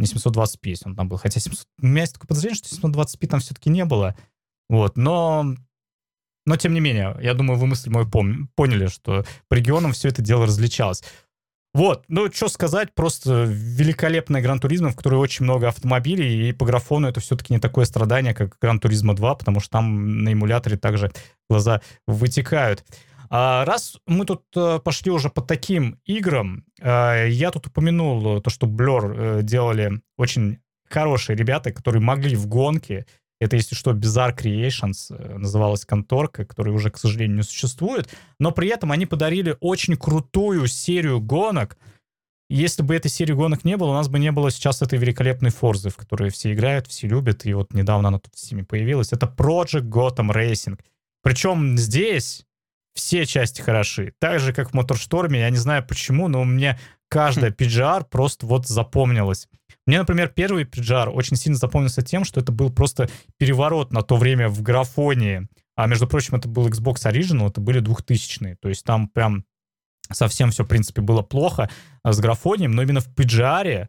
не 0.00 0.06
720p, 0.06 0.58
если 0.64 0.88
он 0.88 0.96
там 0.96 1.08
был. 1.08 1.16
Хотя 1.16 1.40
700... 1.40 1.66
у 1.80 1.86
меня 1.86 2.02
есть 2.02 2.14
такое 2.14 2.28
подозрение, 2.28 2.56
что 2.56 2.74
720p 2.74 3.26
там 3.26 3.40
все-таки 3.40 3.70
не 3.70 3.84
было. 3.84 4.16
Вот, 4.68 4.96
но... 4.96 5.54
Но, 6.46 6.56
тем 6.56 6.72
не 6.72 6.80
менее, 6.80 7.16
я 7.20 7.34
думаю, 7.34 7.58
вы 7.58 7.66
мысль 7.66 7.90
мою 7.90 8.06
пом- 8.08 8.46
поняли, 8.56 8.86
что 8.86 9.24
по 9.48 9.54
регионам 9.54 9.92
все 9.92 10.08
это 10.08 10.22
дело 10.22 10.46
различалось. 10.46 11.04
Вот, 11.72 12.04
ну, 12.08 12.32
что 12.32 12.48
сказать, 12.48 12.92
просто 12.94 13.44
великолепная 13.46 14.42
Гран 14.42 14.58
Туризма, 14.58 14.90
в 14.90 14.96
которой 14.96 15.16
очень 15.16 15.44
много 15.44 15.68
автомобилей, 15.68 16.48
и 16.48 16.52
по 16.52 16.64
графону 16.64 17.06
это 17.06 17.20
все-таки 17.20 17.52
не 17.52 17.60
такое 17.60 17.84
страдание, 17.84 18.34
как 18.34 18.56
Гран 18.60 18.80
Туризма 18.80 19.14
2, 19.14 19.36
потому 19.36 19.60
что 19.60 19.70
там 19.70 20.24
на 20.24 20.32
эмуляторе 20.32 20.76
также 20.76 21.12
глаза 21.48 21.80
вытекают. 22.08 22.84
А 23.32 23.64
раз 23.64 23.96
мы 24.06 24.24
тут 24.24 24.42
э, 24.56 24.80
пошли 24.80 25.12
уже 25.12 25.30
по 25.30 25.40
таким 25.40 26.00
играм, 26.04 26.64
э, 26.80 27.28
я 27.30 27.52
тут 27.52 27.68
упомянул 27.68 28.38
э, 28.38 28.40
то, 28.40 28.50
что 28.50 28.66
Blur 28.66 29.44
делали 29.44 30.00
очень 30.18 30.58
хорошие 30.88 31.36
ребята, 31.36 31.72
которые 31.72 32.02
могли 32.02 32.34
в 32.34 32.48
гонке. 32.48 33.06
Это, 33.40 33.54
если 33.54 33.76
что, 33.76 33.92
Bizarre 33.92 34.36
Creations 34.36 35.38
называлась 35.38 35.86
конторка, 35.86 36.44
которая 36.44 36.74
уже, 36.74 36.90
к 36.90 36.98
сожалению, 36.98 37.36
не 37.38 37.42
существует. 37.44 38.12
Но 38.40 38.50
при 38.50 38.68
этом 38.68 38.90
они 38.90 39.06
подарили 39.06 39.56
очень 39.60 39.96
крутую 39.96 40.66
серию 40.66 41.20
гонок. 41.20 41.78
Если 42.50 42.82
бы 42.82 42.96
этой 42.96 43.08
серии 43.08 43.32
гонок 43.32 43.64
не 43.64 43.76
было, 43.76 43.90
у 43.90 43.94
нас 43.94 44.08
бы 44.08 44.18
не 44.18 44.32
было 44.32 44.50
сейчас 44.50 44.82
этой 44.82 44.98
великолепной 44.98 45.50
Форзы, 45.50 45.88
в 45.88 45.96
которой 45.96 46.30
все 46.30 46.52
играют, 46.52 46.88
все 46.88 47.06
любят, 47.06 47.46
и 47.46 47.54
вот 47.54 47.72
недавно 47.72 48.08
она 48.08 48.18
тут 48.18 48.34
в 48.34 48.38
Steam 48.38 48.64
появилась. 48.64 49.12
Это 49.12 49.26
Project 49.26 49.88
Gotham 49.88 50.34
Racing. 50.34 50.78
Причем 51.22 51.78
здесь 51.78 52.44
все 52.94 53.26
части 53.26 53.60
хороши. 53.60 54.12
Так 54.18 54.40
же, 54.40 54.52
как 54.52 54.70
в 54.70 54.74
Моторшторме, 54.74 55.40
я 55.40 55.50
не 55.50 55.56
знаю 55.56 55.84
почему, 55.86 56.28
но 56.28 56.44
мне 56.44 56.78
каждая 57.08 57.50
PGR 57.50 58.06
просто 58.08 58.46
вот 58.46 58.66
запомнилась. 58.66 59.48
Мне, 59.86 59.98
например, 59.98 60.28
первый 60.28 60.64
PGR 60.64 61.08
очень 61.08 61.36
сильно 61.36 61.58
запомнился 61.58 62.02
тем, 62.02 62.24
что 62.24 62.40
это 62.40 62.52
был 62.52 62.70
просто 62.70 63.08
переворот 63.38 63.92
на 63.92 64.02
то 64.02 64.16
время 64.16 64.48
в 64.48 64.62
графонии. 64.62 65.48
А, 65.76 65.86
между 65.86 66.06
прочим, 66.06 66.36
это 66.36 66.48
был 66.48 66.68
Xbox 66.68 67.10
Original, 67.10 67.48
это 67.48 67.60
были 67.60 67.82
2000-е. 67.82 68.56
То 68.60 68.68
есть 68.68 68.84
там 68.84 69.08
прям 69.08 69.44
совсем 70.12 70.50
все, 70.50 70.64
в 70.64 70.68
принципе, 70.68 71.00
было 71.00 71.22
плохо 71.22 71.70
а, 72.02 72.12
с 72.12 72.20
графонием, 72.20 72.72
но 72.72 72.82
именно 72.82 73.00
в 73.00 73.08
PGR 73.08 73.88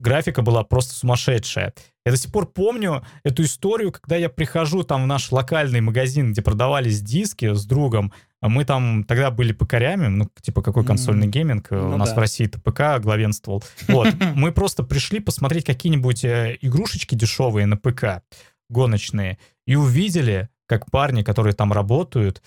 графика 0.00 0.42
была 0.42 0.64
просто 0.64 0.94
сумасшедшая. 0.94 1.72
Я 2.04 2.12
до 2.12 2.18
сих 2.18 2.32
пор 2.32 2.46
помню 2.46 3.04
эту 3.22 3.42
историю, 3.44 3.92
когда 3.92 4.16
я 4.16 4.28
прихожу 4.28 4.82
там 4.82 5.04
в 5.04 5.06
наш 5.06 5.30
локальный 5.30 5.80
магазин, 5.80 6.32
где 6.32 6.42
продавались 6.42 7.00
диски 7.02 7.54
с 7.54 7.64
другом. 7.66 8.12
Мы 8.42 8.64
там 8.64 9.04
тогда 9.04 9.30
были 9.30 9.52
ПКрями, 9.52 10.06
ну, 10.06 10.28
типа, 10.40 10.62
какой 10.62 10.84
консольный 10.84 11.26
гейминг, 11.26 11.70
э, 11.70 11.76
у 11.78 11.90
Ну 11.90 11.96
нас 11.98 12.08
да. 12.10 12.14
в 12.14 12.18
России 12.18 12.46
ПК 12.46 12.98
главенствовал. 12.98 13.62
Вот, 13.86 14.08
мы 14.34 14.50
просто 14.52 14.82
пришли 14.82 15.20
посмотреть 15.20 15.66
какие-нибудь 15.66 16.24
э, 16.24 16.56
игрушечки 16.62 17.14
дешевые 17.14 17.66
на 17.66 17.76
ПК. 17.76 18.22
гоночные 18.70 19.38
и 19.66 19.74
увидели, 19.76 20.48
как 20.66 20.90
парни, 20.90 21.22
которые 21.22 21.52
там 21.52 21.72
работают, 21.72 22.40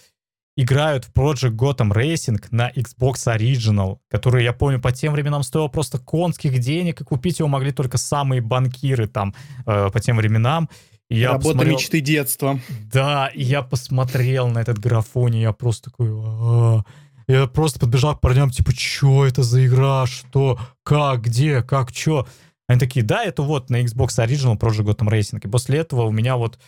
играют 0.55 1.05
в 1.05 1.13
Project 1.13 1.55
Gotham 1.55 1.91
Racing 1.91 2.43
на 2.51 2.69
Xbox 2.69 3.25
Original, 3.25 3.97
который, 4.09 4.43
я 4.43 4.53
помню, 4.53 4.79
по 4.79 4.91
тем 4.91 5.13
временам 5.13 5.43
стоил 5.43 5.69
просто 5.69 5.97
конских 5.97 6.59
денег, 6.59 7.01
и 7.01 7.03
купить 7.03 7.39
его 7.39 7.49
могли 7.49 7.71
только 7.71 7.97
самые 7.97 8.41
банкиры 8.41 9.07
там 9.07 9.33
э, 9.65 9.89
по 9.91 9.99
тем 9.99 10.17
временам. 10.17 10.69
И 11.09 11.19
я 11.19 11.29
Работа 11.29 11.49
посмотрел... 11.49 11.73
мечты 11.73 12.01
детства. 12.01 12.59
Да, 12.91 13.27
и 13.27 13.43
я 13.43 13.61
посмотрел 13.61 14.47
на 14.47 14.59
этот 14.59 14.79
графон, 14.79 15.33
и 15.33 15.41
я 15.41 15.53
просто 15.53 15.89
такой... 15.89 16.09
А-а-а. 16.09 16.83
Я 17.27 17.47
просто 17.47 17.79
подбежал 17.79 18.17
к 18.17 18.21
парням, 18.21 18.49
типа, 18.49 18.73
что 18.75 19.25
это 19.25 19.43
за 19.43 19.65
игра, 19.65 20.05
что, 20.07 20.59
как, 20.83 21.21
где, 21.21 21.61
как, 21.61 21.91
что. 21.91 22.27
Они 22.67 22.79
такие, 22.79 23.03
да, 23.03 23.23
это 23.23 23.43
вот 23.43 23.69
на 23.69 23.81
Xbox 23.81 24.07
Original 24.19 24.59
Project 24.59 24.85
Gotham 24.85 25.09
Racing. 25.09 25.39
И 25.41 25.49
после 25.49 25.79
этого 25.79 26.03
у 26.03 26.11
меня 26.11 26.35
вот 26.35 26.59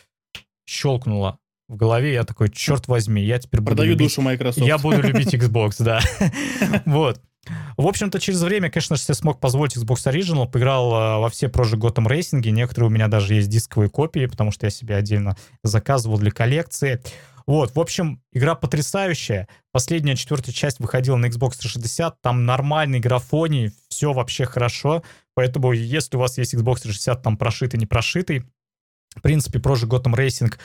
щелкнуло 0.66 1.40
в 1.68 1.76
голове, 1.76 2.14
я 2.14 2.24
такой, 2.24 2.50
черт 2.50 2.88
возьми, 2.88 3.24
я 3.24 3.40
теперь 3.40 3.62
буду 3.62 3.76
Продаю 3.76 3.92
любить... 3.92 4.10
душу 4.10 4.22
Microsoft. 4.22 4.66
Я 4.66 4.78
буду 4.78 5.02
любить 5.02 5.34
Xbox, 5.34 5.76
да. 5.80 6.00
Вот. 6.86 7.22
В 7.78 7.88
общем-то, 7.88 8.20
через 8.20 8.42
время, 8.42 8.72
конечно 8.72 8.96
же, 8.96 9.04
я 9.08 9.14
смог 9.14 9.40
позволить 9.40 9.78
Xbox 9.78 10.12
Original, 10.12 10.50
поиграл 10.50 10.94
э, 10.94 11.20
во 11.20 11.30
все 11.30 11.48
Project 11.48 11.80
Gotham 11.80 12.08
Racing, 12.08 12.48
некоторые 12.50 12.90
у 12.90 12.92
меня 12.92 13.08
даже 13.08 13.36
есть 13.36 13.50
дисковые 13.50 13.90
копии, 13.90 14.26
потому 14.26 14.52
что 14.52 14.66
я 14.66 14.72
себе 14.72 14.96
отдельно 14.96 15.38
заказывал 15.64 16.18
для 16.18 16.32
коллекции. 16.32 17.02
Вот, 17.46 17.76
в 17.76 17.80
общем, 17.80 18.22
игра 18.34 18.56
потрясающая. 18.56 19.48
Последняя 19.72 20.16
четвертая 20.16 20.54
часть 20.54 20.80
выходила 20.80 21.16
на 21.18 21.28
Xbox 21.28 21.58
360, 21.60 22.20
там 22.22 22.46
нормальный 22.46 23.00
графоний, 23.00 23.72
все 23.90 24.14
вообще 24.14 24.46
хорошо. 24.46 25.04
Поэтому, 25.36 25.72
если 25.72 26.18
у 26.18 26.20
вас 26.20 26.40
есть 26.40 26.56
Xbox 26.56 26.82
360, 26.82 27.22
там 27.22 27.38
прошитый, 27.38 27.80
не 27.80 27.86
прошитый, 27.86 28.46
в 29.16 29.22
принципе, 29.22 29.60
Project 29.60 29.90
Gotham 29.90 30.16
Racing 30.16 30.56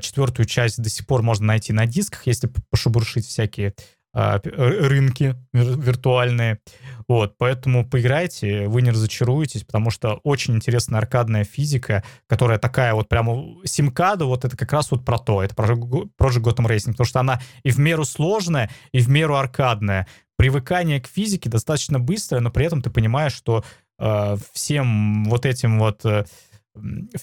четвертую 0.00 0.46
часть 0.46 0.80
до 0.82 0.90
сих 0.90 1.06
пор 1.06 1.22
можно 1.22 1.46
найти 1.46 1.72
на 1.72 1.86
дисках, 1.86 2.26
если 2.26 2.50
пошебуршить 2.70 3.26
всякие 3.26 3.74
а, 4.14 4.40
рынки 4.42 5.36
виртуальные. 5.52 6.58
Вот, 7.06 7.36
поэтому 7.38 7.88
поиграйте, 7.88 8.66
вы 8.66 8.82
не 8.82 8.90
разочаруетесь, 8.90 9.64
потому 9.64 9.90
что 9.90 10.14
очень 10.24 10.56
интересная 10.56 10.98
аркадная 10.98 11.44
физика, 11.44 12.02
которая 12.26 12.58
такая 12.58 12.94
вот 12.94 13.08
прямо 13.08 13.44
симкада, 13.64 14.24
вот 14.24 14.44
это 14.44 14.56
как 14.56 14.72
раз 14.72 14.90
вот 14.90 15.04
про 15.04 15.18
то, 15.18 15.42
это 15.42 15.54
про 15.54 15.74
Project 15.74 16.42
Gotham 16.42 16.66
Racing, 16.66 16.92
потому 16.92 17.06
что 17.06 17.20
она 17.20 17.40
и 17.62 17.70
в 17.70 17.78
меру 17.78 18.04
сложная, 18.04 18.70
и 18.92 19.00
в 19.00 19.08
меру 19.08 19.36
аркадная. 19.36 20.06
Привыкание 20.36 21.00
к 21.00 21.06
физике 21.06 21.50
достаточно 21.50 22.00
быстрое, 22.00 22.40
но 22.40 22.50
при 22.50 22.66
этом 22.66 22.82
ты 22.82 22.90
понимаешь, 22.90 23.34
что 23.34 23.64
э, 23.98 24.36
всем 24.52 25.24
вот 25.24 25.46
этим 25.46 25.78
вот 25.78 26.04
э, 26.04 26.24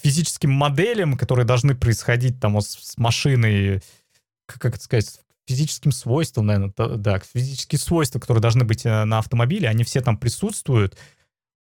физическим 0.02 0.50
моделям, 0.50 1.16
которые 1.16 1.44
должны 1.44 1.74
происходить 1.74 2.40
там 2.40 2.54
вот 2.54 2.66
с 2.66 2.96
машиной, 2.98 3.82
как 4.46 4.64
это 4.64 4.80
сказать, 4.80 5.20
физическим 5.46 5.92
свойствам, 5.92 6.46
наверное, 6.46 6.72
да, 6.96 7.20
физические 7.20 7.78
свойства, 7.78 8.18
которые 8.18 8.42
должны 8.42 8.64
быть 8.64 8.84
э, 8.84 9.04
на 9.04 9.18
автомобиле, 9.18 9.68
они 9.68 9.84
все 9.84 10.00
там 10.00 10.18
присутствуют. 10.18 10.96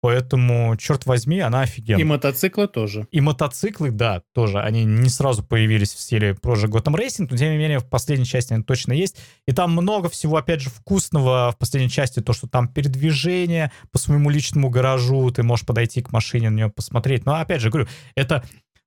Поэтому, 0.03 0.75
черт 0.75 1.05
возьми, 1.05 1.39
она 1.39 1.61
офигенная. 1.61 2.01
И 2.01 2.03
мотоциклы 2.03 2.67
тоже. 2.67 3.07
И 3.11 3.21
мотоциклы, 3.21 3.89
да, 3.89 4.21
тоже. 4.33 4.59
Они 4.59 4.83
не 4.83 5.07
сразу 5.07 5.45
появились 5.45 5.93
в 5.93 5.99
стиле 6.01 6.31
Project 6.31 6.71
Gotham 6.71 6.95
Racing, 6.95 7.27
но, 7.29 7.37
тем 7.37 7.53
не 7.53 7.57
менее, 7.57 7.79
в 7.79 7.87
последней 7.87 8.25
части 8.25 8.51
они 8.51 8.63
точно 8.63 8.91
есть. 8.91 9.15
И 9.47 9.53
там 9.53 9.71
много 9.71 10.09
всего, 10.09 10.35
опять 10.35 10.59
же, 10.59 10.69
вкусного 10.69 11.53
в 11.53 11.57
последней 11.57 11.89
части. 11.89 12.19
То, 12.19 12.33
что 12.33 12.49
там 12.49 12.67
передвижение 12.67 13.71
по 13.93 13.97
своему 13.97 14.29
личному 14.29 14.69
гаражу, 14.69 15.31
ты 15.31 15.41
можешь 15.41 15.65
подойти 15.65 16.01
к 16.01 16.11
машине, 16.11 16.49
на 16.49 16.55
нее 16.55 16.69
посмотреть. 16.69 17.25
Но, 17.25 17.35
опять 17.35 17.61
же, 17.61 17.69
говорю, 17.69 17.87
это 18.13 18.43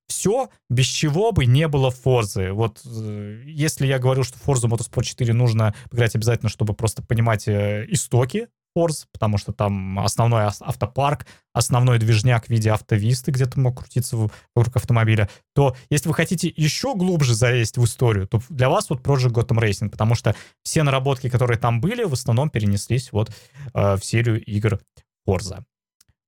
все, 0.09 0.51
без 0.69 0.85
чего 0.85 1.33
бы 1.33 1.47
не 1.47 1.67
было 1.67 1.91
Форзы. 1.91 2.53
Вот 2.53 2.83
э, 2.85 3.41
если 3.47 3.87
я 3.87 3.99
говорю, 3.99 4.23
что 4.23 4.39
Forza 4.39 4.69
Motorsport 4.69 5.05
4 5.05 5.33
нужно 5.33 5.75
играть 5.91 6.15
обязательно, 6.15 6.51
чтобы 6.51 6.75
просто 6.75 7.03
понимать 7.03 7.49
э, 7.49 7.87
истоки 7.89 8.49
Forza, 8.77 9.07
потому 9.13 9.39
что 9.39 9.53
там 9.53 9.99
основной 9.99 10.45
автопарк, 10.45 11.27
основной 11.55 11.99
движняк 11.99 12.47
в 12.47 12.51
виде 12.51 12.71
автовисты, 12.71 13.31
где 13.31 13.47
ты 13.47 13.59
мог 13.59 13.79
крутиться 13.79 14.17
вокруг 14.55 14.77
автомобиля, 14.77 15.31
то 15.55 15.75
если 15.89 16.09
вы 16.09 16.15
хотите 16.15 16.53
еще 16.55 16.95
глубже 16.95 17.35
залезть 17.35 17.79
в 17.79 17.85
историю, 17.85 18.27
то 18.29 18.41
для 18.51 18.69
вас 18.69 18.91
вот 18.91 19.01
Project 19.01 19.33
Gotham 19.33 19.59
Racing, 19.59 19.89
потому 19.89 20.15
что 20.15 20.35
все 20.63 20.83
наработки, 20.83 21.31
которые 21.31 21.59
там 21.59 21.81
были, 21.81 22.05
в 22.05 22.13
основном 22.13 22.51
перенеслись 22.51 23.13
вот 23.13 23.31
э, 23.75 23.97
в 23.97 24.05
серию 24.05 24.45
игр 24.45 24.79
Forza. 25.27 25.65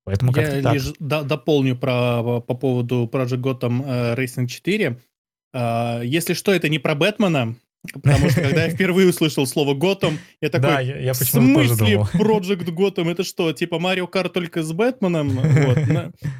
Поэтому 0.04 0.32
Я 0.34 0.62
так. 0.62 0.72
лишь 0.72 0.94
до, 0.98 1.22
дополню 1.22 1.76
про, 1.76 2.40
по 2.40 2.54
поводу 2.54 3.10
Project 3.12 3.42
Gotham 3.42 3.84
э, 3.84 4.14
Racing 4.14 4.46
4. 4.46 4.98
Э, 5.52 6.00
если 6.02 6.32
что, 6.32 6.52
это 6.52 6.70
не 6.70 6.78
про 6.78 6.94
Бэтмена, 6.94 7.56
Потому 7.92 8.28
что 8.30 8.40
когда 8.42 8.64
я 8.64 8.70
впервые 8.74 9.08
услышал 9.08 9.46
слово 9.46 9.74
Готэм, 9.74 10.18
я 10.40 10.50
такой, 10.50 10.68
да, 10.68 10.80
я, 10.80 10.98
я 10.98 11.12
в 11.12 11.16
смысле 11.16 12.06
Project 12.14 12.64
Gotham? 12.66 13.10
Это 13.10 13.24
что, 13.24 13.52
типа 13.52 13.78
Марио 13.78 14.06
Карт 14.06 14.32
только 14.32 14.62
с 14.62 14.72
Бэтменом? 14.72 15.38
Вот. 15.58 15.78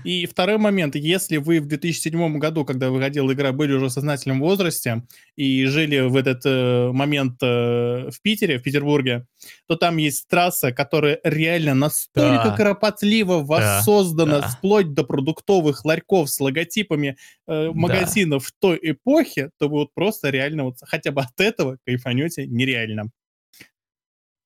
И 0.05 0.27
второй 0.27 0.59
момент, 0.59 0.95
если 0.95 1.39
вы 1.39 1.61
в 1.61 1.67
2007 1.67 2.39
году, 2.39 2.65
когда 2.65 2.91
выходила 2.91 3.33
игра, 3.33 3.53
были 3.53 3.73
уже 3.73 3.87
в 3.87 3.91
сознательном 3.91 4.41
возрасте 4.41 5.03
и 5.37 5.65
жили 5.67 6.01
в 6.01 6.17
этот 6.17 6.43
э, 6.45 6.91
момент 6.93 7.43
э, 7.43 8.11
в 8.11 8.23
Питере, 8.23 8.59
в 8.59 8.63
Петербурге, 8.63 9.27
то 9.67 9.77
там 9.77 9.97
есть 9.97 10.29
трасса, 10.29 10.73
которая 10.73 11.21
реально 11.25 11.75
настолько 11.75 12.45
да. 12.45 12.57
кропотливо 12.57 13.43
воссоздана, 13.45 14.41
да. 14.41 14.49
вплоть 14.49 14.95
до 14.95 15.05
продуктовых 15.05 15.85
ларьков 15.85 16.31
с 16.31 16.41
логотипами 16.41 17.17
э, 17.47 17.71
магазинов 17.73 18.43
да. 18.43 18.49
в 18.49 18.53
той 18.61 18.79
эпохе, 18.83 19.51
то 19.59 19.69
вы 19.69 19.79
вот 19.79 19.95
просто 19.95 20.31
реально 20.31 20.65
вот 20.65 20.77
хотя 20.83 21.13
бы 21.13 21.28
от 21.29 21.41
этого 21.41 21.79
кайфанете 21.87 22.47
нереально. 22.47 23.11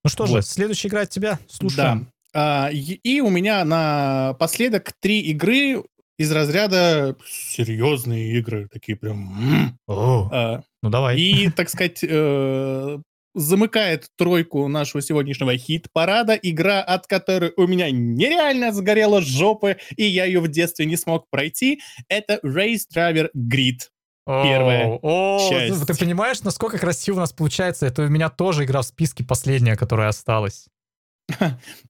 Ну 0.05 0.11
что 0.11 0.25
вот. 0.25 0.37
же, 0.37 0.43
следующая 0.43 0.89
игра 0.89 1.03
от 1.03 1.11
тебя. 1.11 1.39
Слушаем. 1.49 2.07
Да. 2.07 2.13
А, 2.35 2.71
и, 2.73 3.21
у 3.21 3.31
меня 3.31 3.65
напоследок 3.65 4.93
три 5.01 5.21
игры 5.21 5.85
из 6.19 6.33
разряда 6.33 7.17
серьезные 7.27 8.39
игры, 8.39 8.69
такие 8.73 8.97
прям... 8.97 9.79
О, 9.87 10.29
а, 10.33 10.63
ну 10.83 10.91
давай. 10.91 11.19
И, 11.19 11.51
так 11.51 11.69
сказать, 11.69 12.03
э, 12.03 12.99
замыкает 13.35 14.09
тройку 14.17 14.69
нашего 14.69 15.03
сегодняшнего 15.03 15.57
хит-парада 15.57 16.35
игра, 16.35 16.81
от 16.83 17.07
которой 17.07 17.53
у 17.57 17.67
меня 17.67 17.91
нереально 17.91 18.73
сгорела 18.73 19.21
жопы, 19.21 19.79
и 19.97 20.05
я 20.05 20.25
ее 20.25 20.41
в 20.41 20.49
детстве 20.49 20.87
не 20.87 20.97
смог 20.97 21.29
пройти. 21.31 21.81
Это 22.09 22.41
Race 22.45 22.83
Driver 22.95 23.29
Grid. 23.37 23.89
Первая 24.25 24.99
о, 25.03 25.49
часть. 25.51 25.87
Ты 25.87 25.95
понимаешь, 25.97 26.43
насколько 26.43 26.79
красиво 26.79 27.17
у 27.17 27.21
нас 27.21 27.33
получается? 27.33 27.87
Это 27.87 28.03
у 28.03 28.09
меня 28.09 28.29
тоже 28.29 28.65
игра 28.65 28.83
в 28.83 28.87
списке 28.87 29.25
последняя, 29.25 29.77
которая 29.77 30.09
осталась. 30.09 30.67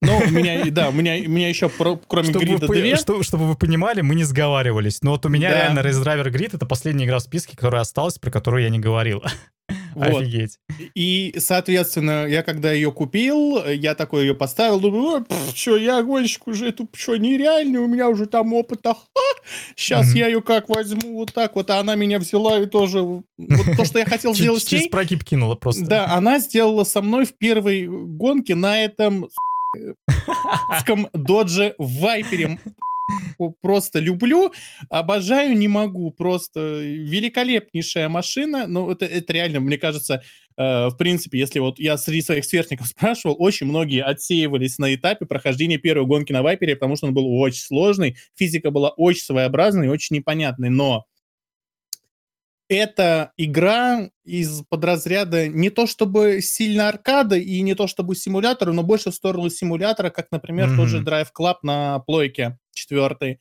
Ну, 0.01 0.17
у 0.17 0.29
меня, 0.29 0.63
да, 0.71 0.89
у 0.89 0.91
меня, 0.93 1.15
у 1.15 1.29
меня 1.29 1.49
еще, 1.49 1.69
кроме 1.69 2.29
чтобы 2.29 2.45
Грида, 2.45 2.67
вы, 2.67 2.75
две. 2.75 2.95
Что, 2.95 3.21
чтобы 3.23 3.47
вы 3.47 3.55
понимали, 3.55 4.01
мы 4.01 4.15
не 4.15 4.23
сговаривались. 4.23 5.01
Но 5.01 5.11
вот 5.11 5.25
у 5.25 5.29
меня 5.29 5.49
да. 5.49 5.55
реально 5.55 5.79
Race 5.79 6.03
Driver 6.03 6.31
Grid— 6.31 6.51
это 6.53 6.65
последняя 6.65 7.05
игра 7.05 7.19
в 7.19 7.23
списке, 7.23 7.55
которая 7.55 7.81
осталась, 7.81 8.17
про 8.17 8.31
которую 8.31 8.63
я 8.63 8.69
не 8.69 8.79
говорил. 8.79 9.23
Вот. 9.95 10.21
Офигеть. 10.21 10.59
И, 10.95 11.35
соответственно, 11.37 12.25
я 12.27 12.43
когда 12.43 12.71
ее 12.71 12.91
купил, 12.91 13.63
я 13.65 13.95
такой 13.95 14.23
ее 14.23 14.35
поставил, 14.35 14.79
думаю, 14.79 15.25
что, 15.53 15.77
я 15.77 16.01
гонщик 16.01 16.47
уже, 16.47 16.69
это 16.69 16.87
что, 16.93 17.17
нереальный, 17.17 17.79
у 17.79 17.87
меня 17.87 18.09
уже 18.09 18.25
там 18.25 18.53
опыта. 18.53 18.95
Сейчас 19.75 20.13
mm-hmm. 20.13 20.19
я 20.19 20.27
ее 20.27 20.41
как 20.41 20.69
возьму 20.69 21.15
вот 21.15 21.33
так 21.33 21.55
вот, 21.55 21.69
а 21.69 21.79
она 21.79 21.95
меня 21.95 22.19
взяла 22.19 22.59
и 22.59 22.65
тоже... 22.65 23.01
Вот 23.01 23.25
то, 23.77 23.85
что 23.85 23.99
я 23.99 24.05
хотел 24.05 24.33
сделать 24.33 24.63
с 24.63 24.71
ней... 24.71 24.79
Через 24.79 24.91
прогиб 24.91 25.23
кинула 25.23 25.55
просто. 25.55 25.85
Да, 25.85 26.13
она 26.13 26.39
сделала 26.39 26.83
со 26.83 27.01
мной 27.01 27.25
в 27.25 27.33
первой 27.33 27.87
гонке 27.87 28.55
на 28.55 28.83
этом 28.83 29.29
Додже 31.13 31.75
Вайпере 31.77 32.59
просто 33.61 33.99
люблю, 33.99 34.51
обожаю, 34.89 35.57
не 35.57 35.67
могу, 35.67 36.11
просто 36.11 36.81
великолепнейшая 36.81 38.09
машина, 38.09 38.67
но 38.67 38.91
это, 38.91 39.05
это 39.05 39.33
реально, 39.33 39.59
мне 39.59 39.77
кажется, 39.77 40.23
э, 40.57 40.87
в 40.87 40.95
принципе, 40.97 41.39
если 41.39 41.59
вот 41.59 41.79
я 41.79 41.97
среди 41.97 42.21
своих 42.21 42.45
сверстников 42.45 42.87
спрашивал, 42.89 43.35
очень 43.39 43.67
многие 43.67 44.03
отсеивались 44.03 44.77
на 44.77 44.93
этапе 44.93 45.25
прохождения 45.25 45.77
первой 45.77 46.05
гонки 46.05 46.31
на 46.31 46.41
Вайпере, 46.41 46.75
потому 46.75 46.95
что 46.95 47.07
он 47.07 47.13
был 47.13 47.27
очень 47.39 47.61
сложный, 47.61 48.17
физика 48.35 48.71
была 48.71 48.89
очень 48.89 49.23
своеобразной, 49.23 49.89
очень 49.89 50.15
непонятной, 50.15 50.69
но 50.69 51.05
это 52.69 53.33
игра 53.37 54.09
из 54.23 54.63
подразряда 54.63 55.47
не 55.47 55.69
то 55.69 55.85
чтобы 55.85 56.41
сильно 56.41 56.87
аркада 56.87 57.35
и 57.35 57.61
не 57.61 57.75
то 57.75 57.87
чтобы 57.87 58.15
симулятора, 58.15 58.71
но 58.71 58.83
больше 58.83 59.11
в 59.11 59.15
сторону 59.15 59.49
симулятора, 59.49 60.09
как, 60.09 60.31
например, 60.31 60.69
mm-hmm. 60.69 60.77
тот 60.77 60.87
же 60.87 61.03
Drive 61.03 61.27
Club 61.37 61.57
на 61.61 61.99
плойке 61.99 62.57
четвертый. 62.73 63.39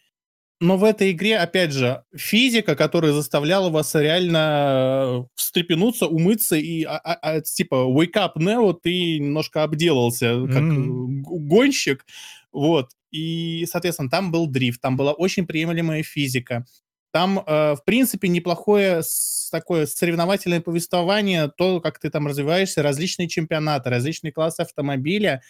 Но 0.60 0.76
в 0.76 0.84
этой 0.84 1.10
игре, 1.10 1.38
опять 1.38 1.72
же, 1.72 2.04
физика, 2.16 2.76
которая 2.76 3.12
заставляла 3.12 3.68
вас 3.68 3.96
реально 3.96 5.26
встрепенуться, 5.34 6.06
умыться 6.06 6.54
и 6.54 6.84
а, 6.84 6.98
а, 6.98 7.18
а, 7.20 7.40
типа 7.40 7.74
wake 7.74 8.14
up 8.14 8.36
Neo, 8.36 8.78
ты 8.80 9.18
немножко 9.18 9.64
обделался 9.64 10.46
как 10.46 10.62
mm-hmm. 10.62 11.22
гонщик, 11.24 12.06
вот. 12.52 12.90
И, 13.10 13.66
соответственно, 13.68 14.08
там 14.08 14.30
был 14.30 14.46
дрифт, 14.46 14.80
там 14.80 14.96
была 14.96 15.12
очень 15.12 15.46
приемлемая 15.46 16.04
физика. 16.04 16.64
Там, 17.12 17.40
э, 17.40 17.74
в 17.74 17.84
принципе, 17.84 18.28
неплохое 18.28 19.02
такое 19.50 19.84
соревновательное 19.86 20.62
повествование, 20.62 21.50
то, 21.54 21.80
как 21.80 21.98
ты 21.98 22.08
там 22.08 22.26
развиваешься, 22.26 22.82
различные 22.82 23.28
чемпионаты, 23.28 23.90
различные 23.90 24.32
классы 24.32 24.60
автомобиля. 24.60 25.42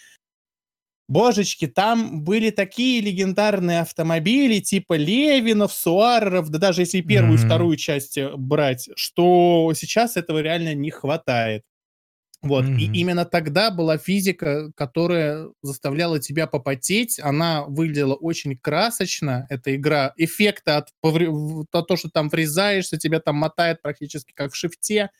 Божечки, 1.08 1.66
там 1.66 2.22
были 2.22 2.50
такие 2.50 3.00
легендарные 3.00 3.80
автомобили, 3.80 4.60
типа 4.60 4.94
Левинов, 4.94 5.72
Суареров, 5.72 6.48
да 6.50 6.58
даже 6.58 6.82
если 6.82 7.00
первую 7.00 7.34
и 7.34 7.40
вторую 7.40 7.76
часть 7.76 8.16
э, 8.16 8.32
брать, 8.36 8.88
что 8.96 9.72
сейчас 9.74 10.16
этого 10.16 10.40
реально 10.40 10.74
не 10.74 10.90
хватает. 10.90 11.64
Вот, 12.42 12.64
mm-hmm. 12.64 12.76
и 12.76 13.00
именно 13.00 13.24
тогда 13.24 13.70
была 13.70 13.98
физика, 13.98 14.72
которая 14.74 15.48
заставляла 15.62 16.18
тебя 16.18 16.48
попотеть. 16.48 17.20
Она 17.20 17.64
выглядела 17.64 18.14
очень 18.14 18.58
красочно, 18.58 19.46
эта 19.48 19.76
игра. 19.76 20.12
Эффекты 20.16 20.72
от, 20.72 20.88
от 21.02 21.86
то, 21.86 21.96
что 21.96 22.10
там 22.10 22.28
врезаешься, 22.28 22.98
тебя 22.98 23.20
там 23.20 23.36
мотает 23.36 23.80
практически 23.80 24.32
как 24.32 24.52
в 24.52 24.56
шифте 24.56 25.10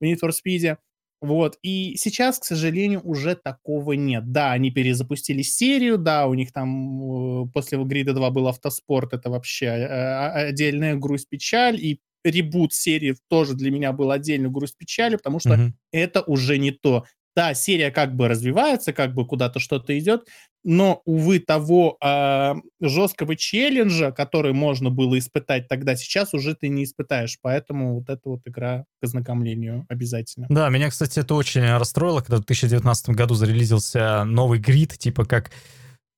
в 0.00 0.04
Need 0.04 0.20
for 0.24 0.30
Speed. 0.30 0.78
Вот, 1.20 1.58
и 1.62 1.96
сейчас, 1.96 2.38
к 2.38 2.44
сожалению, 2.44 3.02
уже 3.04 3.34
такого 3.34 3.92
нет. 3.92 4.32
Да, 4.32 4.52
они 4.52 4.70
перезапустили 4.70 5.42
серию, 5.42 5.98
да, 5.98 6.26
у 6.26 6.32
них 6.32 6.50
там 6.50 7.44
э, 7.44 7.46
после 7.52 7.82
Грида 7.84 8.14
2 8.14 8.30
был 8.30 8.48
автоспорт, 8.48 9.12
это 9.12 9.28
вообще 9.28 9.66
э, 9.66 9.86
а, 9.86 10.32
отдельная 10.48 10.96
грусть-печаль, 10.96 11.76
и 11.76 12.00
ребут 12.24 12.72
серии 12.72 13.16
тоже 13.28 13.54
для 13.54 13.70
меня 13.70 13.92
был 13.92 14.10
отдельный 14.10 14.50
грусть 14.50 14.76
печали, 14.76 15.16
потому 15.16 15.40
что 15.40 15.50
mm-hmm. 15.50 15.72
это 15.92 16.22
уже 16.22 16.58
не 16.58 16.70
то. 16.70 17.04
Да, 17.36 17.54
серия 17.54 17.90
как 17.90 18.16
бы 18.16 18.28
развивается, 18.28 18.92
как 18.92 19.14
бы 19.14 19.26
куда-то 19.26 19.60
что-то 19.60 19.96
идет, 19.98 20.26
но, 20.62 21.00
увы, 21.04 21.38
того 21.38 21.96
э, 22.02 22.54
жесткого 22.80 23.34
челленджа, 23.36 24.12
который 24.12 24.52
можно 24.52 24.90
было 24.90 25.18
испытать 25.18 25.68
тогда, 25.68 25.96
сейчас 25.96 26.34
уже 26.34 26.54
ты 26.54 26.68
не 26.68 26.84
испытаешь. 26.84 27.38
Поэтому 27.40 27.94
вот 27.94 28.10
эта 28.10 28.28
вот 28.28 28.40
игра 28.44 28.84
к 29.00 29.04
ознакомлению 29.04 29.86
обязательно. 29.88 30.46
Да, 30.50 30.68
меня, 30.68 30.90
кстати, 30.90 31.20
это 31.20 31.34
очень 31.34 31.62
расстроило, 31.62 32.20
когда 32.20 32.36
в 32.36 32.40
2019 32.40 33.10
году 33.10 33.34
зарелизился 33.34 34.24
новый 34.24 34.58
грид, 34.58 34.98
типа 34.98 35.24
как 35.24 35.50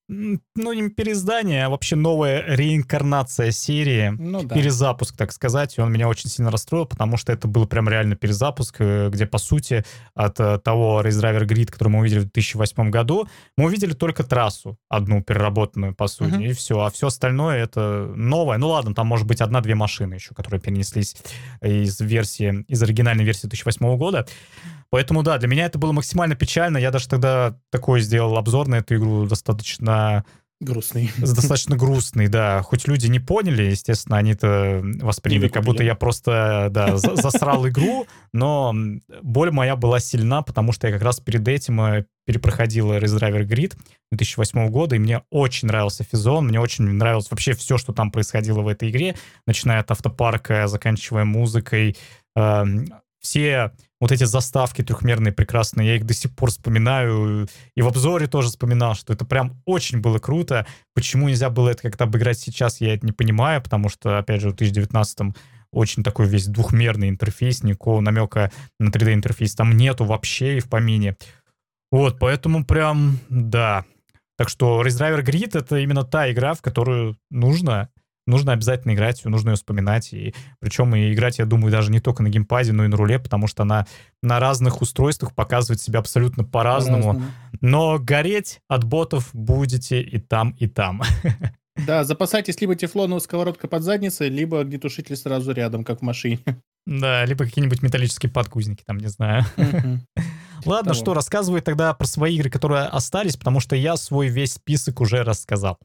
ну, 0.08 0.72
не 0.72 0.88
переиздание, 0.90 1.66
а 1.66 1.70
вообще 1.70 1.96
новая 1.96 2.44
реинкарнация 2.46 3.50
серии, 3.50 4.10
ну, 4.10 4.42
да. 4.42 4.54
перезапуск, 4.54 5.16
так 5.16 5.32
сказать. 5.32 5.78
И 5.78 5.80
он 5.80 5.92
меня 5.92 6.08
очень 6.08 6.28
сильно 6.28 6.50
расстроил, 6.50 6.86
потому 6.86 7.16
что 7.16 7.32
это 7.32 7.48
был 7.48 7.66
прям 7.66 7.88
реально 7.88 8.16
перезапуск, 8.16 8.76
э, 8.80 9.08
где, 9.10 9.26
по 9.26 9.38
сути, 9.38 9.84
от 10.14 10.38
э, 10.40 10.58
того 10.58 11.00
Race 11.02 11.20
Driver 11.20 11.46
Grid, 11.46 11.66
который 11.66 11.88
мы 11.88 12.00
увидели 12.00 12.20
в 12.20 12.24
2008 12.24 12.90
году, 12.90 13.28
мы 13.56 13.66
увидели 13.66 13.92
только 13.92 14.24
трассу, 14.24 14.76
одну 14.88 15.22
переработанную, 15.22 15.94
по 15.94 16.08
сути, 16.08 16.34
uh-huh. 16.34 16.50
и 16.50 16.52
все. 16.52 16.80
А 16.80 16.90
все 16.90 17.06
остальное 17.06 17.62
это 17.62 18.12
новое. 18.14 18.58
Ну 18.58 18.68
ладно, 18.68 18.94
там 18.94 19.06
может 19.06 19.26
быть 19.26 19.40
одна-две 19.40 19.74
машины 19.74 20.14
еще, 20.14 20.34
которые 20.34 20.60
перенеслись 20.60 21.16
из 21.62 22.00
версии, 22.00 22.64
из 22.68 22.82
оригинальной 22.82 23.24
версии 23.24 23.46
2008 23.46 23.96
года. 23.96 24.26
Поэтому, 24.92 25.22
да, 25.22 25.38
для 25.38 25.48
меня 25.48 25.64
это 25.64 25.78
было 25.78 25.92
максимально 25.92 26.34
печально. 26.34 26.76
Я 26.76 26.90
даже 26.90 27.08
тогда 27.08 27.56
такой 27.70 28.02
сделал 28.02 28.36
обзор 28.36 28.68
на 28.68 28.76
эту 28.76 28.96
игру 28.96 29.26
достаточно... 29.26 29.91
Грустный. 30.62 31.10
Достаточно 31.19 31.77
грустный, 31.77 32.28
да. 32.28 32.62
Хоть 32.62 32.86
люди 32.86 33.09
не 33.09 33.19
поняли, 33.19 33.64
естественно, 33.64 34.16
они-то 34.16 34.81
восприняли, 35.01 35.48
как 35.48 35.64
будто 35.64 35.82
я 35.82 35.97
просто, 35.97 36.69
да, 36.70 36.97
засрал 36.97 37.66
игру, 37.66 38.06
но 38.32 38.73
боль 39.23 39.51
моя 39.51 39.74
была 39.74 39.98
сильна, 39.98 40.43
потому 40.43 40.70
что 40.70 40.86
я 40.86 40.93
как 40.93 41.02
раз 41.02 41.19
перед 41.19 41.48
этим 41.48 41.81
э, 41.81 42.05
перепроходил 42.27 42.93
Race 42.93 43.19
Grid 43.48 43.77
2008 44.12 44.69
года, 44.69 44.94
и 44.94 45.01
мне 45.01 45.23
очень 45.31 45.66
нравился 45.66 46.05
Физон, 46.05 46.47
мне 46.47 46.60
очень 46.60 46.85
нравилось 46.85 47.28
вообще 47.32 47.55
все, 47.55 47.77
что 47.77 47.93
там 47.93 48.12
происходило 48.12 48.60
в 48.60 48.69
этой 48.69 48.90
игре, 48.90 49.16
начиная 49.48 49.81
от 49.81 49.90
автопарка, 49.90 50.69
заканчивая 50.69 51.24
музыкой, 51.24 51.97
эм, 52.36 52.86
все 53.22 53.72
вот 54.00 54.10
эти 54.10 54.24
заставки 54.24 54.82
трехмерные 54.82 55.32
прекрасные, 55.32 55.88
я 55.88 55.96
их 55.96 56.04
до 56.04 56.12
сих 56.12 56.34
пор 56.34 56.50
вспоминаю, 56.50 57.48
и 57.76 57.82
в 57.82 57.86
обзоре 57.86 58.26
тоже 58.26 58.48
вспоминал, 58.48 58.94
что 58.94 59.12
это 59.12 59.24
прям 59.24 59.62
очень 59.64 60.00
было 60.00 60.18
круто. 60.18 60.66
Почему 60.92 61.28
нельзя 61.28 61.50
было 61.50 61.70
это 61.70 61.82
как-то 61.82 62.04
обыграть 62.04 62.38
сейчас, 62.38 62.80
я 62.80 62.94
это 62.94 63.06
не 63.06 63.12
понимаю, 63.12 63.62
потому 63.62 63.88
что, 63.88 64.18
опять 64.18 64.40
же, 64.40 64.50
в 64.50 64.56
2019 64.56 65.36
очень 65.72 66.02
такой 66.02 66.26
весь 66.26 66.48
двухмерный 66.48 67.08
интерфейс, 67.08 67.62
никакого 67.62 68.00
намека 68.00 68.50
на 68.78 68.90
3D-интерфейс 68.90 69.54
там 69.54 69.76
нету 69.76 70.04
вообще 70.04 70.56
и 70.58 70.60
в 70.60 70.68
помине. 70.68 71.16
Вот, 71.92 72.18
поэтому 72.18 72.64
прям, 72.64 73.20
да. 73.28 73.84
Так 74.36 74.48
что 74.48 74.82
Race 74.82 74.98
Driver 74.98 75.22
Grid— 75.22 75.50
это 75.58 75.78
именно 75.78 76.04
та 76.04 76.30
игра, 76.30 76.54
в 76.54 76.62
которую 76.62 77.16
нужно 77.30 77.88
нужно 78.26 78.52
обязательно 78.52 78.92
играть, 78.92 79.24
нужно 79.24 79.50
ее 79.50 79.56
вспоминать. 79.56 80.12
И 80.12 80.34
причем 80.60 80.94
и 80.94 81.12
играть, 81.12 81.38
я 81.38 81.46
думаю, 81.46 81.72
даже 81.72 81.90
не 81.90 82.00
только 82.00 82.22
на 82.22 82.28
геймпаде, 82.28 82.72
но 82.72 82.84
и 82.84 82.88
на 82.88 82.96
руле, 82.96 83.18
потому 83.18 83.46
что 83.46 83.62
она 83.62 83.86
на 84.22 84.40
разных 84.40 84.82
устройствах 84.82 85.34
показывает 85.34 85.80
себя 85.80 86.00
абсолютно 86.00 86.44
по-разному. 86.44 87.02
по-разному. 87.02 87.32
Но 87.60 87.98
гореть 87.98 88.60
от 88.68 88.84
ботов 88.84 89.30
будете 89.32 90.00
и 90.00 90.18
там, 90.18 90.50
и 90.58 90.66
там. 90.66 91.02
Да, 91.86 92.04
запасайтесь 92.04 92.60
либо 92.60 92.74
тефлоновой 92.74 93.22
сковородкой 93.22 93.70
под 93.70 93.82
задницей, 93.82 94.28
либо 94.28 94.60
огнетушитель 94.60 95.16
сразу 95.16 95.52
рядом, 95.52 95.84
как 95.84 96.00
в 96.00 96.02
машине. 96.02 96.40
Да, 96.84 97.24
либо 97.24 97.44
какие-нибудь 97.44 97.80
металлические 97.80 98.32
подгузники, 98.32 98.82
там, 98.84 98.98
не 98.98 99.06
знаю. 99.06 99.44
Ладно, 100.64 100.94
что, 100.94 101.14
рассказывай 101.14 101.60
тогда 101.60 101.94
про 101.94 102.06
свои 102.08 102.34
игры, 102.34 102.50
которые 102.50 102.86
остались, 102.86 103.36
потому 103.36 103.60
что 103.60 103.76
я 103.76 103.96
свой 103.96 104.26
весь 104.26 104.54
список 104.54 105.00
уже 105.00 105.22
рассказал. 105.22 105.78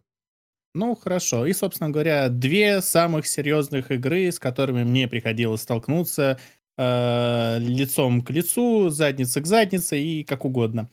Ну, 0.78 0.94
хорошо. 0.94 1.48
И, 1.48 1.54
собственно 1.54 1.90
говоря, 1.90 2.30
две 2.30 2.82
самых 2.82 3.26
серьезных 3.26 3.90
игры, 3.90 4.32
с 4.32 4.38
которыми 4.38 4.84
мне 4.84 5.08
приходилось 5.08 5.64
столкнуться 5.64 6.40
э, 6.78 7.58
лицом 7.60 8.22
к 8.22 8.30
лицу, 8.30 8.90
задница 8.90 9.42
к 9.42 9.48
заднице 9.48 10.00
и 10.00 10.24
как 10.24 10.46
угодно. 10.46 10.88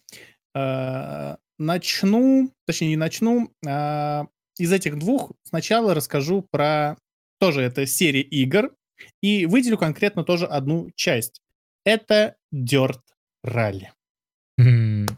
Э, 0.55 1.36
начну, 1.59 2.51
точнее, 2.66 2.89
не 2.89 2.97
начну. 2.97 3.52
Э, 3.66 4.23
из 4.59 4.73
этих 4.73 4.98
двух 4.98 5.32
сначала 5.43 5.93
расскажу 5.93 6.47
про 6.51 6.97
тоже 7.39 7.61
это 7.61 7.85
серия 7.85 8.23
игр 8.23 8.74
и 9.20 9.44
выделю 9.44 9.77
конкретно 9.77 10.24
тоже 10.24 10.47
одну 10.47 10.93
часть. 10.94 11.43
Это 11.85 12.36
Dirt 12.55 13.01
Rally. 13.44 13.89
Mm. 14.59 15.11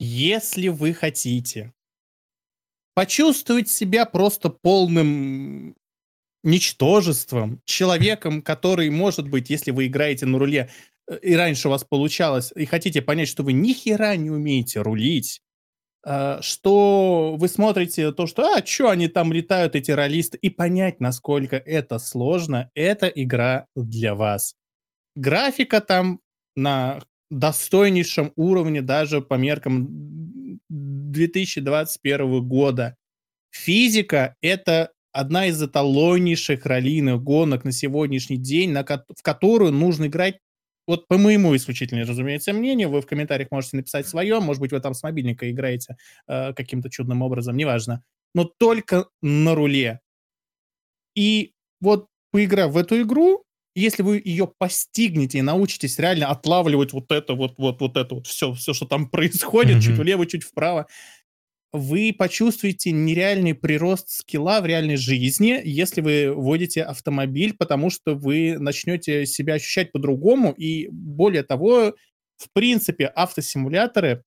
Если 0.00 0.66
вы 0.66 0.94
хотите 0.94 1.72
почувствовать 2.94 3.68
себя 3.68 4.04
просто 4.04 4.50
полным 4.50 5.76
ничтожеством, 6.42 7.60
человеком, 7.64 8.42
который, 8.42 8.90
может 8.90 9.28
быть, 9.28 9.50
если 9.50 9.70
вы 9.70 9.86
играете 9.86 10.26
на 10.26 10.38
руле, 10.38 10.70
э, 11.08 11.18
и 11.22 11.34
раньше 11.34 11.68
у 11.68 11.70
вас 11.70 11.84
получалось, 11.84 12.52
и 12.54 12.64
хотите 12.64 13.02
понять, 13.02 13.28
что 13.28 13.42
вы 13.42 13.52
ни 13.52 13.72
хера 13.72 14.16
не 14.16 14.30
умеете 14.30 14.80
рулить, 14.80 15.42
э, 16.06 16.38
что 16.42 17.36
вы 17.38 17.48
смотрите 17.48 18.12
то, 18.12 18.26
что, 18.26 18.54
а, 18.56 18.64
что 18.64 18.90
они 18.90 19.08
там 19.08 19.32
летают, 19.32 19.74
эти 19.74 19.90
ролисты, 19.90 20.38
и 20.38 20.50
понять, 20.50 21.00
насколько 21.00 21.56
это 21.56 21.98
сложно, 21.98 22.70
это 22.74 23.06
игра 23.08 23.66
для 23.76 24.14
вас. 24.14 24.54
Графика 25.16 25.80
там 25.80 26.20
на 26.56 27.00
достойнейшем 27.30 28.32
уровне 28.36 28.82
даже 28.82 29.20
по 29.20 29.34
меркам 29.34 29.88
2021 30.70 32.42
года. 32.42 32.96
Физика— 33.50 34.36
это 34.42 34.92
одна 35.12 35.46
из 35.46 35.62
эталоннейших 35.62 36.66
раллийных 36.66 37.22
гонок 37.22 37.64
на 37.64 37.72
сегодняшний 37.72 38.36
день, 38.38 38.70
на 38.72 38.84
ко- 38.84 39.04
в 39.16 39.22
которую 39.22 39.72
нужно 39.72 40.06
играть 40.06 40.38
вот 40.86 41.06
по 41.06 41.18
моему 41.18 41.54
исключительно, 41.54 42.04
разумеется, 42.04 42.52
мнению, 42.52 42.90
вы 42.90 43.00
в 43.00 43.06
комментариях 43.06 43.50
можете 43.52 43.76
написать 43.76 44.08
свое, 44.08 44.40
может 44.40 44.60
быть, 44.60 44.72
вы 44.72 44.80
там 44.80 44.94
с 44.94 45.02
мобильника 45.04 45.48
играете 45.50 45.96
э, 46.26 46.52
каким-то 46.54 46.90
чудным 46.90 47.22
образом, 47.22 47.56
неважно, 47.56 48.02
но 48.34 48.44
только 48.44 49.06
на 49.22 49.54
руле. 49.54 50.00
И 51.14 51.52
вот 51.80 52.06
поиграв 52.32 52.72
в 52.72 52.76
эту 52.76 53.00
игру, 53.02 53.44
если 53.74 54.02
вы 54.02 54.20
ее 54.24 54.50
постигнете 54.58 55.38
и 55.38 55.42
научитесь 55.42 55.98
реально 55.98 56.28
отлавливать 56.28 56.92
вот 56.92 57.10
это, 57.12 57.34
вот, 57.34 57.54
вот, 57.58 57.80
вот 57.80 57.96
это 57.96 58.14
вот 58.16 58.26
все, 58.26 58.52
все, 58.52 58.72
что 58.74 58.86
там 58.86 59.08
происходит, 59.10 59.78
mm-hmm. 59.78 59.82
чуть 59.82 59.98
влево, 59.98 60.26
чуть 60.26 60.44
вправо, 60.44 60.86
вы 61.72 62.14
почувствуете 62.16 62.90
нереальный 62.90 63.54
прирост 63.54 64.08
скилла 64.08 64.60
в 64.60 64.66
реальной 64.66 64.96
жизни, 64.96 65.60
если 65.64 66.00
вы 66.00 66.32
водите 66.34 66.82
автомобиль, 66.82 67.54
потому 67.56 67.90
что 67.90 68.16
вы 68.16 68.58
начнете 68.58 69.24
себя 69.24 69.54
ощущать 69.54 69.92
по-другому, 69.92 70.52
и 70.52 70.88
более 70.90 71.44
того, 71.44 71.94
в 72.36 72.52
принципе, 72.52 73.06
автосимуляторы 73.06 74.24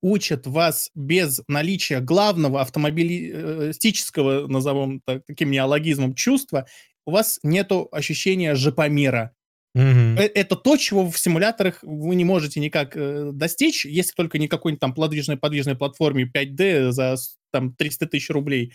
учат 0.00 0.46
вас 0.46 0.90
без 0.94 1.42
наличия 1.48 2.00
главного 2.00 2.60
автомобилистического, 2.60 4.46
назовем 4.46 5.00
так, 5.04 5.24
таким 5.26 5.50
неологизмом, 5.50 6.14
чувства, 6.14 6.66
у 7.08 7.10
вас 7.10 7.40
нету 7.42 7.88
ощущения 7.90 8.54
жопомера. 8.54 9.32
Mm-hmm. 9.74 10.18
Это 10.34 10.56
то, 10.56 10.76
чего 10.76 11.10
в 11.10 11.18
симуляторах 11.18 11.78
вы 11.82 12.14
не 12.16 12.24
можете 12.24 12.60
никак 12.60 12.94
э, 12.96 13.30
достичь, 13.32 13.86
если 13.86 14.12
только 14.12 14.36
не 14.38 14.46
какой-нибудь 14.46 14.80
там 14.80 14.92
подвижной 14.92 15.38
подвижной 15.38 15.74
платформе 15.74 16.30
5D 16.30 16.90
за 16.90 17.16
там 17.50 17.74
300 17.74 18.08
тысяч 18.08 18.28
рублей. 18.28 18.74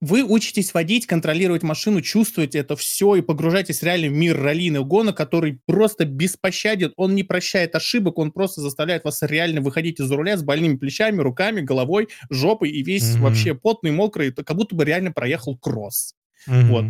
вы 0.00 0.22
учитесь 0.22 0.72
водить, 0.72 1.08
контролировать 1.08 1.64
машину, 1.64 2.00
чувствовать 2.00 2.54
это 2.54 2.76
все 2.76 3.16
и 3.16 3.22
погружаетесь 3.22 3.82
реально 3.82 4.06
в 4.06 4.12
мир 4.12 4.40
раллийных 4.40 4.86
гонок, 4.86 5.16
который 5.16 5.60
просто 5.66 6.04
беспощаден, 6.04 6.92
он 6.96 7.16
не 7.16 7.24
прощает 7.24 7.74
ошибок, 7.74 8.18
он 8.18 8.30
просто 8.30 8.60
заставляет 8.60 9.02
вас 9.02 9.20
реально 9.22 9.62
выходить 9.62 9.98
из 9.98 10.08
руля 10.12 10.36
с 10.36 10.44
больными 10.44 10.76
плечами, 10.76 11.20
руками, 11.20 11.60
головой, 11.60 12.06
жопой 12.30 12.70
и 12.70 12.84
весь 12.84 13.16
mm-hmm. 13.16 13.20
вообще 13.20 13.54
потный, 13.56 13.90
мокрый, 13.90 14.32
как 14.32 14.56
будто 14.56 14.76
бы 14.76 14.84
реально 14.84 15.10
проехал 15.10 15.58
кросс. 15.58 16.14
Mm-hmm. 16.48 16.66
Вот. 16.68 16.84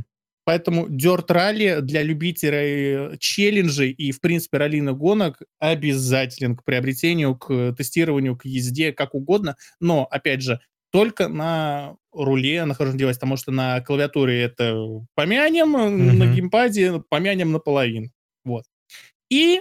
Поэтому 0.51 0.89
Dirt 0.89 1.28
Rally 1.28 1.81
для 1.81 2.02
любителей 2.02 3.16
челленджей 3.18 3.93
и, 3.93 4.10
в 4.10 4.20
принципе, 4.20 4.59
раллийных 4.59 4.98
гонок 4.98 5.40
обязателен 5.60 6.56
к 6.56 6.64
приобретению, 6.64 7.36
к 7.36 7.72
тестированию, 7.78 8.36
к 8.36 8.47
езде, 8.47 8.93
как 8.93 9.14
угодно. 9.14 9.55
Но, 9.78 10.09
опять 10.10 10.43
же, 10.43 10.59
только 10.90 11.28
на 11.28 11.94
руле 12.12 12.64
нахожу 12.64 12.98
девайс, 12.98 13.16
потому 13.16 13.36
что 13.36 13.52
на 13.52 13.81
клавиатуре 13.81 14.43
это 14.43 14.74
помянем, 15.14 15.77
mm-hmm. 15.77 16.14
на 16.14 16.35
геймпаде 16.35 17.01
помянем 17.09 17.52
наполовину. 17.52 18.10
Вот. 18.44 18.64
И, 19.31 19.60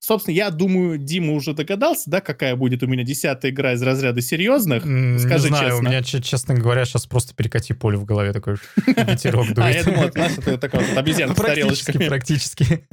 собственно, 0.00 0.34
я 0.34 0.50
думаю, 0.50 0.98
Дима 0.98 1.32
уже 1.32 1.54
догадался, 1.54 2.10
да, 2.10 2.20
какая 2.20 2.56
будет 2.56 2.82
у 2.82 2.86
меня 2.86 3.04
десятая 3.04 3.50
игра 3.50 3.72
из 3.72 3.82
разряда 3.82 4.20
серьезных? 4.20 4.82
Скажи 4.82 5.50
Не 5.50 5.56
знаю, 5.56 5.70
честно. 5.70 5.76
у 5.76 5.82
меня, 5.82 6.02
честно 6.02 6.54
говоря, 6.54 6.84
сейчас 6.84 7.06
просто 7.06 7.34
перекати 7.34 7.74
поле 7.74 7.96
в 7.96 8.04
голове, 8.04 8.32
такой 8.32 8.56
ветерок 8.86 9.46
дует. 9.46 9.58
А, 9.58 9.70
я 9.70 9.84
думал, 9.84 10.04
это 10.04 10.18
наша 10.18 10.58
такая 10.58 10.84
вот 10.86 10.96
обезьянка 10.96 11.40
с 11.40 11.44
тарелочками. 11.46 12.08
Практически, 12.08 12.86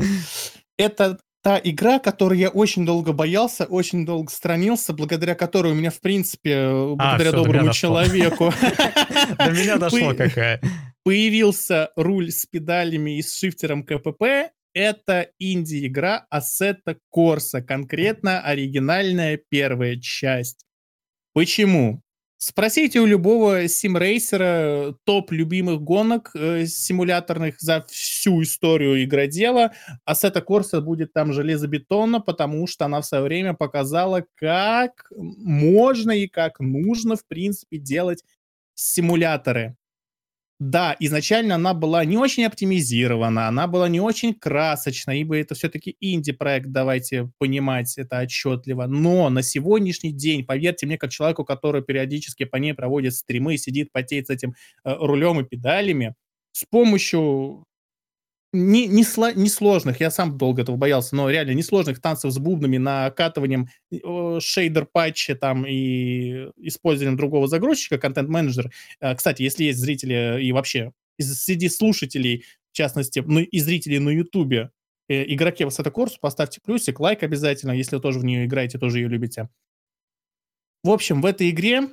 Это 0.78 1.18
та 1.46 1.62
игра, 1.64 2.00
которую 2.00 2.40
я 2.40 2.50
очень 2.50 2.88
долго 2.88 3.14
боялся, 3.14 3.66
очень 3.66 4.04
долго 4.04 4.32
странился, 4.32 4.94
благодаря 4.94 5.36
которой 5.36 5.74
у 5.74 5.76
меня, 5.76 5.92
в 5.92 6.02
принципе, 6.02 6.56
а, 6.56 6.96
благодаря 6.96 7.32
доброму 7.34 7.72
человеку... 7.72 8.52
До 9.38 9.52
меня 9.52 9.78
дошло 9.78 10.16
какая. 10.16 10.60
Появился 11.04 11.92
руль 11.96 12.32
с 12.32 12.48
педалями 12.48 13.20
и 13.20 13.22
с 13.22 13.38
шифтером 13.38 13.84
КПП. 13.84 14.50
Это 14.76 15.30
инди-игра 15.40 16.28
Assetto 16.30 16.98
Corsa, 17.16 17.62
конкретно 17.62 18.42
оригинальная 18.42 19.38
первая 19.38 19.98
часть. 19.98 20.66
Почему? 21.34 22.02
Спросите 22.38 23.00
у 23.00 23.06
любого 23.06 23.70
симрейсера 23.70 24.94
топ 25.06 25.32
любимых 25.32 25.82
гонок 25.82 26.32
э, 26.36 26.66
симуляторных 26.66 27.62
за 27.62 27.86
всю 27.90 28.44
историю 28.44 29.02
игродела. 29.02 29.72
Assetto 30.04 30.42
Corsa 30.42 30.82
будет 30.82 31.14
там 31.14 31.32
железобетонно, 31.32 32.20
потому 32.20 32.68
что 32.68 32.84
она 32.84 33.00
в 33.00 33.06
свое 33.06 33.24
время 33.24 33.54
показала, 33.54 34.26
как 34.36 35.10
можно 35.16 36.12
и 36.12 36.28
как 36.28 36.60
нужно, 36.60 37.16
в 37.16 37.26
принципе, 37.26 37.78
делать 37.78 38.26
симуляторы. 38.74 39.78
Да, 40.60 40.96
изначально 41.02 41.56
она 41.56 41.74
была 41.74 42.06
не 42.06 42.18
очень 42.18 42.46
оптимизирована, 42.46 43.50
она 43.50 43.68
была 43.68 43.90
не 43.90 44.00
очень 44.00 44.34
красочна, 44.34 45.12
ибо 45.12 45.36
это 45.38 45.54
все-таки 45.54 45.98
инди-проект, 46.00 46.68
давайте 46.72 47.30
понимать 47.40 47.98
это 47.98 48.22
отчетливо. 48.22 48.86
Но 48.86 49.30
на 49.30 49.44
сегодняшний 49.44 50.14
день, 50.14 50.46
поверьте 50.46 50.86
мне, 50.86 50.98
как 50.98 51.12
человеку, 51.12 51.44
который 51.44 51.82
периодически 51.84 52.46
по 52.46 52.56
ней 52.56 52.74
проводит 52.74 53.16
стримы, 53.16 53.58
сидит, 53.58 53.92
потеет 53.92 54.28
с 54.28 54.30
этим 54.30 54.56
э, 54.86 54.96
рулем 54.98 55.42
и 55.42 55.44
педалями, 55.44 56.16
с 56.54 56.64
помощью 56.64 57.66
не, 58.56 58.88
не, 58.88 59.04
сло, 59.04 59.32
не 59.34 59.50
сложных, 59.50 60.00
я 60.00 60.10
сам 60.10 60.38
долго 60.38 60.62
этого 60.62 60.78
боялся, 60.78 61.16
но 61.16 61.30
реально 61.30 61.52
несложных 61.52 62.02
танцев 62.02 62.32
с 62.32 62.38
бубнами, 62.38 62.78
накатыванием 62.78 63.68
шейдер 64.40 64.86
патча 64.86 65.36
там 65.36 65.66
и 65.68 66.50
использованием 66.58 67.18
другого 67.18 67.48
загрузчика, 67.48 67.98
контент-менеджер. 67.98 68.72
Э, 69.00 69.16
кстати, 69.16 69.42
если 69.44 69.66
есть 69.66 69.80
зрители 69.80 70.42
и 70.42 70.52
вообще 70.52 70.92
среди 71.20 71.70
слушателей, 71.70 72.46
в 72.72 72.76
частности, 72.76 73.24
ну, 73.26 73.42
и 73.42 73.60
зрителей 73.60 74.00
на 74.00 74.10
Ютубе, 74.10 74.72
э, 75.08 75.32
игроки 75.34 75.66
Высота 75.66 75.92
Корсу, 75.92 76.18
поставьте 76.20 76.62
плюсик, 76.64 77.00
лайк 77.00 77.24
обязательно, 77.24 77.72
если 77.72 77.98
вы 77.98 78.02
тоже 78.02 78.20
в 78.20 78.26
нее 78.26 78.46
играете, 78.46 78.80
тоже 78.80 79.00
ее 79.00 79.08
любите. 79.08 79.50
В 80.84 80.90
общем, 80.90 81.22
в 81.22 81.26
этой 81.26 81.50
игре 81.50 81.90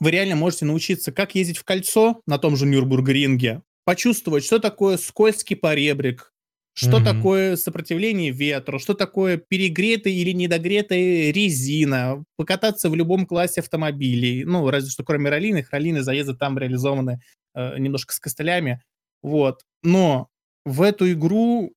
вы 0.00 0.10
реально 0.10 0.36
можете 0.36 0.64
научиться, 0.64 1.12
как 1.12 1.34
ездить 1.34 1.58
в 1.58 1.64
кольцо 1.64 2.20
на 2.26 2.38
том 2.38 2.56
же 2.56 2.66
Нюрбургринге, 2.66 3.62
почувствовать, 3.86 4.44
что 4.44 4.58
такое 4.58 4.96
скользкий 4.98 5.56
поребрик, 5.56 6.34
что 6.74 6.98
mm-hmm. 6.98 7.04
такое 7.04 7.56
сопротивление 7.56 8.32
ветру, 8.32 8.78
что 8.78 8.94
такое 8.94 9.38
перегретая 9.38 10.12
или 10.12 10.32
недогретая 10.32 11.30
резина, 11.30 12.24
покататься 12.36 12.90
в 12.90 12.94
любом 12.96 13.26
классе 13.26 13.60
автомобилей. 13.60 14.44
Ну, 14.44 14.68
разве 14.68 14.90
что 14.90 15.04
кроме 15.04 15.30
раллиных, 15.30 15.70
раллины 15.70 16.02
заезды 16.02 16.34
там 16.34 16.58
реализованы 16.58 17.20
э, 17.54 17.78
немножко 17.78 18.12
с 18.12 18.18
костылями. 18.18 18.82
Вот. 19.22 19.62
Но 19.82 20.28
в 20.66 20.82
эту 20.82 21.10
игру 21.12 21.72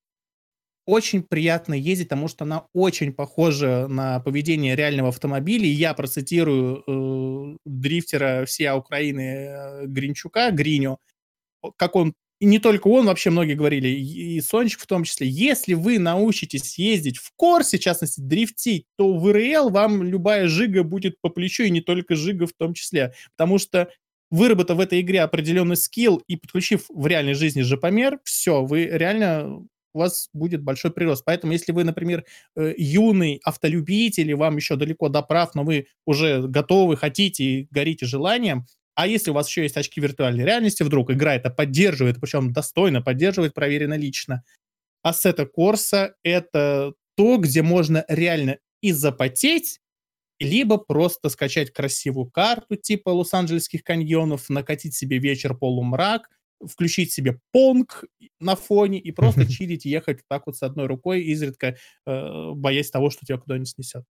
очень 0.87 1.21
приятно 1.21 1.75
ездить, 1.75 2.09
потому 2.09 2.27
что 2.27 2.45
она 2.45 2.65
очень 2.73 3.13
похожа 3.13 3.87
на 3.87 4.19
поведение 4.21 4.75
реального 4.75 5.09
автомобиля. 5.09 5.67
И 5.67 5.69
я 5.69 5.93
процитирую 5.93 6.83
э, 6.87 7.57
дрифтера 7.65 8.45
всей 8.45 8.71
Украины 8.71 9.21
э, 9.21 9.85
Гринчука, 9.85 10.49
Гриню, 10.49 10.97
как 11.77 11.95
он, 11.95 12.13
и 12.39 12.45
не 12.45 12.59
только 12.59 12.87
он, 12.87 13.05
вообще 13.05 13.29
многие 13.31 13.55
говорили, 13.55 13.89
и 13.89 14.39
Сончик 14.41 14.79
в 14.79 14.87
том 14.87 15.03
числе, 15.03 15.27
если 15.27 15.73
вы 15.73 15.99
научитесь 15.99 16.77
ездить 16.79 17.17
в 17.17 17.31
Корсе, 17.35 17.77
в 17.77 17.81
частности, 17.81 18.21
дрифтить, 18.21 18.85
то 18.97 19.13
в 19.13 19.31
РЛ 19.31 19.69
вам 19.69 20.03
любая 20.03 20.47
жига 20.47 20.83
будет 20.83 21.19
по 21.21 21.29
плечу, 21.29 21.63
и 21.63 21.69
не 21.69 21.81
только 21.81 22.15
жига 22.15 22.47
в 22.47 22.53
том 22.53 22.73
числе. 22.73 23.13
Потому 23.35 23.57
что 23.57 23.89
выработав 24.31 24.77
в 24.77 24.79
этой 24.79 25.01
игре 25.01 25.21
определенный 25.21 25.75
скилл 25.75 26.21
и 26.27 26.35
подключив 26.35 26.85
в 26.89 27.07
реальной 27.07 27.33
жизни 27.33 27.61
жопомер, 27.61 28.19
все, 28.23 28.63
вы 28.63 28.85
реально 28.85 29.59
у 29.93 29.99
вас 29.99 30.29
будет 30.33 30.61
большой 30.61 30.91
прирост. 30.91 31.25
Поэтому, 31.25 31.51
если 31.53 31.71
вы, 31.71 31.83
например, 31.83 32.23
э, 32.55 32.73
юный 32.77 33.41
автолюбитель, 33.43 34.29
и 34.29 34.35
вам 34.35 34.55
еще 34.57 34.75
далеко 34.75 35.09
до 35.09 35.21
прав, 35.21 35.55
но 35.55 35.63
вы 35.63 35.87
уже 36.05 36.47
готовы, 36.47 36.95
хотите 36.95 37.43
и 37.43 37.67
горите 37.71 38.05
желанием, 38.05 38.65
а 38.99 39.07
если 39.07 39.31
у 39.31 39.33
вас 39.33 39.47
еще 39.47 39.63
есть 39.63 39.77
очки 39.77 40.01
виртуальной 40.01 40.43
реальности, 40.43 40.83
вдруг 40.83 41.09
игра 41.09 41.33
это 41.33 41.49
поддерживает, 41.49 42.19
причем 42.19 42.51
достойно 42.51 43.01
поддерживает, 43.01 43.53
проверено 43.53 43.93
лично. 43.93 44.43
Ассета 45.03 45.45
Корса— 45.45 46.15
это 46.23 46.91
то, 47.15 47.37
где 47.37 47.61
можно 47.61 48.03
реально 48.09 48.57
и 48.81 48.91
запотеть, 48.91 49.79
либо 50.37 50.77
просто 50.77 51.29
скачать 51.29 51.71
красивую 51.71 52.29
карту 52.29 52.75
типа 52.75 53.11
Лос-Анджелесских 53.11 53.85
каньонов, 53.85 54.49
накатить 54.49 54.95
себе 54.95 55.17
вечер 55.17 55.55
полумрак, 55.55 56.27
включить 56.67 57.13
себе 57.13 57.39
понг 57.53 58.03
на 58.41 58.57
фоне 58.57 58.99
и 58.99 59.13
просто 59.13 59.49
чилить 59.49 59.85
ехать 59.85 60.23
так 60.27 60.45
вот 60.45 60.57
с 60.57 60.61
одной 60.61 60.87
рукой, 60.87 61.21
изредка 61.23 61.77
э, 62.05 62.51
боясь 62.53 62.91
того, 62.91 63.11
что 63.11 63.25
тебя 63.25 63.37
куда-нибудь 63.37 63.69
снесет. 63.69 64.03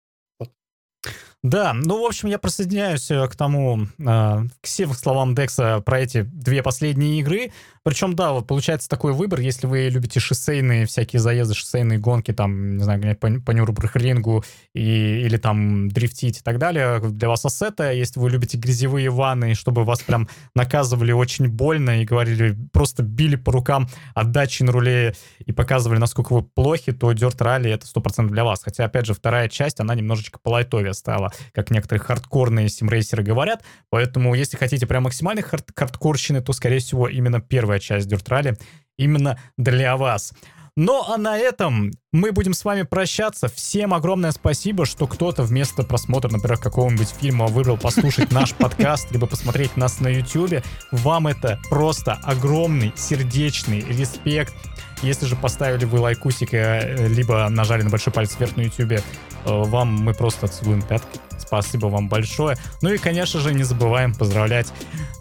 Да, 1.43 1.73
ну, 1.73 2.01
в 2.01 2.05
общем, 2.05 2.29
я 2.29 2.39
присоединяюсь 2.39 3.11
э, 3.11 3.27
к 3.27 3.35
тому, 3.35 3.83
э, 3.83 3.85
к 3.99 4.63
всем 4.63 4.93
словам 4.93 5.35
Декса 5.35 5.81
про 5.81 5.99
эти 5.99 6.23
две 6.23 6.63
последние 6.63 7.19
игры. 7.19 7.51
Причем, 7.87 8.15
да, 8.15 8.33
вот 8.33 8.47
получается 8.47 8.89
такой 8.89 9.13
выбор, 9.13 9.39
если 9.39 9.65
вы 9.65 9.87
любите 9.87 10.19
шоссейные 10.19 10.85
всякие 10.87 11.21
заезды, 11.21 11.53
шоссейные 11.53 11.99
гонки, 11.99 12.33
там, 12.33 12.75
не 12.75 12.83
знаю, 12.83 13.15
по, 13.15 13.29
по 13.39 13.51
Нюрбургрингу 13.51 14.43
и, 14.73 14.81
или 14.81 15.37
там 15.37 15.87
дрифтить 15.89 16.39
и 16.39 16.41
так 16.41 16.57
далее, 16.57 16.99
для 16.99 17.29
вас 17.29 17.45
ассета. 17.45 17.91
Если 17.91 18.19
вы 18.19 18.29
любите 18.29 18.57
грязевые 18.57 19.09
ванны, 19.09 19.53
чтобы 19.53 19.85
вас 19.85 20.01
прям 20.01 20.27
наказывали 20.53 21.13
очень 21.13 21.47
больно 21.47 22.01
и 22.01 22.05
говорили, 22.05 22.57
просто 22.73 23.03
били 23.03 23.37
по 23.37 23.53
рукам 23.53 23.87
отдачи 24.15 24.63
на 24.63 24.73
руле 24.73 25.15
и 25.45 25.53
показывали, 25.53 25.99
насколько 25.99 26.33
вы 26.33 26.41
плохи, 26.41 26.91
то 26.91 27.13
Dirt 27.13 27.37
Rally 27.37 27.73
это 27.73 27.85
100% 27.85 28.27
для 28.27 28.43
вас. 28.43 28.63
Хотя, 28.63 28.83
опять 28.83 29.05
же, 29.05 29.13
вторая 29.13 29.47
часть, 29.47 29.79
она 29.79 29.95
немножечко 29.95 30.39
по 30.39 30.49
лайтове 30.49 30.89
стала, 31.27 31.31
как 31.53 31.71
некоторые 31.71 32.03
хардкорные 32.03 32.69
симрейсеры 32.69 33.23
говорят. 33.23 33.63
Поэтому, 33.89 34.33
если 34.33 34.57
хотите 34.57 34.87
прям 34.87 35.03
максимальной 35.03 35.43
хард 35.43 35.71
хардкорщины, 35.75 36.41
то, 36.41 36.53
скорее 36.53 36.79
всего, 36.79 37.07
именно 37.07 37.41
первая 37.41 37.79
часть 37.79 38.07
Дюртрали 38.07 38.57
именно 38.97 39.39
для 39.57 39.95
вас. 39.95 40.33
Ну 40.75 41.03
а 41.07 41.17
на 41.17 41.39
этом 41.39 41.91
мы 42.11 42.31
будем 42.31 42.53
с 42.53 42.63
вами 42.63 42.83
прощаться. 42.83 43.47
Всем 43.47 43.95
огромное 43.95 44.31
спасибо, 44.31 44.85
что 44.85 45.07
кто-то 45.07 45.41
вместо 45.41 45.81
просмотра, 45.81 46.29
например, 46.29 46.59
какого-нибудь 46.59 47.09
фильма 47.09 47.47
выбрал 47.47 47.77
послушать 47.77 48.31
наш 48.31 48.53
подкаст, 48.53 49.11
либо 49.11 49.25
посмотреть 49.25 49.75
нас 49.75 49.99
на 50.01 50.07
YouTube. 50.07 50.63
Вам 50.91 51.27
это 51.27 51.59
просто 51.71 52.19
огромный 52.23 52.93
сердечный 52.95 53.81
респект. 53.81 54.53
Если 55.01 55.25
же 55.25 55.35
поставили 55.35 55.85
вы 55.85 55.99
лайкусик, 55.99 56.53
э, 56.53 57.07
либо 57.07 57.47
нажали 57.49 57.83
на 57.83 57.89
большой 57.89 58.13
палец 58.13 58.35
вверх 58.37 58.55
на 58.57 58.61
YouTube, 58.61 58.93
э, 58.93 59.01
вам 59.45 59.93
мы 59.93 60.13
просто 60.13 60.47
целуем 60.47 60.81
пятки. 60.81 61.19
Спасибо 61.37 61.87
вам 61.87 62.09
большое. 62.09 62.57
Ну 62.81 62.91
и, 62.91 62.97
конечно 62.97 63.39
же, 63.39 63.53
не 63.53 63.63
забываем 63.63 64.13
поздравлять 64.13 64.67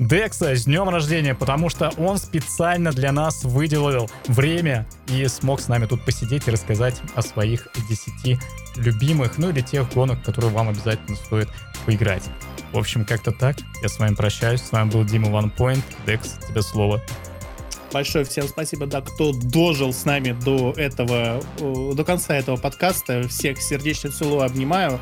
Декса 0.00 0.56
с 0.56 0.64
днем 0.64 0.88
рождения, 0.88 1.34
потому 1.34 1.68
что 1.68 1.90
он 1.98 2.18
специально 2.18 2.90
для 2.90 3.12
нас 3.12 3.44
выделил 3.44 4.10
время 4.26 4.86
и 5.08 5.26
смог 5.28 5.60
с 5.60 5.68
нами 5.68 5.86
тут 5.86 6.04
посидеть 6.04 6.48
и 6.48 6.50
рассказать 6.50 7.00
о 7.14 7.22
своих 7.22 7.68
10 7.88 8.40
любимых, 8.76 9.38
ну 9.38 9.50
или 9.50 9.60
тех 9.60 9.92
гонок, 9.92 10.22
которые 10.22 10.50
вам 10.50 10.70
обязательно 10.70 11.16
стоит 11.16 11.48
поиграть. 11.84 12.24
В 12.72 12.78
общем, 12.78 13.04
как-то 13.04 13.32
так. 13.32 13.56
Я 13.82 13.88
с 13.88 13.98
вами 13.98 14.14
прощаюсь. 14.14 14.60
С 14.60 14.72
вами 14.72 14.90
был 14.90 15.04
Дима 15.04 15.28
OnePoint. 15.28 15.82
Декс, 16.06 16.38
тебе 16.48 16.62
слово. 16.62 17.00
Большое 17.96 18.26
всем 18.26 18.46
спасибо, 18.46 18.84
да, 18.84 19.00
кто 19.00 19.32
дожил 19.32 19.90
с 19.90 20.04
нами 20.04 20.36
до 20.44 20.74
этого, 20.76 21.40
до 21.58 22.04
конца 22.04 22.36
этого 22.36 22.58
подкаста. 22.58 23.26
Всех 23.26 23.62
сердечно 23.62 24.10
целую, 24.10 24.42
обнимаю. 24.42 25.00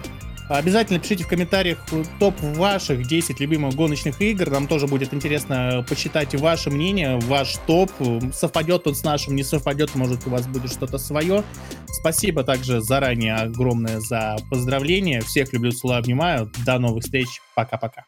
Обязательно 0.49 1.01
пишите 1.01 1.25
в 1.25 1.27
комментариях 1.27 1.85
топ 2.21 2.41
ваших 2.41 3.09
10 3.09 3.41
любимых 3.41 3.75
гоночных 3.75 4.21
игр. 4.21 4.49
Нам 4.49 4.69
тоже 4.69 4.87
будет 4.87 5.13
интересно 5.13 5.85
почитать 5.89 6.37
ваше 6.37 6.71
мнение, 6.71 7.19
ваш 7.19 7.57
топ. 7.67 7.91
Совпадет 8.33 8.87
он 8.87 8.95
с 8.95 9.03
нашим, 9.03 9.35
не 9.35 9.43
совпадет, 9.43 9.97
может 9.97 10.25
у 10.29 10.31
вас 10.31 10.47
будет 10.47 10.71
что-то 10.71 10.99
свое. 10.99 11.43
Спасибо 11.89 12.45
также 12.45 12.81
заранее 12.81 13.35
огромное 13.35 13.99
за 13.99 14.37
поздравления. 14.51 15.21
Всех 15.23 15.53
люблю, 15.53 15.73
целую, 15.73 15.99
обнимаю. 15.99 16.49
До 16.65 16.79
новых 16.79 17.03
встреч. 17.03 17.41
Пока-пока. 17.57 18.05